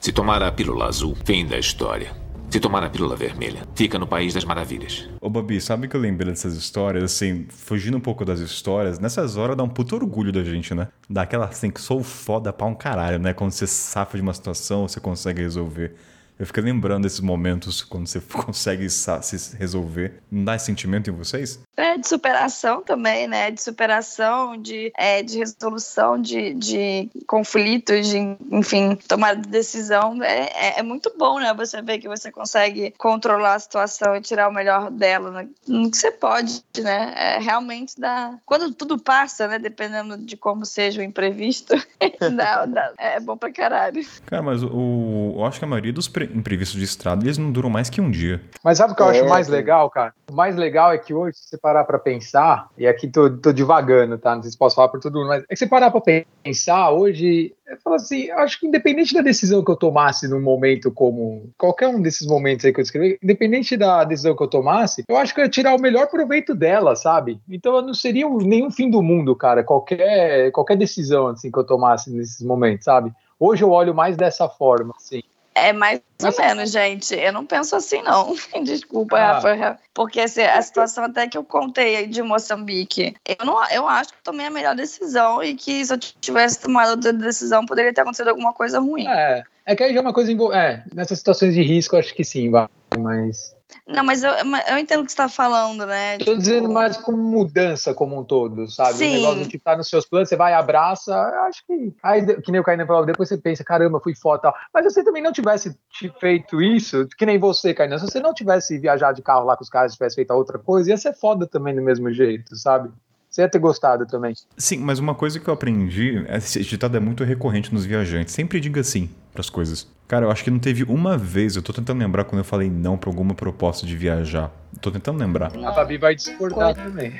Se 0.00 0.12
tomar 0.12 0.42
a 0.42 0.50
pílula 0.50 0.86
azul, 0.86 1.16
fim 1.24 1.46
da 1.46 1.58
história. 1.58 2.27
Se 2.50 2.58
tomar 2.58 2.82
a 2.82 2.88
pílula 2.88 3.14
vermelha, 3.14 3.62
fica 3.74 3.98
no 3.98 4.06
País 4.06 4.32
das 4.32 4.42
Maravilhas. 4.42 5.06
Ô, 5.20 5.28
Babi, 5.28 5.60
sabe 5.60 5.86
que 5.86 5.94
eu 5.94 6.00
lembrei 6.00 6.30
dessas 6.30 6.54
histórias, 6.54 7.04
assim, 7.04 7.46
fugindo 7.50 7.98
um 7.98 8.00
pouco 8.00 8.24
das 8.24 8.40
histórias, 8.40 8.98
nessas 8.98 9.36
horas 9.36 9.54
dá 9.54 9.62
um 9.62 9.68
puto 9.68 9.94
orgulho 9.94 10.32
da 10.32 10.42
gente, 10.42 10.74
né? 10.74 10.88
Dá 11.10 11.22
aquela 11.22 11.44
assim 11.44 11.70
que 11.70 11.78
sou 11.78 12.02
foda 12.02 12.50
pra 12.50 12.66
um 12.66 12.74
caralho, 12.74 13.18
né? 13.18 13.34
Quando 13.34 13.50
você 13.50 13.66
safa 13.66 14.16
de 14.16 14.22
uma 14.22 14.32
situação, 14.32 14.88
você 14.88 14.98
consegue 14.98 15.42
resolver. 15.42 15.94
Eu 16.38 16.46
fico 16.46 16.60
lembrando 16.60 17.02
desses 17.02 17.20
momentos 17.20 17.82
quando 17.82 18.06
você 18.06 18.20
consegue 18.32 18.88
se 18.88 19.56
resolver. 19.56 20.22
Não 20.30 20.44
dá 20.44 20.54
esse 20.54 20.66
sentimento 20.66 21.10
em 21.10 21.12
vocês? 21.12 21.60
É 21.76 21.96
de 21.96 22.06
superação 22.08 22.82
também, 22.82 23.26
né? 23.26 23.50
De 23.50 23.60
superação, 23.62 24.56
de, 24.56 24.92
é, 24.96 25.22
de 25.22 25.38
resolução 25.38 26.20
de, 26.20 26.54
de 26.54 27.08
conflitos, 27.26 28.06
de, 28.08 28.18
enfim, 28.52 28.96
tomar 29.08 29.34
decisão. 29.36 30.22
É, 30.22 30.48
é, 30.54 30.78
é 30.80 30.82
muito 30.82 31.12
bom, 31.18 31.38
né? 31.38 31.52
Você 31.54 31.82
ver 31.82 31.98
que 31.98 32.08
você 32.08 32.30
consegue 32.30 32.92
controlar 32.98 33.54
a 33.54 33.58
situação 33.58 34.14
e 34.16 34.20
tirar 34.20 34.48
o 34.48 34.52
melhor 34.52 34.90
dela. 34.90 35.30
Né? 35.30 35.48
No 35.66 35.90
que 35.90 35.96
você 35.96 36.10
pode, 36.12 36.62
né? 36.80 37.14
É, 37.16 37.38
realmente 37.38 37.94
dá. 37.98 38.38
Quando 38.46 38.72
tudo 38.72 38.98
passa, 38.98 39.48
né? 39.48 39.58
Dependendo 39.58 40.16
de 40.16 40.36
como 40.36 40.64
seja 40.66 41.00
o 41.00 41.04
imprevisto, 41.04 41.74
dá, 42.36 42.64
dá- 42.66 42.92
é 42.98 43.18
bom 43.20 43.36
pra 43.36 43.52
caralho. 43.52 44.04
Cara, 44.26 44.42
mas 44.42 44.62
o, 44.62 45.34
eu 45.36 45.44
acho 45.44 45.58
que 45.58 45.64
a 45.64 45.68
maioria 45.68 45.92
dos 45.92 46.06
pre- 46.08 46.27
imprevistos 46.34 46.78
de 46.78 46.84
estrada, 46.84 47.24
eles 47.24 47.38
não 47.38 47.50
duram 47.50 47.70
mais 47.70 47.88
que 47.90 48.00
um 48.00 48.10
dia. 48.10 48.40
Mas 48.64 48.78
sabe 48.78 48.92
o 48.92 48.96
que 48.96 49.02
eu 49.02 49.06
É, 49.06 49.10
acho 49.10 49.26
mais 49.26 49.46
sim. 49.46 49.52
legal, 49.52 49.88
cara? 49.90 50.12
O 50.30 50.34
mais 50.34 50.56
legal 50.56 50.92
é 50.92 50.98
que 50.98 51.14
hoje, 51.14 51.36
se 51.38 51.48
você 51.48 51.58
parar 51.58 51.84
pra 51.84 51.98
pensar, 51.98 52.68
e 52.76 52.86
aqui 52.86 53.08
tô, 53.08 53.30
tô 53.30 53.52
divagando, 53.52 54.18
tá? 54.18 54.34
Não 54.34 54.42
sei 54.42 54.50
se 54.52 54.58
posso 54.58 54.76
falar 54.76 54.88
por 54.88 55.00
todo 55.00 55.14
mundo, 55.18 55.28
mas 55.28 55.42
é 55.44 55.46
que 55.46 55.56
você 55.56 55.66
parar 55.66 55.90
pra 55.90 56.00
pensar, 56.42 56.90
hoje, 56.90 57.54
eu 57.66 57.76
falo 57.82 57.96
assim, 57.96 58.24
eu 58.24 58.38
acho 58.38 58.58
que 58.60 58.66
independente 58.66 59.14
da 59.14 59.20
decisão 59.22 59.64
que 59.64 59.70
eu 59.70 59.76
tomasse 59.76 60.28
num 60.28 60.40
momento 60.40 60.90
como 60.90 61.50
qualquer 61.56 61.88
um 61.88 62.00
desses 62.02 62.26
momentos 62.26 62.64
aí 62.64 62.72
que 62.72 62.80
eu 62.80 62.84
descrevi, 62.84 63.18
independente 63.22 63.76
da 63.76 64.04
decisão 64.04 64.36
que 64.36 64.42
eu 64.42 64.48
tomasse, 64.48 65.04
eu 65.08 65.16
acho 65.16 65.34
que 65.34 65.40
eu 65.40 65.44
ia 65.44 65.50
tirar 65.50 65.74
o 65.74 65.80
melhor 65.80 66.08
proveito 66.08 66.54
dela, 66.54 66.94
sabe? 66.96 67.40
Então 67.48 67.76
eu 67.76 67.82
não 67.82 67.94
seria 67.94 68.26
um- 68.26 68.38
nenhum 68.38 68.70
fim 68.70 68.90
do 68.90 69.02
mundo, 69.02 69.34
cara, 69.34 69.62
qualquer, 69.64 70.50
qualquer 70.52 70.76
decisão 70.76 71.28
assim 71.28 71.50
que 71.50 71.58
eu 71.58 71.64
tomasse 71.64 72.10
nesses 72.10 72.44
momentos, 72.44 72.84
sabe? 72.84 73.12
Hoje 73.40 73.62
eu 73.62 73.70
olho 73.70 73.94
mais 73.94 74.16
dessa 74.16 74.48
forma, 74.48 74.92
assim. 74.96 75.22
É 75.66 75.72
mais 75.72 76.00
ou 76.22 76.34
menos, 76.38 76.70
gente. 76.70 77.14
Eu 77.14 77.32
não 77.32 77.44
penso 77.46 77.74
assim, 77.76 78.02
não. 78.02 78.34
Desculpa, 78.64 79.16
Ah. 79.18 79.32
Rafa. 79.40 79.78
Porque 79.94 80.20
assim, 80.20 80.42
a 80.42 80.60
situação 80.62 81.04
até 81.04 81.26
que 81.28 81.36
eu 81.36 81.44
contei 81.44 81.96
aí 81.96 82.06
de 82.06 82.22
Moçambique, 82.22 83.14
eu, 83.26 83.44
não, 83.44 83.62
eu 83.70 83.88
acho 83.88 84.10
que 84.12 84.22
tomei 84.22 84.46
a 84.46 84.50
melhor 84.50 84.74
decisão 84.74 85.42
e 85.42 85.54
que 85.54 85.84
se 85.84 85.92
eu 85.92 85.98
tivesse 85.98 86.60
tomado 86.60 86.90
outra 86.90 87.12
decisão, 87.12 87.66
poderia 87.66 87.92
ter 87.92 88.00
acontecido 88.02 88.28
alguma 88.28 88.52
coisa 88.52 88.78
ruim. 88.78 89.06
É, 89.08 89.42
é 89.66 89.76
que 89.76 89.82
aí 89.84 89.92
já 89.92 89.98
é 89.98 90.02
uma 90.02 90.12
coisa. 90.12 90.30
envol- 90.32 90.52
É, 90.54 90.84
nessas 90.94 91.18
situações 91.18 91.54
de 91.54 91.62
risco, 91.62 91.94
eu 91.96 92.00
acho 92.00 92.14
que 92.14 92.24
sim, 92.24 92.50
vai. 92.50 92.68
Mas. 92.98 93.56
Não, 93.86 94.02
mas 94.02 94.22
eu, 94.22 94.32
eu 94.32 94.78
entendo 94.78 95.00
o 95.00 95.04
que 95.04 95.12
você 95.12 95.14
está 95.14 95.28
falando, 95.28 95.84
né? 95.84 96.18
Tô 96.18 96.34
dizendo 96.36 96.70
mais 96.70 96.96
como 96.96 97.18
mudança 97.18 97.92
como 97.92 98.18
um 98.18 98.24
todo, 98.24 98.66
sabe? 98.70 98.94
Sim. 98.94 99.10
O 99.10 99.12
negócio 99.20 99.46
de 99.46 99.58
tá 99.58 99.76
nos 99.76 99.88
seus 99.88 100.06
planos, 100.06 100.28
você 100.28 100.36
vai, 100.36 100.54
abraça. 100.54 101.12
eu 101.12 101.42
Acho 101.42 101.64
que. 101.66 101.92
Aí, 102.02 102.24
que 102.40 102.50
nem 102.50 102.60
o 102.60 102.64
Kainan 102.64 102.86
falou, 102.86 103.04
depois 103.04 103.28
você 103.28 103.36
pensa, 103.36 103.62
caramba, 103.62 104.00
fui 104.00 104.14
foda 104.14 104.42
tal. 104.42 104.54
Mas 104.72 104.84
se 104.84 104.90
você 104.94 105.04
também 105.04 105.22
não 105.22 105.32
tivesse 105.32 105.76
te- 105.90 106.12
feito 106.18 106.62
isso, 106.62 107.06
que 107.18 107.26
nem 107.26 107.38
você, 107.38 107.74
Kainan, 107.74 107.98
se 107.98 108.06
você 108.06 108.20
não 108.20 108.32
tivesse 108.32 108.78
viajado 108.78 109.16
de 109.16 109.22
carro 109.22 109.44
lá 109.44 109.56
com 109.56 109.62
os 109.62 109.70
caras, 109.70 109.92
tivesse 109.92 110.16
feito 110.16 110.30
a 110.30 110.36
outra 110.36 110.58
coisa, 110.58 110.90
ia 110.90 110.96
ser 110.96 111.14
foda 111.14 111.46
também 111.46 111.74
do 111.74 111.82
mesmo 111.82 112.10
jeito, 112.12 112.56
sabe? 112.56 112.90
Você 113.30 113.42
ia 113.42 113.48
ter 113.48 113.58
gostado 113.58 114.06
também. 114.06 114.34
Sim, 114.56 114.78
mas 114.78 114.98
uma 114.98 115.14
coisa 115.14 115.38
que 115.38 115.48
eu 115.48 115.52
aprendi, 115.54 116.24
esse 116.30 116.60
ditado 116.64 116.96
é 116.96 117.00
muito 117.00 117.22
recorrente 117.24 117.72
nos 117.72 117.84
viajantes. 117.84 118.32
Sempre 118.32 118.58
diga 118.58 118.82
sim 118.82 119.10
pras 119.38 119.48
coisas. 119.48 119.86
Cara, 120.08 120.26
eu 120.26 120.30
acho 120.32 120.42
que 120.42 120.50
não 120.50 120.58
teve 120.58 120.82
uma 120.82 121.16
vez, 121.16 121.54
eu 121.54 121.62
tô 121.62 121.72
tentando 121.72 122.00
lembrar 122.00 122.24
quando 122.24 122.40
eu 122.40 122.44
falei 122.44 122.68
não 122.68 122.98
pra 122.98 123.08
alguma 123.08 123.34
proposta 123.34 123.86
de 123.86 123.96
viajar. 123.96 124.50
Tô 124.80 124.90
tentando 124.90 125.16
lembrar. 125.20 125.52
A 125.64 125.72
Fabi 125.72 125.96
vai 125.96 126.16
discordar 126.16 126.74
também. 126.74 127.12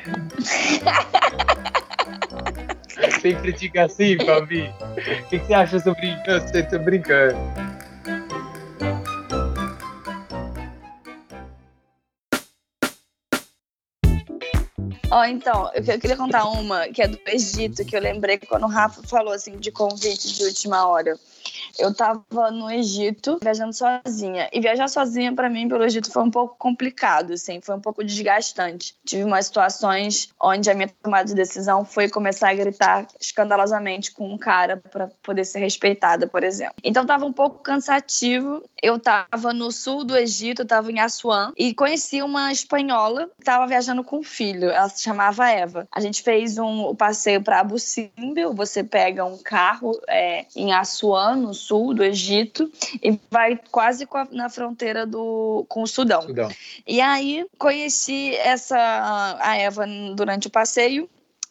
Sempre 3.20 3.52
diga 3.52 3.84
assim, 3.84 4.16
Fabi. 4.26 4.62
O 5.24 5.28
que, 5.28 5.38
que 5.38 5.46
você 5.46 5.54
acha 5.54 5.78
sobre 5.78 6.08
isso? 6.08 6.22
Eu 6.26 6.48
sei, 6.48 6.62
tô 6.64 6.78
brincando. 6.80 7.36
Ó, 15.10 15.24
então, 15.24 15.70
eu, 15.74 15.82
que- 15.82 15.92
eu 15.92 15.98
queria 16.00 16.16
contar 16.16 16.44
uma 16.48 16.86
que 16.88 17.00
é 17.02 17.08
do 17.08 17.18
Egito, 17.26 17.84
que 17.84 17.96
eu 17.96 18.00
lembrei 18.00 18.38
quando 18.38 18.64
o 18.64 18.68
Rafa 18.68 19.02
falou 19.02 19.32
assim 19.32 19.56
de 19.56 19.70
convite 19.72 20.34
de 20.36 20.44
última 20.44 20.86
hora. 20.86 21.18
Eu 21.78 21.94
tava 21.94 22.50
no 22.50 22.70
Egito 22.70 23.38
viajando 23.42 23.72
sozinha. 23.72 24.48
E 24.52 24.60
viajar 24.60 24.88
sozinha 24.88 25.32
para 25.34 25.48
mim 25.48 25.68
pelo 25.68 25.84
Egito 25.84 26.10
foi 26.10 26.22
um 26.22 26.30
pouco 26.30 26.56
complicado, 26.58 27.32
assim, 27.32 27.60
foi 27.60 27.76
um 27.76 27.80
pouco 27.80 28.04
desgastante. 28.04 28.94
Tive 29.06 29.24
umas 29.24 29.46
situações 29.46 30.30
onde 30.40 30.70
a 30.70 30.74
minha 30.74 30.90
tomada 31.02 31.28
de 31.28 31.34
decisão 31.34 31.84
foi 31.84 32.08
começar 32.08 32.50
a 32.50 32.54
gritar 32.54 33.06
escandalosamente 33.20 34.12
com 34.12 34.32
um 34.32 34.36
cara 34.36 34.76
para 34.76 35.08
poder 35.22 35.44
ser 35.44 35.60
respeitada, 35.60 36.26
por 36.26 36.42
exemplo. 36.42 36.74
Então 36.82 37.06
tava 37.06 37.24
um 37.24 37.32
pouco 37.32 37.62
cansativo. 37.62 38.62
Eu 38.82 38.98
tava 38.98 39.52
no 39.52 39.70
sul 39.70 40.04
do 40.04 40.16
Egito, 40.16 40.64
tava 40.64 40.90
em 40.90 41.00
Assuan 41.00 41.52
e 41.56 41.74
conheci 41.74 42.22
uma 42.22 42.52
espanhola 42.52 43.30
que 43.38 43.44
tava 43.44 43.66
viajando 43.66 44.02
com 44.02 44.18
um 44.18 44.22
filho. 44.22 44.70
Ela 44.70 44.88
se 44.88 45.02
chamava 45.02 45.48
Eva. 45.48 45.86
A 45.92 46.00
gente 46.00 46.22
fez 46.22 46.58
um 46.58 46.94
passeio 46.94 47.42
para 47.42 47.60
Abu 47.60 47.78
Simbel. 47.78 48.52
Você 48.54 48.82
pega 48.82 49.24
um 49.24 49.38
carro 49.38 49.92
é, 50.08 50.46
em 50.56 50.72
Assuan, 50.72 51.36
no 51.36 51.54
sul 51.54 51.67
do 51.94 52.02
Egito, 52.02 52.70
e 53.02 53.18
vai 53.30 53.58
quase 53.70 54.08
na 54.32 54.48
fronteira 54.48 55.06
do 55.06 55.64
com 55.68 55.82
o 55.82 55.86
Sudão. 55.86 56.22
Sudão. 56.22 56.50
E 56.86 57.00
aí 57.00 57.46
conheci 57.58 58.34
essa 58.36 59.38
a 59.40 59.56
Eva 59.56 59.86
durante 60.14 60.46
o 60.46 60.50
passeio 60.50 61.08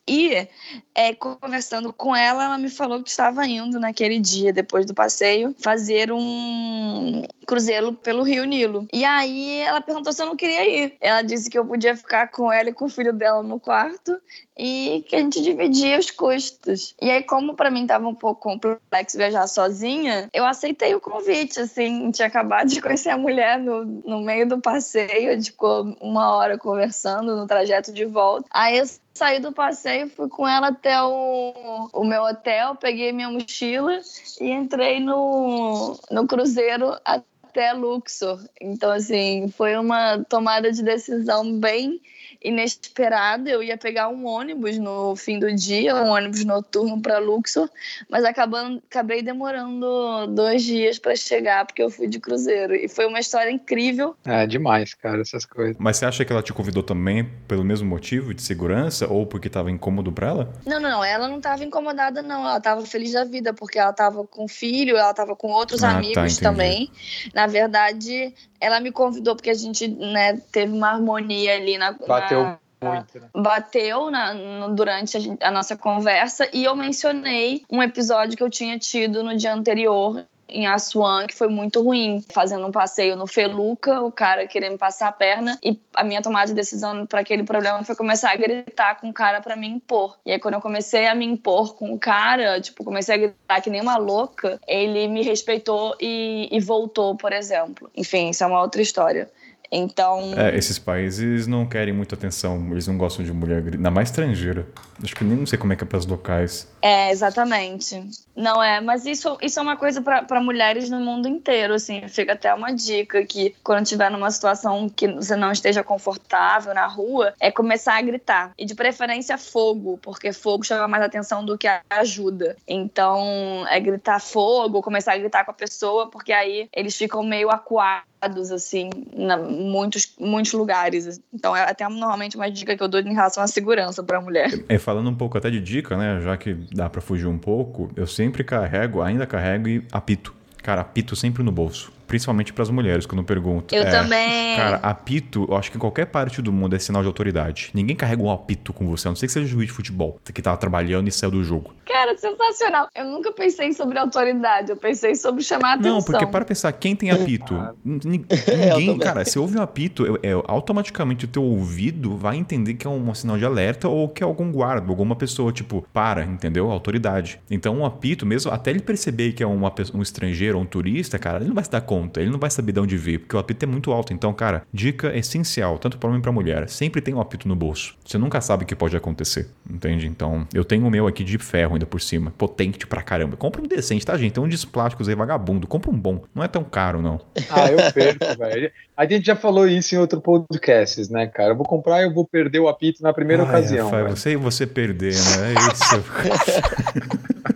e 0.07 0.47
é, 0.95 1.13
conversando 1.13 1.91
com 1.93 2.15
ela, 2.15 2.45
ela 2.45 2.57
me 2.57 2.69
falou 2.69 3.03
que 3.03 3.09
estava 3.09 3.45
indo 3.45 3.79
naquele 3.79 4.19
dia, 4.19 4.53
depois 4.53 4.85
do 4.85 4.93
passeio, 4.93 5.53
fazer 5.59 6.11
um 6.11 7.23
cruzeiro 7.45 7.93
pelo 7.93 8.23
Rio 8.23 8.45
Nilo. 8.45 8.87
E 8.91 9.05
aí 9.05 9.59
ela 9.59 9.79
perguntou 9.79 10.11
se 10.11 10.21
eu 10.21 10.25
não 10.25 10.35
queria 10.35 10.67
ir. 10.67 10.97
Ela 10.99 11.21
disse 11.21 11.49
que 11.49 11.57
eu 11.57 11.65
podia 11.65 11.95
ficar 11.95 12.29
com 12.29 12.51
ela 12.51 12.69
e 12.69 12.73
com 12.73 12.85
o 12.85 12.89
filho 12.89 13.13
dela 13.13 13.41
no 13.41 13.59
quarto 13.59 14.19
e 14.57 15.05
que 15.07 15.15
a 15.15 15.19
gente 15.19 15.41
dividia 15.41 15.99
os 15.99 16.09
custos. 16.11 16.95
E 17.01 17.11
aí, 17.11 17.23
como 17.23 17.53
para 17.53 17.69
mim 17.69 17.85
tava 17.85 18.07
um 18.07 18.15
pouco 18.15 18.41
complexo 18.41 19.17
viajar 19.17 19.47
sozinha, 19.47 20.29
eu 20.33 20.45
aceitei 20.45 20.95
o 20.95 20.99
convite, 20.99 21.59
assim, 21.59 22.09
tinha 22.11 22.27
acabado 22.27 22.67
de 22.67 22.81
conhecer 22.81 23.09
a 23.09 23.17
mulher 23.17 23.59
no, 23.59 23.85
no 23.85 24.21
meio 24.21 24.47
do 24.47 24.59
passeio, 24.59 25.37
gente 25.37 25.51
ficou 25.51 25.95
uma 26.01 26.35
hora 26.35 26.57
conversando 26.57 27.35
no 27.35 27.47
trajeto 27.47 27.93
de 27.93 28.05
volta. 28.05 28.47
Aí 28.51 28.77
eu 28.77 28.85
saí 29.17 29.39
do 29.39 29.51
passeio, 29.51 30.09
fui 30.09 30.29
com 30.29 30.47
ela 30.47 30.67
até 30.67 31.01
o, 31.01 31.89
o 31.91 32.05
meu 32.05 32.21
hotel, 32.21 32.75
peguei 32.75 33.11
minha 33.11 33.29
mochila 33.29 33.99
e 34.39 34.51
entrei 34.51 34.99
no, 34.99 35.99
no 36.11 36.27
cruzeiro 36.27 36.95
até 37.03 37.73
Luxor. 37.73 38.39
Então, 38.61 38.91
assim, 38.91 39.49
foi 39.49 39.75
uma 39.75 40.23
tomada 40.29 40.71
de 40.71 40.83
decisão 40.83 41.59
bem 41.59 41.99
inesperada. 42.43 43.49
Eu 43.49 43.63
ia 43.63 43.77
pegar 43.77 44.09
um 44.09 44.25
ônibus 44.25 44.77
no 44.77 45.15
fim 45.15 45.39
do 45.39 45.53
dia, 45.53 45.95
um 45.95 46.09
ônibus 46.09 46.43
noturno 46.45 47.01
para 47.01 47.19
Luxor, 47.19 47.69
mas 48.09 48.23
acabando, 48.23 48.81
acabei 48.89 49.21
demorando 49.21 50.27
dois 50.27 50.63
dias 50.63 50.99
para 50.99 51.15
chegar 51.15 51.65
porque 51.65 51.81
eu 51.81 51.89
fui 51.89 52.07
de 52.07 52.19
cruzeiro. 52.19 52.75
E 52.75 52.87
foi 52.87 53.05
uma 53.05 53.19
história 53.19 53.51
incrível. 53.51 54.15
É 54.25 54.45
demais, 54.45 54.93
cara, 54.93 55.21
essas 55.21 55.45
coisas. 55.45 55.75
Mas 55.79 55.97
você 55.97 56.05
acha 56.05 56.25
que 56.25 56.31
ela 56.31 56.41
te 56.41 56.53
convidou 56.53 56.83
também 56.83 57.25
pelo 57.47 57.63
mesmo 57.63 57.87
motivo 57.87 58.33
de 58.33 58.41
segurança 58.41 59.07
ou 59.07 59.25
porque 59.25 59.47
estava 59.47 59.71
incômodo 59.71 60.11
para 60.11 60.27
ela? 60.27 60.53
Não, 60.65 60.79
não, 60.79 60.89
não. 60.89 61.03
Ela 61.03 61.27
não 61.27 61.37
estava 61.37 61.63
incomodada, 61.63 62.21
não. 62.21 62.41
Ela 62.41 62.57
estava 62.57 62.85
feliz 62.85 63.13
da 63.13 63.23
vida 63.23 63.53
porque 63.53 63.79
ela 63.79 63.91
estava 63.91 64.25
com 64.25 64.47
filho, 64.47 64.97
ela 64.97 65.11
estava 65.11 65.35
com 65.35 65.49
outros 65.49 65.83
ah, 65.83 65.91
tá, 65.91 65.97
amigos 65.97 66.37
tá, 66.37 66.49
também. 66.49 66.91
Na 67.33 67.47
verdade, 67.47 68.33
ela 68.59 68.79
me 68.79 68.91
convidou 68.91 69.35
porque 69.35 69.49
a 69.49 69.53
gente 69.53 69.87
né, 69.87 70.41
teve 70.51 70.73
uma 70.73 70.89
harmonia 70.89 71.55
ali 71.55 71.77
na. 71.77 71.95
Bateu 72.29 72.43
na... 72.43 72.59
Muito, 72.79 73.19
né? 73.19 73.29
Bateu 73.33 74.11
na, 74.11 74.33
no, 74.33 74.75
durante 74.75 75.17
a, 75.17 75.47
a, 75.47 75.51
nossa 75.51 75.75
conversa 75.75 76.47
e 76.53 76.63
eu 76.63 76.75
mencionei 76.75 77.63
um 77.71 77.81
episódio 77.81 78.37
que 78.37 78.43
eu 78.43 78.49
tinha 78.51 78.77
tido 78.77 79.23
no 79.23 79.35
dia 79.35 79.51
anterior 79.51 80.23
em 80.49 80.65
Assuan, 80.65 81.27
que 81.27 81.35
foi 81.35 81.47
muito 81.47 81.81
ruim. 81.81 82.23
Fazendo 82.31 82.65
um 82.65 82.71
passeio 82.71 83.15
no 83.15 83.27
Feluca, 83.27 84.01
o 84.01 84.11
cara 84.11 84.47
querendo 84.47 84.73
me 84.73 84.77
passar 84.77 85.09
a 85.09 85.11
perna, 85.11 85.57
e 85.63 85.79
a 85.93 86.03
minha 86.03 86.21
tomada 86.21 86.47
de 86.47 86.53
decisão 86.53 87.05
para 87.05 87.21
aquele 87.21 87.43
problema 87.43 87.83
foi 87.83 87.95
começar 87.95 88.31
a 88.31 88.35
gritar 88.35 88.99
com 88.99 89.09
o 89.09 89.13
cara 89.13 89.41
para 89.41 89.55
me 89.55 89.67
impor. 89.67 90.17
E 90.25 90.31
aí, 90.31 90.39
quando 90.39 90.55
eu 90.55 90.61
comecei 90.61 91.07
a 91.07 91.15
me 91.15 91.25
impor 91.25 91.75
com 91.75 91.93
o 91.93 91.99
cara, 91.99 92.61
tipo, 92.61 92.83
comecei 92.83 93.15
a 93.15 93.17
gritar 93.17 93.61
que 93.61 93.69
nem 93.69 93.81
uma 93.81 93.97
louca, 93.97 94.59
ele 94.67 95.07
me 95.07 95.21
respeitou 95.21 95.95
e, 95.99 96.47
e 96.51 96.59
voltou, 96.59 97.15
por 97.15 97.33
exemplo. 97.33 97.89
Enfim, 97.95 98.29
isso 98.29 98.43
é 98.43 98.47
uma 98.47 98.61
outra 98.61 98.81
história. 98.81 99.29
Então. 99.71 100.33
É, 100.35 100.55
esses 100.55 100.79
países 100.79 101.47
não 101.47 101.65
querem 101.65 101.93
muita 101.93 102.15
atenção, 102.15 102.67
eles 102.71 102.87
não 102.87 102.97
gostam 102.97 103.23
de 103.23 103.31
mulher, 103.33 103.63
ainda 103.73 103.91
mais 103.91 104.09
estrangeira. 104.09 104.65
Acho 105.03 105.15
que 105.15 105.23
nem 105.23 105.37
não 105.37 105.45
sei 105.45 105.57
como 105.57 105.73
é 105.73 105.75
que 105.75 105.83
é 105.83 105.87
para 105.87 105.97
os 105.97 106.05
locais. 106.05 106.67
É, 106.87 107.11
exatamente. 107.11 108.01
Não 108.33 108.63
é, 108.63 108.79
mas 108.79 109.05
isso, 109.05 109.37
isso 109.41 109.59
é 109.59 109.61
uma 109.61 109.75
coisa 109.75 110.01
para 110.01 110.39
mulheres 110.39 110.89
no 110.89 111.01
mundo 111.01 111.27
inteiro, 111.27 111.73
assim. 111.73 112.07
Fica 112.07 112.31
até 112.31 112.53
uma 112.53 112.71
dica 112.71 113.25
que 113.25 113.53
quando 113.61 113.83
estiver 113.83 114.09
numa 114.09 114.31
situação 114.31 114.87
que 114.87 115.07
você 115.07 115.35
não 115.35 115.51
esteja 115.51 115.83
confortável 115.83 116.73
na 116.73 116.87
rua, 116.87 117.33
é 117.41 117.51
começar 117.51 117.97
a 117.97 118.01
gritar. 118.01 118.53
E 118.57 118.63
de 118.63 118.73
preferência 118.73 119.37
fogo, 119.37 119.99
porque 120.01 120.31
fogo 120.31 120.63
chama 120.63 120.87
mais 120.87 121.03
atenção 121.03 121.43
do 121.43 121.57
que 121.57 121.67
ajuda. 121.89 122.55
Então, 122.65 123.65
é 123.69 123.79
gritar 123.81 124.21
fogo, 124.21 124.81
começar 124.81 125.13
a 125.13 125.17
gritar 125.17 125.43
com 125.43 125.51
a 125.51 125.55
pessoa, 125.55 126.09
porque 126.09 126.31
aí 126.31 126.69
eles 126.71 126.95
ficam 126.95 127.23
meio 127.23 127.49
acuados, 127.49 128.51
assim, 128.51 128.89
em 129.13 129.27
muitos, 129.69 130.13
muitos 130.19 130.53
lugares. 130.53 131.19
Então, 131.33 131.55
é 131.55 131.63
até 131.63 131.89
normalmente 131.89 132.37
uma 132.37 132.51
dica 132.51 132.77
que 132.77 132.83
eu 132.83 132.87
dou 132.87 133.01
em 133.01 133.13
relação 133.13 133.43
à 133.43 133.47
segurança 133.47 134.03
para 134.03 134.21
mulher. 134.21 134.51
É, 134.69 134.77
falando 134.77 135.09
um 135.09 135.15
pouco 135.15 135.37
até 135.37 135.49
de 135.49 135.59
dica, 135.59 135.97
né? 135.97 136.21
Já 136.21 136.37
que 136.37 136.55
dá 136.77 136.89
para 136.89 137.01
fugir 137.01 137.27
um 137.27 137.37
pouco, 137.37 137.91
eu 137.95 138.07
sempre 138.07 138.43
carrego, 138.43 139.01
ainda 139.01 139.25
carrego 139.25 139.67
e 139.67 139.83
apito. 139.91 140.33
Cara, 140.61 140.81
apito 140.81 141.15
sempre 141.15 141.43
no 141.43 141.51
bolso 141.51 141.96
principalmente 142.07 142.53
para 142.53 142.63
as 142.63 142.69
mulheres, 142.69 143.05
quando 143.05 143.19
eu 143.19 143.25
pergunto. 143.25 143.75
Eu 143.75 143.83
é, 143.83 143.91
também. 143.91 144.55
Cara, 144.55 144.77
apito, 144.77 145.45
eu 145.49 145.57
acho 145.57 145.69
que 145.69 145.77
em 145.77 145.79
qualquer 145.79 146.05
parte 146.05 146.41
do 146.41 146.51
mundo 146.51 146.75
é 146.75 146.79
sinal 146.79 147.01
de 147.01 147.07
autoridade. 147.07 147.69
Ninguém 147.73 147.95
carrega 147.95 148.23
um 148.23 148.31
apito 148.31 148.71
com 148.71 148.87
você, 148.87 149.07
a 149.07 149.11
não 149.11 149.15
ser 149.15 149.27
que 149.27 149.33
seja 149.33 149.45
juiz 149.45 149.67
de 149.67 149.73
futebol, 149.73 150.19
que 150.33 150.41
tava 150.41 150.57
trabalhando 150.57 151.07
e 151.07 151.11
saiu 151.11 151.31
do 151.31 151.43
jogo. 151.43 151.73
Cara, 151.85 152.17
sensacional. 152.17 152.87
Eu 152.95 153.05
nunca 153.05 153.31
pensei 153.31 153.73
sobre 153.73 153.99
autoridade, 153.99 154.71
eu 154.71 154.77
pensei 154.77 155.15
sobre 155.15 155.43
chamar 155.43 155.71
a 155.71 155.73
atenção. 155.73 155.95
Não, 155.95 156.03
porque 156.03 156.25
para 156.25 156.45
pensar, 156.45 156.71
quem 156.71 156.95
tem 156.95 157.11
apito? 157.11 157.53
Ninguém, 157.83 158.97
cara, 158.97 159.25
se 159.25 159.37
ouve 159.37 159.57
um 159.57 159.61
apito, 159.61 160.17
é, 160.23 160.29
é, 160.29 160.33
automaticamente 160.45 161.25
o 161.25 161.27
teu 161.27 161.43
ouvido 161.43 162.15
vai 162.15 162.37
entender 162.37 162.75
que 162.75 162.87
é 162.87 162.89
um 162.89 163.13
sinal 163.13 163.37
de 163.37 163.45
alerta 163.45 163.89
ou 163.89 164.07
que 164.07 164.23
é 164.23 164.25
algum 164.25 164.51
guarda, 164.51 164.89
alguma 164.89 165.15
pessoa, 165.15 165.51
tipo, 165.51 165.85
para, 165.91 166.23
entendeu? 166.23 166.71
Autoridade. 166.71 167.39
Então, 167.51 167.75
um 167.77 167.85
apito, 167.85 168.25
mesmo 168.25 168.51
até 168.51 168.69
ele 168.71 168.79
perceber 168.79 169.33
que 169.33 169.43
é 169.43 169.47
uma, 169.47 169.73
um 169.93 170.01
estrangeiro 170.01 170.57
ou 170.57 170.63
um 170.63 170.67
turista, 170.67 171.19
cara, 171.19 171.39
ele 171.39 171.47
não 171.47 171.55
vai 171.55 171.63
se 171.63 171.71
dar 171.71 171.81
conta 171.81 171.96
conta, 171.97 172.21
ele 172.21 172.29
não 172.29 172.37
vai 172.37 172.49
saber 172.49 172.71
de 172.71 172.79
onde 172.79 172.95
veio, 172.95 173.19
porque 173.19 173.35
o 173.35 173.39
apito 173.39 173.65
é 173.65 173.67
muito 173.67 173.91
alto. 173.91 174.13
Então, 174.13 174.31
cara, 174.33 174.63
dica 174.71 175.15
essencial, 175.17 175.79
tanto 175.79 175.97
para 175.97 176.09
homem 176.09 176.21
para 176.21 176.31
mulher, 176.31 176.69
sempre 176.69 177.01
tem 177.01 177.13
um 177.13 177.19
apito 177.19 177.47
no 177.47 177.55
bolso. 177.55 177.95
Você 178.05 178.17
nunca 178.17 178.39
sabe 178.39 178.63
o 178.63 178.67
que 178.67 178.75
pode 178.75 178.95
acontecer, 178.95 179.49
entende? 179.69 180.07
Então, 180.07 180.47
eu 180.53 180.63
tenho 180.63 180.85
o 180.85 180.91
meu 180.91 181.07
aqui 181.07 181.23
de 181.23 181.37
ferro 181.37 181.73
ainda 181.73 181.85
por 181.85 181.99
cima, 181.99 182.31
potente 182.37 182.85
pra 182.85 183.01
caramba. 183.01 183.35
Compra 183.35 183.61
um 183.61 183.67
decente, 183.67 184.05
tá, 184.05 184.15
gente? 184.17 184.33
Tem 184.33 184.43
um 184.43 184.47
de 184.47 184.67
plásticos 184.67 185.09
aí 185.09 185.15
vagabundo, 185.15 185.67
compra 185.67 185.89
um 185.89 185.97
bom. 185.97 186.23
Não 186.33 186.43
é 186.43 186.47
tão 186.47 186.63
caro, 186.63 187.01
não. 187.01 187.19
Ah, 187.49 187.71
eu 187.71 187.91
perco, 187.91 188.25
velho. 188.37 188.71
A 188.95 189.05
gente 189.05 189.25
já 189.25 189.35
falou 189.35 189.67
isso 189.67 189.95
em 189.95 189.97
outro 189.97 190.21
podcasts, 190.21 191.09
né, 191.09 191.27
cara? 191.27 191.51
Eu 191.51 191.55
vou 191.55 191.65
comprar 191.65 192.01
e 192.01 192.05
eu 192.05 192.13
vou 192.13 192.25
perder 192.25 192.59
o 192.59 192.67
apito 192.67 193.01
na 193.01 193.13
primeira 193.13 193.43
Ai, 193.43 193.49
ocasião. 193.49 193.85
Rafael, 193.89 194.09
você 194.09 194.31
e 194.31 194.35
você 194.35 194.67
perder, 194.67 195.13
né? 195.13 195.53
É 195.53 195.71
isso. 195.71 196.03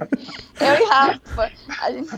Eu 0.61 0.79
e 0.79 0.89
Rafa, 0.89 1.51
a 1.81 1.91
gente, 1.91 2.09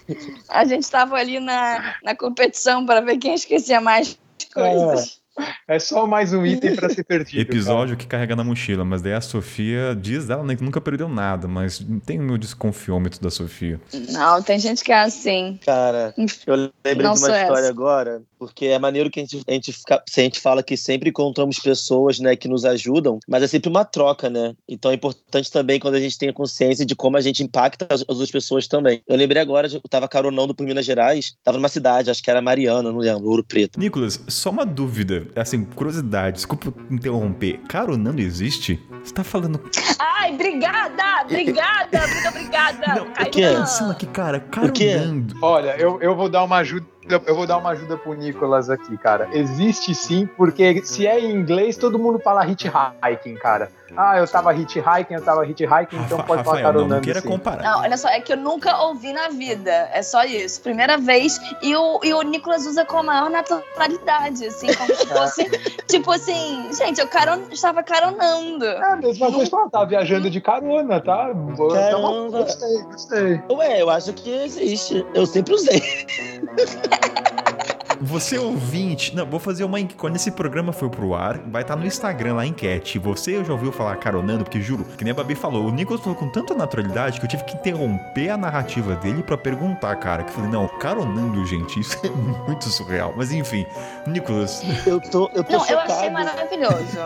a 0.50 0.66
gente 0.66 0.90
tava 0.90 1.16
ali 1.16 1.40
na, 1.40 1.96
na 2.04 2.16
competição 2.16 2.86
para 2.86 3.02
ver 3.02 3.18
quem 3.18 3.34
esquecia 3.34 3.80
mais 3.80 4.20
coisas. 4.54 5.23
É. 5.68 5.80
Só 5.80 6.06
mais 6.06 6.34
um 6.34 6.46
item 6.46 6.76
para 6.76 6.90
ser 6.90 7.04
perdido. 7.04 7.42
Episódio 7.42 7.96
cara. 7.96 7.98
que 7.98 8.08
carrega 8.08 8.36
na 8.36 8.44
mochila, 8.44 8.86
mas 8.86 9.02
daí 9.02 9.14
a 9.14 9.22
Sofia 9.22 9.98
diz 10.00 10.28
dela 10.28 10.44
que 10.56 10.64
nunca 10.64 10.80
perdeu 10.80 11.08
nada, 11.08 11.48
mas 11.48 11.84
tem 12.06 12.20
o 12.20 12.24
meu 12.24 12.38
desconfiômetro 12.38 13.22
da 13.22 13.30
Sofia. 13.30 13.80
Não, 14.12 14.42
tem 14.42 14.60
gente 14.60 14.84
que 14.84 14.92
é 14.92 15.02
assim. 15.02 15.60
Cara, 15.66 16.14
eu 16.46 16.56
lembrei 16.56 17.04
Não 17.04 17.14
de 17.14 17.20
uma 17.20 17.40
história 17.40 17.62
essa. 17.62 17.70
agora, 17.70 18.22
porque 18.38 18.66
é 18.66 18.78
maneiro 18.78 19.10
que 19.10 19.20
a 19.20 19.24
gente, 19.24 19.42
a 19.48 19.52
gente, 19.52 19.74
fica, 19.74 19.96
a 19.96 20.22
gente 20.22 20.40
fala 20.40 20.62
que 20.62 20.78
sempre 20.78 21.10
encontramos 21.10 21.60
pessoas, 21.60 22.20
né, 22.20 22.36
que 22.36 22.48
nos 22.48 22.66
ajudam, 22.66 23.20
mas 23.28 23.42
é 23.42 23.48
sempre 23.48 23.70
uma 23.70 23.86
troca, 23.86 24.30
né? 24.30 24.54
Então 24.68 24.92
é 24.92 24.96
importante 24.96 25.52
também 25.52 25.80
quando 25.80 25.96
a 25.96 26.00
gente 26.00 26.18
tem 26.18 26.30
a 26.30 26.34
consciência 26.34 26.86
de 26.86 26.96
como 26.96 27.18
a 27.18 27.22
gente 27.22 27.44
impacta 27.44 27.88
as, 27.90 28.02
as 28.02 28.10
outras 28.10 28.32
pessoas 28.32 28.68
também. 28.68 29.02
Eu 29.08 29.16
lembrei 29.16 29.42
agora, 29.42 29.68
eu 29.68 29.82
tava 29.90 30.08
caronando 30.08 30.54
por 30.54 30.66
Minas 30.66 30.86
Gerais, 30.86 31.36
tava 31.44 31.58
numa 31.58 31.70
cidade, 31.70 32.12
acho 32.12 32.22
que 32.22 32.30
era 32.30 32.42
Mariana, 32.42 32.92
não 32.92 33.00
lembro, 33.00 33.28
Ouro 33.30 33.44
Preto. 33.44 33.80
Nicolas, 33.80 34.20
só 34.28 34.50
uma 34.50 34.66
dúvida 34.66 35.23
assim, 35.36 35.64
curiosidade, 35.64 36.38
desculpa 36.38 36.74
interromper. 36.90 37.60
Caronando 37.68 38.22
existe? 38.22 38.82
Você 39.04 39.14
tá 39.14 39.24
falando. 39.24 39.60
Ai, 40.00 40.34
obrigada! 40.34 41.04
Obrigada! 41.26 42.08
Muito 42.08 42.28
obrigada! 42.28 42.88
Não, 42.88 43.08
eu 43.08 43.32
tô 43.32 43.40
pensando 43.40 43.92
aqui, 43.92 44.06
cara, 44.08 44.40
caronando. 44.40 45.36
Olha, 45.42 45.76
eu, 45.78 46.02
eu 46.02 46.16
vou 46.16 46.30
dar 46.30 46.44
uma 46.44 46.58
ajuda, 46.58 46.86
eu 47.10 47.36
vou 47.36 47.46
dar 47.46 47.58
uma 47.58 47.70
ajuda 47.72 47.98
pro 47.98 48.14
Nicolas 48.14 48.70
aqui, 48.70 48.98
cara. 48.98 49.28
Existe 49.34 49.94
sim, 49.96 50.28
porque 50.38 50.82
se 50.86 51.06
é 51.08 51.20
em 51.20 51.32
inglês, 51.32 51.78
todo 51.78 52.00
mundo 52.00 52.20
fala 52.20 52.46
hitchhiking, 52.48 53.36
cara. 53.36 53.72
Ah, 53.96 54.18
eu 54.18 54.28
tava 54.28 54.52
hitchhiking, 54.56 55.14
eu 55.14 55.22
tava 55.24 55.46
hitchhiking, 55.46 55.98
então 55.98 56.18
Rafa- 56.18 56.24
pode 56.24 56.38
Rafael, 56.40 56.44
falar 56.44 56.56
não, 56.58 56.64
caronando 56.64 56.96
não 56.96 57.02
queira 57.02 57.22
sim. 57.22 57.28
comparar. 57.28 57.62
Não, 57.62 57.80
olha 57.82 57.96
só, 57.98 58.08
é 58.10 58.20
que 58.20 58.34
eu 58.34 58.38
nunca 58.38 58.76
ouvi 58.84 59.14
na 59.14 59.30
vida. 59.30 59.72
É 59.94 60.02
só 60.02 60.24
isso. 60.24 60.62
Primeira 60.62 60.98
vez. 60.98 61.40
E 61.62 61.76
o, 61.76 62.00
e 62.04 62.12
o 62.14 62.22
Nicolas 62.24 62.66
usa 62.66 62.84
com 62.86 62.98
a 62.98 63.04
maior 63.04 63.30
naturalidade, 63.30 64.48
assim, 64.48 64.74
como 64.74 64.96
se 64.96 65.06
fosse. 65.08 65.50
tipo 65.88 66.12
assim, 66.12 66.70
gente, 66.74 67.00
eu 67.00 67.08
caron, 67.08 67.40
estava 67.52 67.84
caronando. 67.84 68.66
É 68.66 68.94
a 68.94 68.96
mesma 68.96 69.32
coisa 69.32 69.50
que 69.50 69.56
ela 69.56 69.70
tá 69.70 69.86
viajando 69.86 70.30
de 70.30 70.42
carona, 70.42 71.00
tá? 71.00 71.30
Então, 71.32 71.68
Caramba. 71.70 72.30
gostei, 72.44 72.82
gostei. 72.84 73.42
Ué, 73.52 73.82
eu 73.82 73.90
acho 73.92 74.12
que 74.14 74.30
existe. 74.32 75.06
Eu 75.14 75.26
sempre 75.28 75.54
usei. 75.54 75.84
Você 78.02 78.38
ouvinte, 78.38 79.16
não, 79.16 79.26
vou 79.26 79.40
fazer 79.40 79.64
uma 79.64 79.80
enquete. 79.80 79.98
Quando 79.98 80.18
esse 80.18 80.30
programa 80.30 80.74
for 80.74 80.90
pro 80.90 81.14
ar, 81.16 81.38
vai 81.48 81.62
estar 81.62 81.76
no 81.78 81.86
Instagram 81.86 82.34
lá 82.34 82.42
a 82.42 82.46
enquete. 82.46 83.00
Você 83.00 83.42
já 83.46 83.54
ouviu 83.54 83.72
falar 83.72 83.96
caronando? 83.96 84.44
Porque 84.44 84.60
juro, 84.60 84.84
que 84.84 85.06
nem 85.06 85.12
a 85.12 85.16
Babi 85.16 85.36
falou, 85.36 85.68
o 85.68 85.72
Nicolas 85.72 86.02
falou 86.02 86.18
com 86.18 86.28
tanta 86.28 86.54
naturalidade 86.54 87.18
que 87.20 87.26
eu 87.26 87.30
tive 87.30 87.46
que 87.46 87.56
interromper 87.56 88.30
a 88.30 88.36
narrativa 88.38 88.96
dele 88.96 89.24
pra 89.24 89.38
perguntar, 89.38 89.96
cara. 89.96 90.24
Que 90.24 90.32
eu 90.32 90.36
falei, 90.36 90.50
não, 90.52 90.68
caronando, 90.80 91.46
gente, 91.46 91.80
isso 91.80 91.98
é 92.06 92.10
muito 92.10 92.66
surreal. 92.66 93.14
Mas 93.16 93.32
enfim, 93.32 93.66
Nicolas, 94.06 94.62
Eu 94.86 95.00
tô, 95.00 95.30
eu 95.34 95.44
tô 95.44 95.54
Não, 95.54 95.60
eu 95.60 95.66
chocado. 95.66 95.94
achei 95.94 96.10
maravilhoso. 96.10 96.98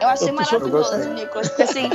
Eu 0.00 0.08
achei 0.08 0.28
Eu 0.28 0.34
maravilhoso. 0.34 1.08
Nicolas, 1.10 1.48
porque 1.48 1.62
assim, 1.62 1.90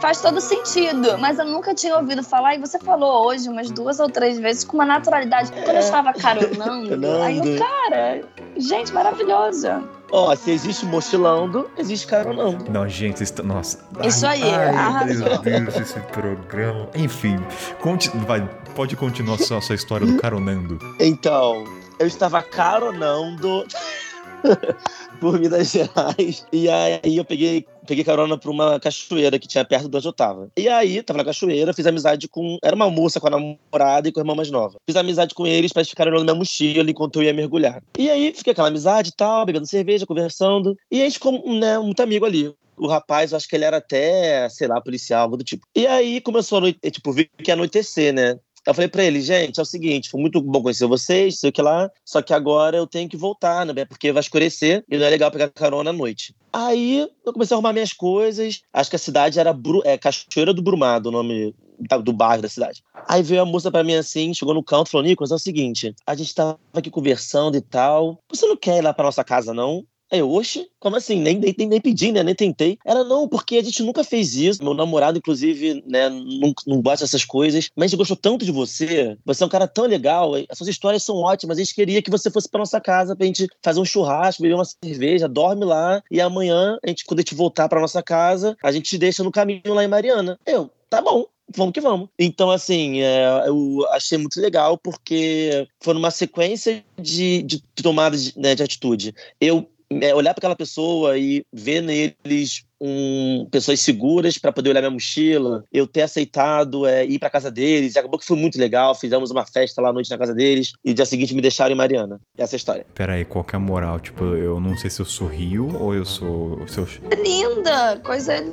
faz 0.00 0.20
todo 0.20 0.40
sentido. 0.40 1.18
Mas 1.18 1.38
eu 1.38 1.46
nunca 1.46 1.74
tinha 1.74 1.96
ouvido 1.96 2.22
falar, 2.22 2.54
e 2.54 2.58
você 2.58 2.78
falou 2.78 3.26
hoje 3.26 3.48
umas 3.48 3.70
duas 3.70 3.98
ou 3.98 4.08
três 4.08 4.38
vezes 4.38 4.64
com 4.64 4.76
uma 4.76 4.86
naturalidade. 4.86 5.52
Quando 5.52 5.68
eu 5.68 5.80
estava 5.80 6.12
caronando, 6.12 7.06
aí 7.22 7.38
eu, 7.38 7.58
cara, 7.58 8.22
gente, 8.56 8.92
maravilhosa. 8.92 9.82
Ó, 10.12 10.34
se 10.36 10.52
existe 10.52 10.86
mochilando, 10.86 11.68
existe 11.76 12.06
caronando. 12.06 12.70
Não, 12.70 12.88
gente, 12.88 13.18
vocês 13.18 13.30
estão. 13.30 13.44
Nossa. 13.44 13.78
Isso 14.04 14.24
aí, 14.26 14.42
ai, 14.42 14.68
arrasou. 14.68 15.26
meu 15.26 15.38
Deus, 15.38 15.76
esse 15.76 15.98
programa. 16.12 16.88
Enfim, 16.94 17.44
conti... 17.80 18.10
vai, 18.18 18.48
pode 18.74 18.94
continuar 18.94 19.38
sua, 19.38 19.58
a 19.58 19.60
sua 19.60 19.74
história 19.74 20.06
do 20.06 20.16
caronando. 20.18 20.78
Então, 21.00 21.64
eu 21.98 22.06
estava 22.06 22.40
caronando 22.40 23.66
por 25.20 25.38
Minas 25.38 25.70
Gerais. 25.70 26.44
E 26.52 26.68
aí 26.68 27.16
eu 27.16 27.24
peguei, 27.24 27.66
peguei 27.86 28.04
carona 28.04 28.38
pra 28.38 28.50
uma 28.50 28.80
cachoeira 28.80 29.38
que 29.38 29.48
tinha 29.48 29.64
perto 29.64 29.88
de 29.88 29.96
onde 29.96 30.08
eu 30.08 30.12
tava. 30.12 30.48
E 30.56 30.68
aí, 30.68 31.02
tava 31.02 31.18
na 31.18 31.24
cachoeira, 31.24 31.72
fiz 31.74 31.86
amizade 31.86 32.28
com. 32.28 32.58
Era 32.62 32.76
uma 32.76 32.90
moça 32.90 33.20
com 33.20 33.26
a 33.26 33.30
namorada 33.30 34.08
e 34.08 34.12
com 34.12 34.20
a 34.20 34.22
irmã 34.22 34.34
mais 34.34 34.50
nova. 34.50 34.76
Fiz 34.86 34.96
amizade 34.96 35.34
com 35.34 35.46
eles 35.46 35.72
pra 35.72 35.80
eles 35.80 35.90
ficarem 35.90 36.12
olhando 36.12 36.24
minha 36.24 36.34
mochila 36.34 36.90
enquanto 36.90 37.16
eu 37.16 37.24
ia 37.24 37.32
mergulhar. 37.32 37.82
E 37.98 38.10
aí, 38.10 38.32
fiquei 38.34 38.52
aquela 38.52 38.68
amizade 38.68 39.10
e 39.10 39.16
tal, 39.16 39.46
bebendo 39.46 39.66
cerveja, 39.66 40.06
conversando. 40.06 40.76
E 40.90 41.00
a 41.00 41.04
gente 41.04 41.14
ficou, 41.14 41.58
né, 41.58 41.78
muito 41.78 42.00
amigo 42.02 42.24
ali. 42.24 42.54
O 42.76 42.86
rapaz, 42.86 43.32
eu 43.32 43.36
acho 43.36 43.48
que 43.48 43.56
ele 43.56 43.64
era 43.64 43.78
até, 43.78 44.48
sei 44.50 44.68
lá, 44.68 44.80
policial, 44.82 45.22
algo 45.22 45.38
do 45.38 45.44
tipo. 45.44 45.66
E 45.74 45.86
aí 45.86 46.20
começou 46.20 46.58
a 46.58 46.60
noite, 46.60 46.78
tipo, 46.90 47.10
vi 47.10 47.24
que 47.38 47.50
ia 47.50 47.54
anoitecer, 47.54 48.12
né? 48.12 48.38
Eu 48.66 48.74
falei 48.74 48.88
pra 48.88 49.04
ele, 49.04 49.20
gente, 49.20 49.60
é 49.60 49.62
o 49.62 49.66
seguinte, 49.66 50.10
foi 50.10 50.20
muito 50.20 50.42
bom 50.42 50.60
conhecer 50.60 50.86
vocês, 50.86 51.38
sei 51.38 51.50
o 51.50 51.52
que 51.52 51.62
lá, 51.62 51.88
só 52.04 52.20
que 52.20 52.34
agora 52.34 52.76
eu 52.76 52.86
tenho 52.86 53.08
que 53.08 53.16
voltar, 53.16 53.64
né? 53.64 53.84
Porque 53.84 54.10
vai 54.10 54.20
escurecer 54.20 54.84
e 54.90 54.98
não 54.98 55.06
é 55.06 55.10
legal 55.10 55.30
pegar 55.30 55.48
carona 55.50 55.90
à 55.90 55.92
noite. 55.92 56.34
Aí 56.52 57.06
eu 57.24 57.32
comecei 57.32 57.54
a 57.54 57.56
arrumar 57.56 57.72
minhas 57.72 57.92
coisas, 57.92 58.62
acho 58.72 58.90
que 58.90 58.96
a 58.96 58.98
cidade 58.98 59.38
era 59.38 59.52
Bru 59.52 59.82
é, 59.84 59.96
Cachoeira 59.96 60.52
do 60.52 60.62
Brumado, 60.62 61.10
o 61.10 61.12
nome 61.12 61.54
do 62.02 62.12
bairro 62.12 62.42
da 62.42 62.48
cidade. 62.48 62.82
Aí 63.08 63.22
veio 63.22 63.42
a 63.42 63.44
moça 63.44 63.70
pra 63.70 63.84
mim 63.84 63.94
assim, 63.94 64.34
chegou 64.34 64.54
no 64.54 64.64
canto 64.64 64.88
e 64.88 64.90
falou, 64.90 65.06
Nicolas, 65.06 65.30
é 65.30 65.34
o 65.34 65.38
seguinte, 65.38 65.94
a 66.04 66.14
gente 66.16 66.34
tava 66.34 66.58
aqui 66.72 66.90
conversando 66.90 67.56
e 67.56 67.60
tal, 67.60 68.18
você 68.28 68.46
não 68.46 68.56
quer 68.56 68.78
ir 68.78 68.82
lá 68.82 68.92
pra 68.92 69.04
nossa 69.04 69.22
casa, 69.22 69.54
não? 69.54 69.84
Aí 70.10 70.20
eu, 70.20 70.30
oxe, 70.30 70.68
como 70.78 70.96
assim? 70.96 71.20
Nem, 71.20 71.38
nem, 71.38 71.54
nem 71.66 71.80
pedi, 71.80 72.12
né? 72.12 72.22
Nem 72.22 72.34
tentei. 72.34 72.78
Ela, 72.84 73.02
não, 73.02 73.28
porque 73.28 73.56
a 73.56 73.62
gente 73.62 73.82
nunca 73.82 74.04
fez 74.04 74.36
isso. 74.36 74.62
Meu 74.62 74.72
namorado, 74.72 75.18
inclusive, 75.18 75.82
né, 75.86 76.08
não, 76.08 76.54
não 76.66 76.80
gosta 76.80 77.04
dessas 77.04 77.24
coisas. 77.24 77.70
Mas 77.74 77.86
a 77.86 77.88
gente 77.88 77.98
gostou 77.98 78.16
tanto 78.16 78.44
de 78.44 78.52
você. 78.52 79.18
Você 79.24 79.42
é 79.42 79.46
um 79.46 79.50
cara 79.50 79.66
tão 79.66 79.84
legal. 79.84 80.34
As 80.48 80.58
suas 80.58 80.68
histórias 80.68 81.02
são 81.02 81.16
ótimas. 81.16 81.58
A 81.58 81.60
gente 81.62 81.74
queria 81.74 82.00
que 82.00 82.10
você 82.10 82.30
fosse 82.30 82.48
pra 82.48 82.60
nossa 82.60 82.80
casa 82.80 83.16
pra 83.16 83.26
gente 83.26 83.48
fazer 83.62 83.80
um 83.80 83.84
churrasco, 83.84 84.42
beber 84.42 84.54
uma 84.54 84.64
cerveja, 84.64 85.28
dorme 85.28 85.64
lá. 85.64 86.00
E 86.10 86.20
amanhã, 86.20 86.78
a 86.84 86.88
gente, 86.88 87.04
quando 87.04 87.18
a 87.18 87.22
gente 87.22 87.34
voltar 87.34 87.68
pra 87.68 87.80
nossa 87.80 88.02
casa, 88.02 88.56
a 88.62 88.70
gente 88.70 88.88
te 88.88 88.98
deixa 88.98 89.24
no 89.24 89.32
caminho 89.32 89.74
lá 89.74 89.82
em 89.82 89.88
Mariana. 89.88 90.38
Eu, 90.46 90.70
tá 90.88 91.02
bom. 91.02 91.26
Vamos 91.54 91.72
que 91.72 91.80
vamos. 91.80 92.08
Então, 92.18 92.50
assim, 92.50 93.00
é, 93.02 93.44
eu 93.46 93.86
achei 93.90 94.18
muito 94.18 94.40
legal 94.40 94.76
porque 94.76 95.66
foi 95.80 95.94
numa 95.94 96.10
sequência 96.10 96.84
de, 97.00 97.42
de 97.42 97.62
tomadas 97.82 98.24
de, 98.24 98.38
né, 98.38 98.54
de 98.54 98.64
atitude. 98.64 99.14
Eu 99.40 99.68
é, 99.90 100.14
olhar 100.14 100.34
para 100.34 100.40
aquela 100.40 100.56
pessoa 100.56 101.18
e 101.18 101.44
ver 101.52 101.80
neles 101.80 102.64
um, 102.80 103.46
pessoas 103.50 103.80
seguras 103.80 104.38
para 104.38 104.52
poder 104.52 104.70
olhar 104.70 104.80
minha 104.80 104.90
mochila, 104.90 105.64
eu 105.72 105.86
ter 105.86 106.02
aceitado 106.02 106.86
é, 106.86 107.04
ir 107.04 107.18
para 107.18 107.30
casa 107.30 107.50
deles, 107.50 107.94
e 107.94 107.98
acabou 107.98 108.18
que 108.18 108.26
foi 108.26 108.36
muito 108.36 108.58
legal. 108.58 108.94
Fizemos 108.94 109.30
uma 109.30 109.46
festa 109.46 109.80
lá 109.80 109.90
à 109.90 109.92
noite 109.92 110.10
na 110.10 110.18
casa 110.18 110.34
deles 110.34 110.72
e 110.84 110.90
no 110.90 110.94
dia 110.94 111.06
seguinte 111.06 111.34
me 111.34 111.40
deixaram 111.40 111.72
em 111.72 111.76
Mariana. 111.76 112.20
Essa 112.36 112.54
é 112.54 112.56
a 112.56 112.58
história. 112.58 112.86
Pera 112.94 113.14
aí, 113.14 113.24
qual 113.24 113.44
que 113.44 113.54
é 113.54 113.58
a 113.58 113.60
moral? 113.60 114.00
Tipo, 114.00 114.24
eu 114.24 114.60
não 114.60 114.76
sei 114.76 114.90
se 114.90 115.00
eu 115.00 115.06
sou 115.06 115.28
rio 115.28 115.74
ou 115.80 115.94
eu 115.94 116.04
sou. 116.04 116.66
Se 116.68 116.78
eu... 116.78 116.88
Linda, 117.22 118.00
coisa 118.04 118.44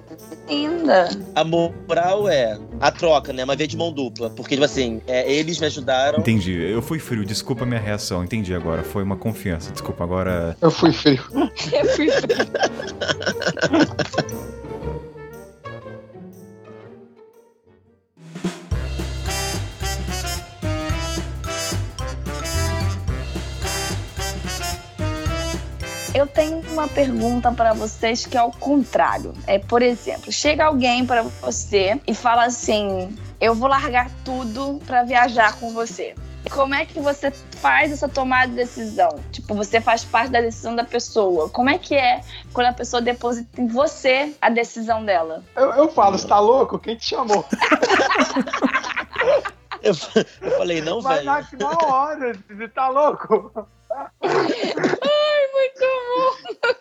linda. 0.49 1.09
A 1.35 1.43
moral 1.43 2.29
é 2.29 2.57
a 2.79 2.91
troca, 2.91 3.33
né? 3.33 3.43
Uma 3.43 3.55
via 3.55 3.67
de 3.67 3.77
mão 3.77 3.91
dupla. 3.91 4.29
Porque, 4.29 4.55
tipo 4.55 4.65
assim, 4.65 5.01
é, 5.07 5.31
eles 5.31 5.59
me 5.59 5.67
ajudaram. 5.67 6.19
Entendi, 6.19 6.53
eu 6.53 6.81
fui 6.81 6.99
frio, 6.99 7.25
desculpa 7.25 7.63
a 7.63 7.65
minha 7.65 7.79
reação, 7.79 8.23
entendi 8.23 8.53
agora. 8.53 8.83
Foi 8.83 9.03
uma 9.03 9.17
confiança, 9.17 9.71
desculpa, 9.71 10.03
agora. 10.03 10.55
Eu 10.61 10.71
fui 10.71 10.91
frio. 10.91 11.23
Eu 11.73 11.85
fui 11.95 12.07
Eu 26.13 26.27
tenho 26.27 26.59
uma 26.71 26.87
pergunta 26.87 27.51
para 27.51 27.73
vocês 27.73 28.25
que 28.25 28.37
é 28.37 28.39
ao 28.39 28.51
contrário. 28.51 29.33
É, 29.47 29.57
por 29.57 29.81
exemplo, 29.81 30.31
chega 30.31 30.65
alguém 30.65 31.05
para 31.05 31.23
você 31.23 31.99
e 32.05 32.13
fala 32.13 32.45
assim: 32.45 33.17
"Eu 33.41 33.55
vou 33.55 33.67
largar 33.67 34.11
tudo 34.23 34.79
para 34.85 35.03
viajar 35.03 35.59
com 35.59 35.73
você". 35.73 36.13
Como 36.51 36.75
é 36.75 36.85
que 36.85 36.99
você 36.99 37.31
faz 37.31 37.91
essa 37.91 38.07
tomada 38.09 38.47
de 38.47 38.55
decisão? 38.55 39.09
Tipo, 39.31 39.55
você 39.55 39.79
faz 39.79 40.03
parte 40.03 40.29
da 40.31 40.41
decisão 40.41 40.75
da 40.75 40.83
pessoa. 40.83 41.49
Como 41.49 41.69
é 41.69 41.77
que 41.77 41.95
é 41.95 42.21
quando 42.51 42.67
a 42.67 42.73
pessoa 42.73 43.01
deposita 43.01 43.61
em 43.61 43.67
você 43.67 44.35
a 44.41 44.49
decisão 44.49 45.03
dela? 45.03 45.43
Eu, 45.55 45.71
eu 45.71 45.89
falo, 45.89 46.17
você 46.17 46.27
tá 46.27 46.39
louco? 46.39 46.77
Quem 46.79 46.95
te 46.95 47.05
chamou? 47.05 47.45
Eu, 49.83 49.93
eu 50.41 50.51
falei, 50.51 50.81
não, 50.81 51.01
Vai 51.01 51.15
velho. 51.15 51.25
na, 51.25 51.41
na 51.59 51.87
hora, 51.93 52.33
você 52.47 52.67
tá 52.69 52.87
louco? 52.87 53.67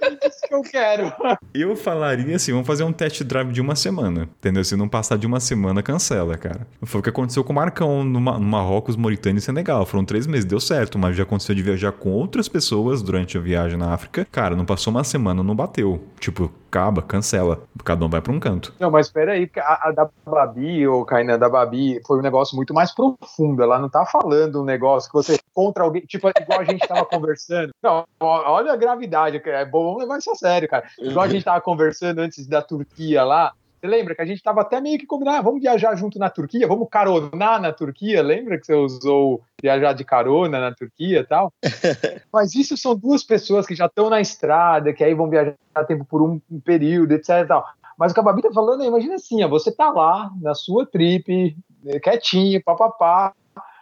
É 0.01 0.29
isso 0.29 0.41
que 0.49 0.55
eu 0.55 0.63
quero. 0.63 1.13
Eu 1.55 1.77
falaria 1.77 2.37
assim, 2.37 2.53
vamos 2.53 2.67
fazer 2.67 2.85
um 2.85 2.93
test 2.93 3.23
drive 3.25 3.53
de 3.53 3.61
uma 3.61 3.75
semana, 3.75 4.29
entendeu? 4.39 4.65
Se 4.65 4.77
não 4.77 4.89
passar 4.89 5.17
de 5.19 5.27
uma 5.27 5.41
semana, 5.41 5.83
cancela, 5.83 6.37
cara. 6.37 6.67
Foi 6.85 7.01
o 7.01 7.03
que 7.03 7.11
aconteceu 7.11 7.43
com 7.45 7.53
o 7.53 7.57
Marcão 7.57 8.05
no, 8.05 8.21
Ma- 8.21 8.39
no 8.39 8.45
Marrocos, 8.47 8.97
Mauritânia 8.97 9.39
e 9.39 9.43
Senegal. 9.43 9.85
Foram 9.87 10.05
três 10.05 10.27
meses, 10.27 10.45
deu 10.45 10.61
certo, 10.61 10.99
mas 10.99 11.17
já 11.17 11.23
aconteceu 11.23 11.55
de 11.55 11.63
viajar 11.63 11.93
com 11.93 12.11
outras 12.11 12.49
pessoas 12.49 13.03
durante 13.03 13.37
a 13.37 13.41
viagem 13.41 13.79
na 13.79 13.93
África. 13.93 14.27
Cara, 14.31 14.55
não 14.57 14.65
passou 14.65 14.91
uma 14.93 15.05
semana, 15.05 15.43
não 15.43 15.55
bateu. 15.55 16.03
Tipo, 16.21 16.51
acaba, 16.69 17.03
cancela. 17.03 17.63
Cada 17.85 18.05
um 18.05 18.09
vai 18.09 18.21
pra 18.21 18.33
um 18.33 18.41
canto. 18.41 18.73
Não, 18.79 18.91
mas 18.91 19.11
peraí, 19.11 19.47
porque 19.47 19.61
a, 19.61 19.81
a 19.89 19.93
da 19.93 20.09
Babi, 20.25 20.87
ou 20.87 21.05
Kainan, 21.05 21.39
da 21.39 21.49
Babi, 21.49 22.01
foi 22.07 22.19
um 22.19 22.23
negócio 22.23 22.57
muito 22.57 22.73
mais 22.73 22.95
profundo. 22.95 23.63
Ela 23.63 23.79
não 23.79 23.89
tá 23.89 24.05
falando 24.07 24.63
um 24.63 24.65
negócio 24.65 25.11
que 25.11 25.15
você 25.17 25.39
contra 25.55 25.85
alguém, 25.85 26.03
tipo, 26.03 26.29
igual 26.41 26.61
a 26.61 26.65
gente 26.65 26.87
tava 26.87 27.05
conversando. 27.07 27.71
Não, 27.83 28.05
olha 28.21 28.73
a 28.73 28.77
gravidade, 28.77 29.22
que 29.31 29.51
é 29.51 29.65
bom, 29.65 29.85
vamos 29.85 30.01
levar 30.01 30.19
isso 30.19 30.31
a 30.31 30.35
sério, 30.35 30.69
cara. 30.69 30.85
Igual 30.99 31.25
a 31.25 31.29
gente 31.29 31.45
tava 31.45 31.61
conversando 31.61 32.21
antes 32.21 32.47
da 32.47 32.63
Turquia 32.63 33.25
lá. 33.25 33.53
Você 33.83 33.89
lembra 33.89 34.15
que 34.15 34.23
a 34.23 34.25
gente 34.25 34.41
tava 34.41 34.61
até 34.61 34.81
meio 34.81 34.97
que 34.97 35.07
combinando, 35.07 35.39
ah, 35.39 35.43
vamos 35.43 35.61
viajar 35.61 35.97
junto 35.97 36.17
na 36.17 36.31
Turquia, 36.31 36.69
vamos 36.69 36.87
caronar 36.89 37.61
na 37.61 37.73
Turquia? 37.73 38.23
Lembra 38.23 38.57
que 38.57 38.65
você 38.65 38.75
usou 38.75 39.43
viajar 39.61 39.93
de 39.93 40.05
carona 40.05 40.61
na 40.61 40.73
Turquia 40.73 41.19
e 41.19 41.25
tal? 41.25 41.53
Mas 42.33 42.55
isso 42.55 42.77
são 42.77 42.95
duas 42.95 43.25
pessoas 43.25 43.67
que 43.67 43.75
já 43.75 43.87
estão 43.87 44.09
na 44.09 44.21
estrada, 44.21 44.93
que 44.93 45.03
aí 45.03 45.15
vão 45.15 45.29
viajar 45.29 45.57
tempo 45.89 46.05
por 46.05 46.23
um, 46.23 46.41
um 46.49 46.61
período, 46.61 47.11
etc. 47.13 47.47
tal. 47.49 47.67
Mas 47.99 48.13
o 48.13 48.15
que 48.15 48.21
a 48.21 48.23
Babi 48.23 48.43
tá 48.43 48.53
falando, 48.53 48.85
é, 48.85 48.87
imagina 48.87 49.17
assim, 49.17 49.43
ó, 49.43 49.49
você 49.49 49.71
tá 49.73 49.91
lá 49.91 50.31
na 50.41 50.55
sua 50.55 50.87
trip, 50.87 51.57
eh, 51.87 52.01
quietinho, 52.01 52.63
papapá, 52.63 53.35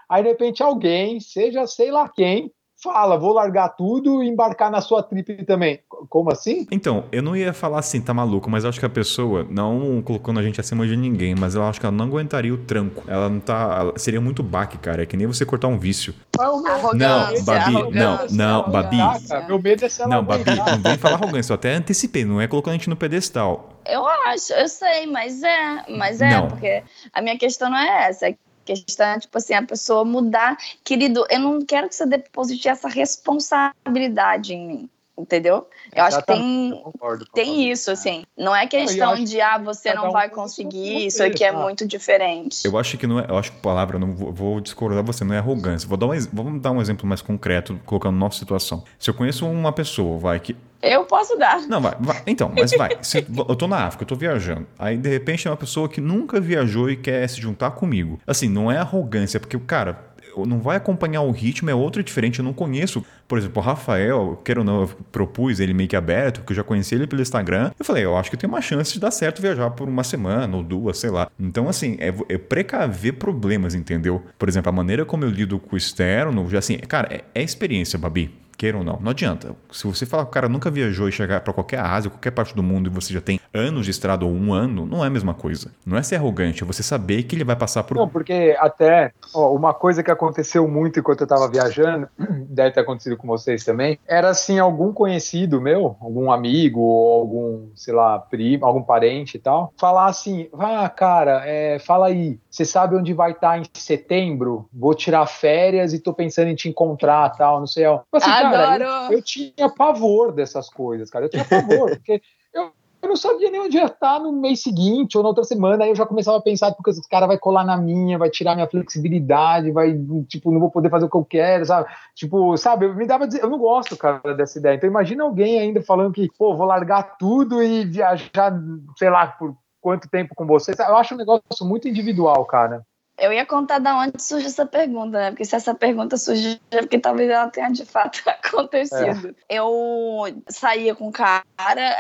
aí 0.08 0.22
de 0.22 0.30
repente 0.30 0.62
alguém, 0.62 1.20
seja 1.20 1.66
sei 1.66 1.90
lá 1.90 2.08
quem, 2.08 2.52
fala, 2.82 3.16
vou 3.18 3.32
largar 3.32 3.68
tudo 3.70 4.22
e 4.22 4.28
embarcar 4.28 4.70
na 4.70 4.80
sua 4.80 5.02
trip 5.02 5.44
também. 5.44 5.80
Como 6.08 6.30
assim? 6.30 6.66
Então, 6.70 7.04
eu 7.12 7.22
não 7.22 7.36
ia 7.36 7.52
falar 7.52 7.78
assim, 7.80 8.00
tá 8.00 8.14
maluco, 8.14 8.48
mas 8.50 8.64
eu 8.64 8.70
acho 8.70 8.80
que 8.80 8.86
a 8.86 8.90
pessoa, 8.90 9.46
não 9.48 10.00
colocando 10.02 10.40
a 10.40 10.42
gente 10.42 10.60
acima 10.60 10.86
de 10.86 10.96
ninguém, 10.96 11.34
mas 11.34 11.54
eu 11.54 11.62
acho 11.62 11.78
que 11.78 11.86
ela 11.86 11.94
não 11.94 12.06
aguentaria 12.06 12.52
o 12.54 12.58
tranco. 12.58 13.02
Ela 13.06 13.28
não 13.28 13.40
tá. 13.40 13.76
ela- 13.80 13.92
seria 13.98 14.20
muito 14.20 14.42
baque, 14.42 14.78
cara. 14.78 15.02
É 15.02 15.06
que 15.06 15.16
nem 15.16 15.26
você 15.26 15.44
cortar 15.44 15.68
um 15.68 15.78
vício. 15.78 16.14
Arrogância, 16.38 16.94
Não, 16.94 17.44
Babi, 17.44 17.76
arrogância, 17.76 18.36
não, 18.36 18.62
não, 18.62 18.70
Babi. 18.70 18.96
Caraca, 18.96 19.46
meu 19.46 19.60
medo 19.60 19.84
é 19.84 19.88
se 19.88 20.00
ela 20.02 20.10
Não, 20.16 20.24
Babi, 20.24 20.44
não 20.56 20.78
vem 20.82 20.96
falar 20.98 21.14
arrogância. 21.16 21.52
Eu 21.52 21.54
até 21.56 21.74
antecipei, 21.74 22.24
não 22.24 22.40
é 22.40 22.46
colocando 22.48 22.72
a 22.74 22.76
gente 22.76 22.88
no 22.88 22.96
pedestal. 22.96 23.70
Eu 23.86 24.06
acho, 24.06 24.52
eu 24.52 24.68
sei, 24.68 25.06
mas 25.06 25.42
é, 25.42 25.84
mas 25.96 26.20
é, 26.20 26.30
Não. 26.30 26.48
porque 26.48 26.82
a 27.12 27.20
minha 27.22 27.36
questão 27.38 27.68
não 27.70 27.78
é 27.78 28.08
essa. 28.08 28.26
A 28.26 28.32
questão 28.76 29.06
é, 29.06 29.18
tipo 29.18 29.36
assim, 29.36 29.54
a 29.54 29.62
pessoa 29.62 30.04
mudar. 30.04 30.56
Querido, 30.84 31.26
eu 31.30 31.38
não 31.38 31.64
quero 31.64 31.88
que 31.88 31.94
você 31.94 32.06
deposite 32.06 32.68
essa 32.68 32.88
responsabilidade 32.88 34.54
em 34.54 34.66
mim, 34.66 34.90
entendeu? 35.16 35.66
Eu 35.94 36.04
acho 36.04 36.18
que 36.18 36.26
tem, 36.26 36.70
Eu 36.70 36.76
concordo 36.78 37.26
com 37.26 37.32
tem 37.32 37.70
isso, 37.70 37.90
assim. 37.90 38.24
Não 38.36 38.54
é 38.54 38.66
questão 38.66 39.22
de, 39.22 39.40
ah, 39.40 39.58
você 39.58 39.92
não 39.92 40.08
um 40.08 40.12
vai 40.12 40.28
conseguir, 40.28 41.06
isso 41.06 41.22
aqui 41.22 41.44
é 41.44 41.52
muito 41.52 41.86
diferente. 41.86 42.64
Eu 42.64 42.78
acho 42.78 42.96
que 42.96 43.06
não 43.06 43.18
é. 43.18 43.26
Eu 43.28 43.38
acho 43.38 43.52
que 43.52 43.58
a 43.58 43.62
palavra, 43.62 43.96
eu 43.96 44.00
não 44.00 44.14
vou, 44.14 44.32
vou 44.32 44.60
discordar 44.60 45.02
você, 45.04 45.24
não 45.24 45.34
é 45.34 45.38
arrogância. 45.38 45.88
Vou 45.88 45.98
dar 45.98 46.06
um, 46.06 46.18
vamos 46.32 46.62
dar 46.62 46.70
um 46.70 46.80
exemplo 46.80 47.06
mais 47.06 47.22
concreto, 47.22 47.80
colocando 47.84 48.16
nossa 48.16 48.38
situação. 48.38 48.84
Se 48.98 49.10
eu 49.10 49.14
conheço 49.14 49.46
uma 49.46 49.72
pessoa, 49.72 50.18
vai, 50.18 50.40
que. 50.40 50.56
Eu 50.82 51.04
posso 51.04 51.36
dar. 51.36 51.60
Não, 51.68 51.80
vai, 51.80 51.94
vai. 52.00 52.22
Então, 52.26 52.50
mas 52.56 52.72
vai. 52.72 52.96
Se- 53.02 53.26
eu 53.48 53.56
tô 53.56 53.68
na 53.68 53.84
África, 53.84 54.04
eu 54.04 54.08
tô 54.08 54.16
viajando. 54.16 54.66
Aí, 54.78 54.96
de 54.96 55.08
repente, 55.08 55.42
tem 55.42 55.50
uma 55.52 55.56
pessoa 55.58 55.88
que 55.88 56.00
nunca 56.00 56.40
viajou 56.40 56.88
e 56.90 56.96
quer 56.96 57.28
se 57.28 57.40
juntar 57.40 57.72
comigo. 57.72 58.18
Assim, 58.26 58.48
não 58.48 58.70
é 58.70 58.78
arrogância, 58.78 59.38
porque 59.38 59.56
o 59.56 59.60
cara. 59.60 60.08
Não 60.46 60.60
vai 60.60 60.76
acompanhar 60.76 61.22
o 61.22 61.32
ritmo, 61.32 61.68
é 61.70 61.74
outro 61.74 62.04
diferente. 62.04 62.38
Eu 62.38 62.44
não 62.44 62.52
conheço. 62.52 63.04
Por 63.26 63.36
exemplo, 63.36 63.60
o 63.60 63.64
Rafael, 63.64 64.40
quero 64.44 64.60
ou 64.60 64.64
não, 64.64 64.82
eu 64.82 64.88
propus 65.10 65.58
ele 65.58 65.74
meio 65.74 65.88
que 65.88 65.96
aberto, 65.96 66.38
porque 66.38 66.52
eu 66.52 66.56
já 66.56 66.62
conheci 66.62 66.94
ele 66.94 67.06
pelo 67.08 67.20
Instagram. 67.20 67.72
Eu 67.76 67.84
falei, 67.84 68.04
eu 68.04 68.16
acho 68.16 68.30
que 68.30 68.36
tem 68.36 68.48
uma 68.48 68.60
chance 68.62 68.92
de 68.92 69.00
dar 69.00 69.10
certo 69.10 69.42
viajar 69.42 69.70
por 69.70 69.88
uma 69.88 70.04
semana 70.04 70.56
ou 70.56 70.62
duas, 70.62 70.98
sei 70.98 71.10
lá. 71.10 71.28
Então, 71.38 71.68
assim, 71.68 71.96
é, 71.98 72.14
é 72.28 72.38
precaver 72.38 73.14
problemas, 73.14 73.74
entendeu? 73.74 74.22
Por 74.38 74.48
exemplo, 74.48 74.68
a 74.68 74.72
maneira 74.72 75.04
como 75.04 75.24
eu 75.24 75.30
lido 75.30 75.58
com 75.58 75.74
o 75.74 75.76
externo, 75.76 76.48
já 76.48 76.60
assim, 76.60 76.78
cara, 76.78 77.08
é, 77.12 77.24
é 77.34 77.42
experiência, 77.42 77.98
Babi 77.98 78.32
queira 78.60 78.76
ou 78.76 78.84
não. 78.84 78.98
Não 79.00 79.10
adianta. 79.12 79.56
Se 79.72 79.86
você 79.86 80.04
falar 80.04 80.24
que 80.24 80.28
o 80.28 80.32
cara 80.32 80.46
nunca 80.46 80.70
viajou 80.70 81.08
e 81.08 81.12
chegar 81.12 81.40
pra 81.40 81.50
qualquer 81.50 81.80
Ásia, 81.80 82.10
qualquer 82.10 82.30
parte 82.30 82.54
do 82.54 82.62
mundo 82.62 82.90
e 82.90 82.92
você 82.92 83.14
já 83.14 83.20
tem 83.20 83.40
anos 83.54 83.86
de 83.86 83.90
estrada 83.90 84.26
ou 84.26 84.30
um 84.30 84.52
ano, 84.52 84.84
não 84.84 85.02
é 85.02 85.06
a 85.06 85.10
mesma 85.10 85.32
coisa. 85.32 85.72
Não 85.86 85.96
é 85.96 86.02
ser 86.02 86.16
arrogante, 86.16 86.62
é 86.62 86.66
você 86.66 86.82
saber 86.82 87.22
que 87.22 87.34
ele 87.34 87.42
vai 87.42 87.56
passar 87.56 87.84
por. 87.84 87.96
Não, 87.96 88.06
porque 88.06 88.54
até 88.58 89.12
ó, 89.32 89.54
uma 89.54 89.72
coisa 89.72 90.02
que 90.02 90.10
aconteceu 90.10 90.68
muito 90.68 91.00
enquanto 91.00 91.22
eu 91.22 91.26
tava 91.26 91.48
viajando, 91.48 92.06
deve 92.50 92.72
ter 92.72 92.80
acontecido 92.80 93.16
com 93.16 93.26
vocês 93.26 93.64
também, 93.64 93.98
era 94.06 94.28
assim, 94.28 94.58
algum 94.58 94.92
conhecido 94.92 95.58
meu, 95.58 95.96
algum 95.98 96.30
amigo, 96.30 96.80
ou 96.80 97.20
algum, 97.20 97.68
sei 97.74 97.94
lá, 97.94 98.18
primo, 98.18 98.66
algum 98.66 98.82
parente 98.82 99.38
e 99.38 99.40
tal, 99.40 99.72
falar 99.78 100.06
assim, 100.06 100.50
ah, 100.58 100.88
cara, 100.90 101.42
é, 101.46 101.78
fala 101.78 102.08
aí, 102.08 102.38
você 102.50 102.66
sabe 102.66 102.94
onde 102.94 103.14
vai 103.14 103.30
estar 103.30 103.58
em 103.58 103.62
setembro? 103.72 104.68
Vou 104.70 104.94
tirar 104.94 105.24
férias 105.26 105.94
e 105.94 105.98
tô 105.98 106.12
pensando 106.12 106.48
em 106.48 106.54
te 106.54 106.68
encontrar 106.68 107.30
tal, 107.30 107.60
não 107.60 107.66
sei. 107.66 107.86
ó. 107.86 107.98
Tipo 107.98 108.16
Assim, 108.18 108.49
cara, 108.50 109.06
eu, 109.10 109.18
eu 109.18 109.22
tinha 109.22 109.68
pavor 109.68 110.32
dessas 110.32 110.68
coisas, 110.68 111.10
cara, 111.10 111.26
eu 111.26 111.30
tinha 111.30 111.44
pavor, 111.44 111.90
porque 111.96 112.20
eu 112.52 112.72
eu 113.02 113.08
não 113.08 113.16
sabia 113.16 113.50
nem 113.50 113.60
onde 113.60 113.78
ia 113.78 113.86
estar 113.86 114.20
no 114.20 114.30
mês 114.30 114.62
seguinte 114.62 115.16
ou 115.16 115.22
na 115.22 115.30
outra 115.30 115.44
semana. 115.44 115.84
Aí 115.84 115.90
eu 115.90 115.96
já 115.96 116.04
começava 116.04 116.36
a 116.36 116.42
pensar, 116.42 116.72
porque 116.72 116.90
esse 116.90 117.08
cara 117.08 117.26
vai 117.26 117.38
colar 117.38 117.64
na 117.64 117.76
minha, 117.76 118.18
vai 118.18 118.28
tirar 118.28 118.54
minha 118.54 118.68
flexibilidade, 118.68 119.72
vai, 119.72 119.98
tipo, 120.28 120.52
não 120.52 120.60
vou 120.60 120.70
poder 120.70 120.90
fazer 120.90 121.06
o 121.06 121.10
que 121.10 121.16
eu 121.16 121.24
quero, 121.24 121.64
sabe? 121.64 121.88
Tipo, 122.14 122.56
sabe, 122.58 122.84
eu 122.86 122.94
me 122.94 123.06
dava. 123.06 123.26
Eu 123.40 123.48
não 123.48 123.58
gosto, 123.58 123.96
cara, 123.96 124.34
dessa 124.34 124.58
ideia. 124.58 124.74
Então 124.74 124.88
imagina 124.88 125.24
alguém 125.24 125.58
ainda 125.58 125.82
falando 125.82 126.12
que, 126.12 126.28
pô, 126.36 126.54
vou 126.54 126.66
largar 126.66 127.16
tudo 127.16 127.62
e 127.62 127.86
viajar, 127.86 128.52
sei 128.98 129.08
lá, 129.08 129.28
por 129.28 129.56
quanto 129.80 130.10
tempo 130.10 130.34
com 130.34 130.46
você. 130.46 130.72
Eu 130.78 130.96
acho 130.96 131.14
um 131.14 131.18
negócio 131.18 131.64
muito 131.64 131.88
individual, 131.88 132.44
cara. 132.44 132.84
Eu 133.20 133.32
ia 133.32 133.44
contar 133.44 133.78
da 133.78 133.96
onde 133.98 134.20
surgiu 134.22 134.48
essa 134.48 134.64
pergunta, 134.64 135.18
né? 135.18 135.30
Porque 135.30 135.44
se 135.44 135.54
essa 135.54 135.74
pergunta 135.74 136.16
surgiu, 136.16 136.58
é 136.70 136.78
porque 136.78 136.98
talvez 136.98 137.28
ela 137.30 137.48
tenha 137.48 137.68
de 137.70 137.84
fato 137.84 138.22
acontecido. 138.26 139.36
Eu 139.48 140.26
saía 140.48 140.94
com 140.94 141.08
um 141.08 141.12
cara 141.12 141.42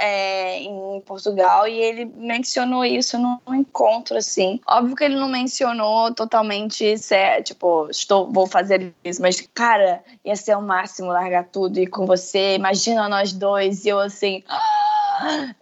é, 0.02 0.58
em 0.58 1.00
Portugal 1.04 1.68
e 1.68 1.74
ele 1.78 2.04
mencionou 2.16 2.84
isso 2.84 3.18
num 3.18 3.54
encontro, 3.54 4.16
assim. 4.16 4.60
Óbvio 4.66 4.96
que 4.96 5.04
ele 5.04 5.16
não 5.16 5.28
mencionou 5.28 6.12
totalmente, 6.14 6.96
sé- 6.96 7.42
tipo, 7.42 7.88
estou, 7.90 8.32
vou 8.32 8.46
fazer 8.46 8.92
isso, 9.04 9.20
mas, 9.20 9.40
cara, 9.54 10.02
ia 10.24 10.34
ser 10.36 10.56
o 10.56 10.62
máximo 10.62 11.08
largar 11.08 11.44
tudo 11.44 11.78
e 11.78 11.82
ir 11.82 11.86
com 11.88 12.06
você. 12.06 12.54
Imagina 12.54 13.08
nós 13.08 13.32
dois 13.32 13.84
e 13.84 13.88
eu 13.90 13.98
assim. 14.00 14.42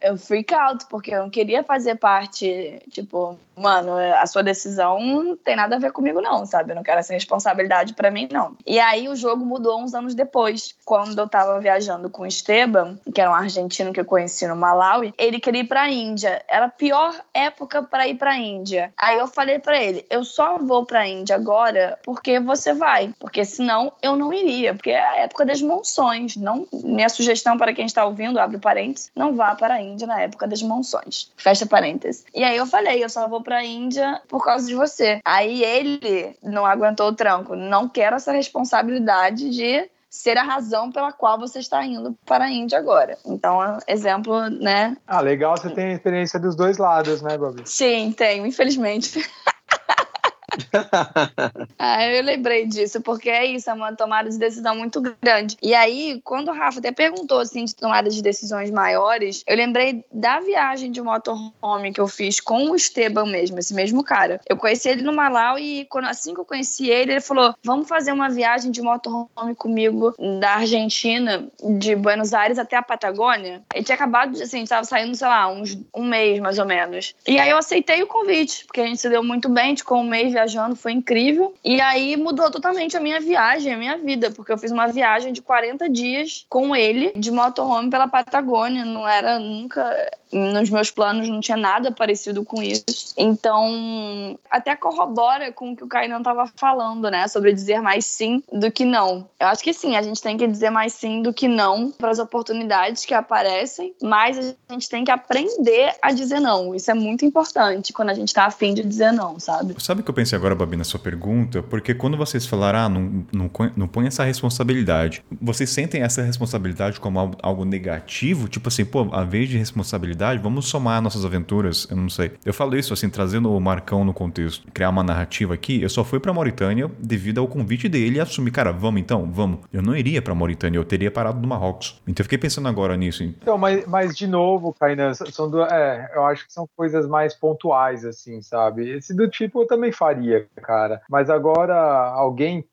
Eu 0.00 0.16
freak 0.16 0.54
out, 0.54 0.86
porque 0.88 1.14
eu 1.14 1.22
não 1.22 1.30
queria 1.30 1.62
fazer 1.62 1.96
parte, 1.96 2.82
tipo, 2.90 3.38
mano, 3.56 3.92
a 3.96 4.26
sua 4.26 4.42
decisão 4.42 5.00
não 5.00 5.36
tem 5.36 5.56
nada 5.56 5.76
a 5.76 5.78
ver 5.78 5.92
comigo, 5.92 6.20
não, 6.20 6.46
sabe? 6.46 6.72
Eu 6.72 6.76
não 6.76 6.82
quero 6.82 7.00
essa 7.00 7.12
responsabilidade 7.12 7.94
pra 7.94 8.10
mim, 8.10 8.28
não. 8.30 8.56
E 8.66 8.78
aí 8.78 9.08
o 9.08 9.16
jogo 9.16 9.44
mudou 9.44 9.80
uns 9.80 9.94
anos 9.94 10.14
depois, 10.14 10.74
quando 10.84 11.18
eu 11.18 11.28
tava 11.28 11.58
viajando 11.60 12.08
com 12.08 12.22
o 12.22 12.26
Esteban, 12.26 12.98
que 13.12 13.20
era 13.20 13.30
um 13.30 13.34
argentino 13.34 13.92
que 13.92 14.00
eu 14.00 14.04
conheci 14.04 14.46
no 14.46 14.56
Malawi, 14.56 15.12
ele 15.18 15.40
queria 15.40 15.62
ir 15.62 15.68
pra 15.68 15.90
Índia. 15.90 16.42
Era 16.48 16.66
a 16.66 16.70
pior 16.70 17.14
época 17.34 17.82
pra 17.82 18.06
ir 18.06 18.14
pra 18.14 18.36
Índia. 18.36 18.92
Aí 18.96 19.18
eu 19.18 19.26
falei 19.26 19.58
pra 19.58 19.82
ele: 19.82 20.06
eu 20.08 20.24
só 20.24 20.58
vou 20.58 20.84
pra 20.84 21.06
Índia 21.06 21.36
agora 21.36 21.98
porque 22.02 22.38
você 22.38 22.72
vai, 22.72 23.12
porque 23.18 23.44
senão 23.44 23.92
eu 24.02 24.16
não 24.16 24.32
iria, 24.32 24.74
porque 24.74 24.90
é 24.90 25.04
a 25.04 25.16
época 25.16 25.44
das 25.44 25.60
monções. 25.60 26.36
Não, 26.36 26.66
minha 26.72 27.08
sugestão 27.08 27.58
para 27.58 27.72
quem 27.72 27.86
está 27.86 28.04
ouvindo, 28.04 28.38
abre 28.38 28.58
parênteses, 28.58 29.10
não 29.14 29.34
vá 29.34 29.47
para 29.56 29.74
a 29.74 29.82
Índia 29.82 30.06
na 30.06 30.20
época 30.20 30.46
das 30.46 30.62
monções. 30.62 31.32
Fecha 31.36 31.66
parênteses. 31.66 32.24
E 32.34 32.44
aí 32.44 32.56
eu 32.56 32.66
falei, 32.66 33.02
eu 33.02 33.08
só 33.08 33.28
vou 33.28 33.42
pra 33.42 33.64
Índia 33.64 34.20
por 34.28 34.44
causa 34.44 34.66
de 34.66 34.74
você. 34.74 35.20
Aí 35.24 35.62
ele 35.62 36.36
não 36.42 36.64
aguentou 36.64 37.08
o 37.08 37.14
tranco. 37.14 37.54
Não 37.54 37.88
quero 37.88 38.16
essa 38.16 38.32
responsabilidade 38.32 39.50
de 39.50 39.88
ser 40.10 40.38
a 40.38 40.42
razão 40.42 40.90
pela 40.90 41.12
qual 41.12 41.38
você 41.38 41.58
está 41.58 41.84
indo 41.84 42.16
para 42.24 42.46
a 42.46 42.50
Índia 42.50 42.78
agora. 42.78 43.18
Então, 43.26 43.78
exemplo, 43.86 44.48
né? 44.48 44.96
Ah, 45.06 45.20
legal, 45.20 45.56
você 45.56 45.70
tem 45.70 45.88
a 45.88 45.92
experiência 45.92 46.40
dos 46.40 46.56
dois 46.56 46.78
lados, 46.78 47.20
né, 47.20 47.36
Babi? 47.36 47.62
Sim, 47.66 48.12
tenho, 48.12 48.46
infelizmente. 48.46 49.22
Ah, 51.78 52.04
eu 52.06 52.22
lembrei 52.24 52.66
disso, 52.66 53.00
porque 53.00 53.30
é 53.30 53.46
isso, 53.46 53.70
é 53.70 53.72
uma 53.72 53.94
tomada 53.94 54.28
de 54.28 54.38
decisão 54.38 54.74
muito 54.74 55.00
grande. 55.22 55.56
E 55.62 55.74
aí, 55.74 56.20
quando 56.24 56.48
o 56.48 56.52
Rafa 56.52 56.80
até 56.80 56.90
perguntou 56.90 57.38
assim 57.38 57.64
de 57.64 57.74
tomada 57.74 58.10
de 58.10 58.20
decisões 58.22 58.70
maiores, 58.70 59.42
eu 59.46 59.56
lembrei 59.56 60.04
da 60.12 60.40
viagem 60.40 60.90
de 60.90 61.00
motorhome 61.00 61.92
que 61.92 62.00
eu 62.00 62.08
fiz 62.08 62.40
com 62.40 62.70
o 62.70 62.76
Esteban 62.76 63.26
mesmo, 63.26 63.58
esse 63.58 63.74
mesmo 63.74 64.02
cara. 64.02 64.40
Eu 64.48 64.56
conheci 64.56 64.88
ele 64.88 65.02
no 65.02 65.12
Malau 65.12 65.58
e 65.58 65.84
quando, 65.86 66.06
assim 66.06 66.34
que 66.34 66.40
eu 66.40 66.44
conheci 66.44 66.90
ele, 66.90 67.12
ele 67.12 67.20
falou: 67.20 67.54
vamos 67.62 67.88
fazer 67.88 68.12
uma 68.12 68.28
viagem 68.28 68.70
de 68.70 68.82
motorhome 68.82 69.54
comigo 69.56 70.14
da 70.40 70.56
Argentina, 70.56 71.48
de 71.78 71.94
Buenos 71.94 72.34
Aires 72.34 72.58
até 72.58 72.76
a 72.76 72.82
Patagônia. 72.82 73.62
Ele 73.74 73.84
tinha 73.84 73.94
acabado 73.94 74.32
de, 74.32 74.42
assim, 74.42 74.64
tava 74.64 74.84
saindo, 74.84 75.14
sei 75.14 75.28
lá, 75.28 75.48
uns, 75.48 75.78
um 75.94 76.04
mês 76.04 76.40
mais 76.40 76.58
ou 76.58 76.66
menos. 76.66 77.14
E 77.26 77.38
aí 77.38 77.50
eu 77.50 77.58
aceitei 77.58 78.02
o 78.02 78.06
convite, 78.06 78.64
porque 78.66 78.80
a 78.80 78.86
gente 78.86 79.00
se 79.00 79.08
deu 79.08 79.22
muito 79.22 79.48
bem, 79.48 79.64
a 79.64 79.68
gente 79.68 79.78
ficou 79.78 79.98
um 79.98 80.08
mês 80.08 80.32
viajando, 80.38 80.76
foi 80.76 80.92
incrível. 80.92 81.54
E 81.64 81.80
aí 81.80 82.16
mudou 82.16 82.50
totalmente 82.50 82.96
a 82.96 83.00
minha 83.00 83.20
viagem, 83.20 83.72
a 83.72 83.76
minha 83.76 83.96
vida, 83.96 84.30
porque 84.30 84.52
eu 84.52 84.58
fiz 84.58 84.70
uma 84.70 84.86
viagem 84.86 85.32
de 85.32 85.42
40 85.42 85.88
dias 85.88 86.46
com 86.48 86.74
ele, 86.74 87.12
de 87.16 87.30
motorhome 87.30 87.90
pela 87.90 88.06
Patagônia. 88.06 88.84
Não 88.84 89.06
era 89.08 89.38
nunca. 89.38 90.10
Nos 90.32 90.70
meus 90.70 90.90
planos 90.90 91.28
não 91.28 91.40
tinha 91.40 91.56
nada 91.56 91.92
parecido 91.92 92.44
com 92.44 92.62
isso. 92.62 92.84
Então, 93.16 94.38
até 94.50 94.76
corrobora 94.76 95.52
com 95.52 95.72
o 95.72 95.76
que 95.76 95.84
o 95.84 95.88
Kainan 95.88 96.22
tava 96.22 96.50
falando, 96.56 97.10
né? 97.10 97.26
Sobre 97.28 97.52
dizer 97.52 97.80
mais 97.80 98.04
sim 98.04 98.42
do 98.52 98.70
que 98.70 98.84
não. 98.84 99.28
Eu 99.40 99.48
acho 99.48 99.62
que 99.62 99.72
sim, 99.72 99.96
a 99.96 100.02
gente 100.02 100.20
tem 100.20 100.36
que 100.36 100.46
dizer 100.46 100.70
mais 100.70 100.92
sim 100.92 101.22
do 101.22 101.32
que 101.32 101.48
não 101.48 101.90
para 101.90 102.10
as 102.10 102.18
oportunidades 102.18 103.04
que 103.04 103.14
aparecem, 103.14 103.94
mas 104.02 104.54
a 104.68 104.72
gente 104.72 104.88
tem 104.88 105.04
que 105.04 105.10
aprender 105.10 105.94
a 106.02 106.12
dizer 106.12 106.40
não. 106.40 106.74
Isso 106.74 106.90
é 106.90 106.94
muito 106.94 107.24
importante 107.24 107.92
quando 107.92 108.10
a 108.10 108.14
gente 108.14 108.32
tá 108.32 108.44
afim 108.44 108.74
de 108.74 108.82
dizer 108.82 109.12
não, 109.12 109.38
sabe? 109.38 109.74
Sabe 109.78 110.00
o 110.00 110.04
que 110.04 110.10
eu 110.10 110.14
pensei 110.14 110.36
agora, 110.36 110.54
Babi, 110.54 110.76
na 110.76 110.84
sua 110.84 111.00
pergunta? 111.00 111.62
Porque 111.62 111.94
quando 111.94 112.16
vocês 112.16 112.46
falaram, 112.46 112.78
ah, 112.78 112.88
não, 112.88 113.26
não, 113.32 113.50
não 113.76 113.88
põe 113.88 114.06
essa 114.06 114.24
responsabilidade, 114.24 115.22
vocês 115.40 115.70
sentem 115.70 116.02
essa 116.02 116.22
responsabilidade 116.22 117.00
como 117.00 117.36
algo 117.42 117.64
negativo? 117.64 118.48
Tipo 118.48 118.68
assim, 118.68 118.84
pô, 118.84 119.08
a 119.12 119.24
vez 119.24 119.48
de 119.48 119.56
responsabilidade, 119.56 120.17
vamos 120.40 120.68
somar 120.68 121.00
nossas 121.00 121.24
aventuras, 121.24 121.86
eu 121.90 121.96
não 121.96 122.08
sei. 122.08 122.32
Eu 122.44 122.52
falo 122.52 122.76
isso, 122.76 122.92
assim, 122.92 123.08
trazendo 123.08 123.52
o 123.52 123.60
Marcão 123.60 124.04
no 124.04 124.12
contexto, 124.12 124.66
criar 124.72 124.90
uma 124.90 125.02
narrativa 125.02 125.54
aqui, 125.54 125.82
eu 125.82 125.88
só 125.88 126.04
fui 126.04 126.20
pra 126.20 126.32
Mauritânia 126.32 126.90
devido 126.98 127.38
ao 127.38 127.46
convite 127.46 127.88
dele 127.88 128.16
e 128.16 128.20
assumi, 128.20 128.50
cara, 128.50 128.72
vamos 128.72 129.00
então, 129.00 129.30
vamos. 129.30 129.60
Eu 129.72 129.82
não 129.82 129.96
iria 129.96 130.20
pra 130.20 130.34
Mauritânia, 130.34 130.78
eu 130.78 130.84
teria 130.84 131.10
parado 131.10 131.40
no 131.40 131.48
Marrocos. 131.48 132.00
Então 132.06 132.22
eu 132.22 132.24
fiquei 132.24 132.38
pensando 132.38 132.68
agora 132.68 132.96
nisso. 132.96 133.22
Então, 133.22 133.56
mas, 133.56 133.86
mas 133.86 134.16
de 134.16 134.26
novo, 134.26 134.74
Kainan, 134.78 135.14
são 135.14 135.48
é, 135.64 136.10
eu 136.14 136.24
acho 136.24 136.46
que 136.46 136.52
são 136.52 136.68
coisas 136.76 137.06
mais 137.06 137.34
pontuais, 137.34 138.04
assim, 138.04 138.42
sabe? 138.42 138.88
Esse 138.90 139.14
do 139.14 139.28
tipo 139.28 139.62
eu 139.62 139.66
também 139.66 139.92
faria. 139.92 140.08
faria, 140.08 140.46
cara. 140.62 141.00
Mas 141.08 141.30
agora 141.30 141.74
alguém, 141.74 142.64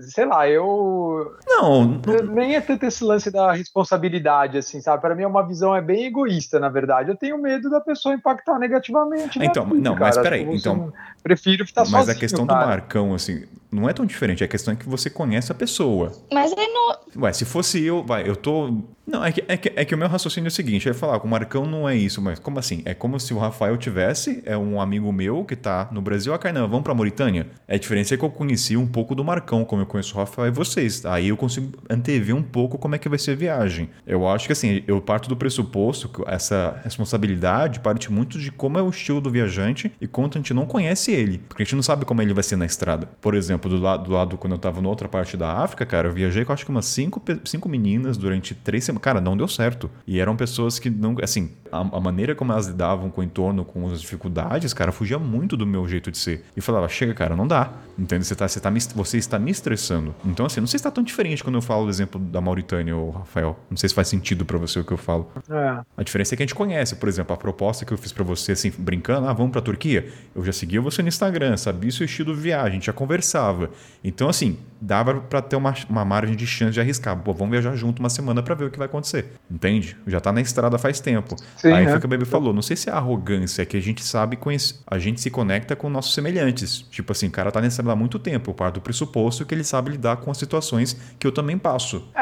sei 0.00 0.24
lá, 0.24 0.48
eu 0.48 1.36
não, 1.46 1.84
não... 1.84 2.34
nem 2.34 2.56
é 2.56 2.60
tanto 2.60 2.86
esse 2.86 3.04
lance 3.04 3.30
da 3.30 3.52
responsabilidade 3.52 4.58
assim, 4.58 4.80
sabe? 4.80 5.02
Para 5.02 5.14
mim 5.14 5.22
é 5.22 5.26
uma 5.26 5.46
visão 5.46 5.74
é 5.74 5.80
bem 5.80 6.06
egoísta, 6.06 6.58
na 6.58 6.68
verdade. 6.68 6.93
Eu 7.02 7.16
tenho 7.16 7.38
medo 7.38 7.68
da 7.70 7.80
pessoa 7.80 8.14
impactar 8.14 8.58
negativamente. 8.58 9.38
Então, 9.42 9.66
vida, 9.66 9.80
não, 9.80 9.94
cara. 9.94 10.06
mas 10.06 10.18
peraí, 10.18 10.42
então 10.54 10.92
prefiro 11.22 11.64
estar 11.64 11.82
mas 11.82 11.90
sozinho. 11.90 12.06
Mas 12.06 12.16
a 12.16 12.20
questão 12.20 12.46
cara. 12.46 12.60
do 12.60 12.68
Marcão 12.68 13.14
assim, 13.14 13.44
não 13.74 13.88
é 13.88 13.92
tão 13.92 14.06
diferente, 14.06 14.44
a 14.44 14.48
questão 14.48 14.72
é 14.72 14.76
que 14.76 14.88
você 14.88 15.10
conhece 15.10 15.50
a 15.50 15.54
pessoa. 15.54 16.12
Mas 16.32 16.52
ele 16.52 16.68
não. 16.68 17.22
Ué, 17.22 17.32
se 17.32 17.44
fosse 17.44 17.82
eu, 17.82 18.04
vai, 18.04 18.28
eu 18.28 18.36
tô. 18.36 18.82
Não, 19.06 19.22
é 19.22 19.32
que, 19.32 19.44
é 19.46 19.56
que, 19.56 19.72
é 19.76 19.84
que 19.84 19.94
o 19.94 19.98
meu 19.98 20.08
raciocínio 20.08 20.46
é 20.46 20.48
o 20.48 20.52
seguinte: 20.52 20.86
eu 20.86 20.92
ia 20.92 20.98
falar, 20.98 21.18
o 21.18 21.28
Marcão 21.28 21.66
não 21.66 21.88
é 21.88 21.96
isso, 21.96 22.22
mas 22.22 22.38
como 22.38 22.58
assim? 22.58 22.82
É 22.84 22.94
como 22.94 23.18
se 23.18 23.34
o 23.34 23.38
Rafael 23.38 23.76
tivesse, 23.76 24.42
é 24.46 24.56
um 24.56 24.80
amigo 24.80 25.12
meu 25.12 25.44
que 25.44 25.56
tá 25.56 25.88
no 25.92 26.00
Brasil, 26.00 26.32
a 26.32 26.36
ah, 26.36 26.38
Kainan, 26.38 26.66
vamos 26.66 26.84
pra 26.84 26.94
Mauritânia? 26.94 27.46
A 27.68 27.76
diferença 27.76 28.14
é 28.14 28.16
que 28.16 28.24
eu 28.24 28.30
conheci 28.30 28.76
um 28.76 28.86
pouco 28.86 29.14
do 29.14 29.24
Marcão, 29.24 29.64
como 29.64 29.82
eu 29.82 29.86
conheço 29.86 30.14
o 30.14 30.18
Rafael 30.18 30.48
e 30.48 30.50
vocês. 30.50 31.04
Aí 31.04 31.28
eu 31.28 31.36
consigo 31.36 31.72
antever 31.90 32.34
um 32.34 32.42
pouco 32.42 32.78
como 32.78 32.94
é 32.94 32.98
que 32.98 33.08
vai 33.08 33.18
ser 33.18 33.32
a 33.32 33.36
viagem. 33.36 33.90
Eu 34.06 34.26
acho 34.28 34.46
que 34.46 34.52
assim, 34.52 34.82
eu 34.86 35.00
parto 35.00 35.28
do 35.28 35.36
pressuposto 35.36 36.08
que 36.08 36.22
essa 36.26 36.80
responsabilidade 36.82 37.80
parte 37.80 38.10
muito 38.10 38.38
de 38.38 38.50
como 38.50 38.78
é 38.78 38.82
o 38.82 38.88
estilo 38.88 39.20
do 39.20 39.30
viajante 39.30 39.92
e 40.00 40.06
quanto 40.06 40.38
a 40.38 40.40
gente 40.40 40.54
não 40.54 40.66
conhece 40.66 41.12
ele. 41.12 41.38
Porque 41.38 41.62
a 41.62 41.66
gente 41.66 41.76
não 41.76 41.82
sabe 41.82 42.04
como 42.04 42.22
ele 42.22 42.32
vai 42.32 42.42
ser 42.42 42.56
na 42.56 42.66
estrada. 42.66 43.08
Por 43.20 43.34
exemplo, 43.34 43.63
do 43.68 43.78
lado, 43.80 44.04
do 44.04 44.12
lado 44.12 44.36
quando 44.36 44.52
eu 44.54 44.58
tava 44.58 44.80
na 44.80 44.88
outra 44.88 45.08
parte 45.08 45.36
da 45.36 45.52
África, 45.52 45.84
cara, 45.84 46.08
eu 46.08 46.12
viajei 46.12 46.44
com 46.44 46.52
acho 46.52 46.64
que 46.64 46.70
umas 46.70 46.86
cinco, 46.86 47.22
cinco 47.44 47.68
meninas 47.68 48.16
durante 48.16 48.54
três 48.54 48.84
semanas. 48.84 49.02
Cara, 49.02 49.20
não 49.20 49.36
deu 49.36 49.48
certo. 49.48 49.90
E 50.06 50.20
eram 50.20 50.36
pessoas 50.36 50.78
que 50.78 50.90
não. 50.90 51.16
Assim, 51.22 51.50
a, 51.74 51.96
a, 51.96 52.00
maneira 52.00 52.34
como 52.34 52.52
elas 52.52 52.66
lidavam 52.66 53.10
com 53.10 53.20
o 53.20 53.24
entorno, 53.24 53.64
com 53.64 53.90
as 53.90 54.00
dificuldades, 54.00 54.72
cara, 54.72 54.92
fugia 54.92 55.18
muito 55.18 55.56
do 55.56 55.66
meu 55.66 55.88
jeito 55.88 56.10
de 56.10 56.18
ser. 56.18 56.44
E 56.56 56.60
falava, 56.60 56.88
chega, 56.88 57.12
cara, 57.12 57.34
não 57.34 57.46
dá. 57.46 57.72
Entende? 57.98 58.24
Você, 58.24 58.34
tá, 58.34 58.46
você, 58.46 58.60
tá 58.60 58.70
me, 58.70 58.80
você 58.80 59.18
está 59.18 59.38
me 59.38 59.50
estressando. 59.50 60.14
Então, 60.24 60.46
assim, 60.46 60.60
não 60.60 60.66
sei 60.66 60.78
se 60.78 60.82
está 60.82 60.90
tão 60.90 61.02
diferente 61.02 61.42
quando 61.42 61.56
eu 61.56 61.62
falo 61.62 61.84
do 61.84 61.90
exemplo 61.90 62.20
da 62.20 62.40
Mauritânia, 62.40 62.94
ou 62.96 63.10
Rafael. 63.10 63.58
Não 63.68 63.76
sei 63.76 63.88
se 63.88 63.94
faz 63.94 64.08
sentido 64.08 64.44
para 64.44 64.58
você 64.58 64.78
o 64.78 64.84
que 64.84 64.92
eu 64.92 64.96
falo. 64.96 65.30
É. 65.50 65.80
A 65.96 66.02
diferença 66.02 66.34
é 66.34 66.36
que 66.36 66.42
a 66.42 66.46
gente 66.46 66.54
conhece. 66.54 66.96
Por 66.96 67.08
exemplo, 67.08 67.34
a 67.34 67.36
proposta 67.36 67.84
que 67.84 67.92
eu 67.92 67.98
fiz 67.98 68.12
para 68.12 68.24
você, 68.24 68.52
assim, 68.52 68.72
brincando, 68.76 69.28
ah, 69.28 69.32
vamos 69.32 69.52
pra 69.52 69.60
Turquia. 69.60 70.08
Eu 70.34 70.44
já 70.44 70.52
seguia 70.52 70.80
você 70.80 71.02
no 71.02 71.08
Instagram, 71.08 71.56
sabia 71.56 71.88
o 71.88 71.92
seu 71.92 72.04
estilo 72.04 72.34
de 72.34 72.40
viagem, 72.40 72.68
a 72.68 72.74
gente 72.74 72.86
já 72.86 72.92
conversava. 72.92 73.70
Então, 74.02 74.28
assim, 74.28 74.58
dava 74.80 75.14
para 75.14 75.40
ter 75.40 75.56
uma, 75.56 75.74
uma 75.88 76.04
margem 76.04 76.36
de 76.36 76.46
chance 76.46 76.72
de 76.72 76.80
arriscar. 76.80 77.16
Pô, 77.16 77.32
vamos 77.32 77.52
viajar 77.52 77.74
junto 77.74 78.00
uma 78.00 78.10
semana 78.10 78.42
para 78.42 78.54
ver 78.54 78.66
o 78.66 78.70
que 78.70 78.78
vai 78.78 78.86
acontecer. 78.86 79.32
Entende? 79.50 79.96
Já 80.06 80.20
tá 80.20 80.32
na 80.32 80.40
estrada 80.40 80.78
faz 80.78 81.00
tempo. 81.00 81.36
Sim, 81.64 81.72
Aí 81.72 81.84
é. 81.84 81.88
foi 81.88 81.96
o 81.96 82.00
que 82.00 82.06
a 82.06 82.08
Baby 82.10 82.26
falou. 82.26 82.52
Não 82.52 82.60
sei 82.60 82.76
se 82.76 82.90
é 82.90 82.92
arrogância, 82.92 83.62
é 83.62 83.64
que 83.64 83.74
a 83.74 83.80
gente 83.80 84.04
sabe 84.04 84.36
conhecer, 84.36 84.80
a 84.86 84.98
gente 84.98 85.18
se 85.18 85.30
conecta 85.30 85.74
com 85.74 85.88
nossos 85.88 86.12
semelhantes. 86.12 86.82
Tipo 86.90 87.12
assim, 87.12 87.28
o 87.28 87.30
cara 87.30 87.50
tá 87.50 87.58
nessa 87.58 87.80
há 87.90 87.96
muito 87.96 88.18
tempo. 88.18 88.50
Eu 88.50 88.54
parto 88.54 88.74
do 88.74 88.80
pressuposto 88.82 89.46
que 89.46 89.54
ele 89.54 89.64
sabe 89.64 89.92
lidar 89.92 90.18
com 90.18 90.30
as 90.30 90.36
situações 90.36 90.94
que 91.18 91.26
eu 91.26 91.32
também 91.32 91.56
passo. 91.56 92.06
É, 92.14 92.20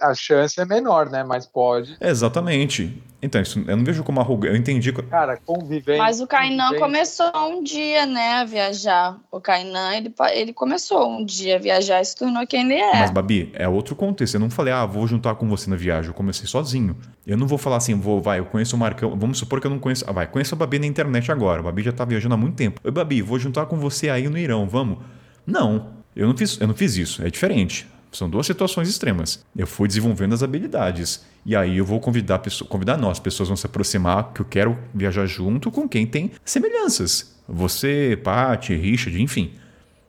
a, 0.00 0.10
a 0.10 0.14
chance 0.14 0.60
é 0.60 0.64
menor, 0.64 1.08
né? 1.08 1.22
Mas 1.22 1.46
pode. 1.46 1.96
É, 2.00 2.10
exatamente. 2.10 3.00
Então, 3.20 3.40
isso, 3.40 3.64
eu 3.66 3.76
não 3.76 3.84
vejo 3.84 4.04
como 4.04 4.20
arrogância. 4.20 4.54
Eu 4.54 4.56
entendi. 4.56 4.92
Cara, 4.92 5.36
convivência. 5.36 6.00
Mas 6.02 6.20
o 6.20 6.26
Kainan 6.26 6.78
começou 6.78 7.30
um 7.34 7.62
dia, 7.64 8.06
né, 8.06 8.34
a 8.34 8.44
viajar. 8.44 9.18
O 9.30 9.40
Kainan, 9.40 9.96
ele, 9.96 10.14
ele 10.32 10.52
começou 10.52 11.10
um 11.10 11.24
dia 11.24 11.56
a 11.56 11.58
viajar 11.58 12.00
e 12.00 12.04
se 12.04 12.14
tornou 12.14 12.46
quem 12.46 12.64
ele 12.64 12.74
é. 12.74 13.00
Mas, 13.00 13.10
Babi, 13.10 13.50
é 13.54 13.68
outro 13.68 13.96
contexto. 13.96 14.34
Eu 14.34 14.40
não 14.40 14.50
falei, 14.50 14.72
ah, 14.72 14.86
vou 14.86 15.06
juntar 15.06 15.34
com 15.34 15.48
você 15.48 15.68
na 15.68 15.74
viagem. 15.74 16.10
Eu 16.10 16.14
comecei 16.14 16.46
sozinho. 16.46 16.96
Eu 17.26 17.36
não 17.36 17.48
vou 17.48 17.58
falar 17.58 17.78
assim, 17.78 17.94
vou, 17.94 18.22
vai, 18.22 18.38
eu 18.38 18.44
conheço 18.44 18.76
o 18.76 18.78
Marcão. 18.78 19.16
Vamos 19.16 19.38
supor 19.38 19.60
que 19.60 19.66
eu 19.66 19.70
não 19.70 19.80
conheço. 19.80 20.04
Ah, 20.06 20.12
vai, 20.12 20.26
conheço 20.28 20.54
a 20.54 20.58
Babi 20.58 20.78
na 20.78 20.86
internet 20.86 21.32
agora. 21.32 21.60
O 21.60 21.64
Babi 21.64 21.82
já 21.82 21.92
tá 21.92 22.04
viajando 22.04 22.34
há 22.34 22.38
muito 22.38 22.54
tempo. 22.54 22.80
Oi, 22.84 22.90
Babi, 22.90 23.20
vou 23.20 23.38
juntar 23.38 23.66
com 23.66 23.76
você 23.76 24.08
aí 24.10 24.28
no 24.28 24.38
Irão, 24.38 24.68
vamos? 24.68 24.98
Não, 25.44 25.88
eu 26.14 26.28
não 26.28 26.36
fiz, 26.36 26.60
eu 26.60 26.68
não 26.68 26.74
fiz 26.74 26.96
isso. 26.96 27.24
É 27.24 27.30
diferente. 27.30 27.86
São 28.10 28.28
duas 28.28 28.46
situações 28.46 28.88
extremas. 28.88 29.44
Eu 29.56 29.66
fui 29.66 29.86
desenvolvendo 29.86 30.34
as 30.34 30.42
habilidades. 30.42 31.24
E 31.44 31.54
aí 31.54 31.78
eu 31.78 31.84
vou 31.84 32.00
convidar, 32.00 32.42
convidar 32.68 32.96
nós, 32.96 33.18
pessoas 33.18 33.48
vão 33.48 33.56
se 33.56 33.66
aproximar, 33.66 34.32
que 34.32 34.40
eu 34.40 34.46
quero 34.46 34.78
viajar 34.94 35.26
junto 35.26 35.70
com 35.70 35.88
quem 35.88 36.06
tem 36.06 36.30
semelhanças. 36.44 37.36
Você, 37.48 38.18
Paty, 38.22 38.74
Richard, 38.74 39.20
enfim. 39.22 39.52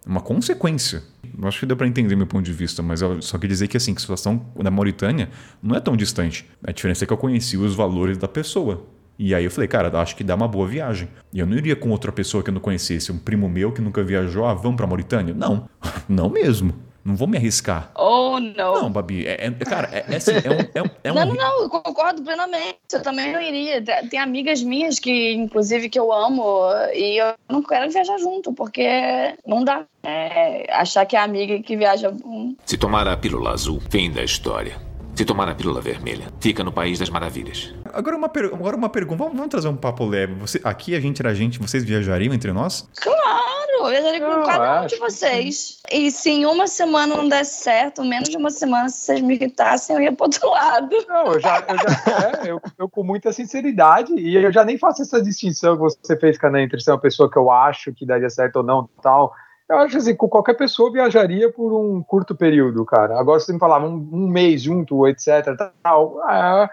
Uma 0.05 0.21
consequência. 0.21 1.03
Eu 1.37 1.47
acho 1.47 1.59
que 1.59 1.65
deu 1.65 1.77
para 1.77 1.87
entender 1.87 2.15
meu 2.15 2.27
ponto 2.27 2.43
de 2.43 2.53
vista, 2.53 2.81
mas 2.81 3.01
eu 3.01 3.21
só 3.21 3.37
queria 3.37 3.53
dizer 3.53 3.67
que 3.67 3.77
assim, 3.77 3.93
que 3.93 3.99
a 3.99 4.01
situação 4.01 4.45
da 4.61 4.71
Mauritânia 4.71 5.29
não 5.61 5.75
é 5.75 5.79
tão 5.79 5.95
distante. 5.95 6.45
A 6.63 6.71
diferença 6.71 7.03
é 7.03 7.07
que 7.07 7.13
eu 7.13 7.17
conheci 7.17 7.57
os 7.57 7.75
valores 7.75 8.17
da 8.17 8.27
pessoa. 8.27 8.85
E 9.17 9.35
aí 9.35 9.43
eu 9.43 9.51
falei, 9.51 9.67
cara, 9.67 9.95
acho 9.99 10.15
que 10.15 10.23
dá 10.23 10.33
uma 10.33 10.47
boa 10.47 10.65
viagem. 10.65 11.09
E 11.33 11.39
eu 11.39 11.45
não 11.45 11.57
iria 11.57 11.75
com 11.75 11.89
outra 11.89 12.11
pessoa 12.11 12.41
que 12.41 12.49
eu 12.49 12.53
não 12.53 12.61
conhecesse, 12.61 13.11
um 13.11 13.17
primo 13.17 13.49
meu 13.49 13.71
que 13.71 13.81
nunca 13.81 14.01
viajou, 14.01 14.45
ah, 14.45 14.53
vamos 14.53 14.77
pra 14.77 14.87
Mauritânia? 14.87 15.33
Não, 15.33 15.69
não 16.07 16.29
mesmo. 16.29 16.73
Não 17.09 17.15
vou 17.15 17.27
me 17.27 17.37
arriscar. 17.37 17.89
Oh, 17.95 18.39
não. 18.39 18.83
Não, 18.83 18.91
Babi. 18.91 19.25
É, 19.25 19.47
é 19.47 19.65
cara, 19.65 19.89
é, 19.91 20.05
é, 20.07 20.15
assim, 20.15 20.33
é 20.33 20.49
um, 20.51 20.69
é 20.75 20.81
um, 20.83 20.89
é 21.05 21.11
um... 21.11 21.15
Não, 21.15 21.25
não, 21.25 21.33
não. 21.33 21.63
Eu 21.63 21.69
concordo 21.69 22.21
plenamente. 22.21 22.77
Eu 22.93 23.01
também 23.01 23.33
não 23.33 23.41
iria. 23.41 23.83
Tem 24.07 24.19
amigas 24.19 24.61
minhas 24.61 24.99
que, 24.99 25.33
inclusive, 25.33 25.89
que 25.89 25.99
eu 25.99 26.13
amo 26.13 26.67
e 26.93 27.19
eu 27.19 27.33
não 27.49 27.63
quero 27.63 27.89
viajar 27.89 28.19
junto, 28.19 28.53
porque 28.53 28.87
não 29.43 29.63
dá. 29.63 29.85
É, 30.03 30.71
achar 30.71 31.03
que 31.07 31.15
é 31.15 31.19
amiga 31.19 31.59
que 31.63 31.75
viaja. 31.75 32.13
Se 32.63 32.77
tomar 32.77 33.07
a 33.07 33.17
pílula 33.17 33.53
azul, 33.53 33.81
fim 33.89 34.11
da 34.11 34.23
história. 34.23 34.88
Se 35.19 35.25
tomar 35.25 35.49
a 35.49 35.53
pílula 35.53 35.81
vermelha, 35.81 36.27
fica 36.39 36.63
no 36.63 36.71
País 36.71 36.97
das 36.97 37.09
Maravilhas. 37.09 37.75
Agora 37.91 38.15
uma, 38.15 38.29
per... 38.29 38.45
Agora 38.45 38.77
uma 38.77 38.87
pergunta. 38.87 39.17
Vamos, 39.17 39.33
vamos, 39.33 39.49
trazer 39.49 39.67
um 39.67 39.75
papo 39.75 40.05
leve. 40.05 40.33
Você... 40.35 40.61
Aqui 40.63 40.95
a 40.95 40.99
gente 41.01 41.21
era 41.21 41.35
gente, 41.35 41.59
vocês 41.59 41.83
viajariam 41.83 42.33
entre 42.33 42.53
nós? 42.53 42.87
Claro! 43.01 43.69
Eu 43.79 43.89
viajaria 43.89 44.21
com 44.21 44.43
cada 44.45 44.83
um 44.83 44.85
de 44.85 44.95
vocês. 44.95 45.81
E 45.91 46.09
se 46.09 46.29
em 46.29 46.45
uma 46.45 46.67
semana 46.67 47.17
não 47.17 47.27
desse 47.27 47.63
certo, 47.63 48.01
menos 48.01 48.29
de 48.29 48.37
uma 48.37 48.49
semana, 48.49 48.87
se 48.87 49.07
vocês 49.07 49.19
me 49.19 49.35
irritassem, 49.35 49.97
eu 49.97 50.01
ia 50.03 50.13
pro 50.13 50.27
outro 50.27 50.49
lado. 50.51 50.95
Não, 51.09 51.33
eu 51.33 51.39
já. 51.41 51.65
Eu, 51.67 51.77
já, 51.77 52.39
é, 52.45 52.51
eu, 52.51 52.61
eu, 52.77 52.87
com 52.87 53.03
muita 53.03 53.33
sinceridade, 53.33 54.13
e 54.13 54.35
eu 54.37 54.53
já 54.53 54.63
nem 54.63 54.77
faço 54.77 55.01
essa 55.01 55.21
distinção 55.21 55.75
que 55.75 55.81
você 55.81 56.17
fez, 56.17 56.37
Canan, 56.37 56.61
entre 56.61 56.79
ser 56.79 56.91
uma 56.91 56.97
pessoa 56.97 57.29
que 57.29 57.37
eu 57.37 57.51
acho 57.51 57.93
que 57.93 58.05
daria 58.05 58.29
certo 58.29 58.55
ou 58.55 58.63
não 58.63 58.89
tal. 59.03 59.33
Eu 59.69 59.77
acho 59.77 59.97
assim, 59.97 60.11
que 60.11 60.27
qualquer 60.27 60.55
pessoa 60.55 60.91
viajaria 60.91 61.51
por 61.51 61.71
um 61.71 62.01
curto 62.01 62.35
período, 62.35 62.83
cara. 62.85 63.19
Agora, 63.19 63.39
se 63.39 63.45
você 63.45 63.53
me 63.53 63.59
falava 63.59 63.85
um, 63.85 64.09
um 64.11 64.27
mês 64.27 64.63
junto, 64.63 65.07
etc, 65.07 65.55
tal, 65.83 66.19
é, 66.27 66.69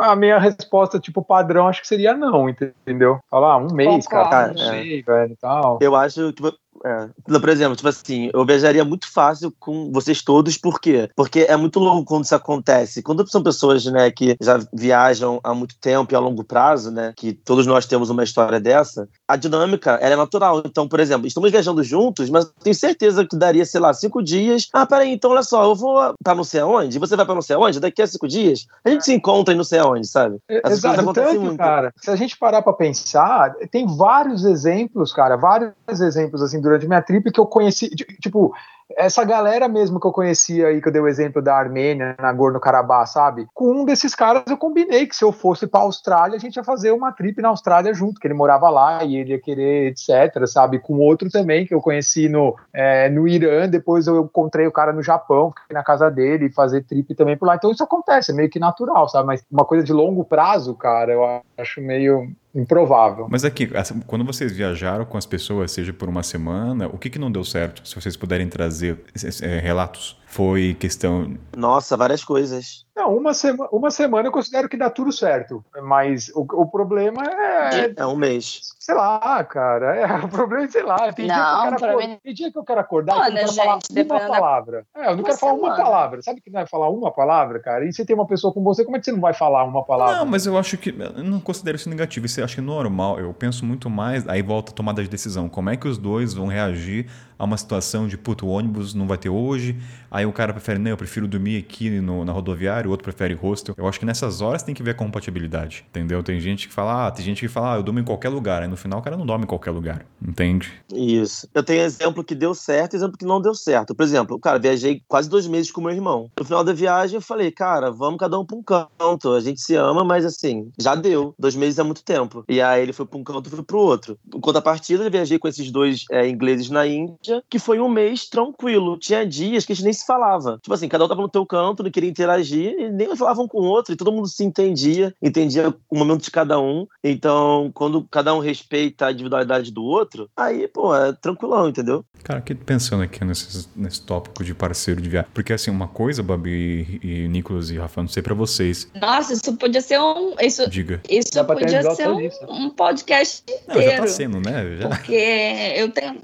a 0.00 0.16
minha 0.16 0.38
resposta, 0.38 0.98
tipo, 0.98 1.22
padrão, 1.22 1.68
acho 1.68 1.82
que 1.82 1.88
seria 1.88 2.14
não, 2.14 2.48
entendeu? 2.48 3.20
Falar, 3.30 3.54
ah, 3.54 3.56
um 3.58 3.74
mês, 3.74 4.06
Concordo, 4.06 4.30
cara, 4.30 4.48
não 4.48 4.58
sei, 4.58 5.00
é. 5.00 5.02
velho, 5.02 5.36
tal. 5.40 5.78
Eu 5.82 5.94
acho 5.94 6.32
que 6.32 6.42
é. 6.84 7.38
Por 7.38 7.48
exemplo, 7.48 7.76
tipo 7.76 7.88
assim, 7.88 8.30
eu 8.32 8.44
viajaria 8.44 8.84
muito 8.84 9.10
fácil 9.10 9.52
com 9.58 9.90
vocês 9.92 10.22
todos, 10.22 10.56
por 10.56 10.80
quê? 10.80 11.08
Porque 11.14 11.40
é 11.40 11.56
muito 11.56 11.78
louco 11.78 12.04
quando 12.04 12.24
isso 12.24 12.34
acontece. 12.34 13.02
Quando 13.02 13.28
são 13.28 13.42
pessoas, 13.42 13.84
né, 13.86 14.10
que 14.10 14.36
já 14.40 14.58
viajam 14.72 15.40
há 15.44 15.54
muito 15.54 15.78
tempo 15.78 16.12
e 16.12 16.16
a 16.16 16.20
longo 16.20 16.44
prazo, 16.44 16.90
né, 16.90 17.12
que 17.16 17.32
todos 17.32 17.66
nós 17.66 17.86
temos 17.86 18.10
uma 18.10 18.24
história 18.24 18.60
dessa, 18.60 19.08
a 19.32 19.36
dinâmica, 19.36 19.92
ela 19.92 20.12
é 20.12 20.16
natural. 20.16 20.62
Então, 20.66 20.86
por 20.86 21.00
exemplo, 21.00 21.26
estamos 21.26 21.50
viajando 21.50 21.82
juntos, 21.82 22.28
mas 22.28 22.50
tenho 22.62 22.74
certeza 22.74 23.26
que 23.26 23.34
daria, 23.34 23.64
sei 23.64 23.80
lá, 23.80 23.94
cinco 23.94 24.22
dias. 24.22 24.68
Ah, 24.74 24.84
peraí, 24.84 25.12
então 25.12 25.30
olha 25.30 25.42
só, 25.42 25.64
eu 25.64 25.74
vou 25.74 26.14
pra 26.22 26.34
não 26.34 26.44
sei 26.44 26.60
aonde, 26.60 26.98
você 26.98 27.16
vai 27.16 27.24
pra 27.24 27.34
não 27.34 27.40
sei 27.40 27.56
aonde, 27.56 27.80
daqui 27.80 28.02
a 28.02 28.06
cinco 28.06 28.28
dias, 28.28 28.66
a 28.84 28.90
gente 28.90 29.04
se 29.04 29.14
encontra 29.14 29.54
em 29.54 29.56
não 29.56 29.64
sei 29.64 29.78
aonde, 29.78 30.06
sabe? 30.06 30.36
As 30.62 30.74
Exato, 30.74 31.12
tanto, 31.14 31.40
muito. 31.40 31.56
cara. 31.56 31.92
Se 31.96 32.10
a 32.10 32.16
gente 32.16 32.36
parar 32.36 32.60
pra 32.60 32.74
pensar, 32.74 33.54
tem 33.70 33.86
vários 33.86 34.44
exemplos, 34.44 35.12
cara, 35.14 35.36
vários 35.36 35.72
exemplos, 36.00 36.42
assim, 36.42 36.60
durante 36.60 36.86
minha 36.86 37.00
trip 37.00 37.32
que 37.32 37.40
eu 37.40 37.46
conheci, 37.46 37.88
tipo, 38.20 38.52
essa 38.96 39.24
galera 39.24 39.68
mesmo 39.68 40.00
que 40.00 40.06
eu 40.06 40.12
conhecia 40.12 40.68
aí, 40.68 40.80
que 40.80 40.88
eu 40.88 40.92
dei 40.92 41.00
o 41.00 41.08
exemplo 41.08 41.40
da 41.40 41.56
Armênia, 41.56 42.16
Nagorno-Karabakh, 42.20 43.06
sabe? 43.06 43.46
Com 43.54 43.82
um 43.82 43.84
desses 43.84 44.14
caras 44.14 44.44
eu 44.46 44.56
combinei 44.56 45.06
que 45.06 45.16
se 45.16 45.24
eu 45.24 45.32
fosse 45.32 45.66
pra 45.66 45.80
Austrália, 45.80 46.36
a 46.36 46.40
gente 46.40 46.56
ia 46.56 46.64
fazer 46.64 46.92
uma 46.92 47.12
trip 47.12 47.40
na 47.40 47.48
Austrália 47.48 47.94
junto, 47.94 48.20
que 48.20 48.26
ele 48.26 48.34
morava 48.34 48.68
lá 48.68 49.04
e 49.04 49.16
ele 49.16 49.30
ia 49.30 49.40
querer, 49.40 49.88
etc, 49.92 50.46
sabe? 50.46 50.78
Com 50.78 50.98
outro 50.98 51.30
também 51.30 51.66
que 51.66 51.74
eu 51.74 51.80
conheci 51.80 52.28
no, 52.28 52.56
é, 52.72 53.08
no 53.08 53.26
Irã, 53.26 53.68
depois 53.68 54.06
eu 54.06 54.24
encontrei 54.24 54.66
o 54.66 54.72
cara 54.72 54.92
no 54.92 55.02
Japão, 55.02 55.52
fiquei 55.60 55.74
na 55.74 55.84
casa 55.84 56.10
dele, 56.10 56.52
fazer 56.52 56.82
trip 56.84 57.14
também 57.14 57.36
por 57.36 57.46
lá. 57.46 57.56
Então 57.56 57.70
isso 57.70 57.82
acontece, 57.82 58.32
é 58.32 58.34
meio 58.34 58.50
que 58.50 58.58
natural, 58.58 59.08
sabe? 59.08 59.26
Mas 59.26 59.44
uma 59.50 59.64
coisa 59.64 59.84
de 59.84 59.92
longo 59.92 60.24
prazo, 60.24 60.74
cara, 60.74 61.12
eu 61.12 61.42
acho 61.58 61.80
meio 61.80 62.30
improvável. 62.54 63.26
Mas 63.30 63.44
aqui, 63.44 63.68
quando 64.06 64.24
vocês 64.24 64.52
viajaram 64.52 65.04
com 65.04 65.16
as 65.16 65.26
pessoas, 65.26 65.72
seja 65.72 65.92
por 65.92 66.08
uma 66.08 66.22
semana, 66.22 66.86
o 66.88 66.98
que, 66.98 67.08
que 67.08 67.18
não 67.18 67.30
deu 67.30 67.44
certo? 67.44 67.86
Se 67.88 67.94
vocês 67.94 68.16
puderem 68.16 68.48
trazer 68.48 68.98
é, 69.42 69.58
relatos 69.58 70.20
Foi 70.32 70.72
questão. 70.80 71.36
Nossa, 71.54 71.94
várias 71.94 72.24
coisas. 72.24 72.86
Não, 72.96 73.14
uma, 73.14 73.34
sema, 73.34 73.68
uma 73.70 73.90
semana 73.90 74.28
eu 74.28 74.32
considero 74.32 74.66
que 74.66 74.78
dá 74.78 74.88
tudo 74.88 75.12
certo. 75.12 75.62
Mas 75.82 76.30
o, 76.34 76.40
o 76.40 76.66
problema 76.66 77.22
é. 77.22 77.92
É 77.94 78.06
um 78.06 78.16
mês. 78.16 78.60
Sei 78.78 78.94
lá, 78.94 79.44
cara. 79.44 79.94
É, 79.94 80.06
o 80.24 80.28
problema 80.28 80.64
é, 80.64 80.68
sei 80.70 80.82
lá. 80.84 81.12
Tem, 81.12 81.26
Não, 81.26 81.36
dia, 81.36 81.70
que 81.70 81.74
eu 81.74 81.76
quero 81.76 81.90
acordar, 82.00 82.18
tem 82.22 82.34
dia 82.34 82.50
que 82.52 82.58
eu 82.58 82.64
quero 82.64 82.80
acordar 82.80 83.14
e 83.14 83.20
Olha, 83.20 83.40
eu 83.42 83.46
não 83.46 83.54
quero 83.54 83.54
falar 83.56 83.74
gente, 83.74 83.90
uma 83.90 83.94
dependendo 83.94 84.20
da- 84.32 84.40
palavra. 84.40 84.86
É, 84.94 85.00
eu 85.00 85.04
não 85.10 85.14
Uma 85.16 85.22
quero 85.24 85.38
falar 85.38 85.52
uma 85.52 85.60
semana. 85.70 85.82
palavra. 85.84 86.22
Sabe 86.22 86.40
que 86.40 86.50
não 86.50 86.60
vai 86.60 86.66
falar 86.66 86.88
uma 86.88 87.10
palavra, 87.12 87.60
cara? 87.60 87.84
E 87.86 87.92
você 87.92 88.02
tem 88.02 88.16
uma 88.16 88.26
pessoa 88.26 88.54
com 88.54 88.62
você, 88.62 88.84
como 88.86 88.96
é 88.96 89.00
que 89.00 89.04
você 89.04 89.12
não 89.12 89.20
vai 89.20 89.34
falar 89.34 89.64
uma 89.64 89.84
palavra? 89.84 90.16
Não, 90.16 90.24
mas 90.26 90.46
eu 90.46 90.56
acho 90.56 90.78
que. 90.78 90.88
Eu 90.98 91.22
não 91.24 91.40
considero 91.40 91.76
isso 91.76 91.90
negativo. 91.90 92.24
Isso 92.24 92.40
eu 92.40 92.44
acho 92.46 92.54
que 92.54 92.60
é 92.60 92.64
normal. 92.64 93.20
Eu 93.20 93.34
penso 93.34 93.66
muito 93.66 93.90
mais. 93.90 94.26
Aí 94.26 94.40
volta 94.40 94.72
a 94.72 94.74
tomada 94.74 95.02
de 95.02 95.10
decisão. 95.10 95.46
Como 95.46 95.68
é 95.68 95.76
que 95.76 95.86
os 95.86 95.98
dois 95.98 96.32
vão 96.32 96.46
reagir 96.46 97.06
a 97.42 97.44
uma 97.44 97.56
situação 97.56 98.06
de, 98.06 98.16
puto, 98.16 98.46
o 98.46 98.50
ônibus 98.50 98.94
não 98.94 99.04
vai 99.08 99.18
ter 99.18 99.28
hoje. 99.28 99.76
Aí 100.08 100.24
o 100.24 100.32
cara 100.32 100.52
prefere, 100.52 100.78
não, 100.78 100.92
eu 100.92 100.96
prefiro 100.96 101.26
dormir 101.26 101.56
aqui 101.58 101.90
no- 102.00 102.24
na 102.24 102.30
rodoviária, 102.32 102.86
o 102.86 102.90
outro 102.92 103.02
prefere 103.02 103.34
hostel. 103.34 103.74
Eu 103.76 103.88
acho 103.88 103.98
que 103.98 104.06
nessas 104.06 104.40
horas 104.40 104.62
tem 104.62 104.72
que 104.72 104.82
ver 104.82 104.92
a 104.92 104.94
compatibilidade. 104.94 105.84
Entendeu? 105.90 106.22
Tem 106.22 106.38
gente 106.38 106.68
que 106.68 106.72
fala, 106.74 107.08
ah, 107.08 107.10
tem 107.10 107.24
gente 107.24 107.40
que 107.40 107.48
fala, 107.48 107.74
ah, 107.74 107.76
eu 107.78 107.82
durmo 107.82 107.98
em 107.98 108.04
qualquer 108.04 108.28
lugar. 108.28 108.62
Aí 108.62 108.68
no 108.68 108.76
final 108.76 109.00
o 109.00 109.02
cara 109.02 109.16
não 109.16 109.26
dorme 109.26 109.44
em 109.44 109.48
qualquer 109.48 109.72
lugar. 109.72 110.06
Entende? 110.24 110.70
Isso. 110.94 111.48
Eu 111.52 111.64
tenho 111.64 111.82
exemplo 111.82 112.22
que 112.22 112.34
deu 112.34 112.54
certo 112.54 112.92
e 112.94 112.96
exemplo 112.96 113.18
que 113.18 113.24
não 113.24 113.40
deu 113.40 113.54
certo. 113.56 113.92
Por 113.92 114.04
exemplo, 114.04 114.38
cara, 114.38 114.58
viajei 114.60 115.02
quase 115.08 115.28
dois 115.28 115.48
meses 115.48 115.72
com 115.72 115.80
meu 115.80 115.90
irmão. 115.90 116.30
No 116.38 116.44
final 116.44 116.62
da 116.62 116.72
viagem, 116.72 117.16
eu 117.16 117.22
falei, 117.22 117.50
cara, 117.50 117.90
vamos 117.90 118.18
cada 118.20 118.38
um 118.38 118.46
pra 118.46 118.56
um 118.56 118.62
canto. 118.62 119.32
A 119.32 119.40
gente 119.40 119.60
se 119.60 119.74
ama, 119.74 120.04
mas 120.04 120.24
assim, 120.24 120.70
já 120.78 120.94
deu. 120.94 121.34
Dois 121.36 121.56
meses 121.56 121.78
é 121.78 121.82
muito 121.82 122.04
tempo. 122.04 122.44
E 122.48 122.60
aí 122.60 122.82
ele 122.82 122.92
foi 122.92 123.04
pra 123.04 123.18
um 123.18 123.24
canto, 123.24 123.48
eu 123.50 123.56
fui 123.56 123.64
pro 123.64 123.78
outro. 123.78 124.16
Em 124.32 124.38
contrapartida, 124.40 125.02
eu 125.04 125.10
viajei 125.10 125.38
com 125.38 125.48
esses 125.48 125.70
dois 125.72 126.04
é, 126.10 126.28
ingleses 126.28 126.68
na 126.70 126.86
Índia, 126.86 127.31
que 127.48 127.58
foi 127.58 127.80
um 127.80 127.88
mês 127.88 128.28
tranquilo. 128.28 128.98
Tinha 128.98 129.26
dias 129.26 129.64
que 129.64 129.72
a 129.72 129.74
gente 129.74 129.84
nem 129.84 129.92
se 129.92 130.04
falava. 130.04 130.58
Tipo 130.62 130.74
assim, 130.74 130.88
cada 130.88 131.04
um 131.04 131.08
tava 131.08 131.22
no 131.22 131.28
teu 131.28 131.46
canto, 131.46 131.82
não 131.82 131.90
queria 131.90 132.10
interagir, 132.10 132.74
e 132.78 132.90
nem 132.90 133.14
falavam 133.16 133.46
com 133.46 133.58
o 133.58 133.64
outro, 133.64 133.92
e 133.92 133.96
todo 133.96 134.12
mundo 134.12 134.28
se 134.28 134.44
entendia, 134.44 135.14
entendia 135.22 135.74
o 135.90 135.98
momento 135.98 136.22
de 136.22 136.30
cada 136.30 136.58
um. 136.60 136.86
Então, 137.02 137.70
quando 137.74 138.06
cada 138.10 138.34
um 138.34 138.38
respeita 138.38 139.06
a 139.06 139.12
individualidade 139.12 139.70
do 139.70 139.84
outro, 139.84 140.28
aí, 140.36 140.66
pô, 140.68 140.94
é 140.94 141.12
tranquilão, 141.12 141.68
entendeu? 141.68 142.04
Cara, 142.22 142.38
aqui 142.38 142.54
pensando 142.54 143.02
aqui 143.02 143.24
nesse, 143.24 143.68
nesse 143.74 144.02
tópico 144.02 144.44
de 144.44 144.54
parceiro 144.54 145.00
de 145.00 145.08
viagem. 145.08 145.30
Porque 145.34 145.52
assim, 145.52 145.70
uma 145.70 145.88
coisa, 145.88 146.22
Babi 146.22 147.00
e, 147.02 147.24
e 147.24 147.28
Nicolas 147.28 147.70
e 147.70 147.78
Rafa, 147.78 148.00
não 148.00 148.08
sei 148.08 148.22
pra 148.22 148.34
vocês. 148.34 148.88
Nossa, 148.94 149.32
isso 149.32 149.56
podia 149.56 149.80
ser 149.80 150.00
um. 150.00 150.34
Isso, 150.40 150.68
Diga. 150.70 151.00
isso 151.08 151.44
podia 151.44 151.82
ser 151.94 152.08
um, 152.08 152.28
um 152.48 152.70
podcast 152.70 153.42
Não, 153.66 153.74
já 153.74 153.82
inteiro. 153.82 154.02
tá 154.02 154.08
sendo, 154.08 154.40
né? 154.40 154.76
Já. 154.76 154.88
Porque 154.88 155.74
eu 155.76 155.90
tenho. 155.90 156.16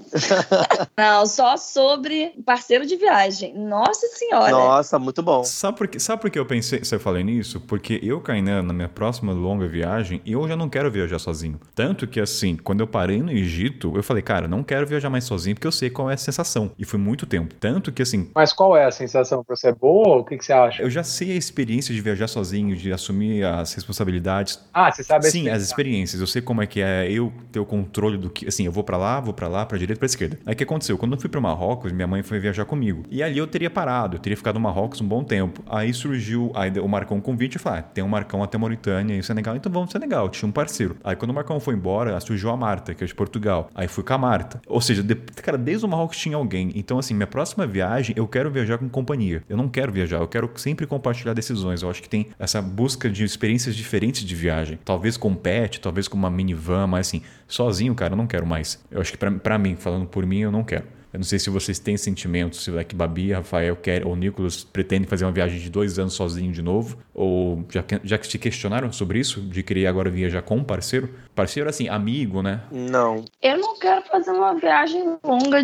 Não, 0.99 1.25
só 1.27 1.57
sobre 1.57 2.33
parceiro 2.45 2.85
de 2.85 2.97
viagem. 2.97 3.55
Nossa 3.57 4.09
senhora. 4.09 4.51
Nossa, 4.51 4.99
muito 4.99 5.23
bom. 5.23 5.45
Sabe 5.45 5.79
por, 5.79 5.87
que, 5.87 6.01
sabe 6.01 6.21
por 6.21 6.29
que 6.29 6.37
eu 6.37 6.45
pensei, 6.45 6.83
se 6.85 6.93
eu 6.93 6.99
falei 6.99 7.23
nisso? 7.23 7.61
Porque 7.61 8.01
eu, 8.03 8.21
Kainan, 8.21 8.65
na 8.65 8.73
minha 8.73 8.89
próxima 8.89 9.33
longa 9.33 9.69
viagem, 9.69 10.21
eu 10.27 10.49
já 10.49 10.57
não 10.57 10.69
quero 10.69 10.91
viajar 10.91 11.21
sozinho. 11.21 11.61
Tanto 11.73 12.05
que, 12.09 12.19
assim, 12.21 12.57
quando 12.57 12.81
eu 12.81 12.87
parei 12.89 13.23
no 13.23 13.31
Egito, 13.31 13.93
eu 13.95 14.03
falei, 14.03 14.25
cara, 14.25 14.49
não 14.49 14.65
quero 14.65 14.89
viajar 14.89 15.09
mais 15.09 15.23
sozinho 15.23 15.55
porque 15.55 15.69
eu 15.69 15.73
sei 15.73 15.89
qual 15.89 16.11
é 16.11 16.15
a 16.15 16.17
sensação. 16.17 16.73
E 16.77 16.85
foi 16.85 16.99
muito 16.99 17.27
tempo. 17.27 17.55
Tanto 17.55 17.93
que, 17.93 18.03
assim, 18.03 18.31
Mas 18.35 18.53
qual 18.53 18.77
é 18.77 18.85
a 18.85 18.91
sensação 18.91 19.45
pra 19.45 19.55
você? 19.55 19.69
É 19.69 19.73
boa? 19.73 20.17
O 20.17 20.25
que, 20.25 20.37
que 20.37 20.45
você 20.45 20.53
acha? 20.53 20.83
eu 20.83 20.91
já 20.91 21.05
sei 21.05 21.31
a 21.31 21.37
experiência 21.37 21.95
de 21.95 22.01
viajar 22.01 22.27
sozinho, 22.27 22.75
de 22.75 22.93
assumir 22.93 23.45
as 23.45 23.73
responsabilidades. 23.75 24.59
Ah, 24.75 24.91
você 24.91 25.05
sabe 25.05 25.29
a 25.29 25.31
Sim, 25.31 25.49
as 25.49 25.63
experiência. 25.63 25.65
experiências. 25.65 26.21
Eu 26.21 26.27
sei 26.27 26.43
como 26.43 26.61
é 26.61 26.67
que 26.67 26.81
é 26.81 27.09
eu 27.09 27.33
ter 27.53 27.61
o 27.61 27.65
controle 27.65 28.19
do 28.19 28.29
que. 28.31 28.49
Assim, 28.49 28.67
eu 28.67 28.73
vou 28.73 28.83
pra 28.83 28.97
lá, 28.97 29.21
vou 29.21 29.33
pra 29.33 29.47
lá, 29.47 29.65
pra 29.65 29.79
direita, 29.79 29.99
pra 30.01 30.07
esquerda. 30.07 30.39
Aí 30.45 30.55
o 30.55 30.57
que 30.57 30.65
aconteceu? 30.65 30.88
Quando 30.97 31.13
eu 31.15 31.21
fui 31.21 31.29
pra 31.29 31.41
Marrocos, 31.41 31.93
minha 31.93 32.07
mãe 32.07 32.23
foi 32.23 32.39
viajar 32.39 32.65
comigo. 32.65 33.03
E 33.11 33.23
ali 33.23 33.37
eu 33.39 33.47
teria 33.47 33.69
parado, 33.69 34.17
eu 34.17 34.21
teria 34.21 34.37
ficado 34.37 34.55
no 34.55 34.61
Marrocos 34.61 35.01
um 35.01 35.07
bom 35.09 35.23
tempo. 35.25 35.63
Aí 35.69 35.93
surgiu 35.93 36.53
aí 36.55 36.71
o 36.81 36.89
Marcão 36.89 37.17
um 37.17 37.21
convite 37.21 37.57
e 37.57 37.59
falei: 37.59 37.81
ah, 37.81 37.83
tem 37.83 38.03
um 38.05 38.09
Marcão 38.09 38.43
até 38.43 38.57
Mauritânia 38.57 39.15
e 39.19 39.23
Senegal, 39.23 39.57
então 39.57 39.71
vamos 39.71 39.91
pro 39.91 39.99
Senegal. 40.01 40.29
Tinha 40.29 40.49
um 40.49 40.53
parceiro. 40.53 40.97
Aí 41.05 41.17
quando 41.17 41.31
o 41.31 41.35
Marcão 41.35 41.59
foi 41.61 41.75
embora, 41.75 42.19
surgiu 42.21 42.51
a 42.51 42.57
Marta, 42.57 42.95
que 42.95 43.03
é 43.05 43.07
de 43.07 43.15
Portugal. 43.15 43.69
Aí 43.75 43.89
fui 43.89 44.05
com 44.05 44.13
a 44.15 44.19
Marta. 44.19 44.61
Ou 44.67 44.81
seja, 44.81 45.03
de- 45.03 45.15
cara, 45.15 45.59
desde 45.59 45.85
o 45.85 45.89
Marrocos 45.89 46.17
tinha 46.17 46.37
alguém. 46.37 46.71
Então, 46.75 46.99
assim, 46.99 47.15
minha 47.15 47.27
próxima 47.27 47.67
viagem, 47.67 48.15
eu 48.17 48.27
quero 48.27 48.51
viajar 48.51 48.79
com 48.79 48.89
companhia. 48.89 49.43
Eu 49.49 49.57
não 49.57 49.69
quero 49.69 49.93
viajar, 49.93 50.19
eu 50.19 50.29
quero 50.29 50.51
sempre 50.57 50.87
compartilhar 50.87 51.35
decisões. 51.35 51.83
Eu 51.83 51.91
acho 51.91 52.03
que 52.03 52.09
tem 52.09 52.29
essa 52.39 52.61
busca 52.63 53.09
de 53.11 53.25
experiências 53.25 53.75
diferentes 53.75 54.25
de 54.25 54.35
viagem. 54.35 54.79
Talvez 54.85 55.17
com 55.17 55.35
pet, 55.35 55.81
talvez 55.81 56.09
com 56.09 56.17
uma 56.17 56.31
minivan, 56.31 56.87
mas 56.87 57.09
assim, 57.09 57.23
sozinho, 57.49 57.95
cara, 57.95 58.13
eu 58.13 58.17
não 58.17 58.27
quero 58.27 58.47
mais. 58.47 58.79
Eu 58.91 59.01
acho 59.01 59.11
que 59.13 59.19
pra 59.19 59.59
mim, 59.59 59.75
falando 59.75 60.07
por 60.07 60.25
mim, 60.25 60.41
eu 60.41 60.53
não 60.53 60.63
quero. 60.63 60.85
Eu 61.13 61.19
não 61.19 61.25
sei 61.25 61.39
se 61.39 61.49
vocês 61.49 61.79
têm 61.79 61.97
sentimentos, 61.97 62.63
se 62.65 62.77
é 62.77 62.85
que 62.85 62.95
Babi, 62.95 63.33
Rafael 63.33 63.75
quer, 63.77 64.07
ou 64.07 64.15
Nicolas 64.15 64.63
pretendem 64.63 65.09
fazer 65.09 65.25
uma 65.25 65.33
viagem 65.33 65.59
de 65.59 65.71
dois 65.71 65.99
anos 65.99 66.13
sozinho 66.13 66.53
de 66.53 66.61
novo, 66.61 66.99
ou 67.15 67.65
já, 67.71 67.83
que- 67.83 68.01
já 68.05 68.19
que 68.19 68.29
te 68.29 68.39
questionaram 68.39 68.93
sobre 68.93 69.19
isso, 69.19 69.41
de 69.41 69.63
querer 69.63 69.87
agora 69.87 70.11
viajar 70.11 70.43
com 70.43 70.57
um 70.59 70.65
parceiro? 70.65 71.09
Parceiro, 71.35 71.69
assim, 71.71 71.89
amigo, 71.89 72.43
né? 72.43 72.61
Não. 72.71 73.25
Eu 73.43 73.57
não 73.59 73.79
quero 73.79 74.03
fazer 74.03 74.33
uma 74.33 74.55
viagem 74.55 75.03
longa 75.25 75.63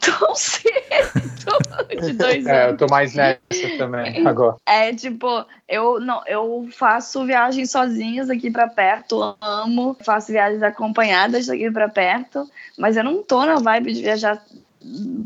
tão 0.00 0.34
cedo, 0.34 2.06
de 2.06 2.12
dois 2.14 2.46
É, 2.46 2.64
eu 2.64 2.68
anos. 2.70 2.78
tô 2.78 2.86
mais 2.88 3.14
nessa 3.14 3.38
também 3.78 4.26
agora. 4.26 4.56
É 4.66 4.92
tipo, 4.92 5.44
eu 5.68 6.00
não, 6.00 6.22
eu 6.26 6.68
faço 6.72 7.24
viagens 7.24 7.70
sozinhas 7.70 8.28
aqui 8.30 8.50
pra 8.50 8.66
perto, 8.66 9.36
amo, 9.40 9.96
faço 10.04 10.32
viagens 10.32 10.62
acompanhadas 10.62 11.46
daqui 11.46 11.70
pra 11.70 11.88
perto, 11.88 12.48
mas 12.76 12.96
eu 12.96 13.04
não 13.04 13.22
tô 13.22 13.44
na 13.44 13.56
vibe 13.56 13.92
de 13.92 14.02
viajar 14.02 14.42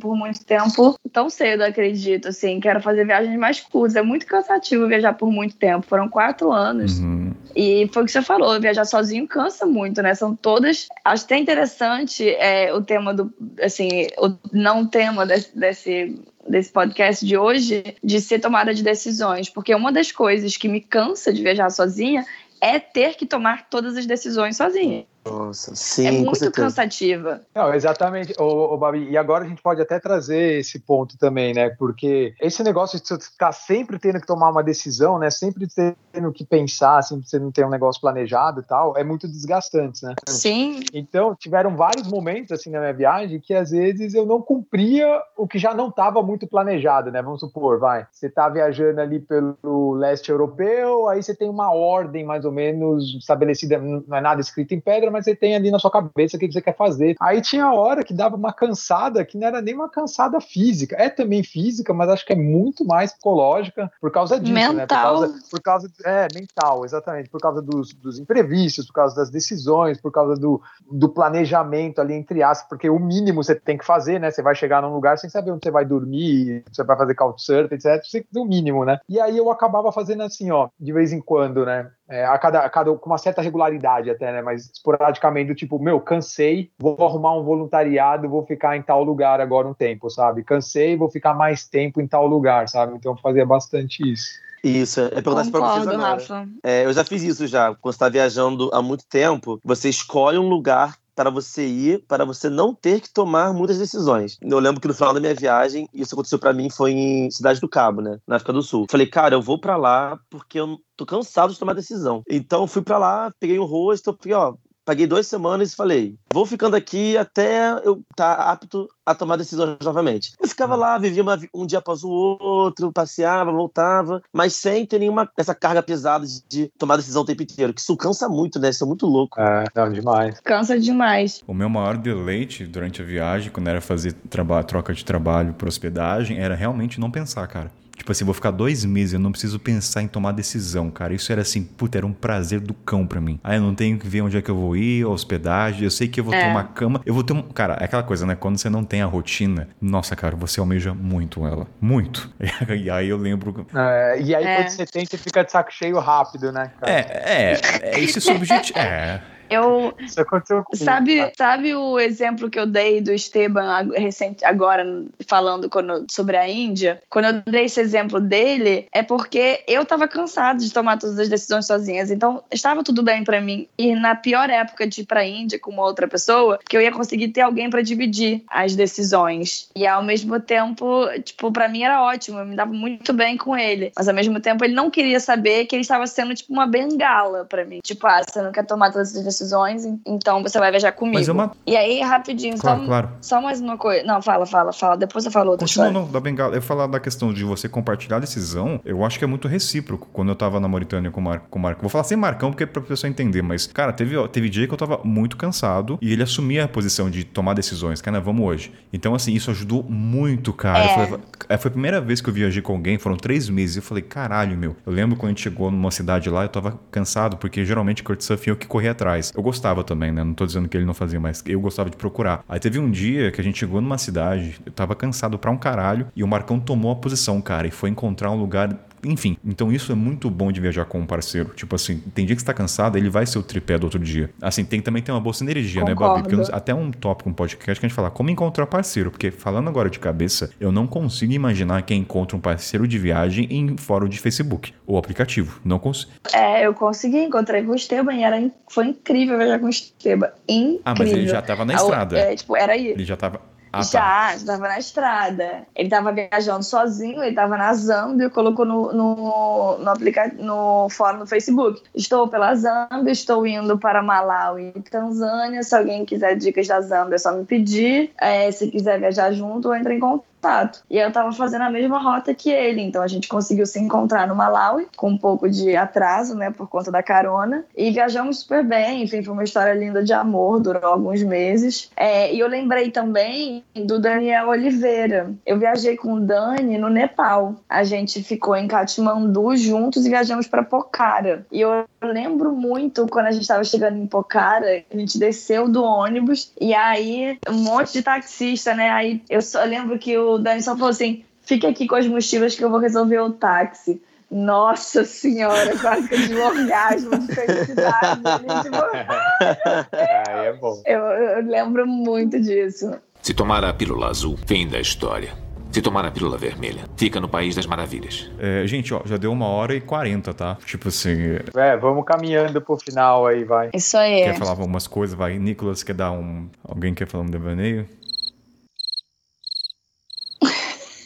por 0.00 0.16
muito 0.16 0.44
tempo 0.44 0.94
tão 1.12 1.28
cedo, 1.28 1.62
acredito, 1.62 2.28
assim, 2.28 2.60
quero 2.60 2.80
fazer 2.80 3.04
viagens 3.04 3.38
mais 3.38 3.60
curtas, 3.60 3.96
é 3.96 4.02
muito 4.02 4.26
cansativo 4.26 4.86
viajar 4.86 5.12
por 5.14 5.30
muito 5.30 5.56
tempo, 5.56 5.86
foram 5.86 6.08
quatro 6.08 6.52
anos, 6.52 6.98
Uhum. 6.98 7.32
e 7.54 7.88
foi 7.92 8.02
o 8.02 8.06
que 8.06 8.12
você 8.12 8.22
falou, 8.22 8.60
viajar 8.60 8.84
sozinho 8.84 9.26
cansa 9.26 9.66
muito, 9.66 10.00
né? 10.02 10.14
São 10.14 10.34
todas. 10.34 10.88
Acho 11.04 11.24
até 11.24 11.38
interessante 11.38 12.28
é, 12.28 12.72
o 12.72 12.82
tema 12.82 13.12
do. 13.12 13.32
Assim, 13.62 14.06
o 14.18 14.34
não 14.52 14.86
tema 14.86 15.26
desse, 15.26 15.56
desse, 15.58 16.20
desse 16.48 16.72
podcast 16.72 17.24
de 17.26 17.36
hoje, 17.36 17.82
de 18.02 18.20
ser 18.20 18.38
tomada 18.38 18.72
de 18.72 18.82
decisões. 18.82 19.48
Porque 19.48 19.74
uma 19.74 19.92
das 19.92 20.12
coisas 20.12 20.56
que 20.56 20.68
me 20.68 20.80
cansa 20.80 21.32
de 21.32 21.42
viajar 21.42 21.70
sozinha 21.70 22.24
é 22.60 22.78
ter 22.78 23.16
que 23.16 23.26
tomar 23.26 23.68
todas 23.68 23.96
as 23.96 24.06
decisões 24.06 24.56
sozinha. 24.56 25.04
Nossa, 25.24 25.74
sim, 25.74 26.06
é 26.06 26.12
muito 26.12 26.50
cansativa. 26.50 27.42
Não, 27.54 27.74
exatamente, 27.74 28.34
ô, 28.38 28.74
ô, 28.74 28.78
Babi. 28.78 29.10
E 29.10 29.18
agora 29.18 29.44
a 29.44 29.48
gente 29.48 29.62
pode 29.62 29.80
até 29.80 29.98
trazer 30.00 30.58
esse 30.60 30.78
ponto 30.80 31.18
também, 31.18 31.52
né? 31.52 31.70
Porque 31.70 32.34
esse 32.40 32.62
negócio 32.62 32.98
de 32.98 33.06
você 33.06 33.18
ficar 33.18 33.52
sempre 33.52 33.98
tendo 33.98 34.20
que 34.20 34.26
tomar 34.26 34.50
uma 34.50 34.62
decisão, 34.62 35.18
né? 35.18 35.30
Sempre 35.30 35.66
tendo 36.12 36.32
que 36.32 36.44
pensar, 36.44 37.02
sempre 37.02 37.28
você 37.28 37.38
não 37.38 37.52
ter 37.52 37.66
um 37.66 37.70
negócio 37.70 38.00
planejado 38.00 38.60
e 38.60 38.64
tal, 38.64 38.96
é 38.96 39.04
muito 39.04 39.28
desgastante, 39.28 40.04
né? 40.04 40.14
Sim, 40.26 40.80
Então, 40.94 41.34
tiveram 41.34 41.76
vários 41.76 42.08
momentos, 42.08 42.52
assim, 42.52 42.70
na 42.70 42.80
minha 42.80 42.94
viagem 42.94 43.40
que 43.40 43.52
às 43.52 43.70
vezes 43.70 44.14
eu 44.14 44.24
não 44.24 44.40
cumpria 44.40 45.22
o 45.36 45.46
que 45.46 45.58
já 45.58 45.74
não 45.74 45.88
estava 45.88 46.22
muito 46.22 46.46
planejado, 46.46 47.10
né? 47.10 47.20
Vamos 47.20 47.40
supor, 47.40 47.78
vai. 47.78 48.06
Você 48.10 48.30
tá 48.30 48.48
viajando 48.48 49.00
ali 49.00 49.20
pelo 49.20 49.92
leste 49.94 50.30
europeu, 50.30 51.08
aí 51.08 51.22
você 51.22 51.34
tem 51.34 51.48
uma 51.48 51.72
ordem 51.72 52.24
mais 52.24 52.44
ou 52.44 52.52
menos 52.52 53.16
estabelecida, 53.16 53.78
não 53.78 54.16
é 54.16 54.20
nada 54.20 54.40
escrito 54.40 54.72
em 54.72 54.80
pedra, 54.80 55.10
mas 55.10 55.19
você 55.22 55.34
tem 55.34 55.54
ali 55.54 55.70
na 55.70 55.78
sua 55.78 55.90
cabeça 55.90 56.36
o 56.36 56.40
que 56.40 56.50
você 56.50 56.60
quer 56.60 56.76
fazer. 56.76 57.16
Aí 57.20 57.40
tinha 57.40 57.72
hora 57.72 58.04
que 58.04 58.14
dava 58.14 58.36
uma 58.36 58.52
cansada 58.52 59.24
que 59.24 59.38
não 59.38 59.46
era 59.46 59.62
nem 59.62 59.74
uma 59.74 59.88
cansada 59.88 60.40
física. 60.40 60.96
É 60.98 61.08
também 61.08 61.42
física, 61.42 61.92
mas 61.92 62.08
acho 62.08 62.26
que 62.26 62.32
é 62.32 62.36
muito 62.36 62.84
mais 62.84 63.12
psicológica 63.12 63.90
por 64.00 64.10
causa 64.10 64.38
disso, 64.38 64.52
né? 64.54 64.66
Por 64.66 64.74
Mental. 64.76 65.02
causa, 65.02 65.34
por 65.50 65.60
causa 65.62 65.90
é 66.04 66.28
mental, 66.34 66.84
exatamente, 66.84 67.28
por 67.28 67.40
causa 67.40 67.60
dos, 67.60 67.92
dos 67.94 68.18
imprevistos, 68.18 68.86
por 68.86 68.94
causa 68.94 69.14
das 69.16 69.30
decisões, 69.30 70.00
por 70.00 70.10
causa 70.10 70.34
do, 70.34 70.60
do 70.90 71.08
planejamento 71.08 72.00
ali 72.00 72.14
entre 72.14 72.42
aspas, 72.42 72.68
porque 72.68 72.88
o 72.88 72.98
mínimo 72.98 73.42
você 73.42 73.54
tem 73.54 73.76
que 73.76 73.84
fazer, 73.84 74.18
né? 74.18 74.30
Você 74.30 74.42
vai 74.42 74.54
chegar 74.54 74.82
num 74.82 74.92
lugar 74.92 75.18
sem 75.18 75.28
saber 75.28 75.50
onde 75.50 75.64
você 75.64 75.70
vai 75.70 75.84
dormir, 75.84 76.64
você 76.70 76.84
vai 76.84 76.96
fazer 76.96 77.14
couchsurfing, 77.14 77.74
etc. 77.74 78.04
Você 78.04 78.10
tem 78.12 78.22
que 78.22 78.28
fazer 78.28 78.40
o 78.40 78.48
mínimo, 78.48 78.84
né? 78.84 78.98
E 79.08 79.20
aí 79.20 79.36
eu 79.36 79.50
acabava 79.50 79.92
fazendo 79.92 80.22
assim, 80.22 80.50
ó, 80.50 80.68
de 80.78 80.92
vez 80.92 81.12
em 81.12 81.20
quando, 81.20 81.64
né? 81.64 81.90
É, 82.10 82.24
a 82.24 82.36
cada, 82.38 82.60
a 82.60 82.68
cada 82.68 82.92
com 82.94 83.08
uma 83.08 83.18
certa 83.18 83.40
regularidade 83.40 84.10
até, 84.10 84.32
né? 84.32 84.42
Mas 84.42 84.66
esporadicamente 84.66 85.46
do 85.46 85.54
tipo, 85.54 85.78
meu, 85.78 86.00
cansei, 86.00 86.68
vou 86.76 86.96
arrumar 87.06 87.38
um 87.38 87.44
voluntariado, 87.44 88.28
vou 88.28 88.44
ficar 88.44 88.76
em 88.76 88.82
tal 88.82 89.04
lugar 89.04 89.40
agora 89.40 89.68
um 89.68 89.74
tempo, 89.74 90.10
sabe? 90.10 90.42
Cansei, 90.42 90.96
vou 90.96 91.08
ficar 91.08 91.34
mais 91.34 91.68
tempo 91.68 92.00
em 92.00 92.08
tal 92.08 92.26
lugar, 92.26 92.68
sabe? 92.68 92.96
Então 92.96 93.12
eu 93.12 93.18
fazia 93.18 93.46
bastante 93.46 94.02
isso. 94.02 94.28
Isso, 94.62 95.00
é 95.00 95.08
perguntar 95.08 95.42
isso 95.42 95.52
pra 95.52 95.60
vocês 95.60 95.86
agora. 95.86 96.48
É, 96.64 96.84
eu 96.84 96.92
já 96.92 97.04
fiz 97.04 97.22
isso 97.22 97.46
já. 97.46 97.74
Quando 97.76 97.94
você 97.94 97.98
tá 97.98 98.08
viajando 98.08 98.68
há 98.72 98.82
muito 98.82 99.06
tempo, 99.06 99.60
você 99.64 99.88
escolhe 99.88 100.36
um 100.36 100.48
lugar 100.48 100.96
para 101.20 101.28
você 101.28 101.66
ir, 101.66 102.02
para 102.08 102.24
você 102.24 102.48
não 102.48 102.74
ter 102.74 102.98
que 102.98 103.12
tomar 103.12 103.52
muitas 103.52 103.76
decisões. 103.76 104.38
Eu 104.40 104.58
lembro 104.58 104.80
que 104.80 104.88
no 104.88 104.94
final 104.94 105.12
da 105.12 105.20
minha 105.20 105.34
viagem, 105.34 105.86
isso 105.92 106.14
aconteceu 106.14 106.38
para 106.38 106.54
mim 106.54 106.70
foi 106.70 106.92
em 106.92 107.30
Cidade 107.30 107.60
do 107.60 107.68
Cabo, 107.68 108.00
né, 108.00 108.18
na 108.26 108.36
África 108.36 108.54
do 108.54 108.62
Sul. 108.62 108.86
Falei, 108.90 109.06
cara, 109.06 109.34
eu 109.34 109.42
vou 109.42 109.60
para 109.60 109.76
lá 109.76 110.18
porque 110.30 110.58
eu 110.58 110.78
tô 110.96 111.04
cansado 111.04 111.52
de 111.52 111.58
tomar 111.58 111.74
decisão. 111.74 112.22
Então 112.26 112.66
fui 112.66 112.80
para 112.80 112.96
lá, 112.96 113.30
peguei 113.38 113.58
um 113.58 113.66
rosto, 113.66 114.16
falei, 114.18 114.34
ó, 114.34 114.54
paguei 114.84 115.06
duas 115.06 115.26
semanas 115.26 115.72
e 115.72 115.76
falei, 115.76 116.16
vou 116.32 116.46
ficando 116.46 116.76
aqui 116.76 117.16
até 117.16 117.70
eu 117.84 118.02
estar 118.10 118.36
tá 118.36 118.50
apto 118.50 118.88
a 119.04 119.14
tomar 119.14 119.36
decisões 119.36 119.76
novamente. 119.82 120.32
Eu 120.40 120.48
ficava 120.48 120.76
lá, 120.76 120.98
vivia 120.98 121.22
uma, 121.22 121.38
um 121.54 121.66
dia 121.66 121.78
após 121.78 122.04
o 122.04 122.08
outro, 122.08 122.92
passeava, 122.92 123.50
voltava, 123.52 124.22
mas 124.32 124.54
sem 124.54 124.86
ter 124.86 124.98
nenhuma 124.98 125.30
essa 125.36 125.54
carga 125.54 125.82
pesada 125.82 126.24
de, 126.26 126.42
de 126.48 126.72
tomar 126.78 126.96
decisão 126.96 127.22
o 127.22 127.24
tempo 127.24 127.42
inteiro, 127.42 127.74
que 127.74 127.80
isso 127.80 127.96
cansa 127.96 128.28
muito, 128.28 128.58
né? 128.58 128.70
Isso 128.70 128.84
é 128.84 128.86
muito 128.86 129.06
louco. 129.06 129.40
É, 129.40 129.64
não, 129.74 129.92
demais. 129.92 130.40
Cansa 130.40 130.78
demais. 130.78 131.42
O 131.46 131.54
meu 131.54 131.68
maior 131.68 131.96
deleite 131.96 132.64
durante 132.66 133.02
a 133.02 133.04
viagem, 133.04 133.50
quando 133.50 133.68
era 133.68 133.80
fazer 133.80 134.12
trabalho, 134.28 134.66
troca 134.66 134.94
de 134.94 135.04
trabalho 135.04 135.54
por 135.54 135.68
hospedagem, 135.68 136.38
era 136.38 136.54
realmente 136.54 137.00
não 137.00 137.10
pensar, 137.10 137.46
cara. 137.46 137.70
Tipo 138.00 138.12
assim, 138.12 138.24
vou 138.24 138.32
ficar 138.32 138.50
dois 138.50 138.82
meses, 138.82 139.12
eu 139.12 139.20
não 139.20 139.30
preciso 139.30 139.60
pensar 139.60 140.00
em 140.00 140.08
tomar 140.08 140.32
decisão, 140.32 140.90
cara. 140.90 141.12
Isso 141.12 141.30
era 141.30 141.42
assim, 141.42 141.62
puta, 141.62 141.98
era 141.98 142.06
um 142.06 142.14
prazer 142.14 142.58
do 142.58 142.72
cão 142.72 143.06
pra 143.06 143.20
mim. 143.20 143.38
Aí 143.44 143.58
eu 143.58 143.60
não 143.60 143.74
tenho 143.74 143.98
que 143.98 144.08
ver 144.08 144.22
onde 144.22 144.38
é 144.38 144.40
que 144.40 144.50
eu 144.50 144.56
vou 144.56 144.74
ir, 144.74 145.04
a 145.04 145.08
hospedagem, 145.08 145.84
eu 145.84 145.90
sei 145.90 146.08
que 146.08 146.18
eu 146.18 146.24
vou 146.24 146.32
é. 146.32 146.40
ter 146.40 146.46
uma 146.46 146.64
cama, 146.64 147.02
eu 147.04 147.12
vou 147.12 147.22
ter 147.22 147.34
um. 147.34 147.42
Cara, 147.42 147.76
é 147.78 147.84
aquela 147.84 148.02
coisa, 148.02 148.24
né? 148.24 148.34
Quando 148.34 148.56
você 148.56 148.70
não 148.70 148.84
tem 148.84 149.02
a 149.02 149.04
rotina, 149.04 149.68
nossa, 149.78 150.16
cara, 150.16 150.34
você 150.34 150.60
almeja 150.60 150.94
muito 150.94 151.46
ela. 151.46 151.66
Muito. 151.78 152.30
E 152.70 152.88
aí 152.88 153.08
eu 153.08 153.18
lembro. 153.18 153.66
É, 153.74 154.22
e 154.22 154.34
aí 154.34 154.44
é. 154.44 154.56
quando 154.56 154.68
você 154.70 154.86
tem, 154.86 155.04
você 155.04 155.18
fica 155.18 155.44
de 155.44 155.52
saco 155.52 155.70
cheio 155.72 155.98
rápido, 155.98 156.50
né? 156.50 156.70
Cara? 156.80 156.92
É, 156.92 157.52
é, 157.52 157.60
é 157.82 158.00
esse 158.00 158.18
subjetivo. 158.20 158.78
É. 158.78 159.20
Eu. 159.50 159.94
Isso 159.98 160.20
aconteceu 160.20 160.62
comigo, 160.62 160.84
sabe, 160.84 161.20
tá? 161.20 161.32
sabe 161.36 161.74
o 161.74 161.98
exemplo 161.98 162.48
que 162.48 162.58
eu 162.58 162.66
dei 162.66 163.00
do 163.00 163.12
Esteban 163.12 163.90
recente, 163.94 164.44
agora, 164.44 164.84
falando 165.26 165.68
quando, 165.68 166.06
sobre 166.08 166.36
a 166.36 166.48
Índia? 166.48 167.02
Quando 167.10 167.24
eu 167.26 167.42
dei 167.50 167.64
esse 167.64 167.80
exemplo 167.80 168.20
dele, 168.20 168.86
é 168.92 169.02
porque 169.02 169.62
eu 169.66 169.84
tava 169.84 170.06
cansado 170.06 170.60
de 170.60 170.72
tomar 170.72 170.98
todas 170.98 171.18
as 171.18 171.28
decisões 171.28 171.66
sozinhas. 171.66 172.10
Então, 172.10 172.42
estava 172.50 172.84
tudo 172.84 173.02
bem 173.02 173.24
para 173.24 173.40
mim. 173.40 173.66
E 173.76 173.94
na 173.94 174.14
pior 174.14 174.48
época 174.48 174.86
de 174.86 175.00
ir 175.00 175.06
pra 175.06 175.24
Índia 175.24 175.58
com 175.58 175.70
uma 175.70 175.84
outra 175.84 176.06
pessoa, 176.06 176.58
que 176.68 176.76
eu 176.76 176.80
ia 176.80 176.92
conseguir 176.92 177.28
ter 177.28 177.40
alguém 177.40 177.68
para 177.68 177.82
dividir 177.82 178.44
as 178.48 178.76
decisões. 178.76 179.68
E 179.74 179.86
ao 179.86 180.02
mesmo 180.02 180.38
tempo, 180.38 181.06
tipo, 181.24 181.50
para 181.50 181.68
mim 181.68 181.82
era 181.82 182.02
ótimo. 182.02 182.38
Eu 182.38 182.46
me 182.46 182.54
dava 182.54 182.72
muito 182.72 183.12
bem 183.12 183.36
com 183.36 183.56
ele. 183.56 183.92
Mas 183.96 184.08
ao 184.08 184.14
mesmo 184.14 184.40
tempo, 184.40 184.64
ele 184.64 184.74
não 184.74 184.90
queria 184.90 185.18
saber 185.18 185.66
que 185.66 185.74
ele 185.74 185.82
estava 185.82 186.06
sendo, 186.06 186.34
tipo, 186.34 186.52
uma 186.52 186.66
bengala 186.66 187.44
para 187.44 187.64
mim. 187.64 187.80
Tipo, 187.82 188.06
ah, 188.06 188.22
você 188.22 188.40
não 188.40 188.52
quer 188.52 188.64
tomar 188.64 188.92
todas 188.92 189.16
as 189.16 189.24
decisões 189.24 189.39
decisões, 189.40 189.84
então 190.06 190.42
você 190.42 190.58
vai 190.58 190.70
viajar 190.70 190.92
comigo. 190.92 191.18
Mas 191.18 191.28
é 191.28 191.32
uma... 191.32 191.52
E 191.66 191.76
aí, 191.76 192.00
rapidinho, 192.00 192.58
claro, 192.58 192.80
só, 192.80 192.86
claro. 192.86 193.10
só 193.20 193.40
mais 193.40 193.60
uma 193.60 193.76
coisa. 193.76 194.04
Não, 194.04 194.20
fala, 194.20 194.46
fala, 194.46 194.72
fala. 194.72 194.96
Depois 194.96 195.24
você 195.24 195.30
falou 195.30 195.52
outra 195.52 195.66
Continua, 195.66 195.90
não, 195.90 196.10
da 196.10 196.20
bengala. 196.20 196.54
Eu 196.54 196.62
falar 196.62 196.86
da 196.86 197.00
questão 197.00 197.32
de 197.32 197.44
você 197.44 197.68
compartilhar 197.68 198.18
a 198.18 198.20
decisão, 198.20 198.80
eu 198.84 199.04
acho 199.04 199.18
que 199.18 199.24
é 199.24 199.28
muito 199.28 199.48
recíproco. 199.48 200.08
Quando 200.12 200.28
eu 200.28 200.36
tava 200.36 200.60
na 200.60 200.68
Mauritânia 200.68 201.10
com 201.10 201.20
o 201.20 201.24
Marco, 201.24 201.46
com 201.48 201.58
o 201.58 201.62
Marco. 201.62 201.80
Vou 201.80 201.90
falar 201.90 202.04
sem 202.04 202.16
Marcão, 202.16 202.50
porque 202.50 202.64
é 202.64 202.66
pra 202.66 202.82
pessoa 202.82 203.08
entender, 203.08 203.42
mas, 203.42 203.66
cara, 203.66 203.92
teve, 203.92 204.16
teve 204.28 204.48
dia 204.48 204.66
que 204.66 204.74
eu 204.74 204.78
tava 204.78 205.00
muito 205.04 205.36
cansado 205.36 205.98
e 206.00 206.12
ele 206.12 206.22
assumia 206.22 206.64
a 206.64 206.68
posição 206.68 207.10
de 207.10 207.24
tomar 207.24 207.54
decisões. 207.54 208.00
Cara, 208.00 208.20
vamos 208.20 208.46
hoje. 208.46 208.72
Então, 208.92 209.14
assim, 209.14 209.32
isso 209.32 209.50
ajudou 209.50 209.84
muito, 209.88 210.52
cara. 210.52 210.84
É. 210.84 210.88
Falei, 210.88 211.20
é, 211.48 211.56
foi 211.56 211.68
a 211.68 211.72
primeira 211.72 212.00
vez 212.00 212.20
que 212.20 212.28
eu 212.28 212.34
viajei 212.34 212.62
com 212.62 212.72
alguém, 212.72 212.98
foram 212.98 213.16
três 213.16 213.48
meses. 213.48 213.76
Eu 213.76 213.82
falei, 213.82 214.02
caralho, 214.02 214.56
meu. 214.56 214.76
Eu 214.84 214.92
lembro 214.92 215.16
quando 215.16 215.30
a 215.30 215.30
gente 215.30 215.42
chegou 215.42 215.70
numa 215.70 215.90
cidade 215.90 216.28
lá, 216.28 216.42
eu 216.42 216.48
tava 216.48 216.78
cansado, 216.90 217.36
porque 217.36 217.64
geralmente 217.64 218.02
Kurtsurfing 218.02 218.50
eu 218.50 218.56
que 218.56 218.66
corria 218.66 218.90
atrás. 218.90 219.29
Eu 219.34 219.42
gostava 219.42 219.84
também 219.84 220.10
né? 220.12 220.24
Não 220.24 220.34
tô 220.34 220.46
dizendo 220.46 220.68
que 220.68 220.76
ele 220.76 220.84
não 220.84 220.94
fazia, 220.94 221.20
mas 221.20 221.42
eu 221.46 221.60
gostava 221.60 221.90
de 221.90 221.96
procurar. 221.96 222.44
Aí 222.48 222.58
teve 222.58 222.78
um 222.78 222.90
dia 222.90 223.30
que 223.30 223.40
a 223.40 223.44
gente 223.44 223.58
chegou 223.58 223.80
numa 223.80 223.98
cidade, 223.98 224.60
eu 224.64 224.72
tava 224.72 224.94
cansado 224.94 225.38
pra 225.38 225.50
um 225.50 225.56
caralho, 225.56 226.08
e 226.14 226.22
o 226.22 226.28
Marcão 226.28 226.58
tomou 226.58 226.92
a 226.92 226.96
posição, 226.96 227.40
cara, 227.40 227.66
e 227.66 227.70
foi 227.70 227.90
encontrar 227.90 228.30
um 228.30 228.36
lugar 228.36 228.76
enfim, 229.04 229.36
então 229.44 229.72
isso 229.72 229.92
é 229.92 229.94
muito 229.94 230.30
bom 230.30 230.52
de 230.52 230.60
viajar 230.60 230.84
com 230.84 231.00
um 231.00 231.06
parceiro. 231.06 231.50
Tipo 231.54 231.76
assim, 231.76 231.98
tem 232.14 232.26
dia 232.26 232.34
que 232.34 232.42
você 232.42 232.46
tá 232.46 232.54
cansado, 232.54 232.96
ele 232.96 233.08
vai 233.08 233.26
ser 233.26 233.38
o 233.38 233.42
tripé 233.42 233.78
do 233.78 233.84
outro 233.84 233.98
dia. 233.98 234.30
Assim, 234.40 234.64
tem 234.64 234.80
também 234.80 235.02
tem 235.02 235.14
uma 235.14 235.20
boa 235.20 235.32
sinergia, 235.32 235.82
Concordo. 235.82 236.16
né, 236.16 236.22
Babi? 236.22 236.36
Porque 236.36 236.52
até 236.54 236.74
um 236.74 236.90
tópico, 236.90 237.28
um 237.28 237.32
podcast 237.32 237.80
que 237.80 237.86
a 237.86 237.88
gente 237.88 237.96
fala 237.96 238.10
como 238.10 238.30
encontrar 238.30 238.66
parceiro. 238.66 239.10
Porque 239.10 239.30
falando 239.30 239.68
agora 239.68 239.88
de 239.88 239.98
cabeça, 239.98 240.50
eu 240.60 240.70
não 240.70 240.86
consigo 240.86 241.32
imaginar 241.32 241.82
quem 241.82 242.00
encontra 242.00 242.36
um 242.36 242.40
parceiro 242.40 242.86
de 242.86 242.98
viagem 242.98 243.46
em 243.50 243.76
fórum 243.76 244.08
de 244.08 244.18
Facebook 244.18 244.72
ou 244.86 244.98
aplicativo. 244.98 245.60
Não 245.64 245.78
consigo. 245.78 246.10
É, 246.32 246.66
eu 246.66 246.74
consegui, 246.74 247.18
encontrei 247.18 247.62
com 247.62 247.72
o 247.72 247.74
Esteban 247.74 248.14
e 248.14 248.22
era, 248.22 248.50
foi 248.68 248.86
incrível 248.86 249.38
viajar 249.38 249.58
com 249.58 249.66
o 249.66 249.70
Esteban. 249.70 250.30
Incrível. 250.48 250.80
Ah, 250.84 250.94
mas 250.98 251.10
ele 251.10 251.26
já 251.26 251.42
tava 251.42 251.64
na 251.64 251.74
estrada. 251.74 252.18
É, 252.18 252.34
tipo, 252.34 252.56
era 252.56 252.72
aí. 252.72 252.88
Ele 252.88 253.04
já 253.04 253.16
tava. 253.16 253.40
Ah, 253.72 253.82
já, 253.82 254.00
tá. 254.00 254.34
estava 254.34 254.68
na 254.68 254.78
estrada. 254.78 255.66
Ele 255.74 255.86
estava 255.86 256.12
viajando 256.12 256.64
sozinho, 256.64 257.22
ele 257.22 257.30
estava 257.30 257.56
na 257.56 257.72
Zâmbia, 257.74 258.28
colocou 258.30 258.64
no, 258.64 258.92
no, 258.92 259.78
no, 259.78 259.90
aplica 259.90 260.32
no 260.38 260.88
fórum 260.90 261.20
no 261.20 261.26
Facebook. 261.26 261.82
Estou 261.94 262.28
pela 262.28 262.54
Zâmbia, 262.54 263.12
estou 263.12 263.46
indo 263.46 263.78
para 263.78 264.02
Malawi 264.02 264.72
e 264.74 264.82
Tanzânia. 264.82 265.62
Se 265.62 265.74
alguém 265.74 266.04
quiser 266.04 266.36
dicas 266.36 266.66
da 266.66 266.80
Zâmbia, 266.80 267.14
é 267.14 267.18
só 267.18 267.32
me 267.32 267.44
pedir. 267.44 268.12
É, 268.18 268.50
se 268.50 268.68
quiser 268.68 268.98
viajar 268.98 269.32
junto, 269.32 269.72
entre 269.74 269.94
em 269.94 270.00
contato 270.00 270.29
contato. 270.40 270.82
E 270.90 270.96
eu 270.96 271.12
tava 271.12 271.32
fazendo 271.32 271.62
a 271.62 271.70
mesma 271.70 271.98
rota 271.98 272.34
que 272.34 272.50
ele, 272.50 272.80
então 272.80 273.02
a 273.02 273.06
gente 273.06 273.28
conseguiu 273.28 273.66
se 273.66 273.78
encontrar 273.78 274.26
no 274.26 274.34
Malawi, 274.34 274.88
com 274.96 275.10
um 275.10 275.18
pouco 275.18 275.48
de 275.48 275.76
atraso, 275.76 276.34
né, 276.34 276.50
por 276.50 276.68
conta 276.68 276.90
da 276.90 277.02
carona, 277.02 277.64
e 277.76 277.90
viajamos 277.90 278.40
super 278.40 278.64
bem, 278.64 279.02
enfim, 279.02 279.22
foi 279.22 279.34
uma 279.34 279.44
história 279.44 279.74
linda 279.74 280.02
de 280.02 280.12
amor, 280.12 280.60
durou 280.60 280.84
alguns 280.84 281.22
meses. 281.22 281.90
É, 281.96 282.32
e 282.34 282.40
eu 282.40 282.48
lembrei 282.48 282.90
também 282.90 283.62
do 283.74 284.00
Daniel 284.00 284.48
Oliveira. 284.48 285.30
Eu 285.44 285.58
viajei 285.58 285.96
com 285.96 286.14
o 286.14 286.20
Dani 286.20 286.78
no 286.78 286.88
Nepal. 286.88 287.56
A 287.68 287.84
gente 287.84 288.22
ficou 288.22 288.56
em 288.56 288.66
Katmandu 288.66 289.56
juntos 289.56 290.06
e 290.06 290.08
viajamos 290.08 290.46
para 290.46 290.62
Pokhara. 290.62 291.44
E 291.52 291.60
eu 291.60 291.84
lembro 292.02 292.52
muito 292.52 293.06
quando 293.08 293.26
a 293.26 293.30
gente 293.30 293.42
estava 293.42 293.64
chegando 293.64 293.98
em 293.98 294.06
Pokhara, 294.06 294.84
a 294.90 294.96
gente 294.96 295.18
desceu 295.18 295.68
do 295.68 295.82
ônibus 295.82 296.52
e 296.60 296.72
aí 296.72 297.38
um 297.48 297.54
monte 297.54 297.92
de 297.92 298.02
taxista, 298.02 298.74
né? 298.74 298.90
Aí 298.90 299.22
eu 299.28 299.42
só 299.42 299.64
lembro 299.64 299.98
que 299.98 300.16
o 300.16 300.29
o 300.34 300.38
Dani 300.38 300.62
só 300.62 300.74
falou 300.74 300.90
assim: 300.90 301.24
fica 301.42 301.68
aqui 301.68 301.86
com 301.86 301.96
as 301.96 302.06
mochilas 302.06 302.54
que 302.54 302.64
eu 302.64 302.70
vou 302.70 302.78
resolver 302.78 303.18
o 303.18 303.30
táxi. 303.30 304.00
Nossa 304.30 305.04
senhora, 305.04 305.76
quase 305.78 306.08
que 306.08 306.14
eu 306.14 306.18
tive 306.20 306.36
um 306.38 306.46
orgasmo 306.46 307.18
de 307.18 307.34
felicidade. 307.34 308.20
tipo, 308.62 308.76
é, 309.96 310.46
é 310.46 310.52
bom. 310.52 310.80
Eu, 310.86 311.00
eu 311.00 311.42
lembro 311.44 311.84
muito 311.84 312.40
disso. 312.40 312.92
Se 313.20 313.34
tomar 313.34 313.64
a 313.64 313.72
pílula 313.72 314.08
azul, 314.08 314.38
fim 314.46 314.68
da 314.68 314.78
história. 314.80 315.32
Se 315.72 315.80
tomar 315.80 316.04
a 316.04 316.10
pílula 316.10 316.36
vermelha, 316.36 316.84
fica 316.96 317.20
no 317.20 317.28
País 317.28 317.54
das 317.54 317.64
Maravilhas. 317.64 318.28
É, 318.40 318.66
gente, 318.66 318.92
ó, 318.92 319.02
já 319.04 319.16
deu 319.16 319.30
uma 319.30 319.46
hora 319.46 319.72
e 319.74 319.80
quarenta, 319.80 320.34
tá? 320.34 320.56
Tipo 320.64 320.88
assim. 320.88 321.36
É, 321.56 321.76
vamos 321.76 322.04
caminhando 322.04 322.60
pro 322.60 322.76
final 322.76 323.26
aí, 323.26 323.44
vai. 323.44 323.70
Isso 323.72 323.96
aí. 323.96 324.24
Quer 324.24 324.36
falar 324.36 324.50
algumas 324.50 324.88
coisas? 324.88 325.16
Vai. 325.16 325.38
Nicolas, 325.38 325.84
quer 325.84 325.94
dar 325.94 326.10
um. 326.10 326.48
Alguém 326.64 326.92
quer 326.92 327.06
falar 327.06 327.22
um 327.22 327.30
devaneio? 327.30 327.86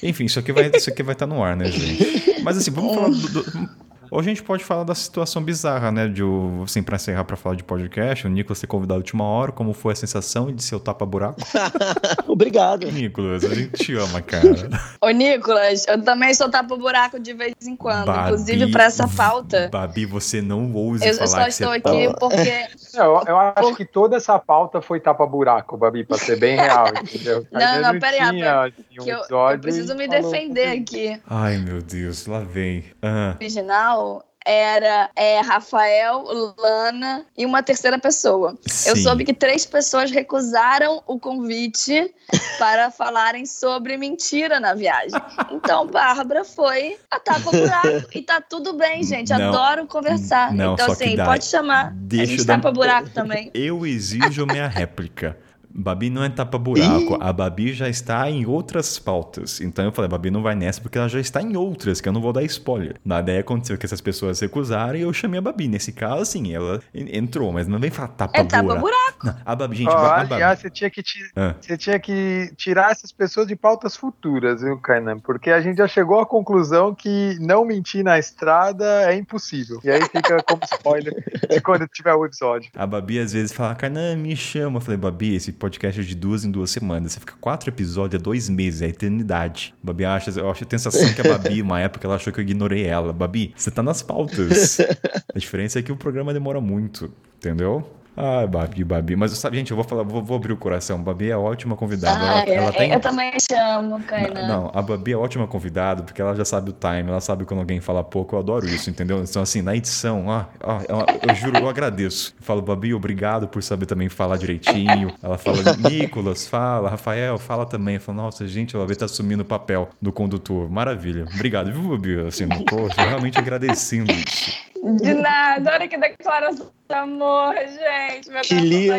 Enfim, 0.04 0.26
isso 0.26 0.38
aqui 0.38 0.52
vai 0.52 0.66
aqui 0.90 1.02
vai 1.02 1.14
estar 1.14 1.26
tá 1.26 1.34
no 1.34 1.42
ar, 1.42 1.56
né, 1.56 1.64
gente? 1.70 2.42
Mas 2.42 2.58
assim, 2.58 2.70
vamos 2.70 2.94
falar 2.94 3.08
do, 3.08 3.28
do, 3.28 3.70
ou 4.14 4.20
a 4.20 4.22
gente 4.22 4.44
pode 4.44 4.62
falar 4.62 4.84
da 4.84 4.94
situação 4.94 5.42
bizarra, 5.42 5.90
né? 5.90 6.06
De, 6.06 6.22
assim, 6.62 6.84
pra 6.84 6.94
encerrar 6.94 7.24
pra 7.24 7.36
falar 7.36 7.56
de 7.56 7.64
podcast, 7.64 8.24
o 8.24 8.30
Nicolas 8.30 8.58
ser 8.58 8.68
convidado 8.68 9.00
de 9.00 9.06
última 9.06 9.24
hora, 9.24 9.50
como 9.50 9.72
foi 9.72 9.92
a 9.92 9.96
sensação 9.96 10.52
de 10.52 10.62
ser 10.62 10.76
o 10.76 10.80
tapa-buraco? 10.80 11.40
Obrigado. 12.28 12.86
Nicolas, 12.92 13.44
a 13.44 13.52
gente 13.52 13.72
te 13.72 13.96
ama, 13.96 14.22
cara. 14.22 14.70
Ô, 15.02 15.10
Nicolas, 15.10 15.84
eu 15.88 16.00
também 16.00 16.32
sou 16.32 16.48
tapa-buraco 16.48 17.18
de 17.18 17.32
vez 17.32 17.54
em 17.66 17.74
quando. 17.74 18.06
Babi, 18.06 18.20
inclusive 18.20 18.70
pra 18.70 18.84
essa 18.84 19.08
pauta. 19.08 19.68
Babi, 19.72 20.06
você 20.06 20.40
não 20.40 20.72
ouse 20.72 21.04
eu, 21.04 21.14
falar 21.14 21.24
eu 21.24 21.28
só 21.28 21.48
estou 21.48 21.70
aqui 21.72 22.06
tá... 22.06 22.14
porque. 22.20 22.66
eu, 22.94 23.22
eu 23.26 23.36
acho 23.36 23.74
que 23.74 23.84
toda 23.84 24.16
essa 24.16 24.38
pauta 24.38 24.80
foi 24.80 25.00
tapa-buraco, 25.00 25.76
Babi, 25.76 26.04
pra 26.04 26.18
ser 26.18 26.38
bem 26.38 26.54
real, 26.54 26.86
entendeu? 27.02 27.44
Não, 27.50 27.80
não, 27.80 27.98
peraí, 27.98 28.20
assim, 28.20 29.00
um 29.00 29.08
eu, 29.08 29.22
eu, 29.28 29.58
preciso 29.58 29.92
me 29.96 30.06
defender 30.06 30.78
aqui. 30.78 31.20
Ai, 31.28 31.58
meu 31.58 31.82
Deus, 31.82 32.28
lá 32.28 32.38
vem. 32.38 32.84
Uhum. 33.02 33.34
Original 33.40 34.03
era 34.44 35.10
é, 35.16 35.40
Rafael, 35.40 36.22
Lana 36.58 37.24
e 37.36 37.46
uma 37.46 37.62
terceira 37.62 37.98
pessoa. 37.98 38.56
Sim. 38.66 38.90
Eu 38.90 38.96
soube 38.96 39.24
que 39.24 39.32
três 39.32 39.64
pessoas 39.64 40.10
recusaram 40.10 41.02
o 41.06 41.18
convite 41.18 42.14
para 42.58 42.90
falarem 42.90 43.46
sobre 43.46 43.96
mentira 43.96 44.60
na 44.60 44.74
viagem. 44.74 45.18
Então, 45.50 45.86
Bárbara 45.86 46.44
foi 46.44 46.98
a 47.10 47.18
tapa-buraco. 47.18 48.10
E 48.14 48.22
tá 48.22 48.40
tudo 48.40 48.74
bem, 48.74 49.02
gente. 49.02 49.32
Não, 49.32 49.48
Adoro 49.48 49.86
conversar. 49.86 50.52
Não, 50.52 50.74
então, 50.74 50.92
assim, 50.92 51.16
pode 51.16 51.46
chamar. 51.46 51.92
Deixa 51.94 52.24
a 52.24 52.26
gente 52.26 52.46
tapa-buraco 52.46 53.10
também. 53.10 53.50
Eu 53.54 53.86
exijo 53.86 54.44
minha 54.46 54.68
réplica. 54.68 55.38
Babi 55.74 56.08
não 56.10 56.22
é 56.22 56.28
tapa-buraco. 56.28 57.18
A 57.20 57.32
Babi 57.32 57.72
já 57.72 57.88
está 57.88 58.30
em 58.30 58.46
outras 58.46 58.98
pautas. 58.98 59.60
Então 59.60 59.84
eu 59.84 59.92
falei, 59.92 60.06
a 60.06 60.10
Babi 60.10 60.30
não 60.30 60.42
vai 60.42 60.54
nessa 60.54 60.80
porque 60.80 60.96
ela 60.98 61.08
já 61.08 61.18
está 61.20 61.42
em 61.42 61.56
outras, 61.56 62.00
que 62.00 62.08
eu 62.08 62.12
não 62.12 62.20
vou 62.20 62.32
dar 62.32 62.42
spoiler. 62.44 62.96
Na 63.04 63.20
ideia 63.20 63.40
aconteceu 63.40 63.76
que 63.76 63.84
essas 63.84 64.00
pessoas 64.00 64.38
recusaram 64.40 64.96
e 64.96 65.02
eu 65.02 65.12
chamei 65.12 65.38
a 65.38 65.42
Babi. 65.42 65.66
Nesse 65.68 65.92
caso, 65.92 66.24
sim, 66.24 66.54
ela 66.54 66.80
en- 66.94 67.18
entrou, 67.18 67.52
mas 67.52 67.66
não 67.66 67.78
vem 67.80 67.90
falar 67.90 68.08
tapa-buraco. 68.08 68.54
É 68.54 68.62
tapa-buraco. 68.62 69.26
Não, 69.26 69.36
a 69.44 69.56
Babi, 69.56 69.76
gente, 69.76 69.88
Ó, 69.88 69.96
a 69.96 70.16
Babi. 70.18 70.34
aliás, 70.34 70.58
você 70.60 70.70
tinha, 70.70 70.90
que 70.90 71.02
ti- 71.02 71.30
Ah. 71.34 71.54
você 71.60 71.76
tinha 71.76 71.98
que 71.98 72.52
tirar 72.56 72.90
essas 72.92 73.10
pessoas 73.10 73.46
de 73.46 73.56
pautas 73.56 73.96
futuras, 73.96 74.60
viu, 74.62 74.78
Kainan? 74.78 75.18
Porque 75.18 75.50
a 75.50 75.60
gente 75.60 75.78
já 75.78 75.88
chegou 75.88 76.20
à 76.20 76.26
conclusão 76.26 76.94
que 76.94 77.36
não 77.40 77.64
mentir 77.64 78.04
na 78.04 78.18
estrada 78.18 78.84
é 79.10 79.16
impossível. 79.16 79.80
E 79.82 79.90
aí 79.90 80.02
fica 80.02 80.42
como 80.46 80.60
spoiler 80.72 81.14
de 81.50 81.60
quando 81.60 81.86
tiver 81.88 82.14
o 82.14 82.24
episódio. 82.24 82.70
A 82.76 82.86
Babi 82.86 83.18
às 83.18 83.32
vezes 83.32 83.52
fala, 83.52 83.74
Kainan, 83.74 84.16
me 84.16 84.36
chama. 84.36 84.76
Eu 84.76 84.80
falei, 84.80 84.98
Babi, 84.98 85.34
esse 85.34 85.52
podcast 85.64 86.04
de 86.04 86.14
duas 86.14 86.44
em 86.44 86.50
duas 86.50 86.70
semanas. 86.70 87.12
Você 87.12 87.20
fica 87.20 87.32
quatro 87.40 87.70
episódios, 87.70 88.20
é 88.20 88.22
dois 88.22 88.50
meses, 88.50 88.82
é 88.82 88.88
eternidade. 88.88 89.74
Babi 89.82 90.04
acha, 90.04 90.30
eu 90.38 90.50
acho 90.50 90.62
a 90.62 90.68
sensação 90.68 91.14
que 91.14 91.22
a 91.22 91.24
Babi, 91.24 91.62
uma 91.62 91.80
época, 91.80 92.06
ela 92.06 92.16
achou 92.16 92.30
que 92.30 92.38
eu 92.38 92.42
ignorei 92.42 92.84
ela. 92.84 93.14
Babi, 93.14 93.54
você 93.56 93.70
tá 93.70 93.82
nas 93.82 94.02
pautas. 94.02 94.78
a 95.34 95.38
diferença 95.38 95.78
é 95.78 95.82
que 95.82 95.90
o 95.90 95.96
programa 95.96 96.34
demora 96.34 96.60
muito, 96.60 97.10
entendeu? 97.38 97.88
Ah, 98.16 98.46
Babi, 98.46 98.84
Babi. 98.84 99.16
Mas 99.16 99.32
sabe, 99.32 99.56
gente, 99.56 99.70
eu 99.70 99.76
vou 99.76 99.84
falar, 99.84 100.02
vou, 100.02 100.22
vou 100.22 100.36
abrir 100.36 100.52
o 100.52 100.56
coração. 100.56 101.02
Babi 101.02 101.30
é 101.30 101.36
ótima 101.36 101.76
convidada. 101.76 102.18
Ah, 102.20 102.44
ela, 102.46 102.54
ela 102.54 102.68
eu, 102.68 102.72
tem. 102.72 102.92
eu 102.92 103.00
também 103.00 103.32
chamo, 103.50 104.00
Kainan. 104.04 104.46
Não, 104.46 104.70
a 104.72 104.80
Babi 104.80 105.12
é 105.12 105.16
ótima 105.16 105.46
convidada 105.46 106.02
porque 106.02 106.22
ela 106.22 106.34
já 106.34 106.44
sabe 106.44 106.70
o 106.70 106.72
time, 106.72 107.08
ela 107.08 107.20
sabe 107.20 107.44
quando 107.44 107.60
alguém 107.60 107.80
fala 107.80 108.04
pouco, 108.04 108.36
eu 108.36 108.38
adoro 108.38 108.66
isso, 108.66 108.88
entendeu? 108.88 109.22
Então, 109.22 109.42
assim, 109.42 109.62
na 109.62 109.74
edição, 109.74 110.26
ó, 110.26 110.44
ó, 110.62 110.80
eu, 110.88 111.28
eu 111.28 111.34
juro, 111.34 111.58
eu 111.58 111.68
agradeço. 111.68 112.34
Eu 112.38 112.44
falo, 112.44 112.62
Babi, 112.62 112.94
obrigado 112.94 113.48
por 113.48 113.62
saber 113.62 113.86
também 113.86 114.08
falar 114.08 114.36
direitinho. 114.36 115.12
Ela 115.22 115.38
fala, 115.38 115.58
Nicolas, 115.90 116.46
fala, 116.46 116.90
Rafael, 116.90 117.38
fala 117.38 117.66
também. 117.66 117.96
Eu 117.96 118.00
falo, 118.00 118.18
nossa, 118.18 118.46
gente, 118.46 118.76
a 118.76 118.78
Babi 118.78 118.94
tá 118.94 119.06
assumindo 119.06 119.42
o 119.42 119.46
papel 119.46 119.88
do 120.00 120.12
condutor. 120.12 120.70
Maravilha. 120.70 121.26
Obrigado, 121.34 121.72
viu, 121.72 121.90
Babi? 121.90 122.26
Assim, 122.26 122.48
poxa, 122.68 123.02
realmente 123.02 123.38
agradecendo 123.38 124.12
isso. 124.12 124.73
De 124.84 125.14
nada, 125.14 125.72
olha 125.72 125.88
que 125.88 125.96
declaração 125.96 126.66
de 126.88 126.94
amor, 126.94 127.54
gente. 127.54 128.28
Meu 128.30 128.42
Que 128.42 128.54
tá 128.54 128.60
lindo. 128.60 128.92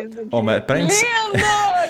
aquecido 0.00 0.28
Ó, 0.30 0.42
mas 0.42 0.62
pra 0.64 0.80
encer- 0.80 1.08
Lindo! 1.32 1.40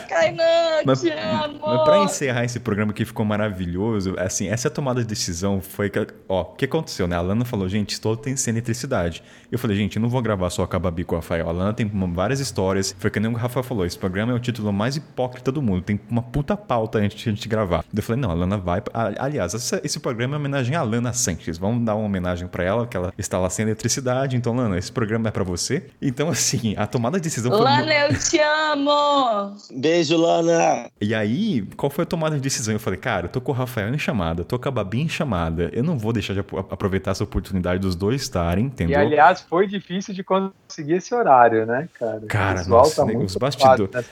Kainan, 0.09 0.83
Mas, 0.85 1.01
te 1.01 1.11
amo! 1.11 1.61
mas 1.67 1.83
pra 1.85 1.99
encerrar 1.99 2.45
esse 2.45 2.61
programa 2.61 2.93
que 2.93 3.05
ficou 3.05 3.25
maravilhoso, 3.25 4.15
assim, 4.19 4.49
essa 4.49 4.71
tomada 4.71 5.01
de 5.01 5.07
decisão 5.07 5.61
foi 5.61 5.91
que, 5.91 6.07
ó, 6.29 6.43
o 6.43 6.45
que 6.55 6.65
aconteceu, 6.65 7.07
né? 7.09 7.17
A 7.17 7.21
Lana 7.21 7.45
falou, 7.45 7.69
gente, 7.69 7.91
estou 7.93 8.17
tem 8.17 8.37
sem 8.37 8.53
eletricidade. 8.53 9.23
Eu 9.51 9.59
falei, 9.59 9.77
gente, 9.77 9.97
eu 9.97 10.03
não 10.03 10.09
vou 10.09 10.23
gravar 10.23 10.51
só 10.51 10.67
com 10.67 10.77
a 10.77 10.79
Babi 10.79 11.03
com 11.05 11.15
o 11.17 11.19
Rafael. 11.19 11.49
A 11.49 11.53
Lana 11.53 11.73
tem 11.73 11.89
várias 12.13 12.39
histórias. 12.41 12.95
Foi 12.99 13.11
que 13.11 13.19
nem 13.19 13.31
o 13.31 13.35
Rafael 13.37 13.65
falou, 13.65 13.85
esse 13.85 13.99
programa 13.99 14.33
é 14.33 14.35
o 14.35 14.39
título 14.39 14.73
mais 14.73 14.97
hipócrita 14.97 15.51
do 15.51 15.61
mundo. 15.61 15.83
Tem 15.83 16.01
uma 16.09 16.23
puta 16.23 16.57
pauta 16.57 16.99
antes 16.99 17.19
de 17.21 17.29
a 17.29 17.33
gente 17.33 17.49
gravar. 17.49 17.85
Eu 17.95 18.03
falei, 18.03 18.21
não, 18.21 18.31
a 18.31 18.35
Lana 18.35 18.57
vai. 18.59 18.81
Aliás, 19.19 19.53
esse 19.83 19.99
programa 20.01 20.35
é 20.35 20.37
uma 20.37 20.41
homenagem 20.41 20.77
à 20.77 20.83
Lana 20.83 21.13
Sanches. 21.13 21.59
Vamos 21.59 21.85
dar 21.85 21.97
uma 21.97 22.07
homenagem 22.07 22.47
pra 22.47 22.63
ela, 22.65 22.87
que 22.87 22.97
ela 22.97 23.13
está 23.19 23.40
lá 23.41 23.51
sem 23.51 23.65
eletricidade. 23.65 24.37
Então, 24.37 24.55
Lana, 24.55 24.79
esse 24.79 24.91
programa 24.93 25.29
é 25.29 25.31
pra 25.31 25.43
você. 25.45 25.87
Então, 26.01 26.29
assim, 26.29 26.75
a 26.77 26.87
tomada 26.87 27.17
de 27.19 27.25
decisão 27.25 27.51
foi. 27.53 27.61
Lana, 27.63 27.93
eu 27.93 28.19
te 28.19 28.39
amo! 28.39 29.55
Beijo, 29.73 30.17
Lana. 30.17 30.89
E 31.01 31.15
aí, 31.15 31.63
qual 31.77 31.91
foi 31.91 32.03
a 32.03 32.07
tomada 32.07 32.37
de 32.37 32.43
decisão? 32.43 32.73
Eu 32.75 32.81
falei, 32.81 32.99
cara, 32.99 33.27
eu 33.27 33.31
tô 33.31 33.41
com 33.41 33.53
o 33.53 33.55
Rafael 33.55 33.93
em 33.93 33.99
chamada, 33.99 34.45
tô 34.45 34.59
com 34.59 34.69
a 34.69 34.73
Babi 34.73 35.01
em 35.01 35.09
chamada. 35.09 35.71
Eu 35.73 35.83
não 35.83 35.99
vou 35.99 36.13
deixar 36.13 36.35
de 36.35 36.41
ap- 36.41 36.55
aproveitar 36.71 37.13
essa 37.13 37.25
oportunidade 37.25 37.81
dos 37.81 37.95
dois 37.95 38.23
estarem, 38.23 38.65
E 38.65 38.67
entendeu? 38.69 38.99
aliás, 39.01 39.41
foi 39.49 39.67
difícil 39.67 40.15
de 40.15 40.23
conseguir 40.23 40.95
esse 40.95 41.15
horário, 41.15 41.67
né, 41.67 41.89
cara? 41.99 42.21
Cara, 42.29 42.65
nossa, 42.65 43.05
né, 43.05 43.13
muito 43.15 43.29
os 43.29 43.37
bastidores- 43.37 43.89
nessa- 43.95 44.11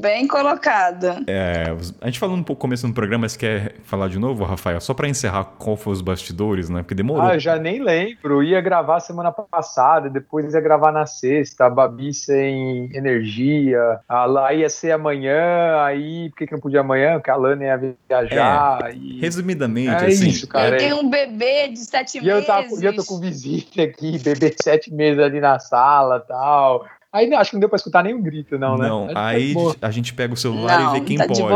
Bem 0.00 0.26
colocada. 0.26 1.22
É, 1.26 1.74
a 2.00 2.06
gente 2.06 2.18
falou 2.18 2.36
um 2.36 2.42
pouco 2.42 2.54
no 2.54 2.64
começo 2.64 2.86
do 2.86 2.92
programa, 2.94 3.28
você 3.28 3.36
quer 3.38 3.74
falar 3.84 4.08
de 4.08 4.18
novo, 4.18 4.44
Rafael? 4.44 4.80
Só 4.80 4.94
pra 4.94 5.08
encerrar 5.08 5.44
qual 5.58 5.76
foi 5.76 5.92
os 5.92 6.00
bastidores, 6.00 6.68
né? 6.68 6.82
Porque 6.82 6.94
demorou. 6.94 7.22
Ah, 7.26 7.34
eu 7.34 7.40
já 7.40 7.56
nem 7.58 7.82
lembro. 7.82 8.42
Ia 8.42 8.60
gravar 8.64 8.98
semana 9.00 9.30
passada, 9.30 10.10
depois 10.10 10.52
ia 10.54 10.60
gravar 10.60 10.90
na 10.90 11.06
sexta, 11.06 11.66
a 11.66 11.70
Babi 11.70 12.12
sem 12.12 12.88
energia, 12.96 14.00
a 14.08 14.24
lá 14.24 14.52
ia 14.52 14.68
ser 14.68 14.90
amanhã, 14.92 15.84
aí 15.84 16.30
por 16.30 16.38
que, 16.38 16.46
que 16.46 16.52
não 16.52 16.60
podia 16.60 16.80
amanhã? 16.80 17.14
Porque 17.14 17.30
a 17.30 17.36
Lana 17.36 17.64
ia 17.64 17.96
viajar. 18.08 18.94
E, 18.96 19.20
Resumidamente, 19.20 20.04
É 20.04 20.06
assim. 20.08 20.28
isso, 20.28 20.48
cara. 20.48 20.70
eu 20.70 20.74
é- 20.74 20.78
tenho 20.78 20.96
um 21.00 21.08
bebê 21.10 21.68
de 21.68 21.78
sete 21.78 22.18
e 22.18 22.26
eu, 22.26 22.34
meses. 22.36 22.46
tava, 22.46 22.66
e 22.66 22.84
eu 22.84 22.96
tô 22.96 23.04
com 23.04 23.20
visita 23.20 23.82
aqui, 23.82 24.18
bebê 24.18 24.50
de 24.50 24.62
sete 24.62 24.92
meses 24.92 25.20
ali 25.20 25.40
na 25.40 25.58
sala 25.58 26.20
tal. 26.20 26.86
Aí 27.14 27.28
não, 27.28 27.38
acho 27.38 27.50
que 27.50 27.56
não 27.56 27.60
deu 27.60 27.68
pra 27.68 27.76
escutar 27.76 28.02
nenhum 28.02 28.20
grito, 28.20 28.58
não, 28.58 28.76
né? 28.76 28.88
Não, 28.88 29.08
aí 29.14 29.54
a 29.80 29.90
gente 29.92 30.12
pega 30.12 30.34
o 30.34 30.36
celular 30.36 30.80
Não, 30.80 30.96
e 30.96 30.98
vê 30.98 31.06
quem 31.06 31.16
tá 31.16 31.26
de 31.26 31.40
pode. 31.40 31.54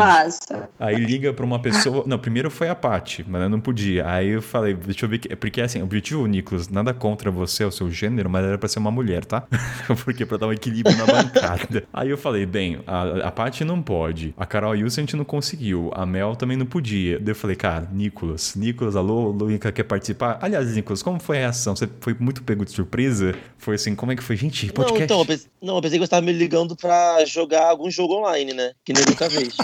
Aí 0.78 0.94
liga 0.94 1.32
pra 1.32 1.44
uma 1.44 1.58
pessoa. 1.58 2.04
Não, 2.06 2.16
primeiro 2.16 2.48
foi 2.48 2.68
a 2.68 2.74
Paty, 2.76 3.24
mas 3.28 3.42
eu 3.42 3.48
não 3.48 3.58
podia. 3.60 4.08
Aí 4.08 4.28
eu 4.28 4.40
falei, 4.40 4.74
deixa 4.74 5.04
eu 5.04 5.08
ver. 5.10 5.18
que- 5.18 5.34
Porque 5.34 5.60
assim, 5.60 5.80
o 5.80 5.84
objetivo, 5.84 6.24
Nicolas, 6.26 6.68
nada 6.68 6.94
contra 6.94 7.28
você, 7.28 7.64
o 7.64 7.72
seu 7.72 7.90
gênero, 7.90 8.30
mas 8.30 8.44
era 8.44 8.56
pra 8.56 8.68
ser 8.68 8.78
uma 8.78 8.90
mulher, 8.92 9.24
tá? 9.24 9.42
Porque 10.04 10.24
pra 10.24 10.36
dar 10.38 10.46
um 10.46 10.52
equilíbrio 10.52 10.96
na 10.96 11.06
bancada. 11.06 11.82
Aí 11.92 12.08
eu 12.08 12.16
falei, 12.16 12.46
bem, 12.46 12.78
a, 12.86 13.26
a 13.26 13.30
Paty 13.32 13.64
não 13.64 13.82
pode. 13.82 14.32
A 14.38 14.46
Carol 14.46 14.70
Wilson 14.72 15.00
a 15.00 15.02
gente 15.02 15.16
não 15.16 15.24
conseguiu. 15.24 15.90
A 15.94 16.06
Mel 16.06 16.36
também 16.36 16.56
não 16.56 16.66
podia. 16.66 17.18
Daí 17.18 17.32
eu 17.32 17.34
falei, 17.34 17.56
cara, 17.56 17.88
Nicolas, 17.92 18.54
Nicolas, 18.54 18.94
alô, 18.94 19.30
Luíca 19.30 19.72
quer 19.72 19.82
participar? 19.84 20.38
Aliás, 20.40 20.74
Nicolas, 20.76 21.02
como 21.02 21.18
foi 21.18 21.38
a 21.38 21.40
reação? 21.40 21.74
Você 21.74 21.88
foi 22.00 22.14
muito 22.18 22.42
pego 22.44 22.64
de 22.64 22.70
surpresa? 22.70 23.34
Foi 23.58 23.74
assim, 23.74 23.94
como 23.96 24.12
é 24.12 24.16
que 24.16 24.22
foi? 24.22 24.36
Gente, 24.36 24.66
Não, 24.68 24.74
podcast. 24.74 25.02
então, 25.02 25.18
eu 25.18 25.26
pensei, 25.26 25.47
não, 25.62 25.76
eu 25.76 25.82
pensei 25.82 25.98
que 25.98 26.04
você 26.04 26.10
tava 26.10 26.24
me 26.24 26.32
ligando 26.32 26.76
pra 26.76 27.24
jogar 27.24 27.66
algum 27.68 27.90
jogo 27.90 28.14
online, 28.18 28.52
né? 28.52 28.72
Que 28.84 28.92
nem 28.92 29.04
nunca 29.04 29.28
vez. 29.28 29.54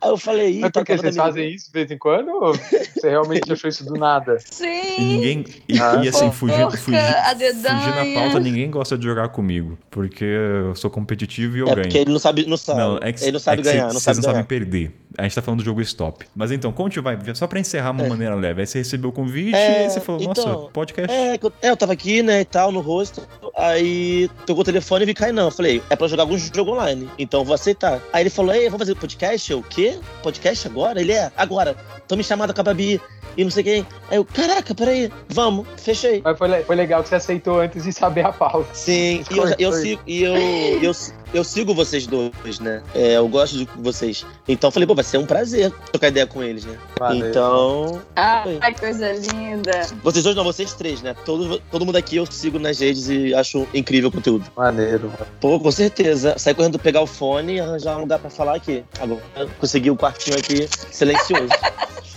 Aí 0.00 0.10
eu 0.10 0.16
falei, 0.16 0.50
ih, 0.52 0.60
Mas 0.60 0.70
por 0.70 0.84
que 0.84 0.92
tava 0.92 1.02
vocês 1.02 1.16
fazem 1.16 1.50
isso 1.52 1.66
de 1.66 1.72
vez 1.72 1.90
em 1.90 1.98
quando? 1.98 2.28
Ou 2.30 2.54
você 2.54 3.10
realmente 3.10 3.52
achou 3.52 3.68
isso 3.68 3.84
do 3.84 3.94
nada? 3.94 4.36
E 4.38 4.54
Sim! 4.54 4.96
ninguém. 4.98 5.44
E, 5.68 5.76
Ah. 5.80 6.00
e, 6.04 6.08
assim, 6.08 6.30
fugir, 6.30 6.54
a 6.62 6.70
fugir 6.70 6.92
na 6.92 8.14
pauta, 8.20 8.38
ninguém 8.38 8.70
gosta 8.70 8.96
de 8.96 9.04
jogar 9.04 9.28
comigo. 9.30 9.76
Porque 9.90 10.24
eu 10.24 10.74
sou 10.76 10.88
competitivo 10.88 11.56
e 11.56 11.60
eu 11.60 11.66
É 11.68 11.70
ganho. 11.74 11.82
porque 11.86 11.98
ele 11.98 12.12
não 12.12 12.20
sabe, 12.20 12.46
não 12.46 12.56
sabe. 12.56 12.78
Não, 12.78 12.98
é 12.98 13.12
que, 13.12 13.24
ele 13.24 13.32
não 13.32 13.40
sabe 13.40 13.60
é 13.60 13.64
que 13.64 13.70
ganhar, 13.70 13.88
cê- 13.88 13.94
não 13.94 14.00
vocês 14.00 14.04
sabe 14.04 14.16
não 14.18 14.22
ganhar. 14.22 14.34
sabem 14.34 14.44
perder. 14.46 14.92
A 15.18 15.24
gente 15.24 15.34
tá 15.34 15.42
falando 15.42 15.58
do 15.58 15.64
jogo 15.64 15.80
stop. 15.80 16.24
Mas 16.34 16.52
então, 16.52 16.70
como 16.72 16.88
te 16.88 17.00
vai? 17.00 17.18
Só 17.34 17.48
pra 17.48 17.58
encerrar 17.58 17.90
uma 17.90 18.06
maneira 18.08 18.36
leve. 18.36 18.60
Aí 18.60 18.66
você 18.68 18.78
recebeu 18.78 19.10
o 19.10 19.12
convite 19.12 19.56
É, 19.56 19.80
e 19.80 19.84
aí 19.84 19.90
você 19.90 20.00
falou, 20.00 20.22
nossa, 20.22 20.40
então, 20.40 20.70
podcast. 20.72 21.12
É, 21.12 21.34
eu- 21.42 21.52
é, 21.60 21.70
eu 21.70 21.76
tava 21.76 21.92
aqui, 21.92 22.22
né, 22.22 22.42
e 22.42 22.44
tal, 22.44 22.70
no 22.70 22.78
rosto. 22.80 23.20
Aí 23.56 24.30
tocou 24.46 24.62
o 24.62 24.64
telefone 24.64 25.02
e 25.02 25.06
vi 25.06 25.14
cair, 25.14 25.32
não. 25.32 25.46
Eu 25.46 25.50
falei, 25.50 25.82
é 25.90 25.96
pra 25.96 26.06
jogar 26.06 26.22
algum 26.22 26.38
jogo 26.38 26.70
online. 26.70 27.10
Então 27.18 27.40
eu 27.40 27.44
vou 27.44 27.54
aceitar. 27.56 28.00
Aí 28.12 28.22
ele 28.22 28.30
falou, 28.30 28.54
ei, 28.54 28.66
vamos 28.66 28.78
fazer 28.78 28.94
podcast? 28.94 29.50
Eu, 29.50 29.58
o 29.58 29.62
quê? 29.64 29.98
Podcast 30.22 30.68
agora? 30.68 31.00
Ele 31.00 31.12
é, 31.12 31.32
agora. 31.36 31.74
Tô 32.06 32.14
me 32.14 32.22
chamando 32.22 32.54
com 32.54 32.60
a 32.60 32.64
Babi 32.64 33.00
e 33.36 33.42
não 33.44 33.50
sei 33.50 33.64
quem. 33.64 33.86
Aí 34.08 34.16
eu, 34.16 34.24
caraca, 34.24 34.74
peraí, 34.74 35.10
vamos, 35.28 35.66
fechei. 35.76 36.22
Mas 36.24 36.38
foi, 36.38 36.62
foi 36.62 36.76
legal 36.76 37.02
que 37.02 37.08
você 37.08 37.16
aceitou 37.16 37.60
antes 37.60 37.82
de 37.84 37.92
saber 37.92 38.24
a 38.24 38.32
pauta. 38.32 38.72
Sim, 38.72 39.24
e 39.30 39.36
eu, 39.36 39.48
eu 39.58 39.98
e 40.06 40.22
eu, 40.22 40.36
eu, 40.82 40.92
eu 41.32 41.44
sigo 41.44 41.74
vocês 41.74 42.06
dois, 42.06 42.58
né? 42.60 42.82
É, 42.94 43.16
eu 43.16 43.28
gosto 43.28 43.58
de 43.58 43.68
vocês. 43.76 44.24
Então 44.46 44.68
eu 44.68 44.72
falei, 44.72 44.86
pô, 44.86 44.94
vai 44.94 45.04
ser 45.04 45.18
um 45.18 45.26
prazer 45.26 45.72
trocar 45.90 46.08
ideia 46.08 46.26
com 46.26 46.42
eles, 46.42 46.64
né? 46.64 46.76
Valeu. 46.98 47.28
Então, 47.28 48.02
Ai, 48.16 48.74
coisa 48.74 49.12
linda. 49.12 49.82
vocês 50.02 50.24
dois 50.24 50.36
não, 50.36 50.44
vocês 50.44 50.72
três, 50.72 51.02
né? 51.02 51.14
Todo, 51.24 51.60
todo 51.70 51.84
mundo 51.84 51.96
aqui 51.96 52.16
eu 52.16 52.26
sigo 52.26 52.58
nas 52.58 52.80
redes 52.80 53.08
e 53.08 53.34
acho 53.34 53.66
incrível 53.74 54.08
o 54.08 54.12
conteúdo. 54.12 54.44
Maneiro. 54.56 55.12
Pô, 55.40 55.58
com 55.60 55.70
certeza. 55.70 56.38
Sair 56.38 56.54
correndo 56.54 56.78
pegar 56.78 57.00
o 57.00 57.06
fone 57.06 57.54
e 57.56 57.60
arranjar 57.60 57.96
um 57.96 58.00
lugar 58.00 58.18
pra 58.18 58.30
falar 58.30 58.56
aqui. 58.56 58.84
Agora 59.00 59.20
consegui 59.58 59.90
o 59.90 59.96
quartinho 59.96 60.38
aqui 60.38 60.68
silencioso. 60.90 61.48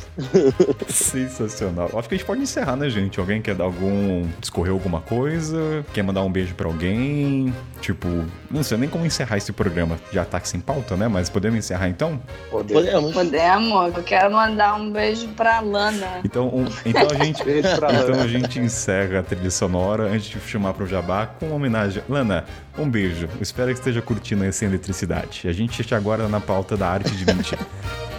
Sensacional. 0.89 1.89
Acho 1.97 2.09
que 2.09 2.15
a 2.15 2.17
gente 2.17 2.27
pode 2.27 2.41
encerrar, 2.41 2.75
né, 2.75 2.89
gente? 2.89 3.19
Alguém 3.19 3.41
quer 3.41 3.55
dar 3.55 3.63
algum. 3.63 4.27
discorrer 4.39 4.71
alguma 4.71 5.01
coisa? 5.01 5.85
Quer 5.93 6.03
mandar 6.03 6.23
um 6.23 6.31
beijo 6.31 6.53
para 6.55 6.67
alguém? 6.67 7.53
Tipo, 7.79 8.07
não 8.49 8.63
sei 8.63 8.77
nem 8.77 8.89
como 8.89 9.05
encerrar 9.05 9.37
esse 9.37 9.51
programa 9.51 9.97
de 10.11 10.19
ataque 10.19 10.45
tá 10.45 10.51
sem 10.51 10.59
pauta, 10.59 10.95
né? 10.95 11.07
Mas 11.07 11.29
podemos 11.29 11.57
encerrar 11.57 11.89
então? 11.89 12.21
Podemos. 12.49 13.13
Podemos. 13.13 13.97
Eu 13.97 14.03
quero 14.03 14.31
mandar 14.31 14.75
um 14.75 14.91
beijo 14.91 15.27
pra 15.29 15.59
Lana. 15.59 16.21
Então, 16.23 16.47
um, 16.47 16.65
então, 16.85 17.07
a, 17.09 17.23
gente, 17.23 17.41
então 17.47 18.21
a 18.21 18.27
gente 18.27 18.59
encerra 18.59 19.19
a 19.19 19.23
trilha 19.23 19.51
sonora 19.51 20.03
antes 20.03 20.29
de 20.29 20.39
chamar 20.39 20.73
pro 20.73 20.87
Jabá 20.87 21.25
com 21.25 21.47
uma 21.47 21.55
homenagem. 21.55 22.03
Lana, 22.07 22.45
um 22.77 22.89
beijo. 22.89 23.27
Espero 23.39 23.67
que 23.71 23.79
esteja 23.79 24.01
curtindo 24.01 24.43
essa 24.43 24.65
eletricidade. 24.65 25.47
A 25.47 25.53
gente 25.53 25.81
está 25.81 25.97
agora 25.97 26.27
na 26.27 26.39
pauta 26.39 26.77
da 26.77 26.87
arte 26.87 27.11
de 27.11 27.25
20. 27.25 27.57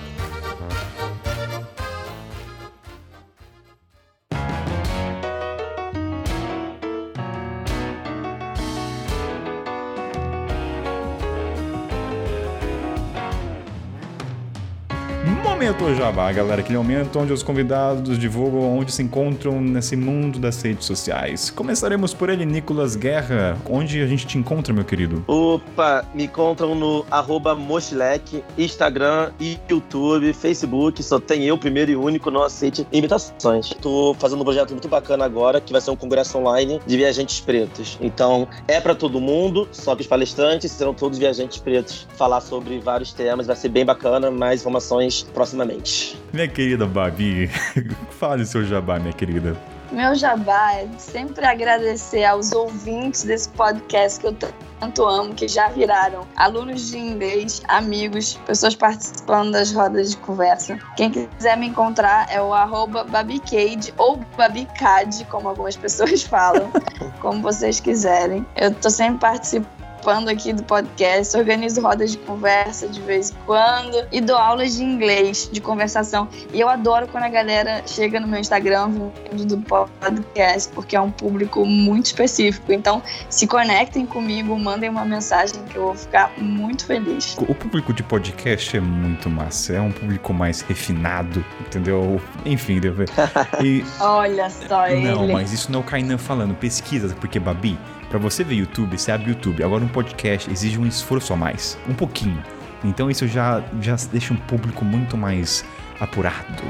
Aumentou 15.62 15.94
Jabá, 15.94 16.32
galera, 16.32 16.60
aquele 16.60 16.76
momento 16.76 17.20
onde 17.20 17.32
os 17.32 17.40
convidados 17.40 18.18
divulgam 18.18 18.76
onde 18.76 18.90
se 18.90 19.01
encontram 19.01 19.60
nesse 19.60 19.94
mundo 19.94 20.40
das 20.40 20.60
redes 20.60 20.84
sociais. 20.84 21.51
Começaremos 21.51 22.12
por 22.12 22.28
ele, 22.28 22.44
Nicolas 22.44 22.97
Guerra. 22.97 23.56
Onde 23.70 24.02
a 24.02 24.06
gente 24.09 24.26
te 24.26 24.36
encontra, 24.36 24.74
meu 24.74 24.84
querido? 24.84 25.22
Opa, 25.28 26.05
me 26.12 26.24
encontram 26.24 26.74
no 26.74 27.06
arroba 27.09 27.55
Mochilec, 27.55 28.43
Instagram, 28.59 29.30
YouTube, 29.40 30.32
Facebook. 30.32 31.01
Só 31.01 31.20
tem 31.20 31.44
eu, 31.44 31.56
primeiro 31.56 31.93
e 31.93 31.97
único, 31.97 32.28
não 32.28 32.43
aceite 32.43 32.84
imitações. 32.90 33.68
Tô 33.80 34.16
fazendo 34.18 34.40
um 34.40 34.44
projeto 34.44 34.70
muito 34.70 34.89
bacana 34.89 35.24
agora, 35.24 35.60
que 35.60 35.70
vai 35.70 35.80
ser 35.80 35.93
um 35.93 35.97
congresso 35.97 36.39
online 36.39 36.80
de 36.84 36.97
viajantes 36.97 37.39
pretos. 37.39 37.98
Então, 38.01 38.48
é 38.66 38.80
para 38.80 38.97
todo 38.97 39.20
mundo, 39.20 39.68
só 39.70 39.94
que 39.94 40.01
os 40.01 40.09
palestrantes 40.09 40.72
serão 40.72 40.93
todos 40.93 41.20
viajantes 41.20 41.59
pretos. 41.59 42.09
Falar 42.16 42.40
sobre 42.40 42.80
vários 42.80 43.12
temas, 43.12 43.47
vai 43.47 43.55
ser 43.55 43.68
bem 43.68 43.84
bacana, 43.84 44.28
mais 44.28 44.62
informações 44.62 45.22
próximas 45.32 45.51
proximamente. 45.52 46.18
Minha 46.32 46.48
querida 46.48 46.86
Babi, 46.86 47.48
fale 48.10 48.44
seu 48.46 48.64
jabá, 48.64 48.98
minha 48.98 49.12
querida. 49.12 49.56
Meu 49.92 50.14
jabá 50.14 50.72
é 50.72 50.88
sempre 50.96 51.44
agradecer 51.44 52.24
aos 52.24 52.50
ouvintes 52.52 53.24
desse 53.24 53.50
podcast 53.50 54.18
que 54.18 54.26
eu 54.26 54.36
tanto 54.80 55.04
amo, 55.04 55.34
que 55.34 55.46
já 55.46 55.68
viraram 55.68 56.26
alunos 56.34 56.88
de 56.88 56.96
inglês, 56.96 57.62
amigos, 57.68 58.40
pessoas 58.46 58.74
participando 58.74 59.52
das 59.52 59.70
rodas 59.70 60.12
de 60.12 60.16
conversa. 60.16 60.78
Quem 60.96 61.10
quiser 61.10 61.58
me 61.58 61.66
encontrar 61.66 62.26
é 62.30 62.40
o 62.40 62.54
arroba 62.54 63.04
babicade 63.04 63.92
ou 63.98 64.16
babicade, 64.34 65.26
como 65.26 65.50
algumas 65.50 65.76
pessoas 65.76 66.22
falam, 66.24 66.72
como 67.20 67.42
vocês 67.42 67.78
quiserem. 67.78 68.46
Eu 68.56 68.74
tô 68.74 68.88
sempre 68.88 69.18
participando 69.18 69.81
participando 70.02 70.28
aqui 70.28 70.52
do 70.52 70.62
podcast, 70.64 71.36
organizo 71.36 71.80
rodas 71.80 72.12
de 72.12 72.18
conversa 72.18 72.88
de 72.88 73.00
vez 73.00 73.30
em 73.30 73.34
quando 73.46 74.06
e 74.10 74.20
dou 74.20 74.36
aulas 74.36 74.76
de 74.76 74.82
inglês, 74.82 75.48
de 75.50 75.60
conversação. 75.60 76.28
E 76.52 76.60
eu 76.60 76.68
adoro 76.68 77.06
quando 77.08 77.24
a 77.24 77.28
galera 77.28 77.82
chega 77.86 78.18
no 78.18 78.26
meu 78.26 78.40
Instagram 78.40 78.90
vindo 79.30 79.56
do 79.56 79.58
podcast, 79.62 80.70
porque 80.74 80.96
é 80.96 81.00
um 81.00 81.10
público 81.10 81.64
muito 81.64 82.06
específico. 82.06 82.72
Então, 82.72 83.02
se 83.30 83.46
conectem 83.46 84.04
comigo, 84.04 84.58
mandem 84.58 84.90
uma 84.90 85.04
mensagem 85.04 85.62
que 85.64 85.76
eu 85.76 85.84
vou 85.84 85.94
ficar 85.94 86.32
muito 86.36 86.84
feliz. 86.84 87.36
O 87.38 87.54
público 87.54 87.92
de 87.92 88.02
podcast 88.02 88.76
é 88.76 88.80
muito 88.80 89.30
massa, 89.30 89.74
é 89.74 89.80
um 89.80 89.92
público 89.92 90.34
mais 90.34 90.60
refinado, 90.60 91.44
entendeu? 91.60 92.20
Enfim, 92.44 92.80
deve... 92.80 93.04
e... 93.62 93.84
Olha 94.00 94.50
só 94.50 94.88
ele. 94.88 95.08
Não, 95.08 95.28
mas 95.28 95.52
isso 95.52 95.70
não 95.70 95.80
é 95.80 95.82
o 95.82 95.84
Kainan 95.84 96.18
falando, 96.18 96.54
pesquisa, 96.54 97.14
porque 97.20 97.38
Babi, 97.38 97.78
para 98.12 98.20
você 98.20 98.44
ver 98.44 98.56
YouTube, 98.56 98.98
você 98.98 99.10
abre 99.10 99.30
YouTube. 99.30 99.64
Agora 99.64 99.82
um 99.82 99.89
podcast 99.89 100.51
exige 100.51 100.78
um 100.78 100.86
esforço 100.86 101.32
a 101.32 101.36
mais, 101.36 101.78
um 101.89 101.94
pouquinho. 101.94 102.43
Então 102.84 103.10
isso 103.10 103.26
já, 103.26 103.62
já 103.80 103.97
deixa 104.10 104.34
um 104.34 104.36
público 104.36 104.84
muito 104.84 105.16
mais 105.16 105.64
apurado. 105.98 106.62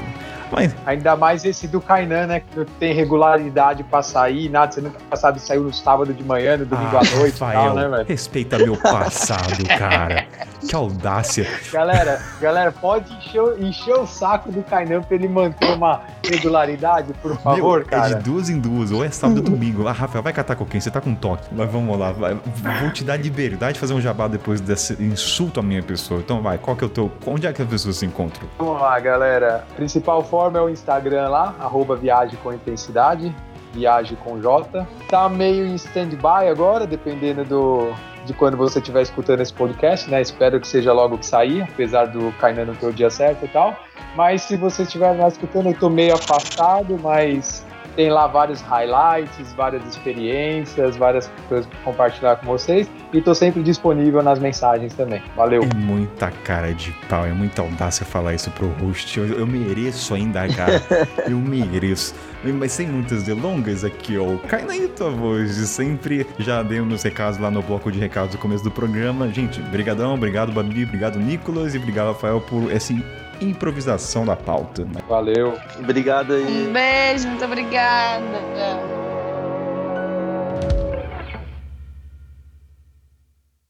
Mas... 0.49 0.73
Ainda 0.85 1.17
mais 1.17 1.43
esse 1.43 1.67
do 1.67 1.81
Kainan, 1.81 2.27
né? 2.27 2.39
Que 2.39 2.63
tem 2.79 2.93
regularidade 2.93 3.83
pra 3.83 4.01
sair, 4.01 4.47
nada. 4.47 4.71
Você 4.71 4.79
nunca 4.79 5.15
sabe 5.17 5.41
se 5.41 5.47
saiu 5.47 5.63
no 5.63 5.73
sábado 5.73 6.13
de 6.13 6.23
manhã, 6.23 6.55
no 6.55 6.65
domingo 6.65 6.95
ah, 6.95 7.01
à 7.01 7.17
noite 7.17 7.33
Rafael, 7.33 7.65
tal, 7.65 7.75
né, 7.75 7.89
velho? 7.89 8.05
Respeita 8.07 8.57
meu 8.59 8.77
passado, 8.77 9.67
cara. 9.67 10.25
Que 10.67 10.75
audácia. 10.75 11.47
Galera, 11.71 12.21
galera, 12.39 12.71
pode 12.71 13.13
encher, 13.13 13.61
encher 13.61 13.95
o 13.95 14.05
saco 14.05 14.51
do 14.51 14.63
Kainan 14.63 15.01
pra 15.01 15.15
ele 15.15 15.27
manter 15.27 15.73
uma 15.73 16.01
regularidade, 16.23 17.13
por 17.21 17.37
favor, 17.37 17.79
meu, 17.79 17.87
cara. 17.87 18.13
É 18.13 18.15
de 18.15 18.23
duas 18.23 18.49
em 18.49 18.59
duas, 18.59 18.91
ou 18.91 19.03
é 19.03 19.09
sábado 19.09 19.37
ou 19.37 19.43
domingo. 19.43 19.87
Ah, 19.87 19.91
Rafael, 19.91 20.23
vai 20.23 20.33
catar 20.33 20.55
com 20.55 20.65
quem? 20.65 20.79
Você 20.79 20.89
tá 20.89 21.01
com 21.01 21.13
toque. 21.13 21.47
Mas 21.51 21.69
vamos 21.71 21.97
lá, 21.97 22.11
vai. 22.11 22.35
vou 22.81 22.91
te 22.91 23.03
dar 23.03 23.17
liberdade 23.17 23.73
de 23.73 23.79
fazer 23.79 23.93
um 23.93 24.01
jabá 24.01 24.27
depois 24.27 24.61
desse 24.61 24.93
insulto 25.01 25.59
à 25.59 25.63
minha 25.63 25.83
pessoa. 25.83 26.19
Então 26.19 26.41
vai, 26.41 26.57
qual 26.57 26.75
que 26.75 26.83
é 26.83 26.87
o 26.87 26.89
teu. 26.89 27.11
Onde 27.25 27.47
é 27.47 27.53
que 27.53 27.61
as 27.61 27.67
pessoas 27.67 27.97
se 27.97 28.05
encontram? 28.05 28.47
Vamos 28.57 28.81
lá, 28.81 28.99
galera. 28.99 29.65
Principal 29.75 30.23
forma 30.23 30.59
é 30.59 30.61
o 30.61 30.69
Instagram 30.69 31.29
lá, 31.29 31.55
arroba 31.59 31.95
viagem 31.95 32.37
com 32.41 32.53
intensidade, 32.53 33.33
viagem 33.73 34.17
com 34.23 34.39
J. 34.39 34.87
Tá 35.09 35.27
meio 35.27 35.65
em 35.65 35.75
stand-by 35.75 36.47
agora, 36.49 36.87
dependendo 36.87 37.43
do, 37.43 37.93
de 38.25 38.33
quando 38.33 38.55
você 38.55 38.79
estiver 38.79 39.01
escutando 39.01 39.41
esse 39.41 39.53
podcast, 39.53 40.09
né? 40.09 40.21
Espero 40.21 40.59
que 40.59 40.67
seja 40.67 40.93
logo 40.93 41.17
que 41.17 41.25
sair, 41.25 41.61
apesar 41.61 42.05
do 42.05 42.31
Kainan 42.33 42.65
não 42.65 42.75
ter 42.75 42.87
o 42.87 42.93
dia 42.93 43.09
certo 43.09 43.45
e 43.45 43.47
tal. 43.47 43.77
Mas 44.15 44.43
se 44.43 44.55
você 44.55 44.83
estiver 44.83 45.13
me 45.15 45.27
escutando, 45.27 45.67
eu 45.67 45.77
tô 45.77 45.89
meio 45.89 46.13
afastado, 46.13 46.97
mas 47.01 47.65
tem 47.95 48.09
lá 48.09 48.27
vários 48.27 48.61
highlights, 48.61 49.53
várias 49.53 49.85
experiências, 49.85 50.95
várias 50.95 51.31
coisas 51.47 51.65
para 51.65 51.79
compartilhar 51.79 52.35
com 52.37 52.47
vocês. 52.47 52.89
E 53.13 53.21
tô 53.21 53.33
sempre 53.35 53.61
disponível 53.61 54.23
nas 54.23 54.39
mensagens 54.39 54.93
também. 54.93 55.21
Valeu. 55.35 55.63
É 55.63 55.75
muita 55.75 56.31
cara 56.31 56.73
de 56.73 56.91
pau, 57.07 57.25
é 57.25 57.31
muita 57.31 57.61
audácia 57.61 58.05
falar 58.05 58.33
isso 58.33 58.49
pro 58.51 58.67
host. 58.67 59.19
Eu, 59.19 59.25
eu 59.39 59.47
mereço 59.47 60.13
ainda, 60.13 60.47
cara. 60.47 60.81
eu 61.29 61.37
mereço. 61.37 62.15
Mas 62.43 62.73
sem 62.73 62.87
muitas 62.87 63.23
delongas 63.23 63.83
aqui, 63.83 64.17
ó. 64.17 64.37
Cai 64.47 64.63
na 64.63 64.87
tua 64.87 65.11
voz. 65.11 65.51
Sempre 65.69 66.25
já 66.39 66.63
dei 66.63 66.81
meus 66.81 67.03
recados 67.03 67.39
lá 67.39 67.49
no 67.49 67.61
bloco 67.61 67.91
de 67.91 67.99
recados 67.99 68.33
no 68.33 68.41
começo 68.41 68.63
do 68.63 68.71
programa. 68.71 69.29
Gente, 69.29 69.61
brigadão, 69.61 70.13
obrigado, 70.13 70.51
Babi, 70.51 70.83
obrigado, 70.83 71.19
Nicolas, 71.19 71.73
e 71.73 71.77
obrigado, 71.77 72.07
Rafael, 72.07 72.41
por 72.41 72.71
esse 72.71 72.93
improvisação 73.41 74.25
da 74.25 74.35
pauta. 74.35 74.83
Né? 74.83 75.01
Valeu. 75.07 75.57
Obrigado 75.79 76.33
aí. 76.33 76.67
Um 76.67 76.73
beijo, 76.73 77.27
muito 77.27 77.45
obrigada. 77.45 79.12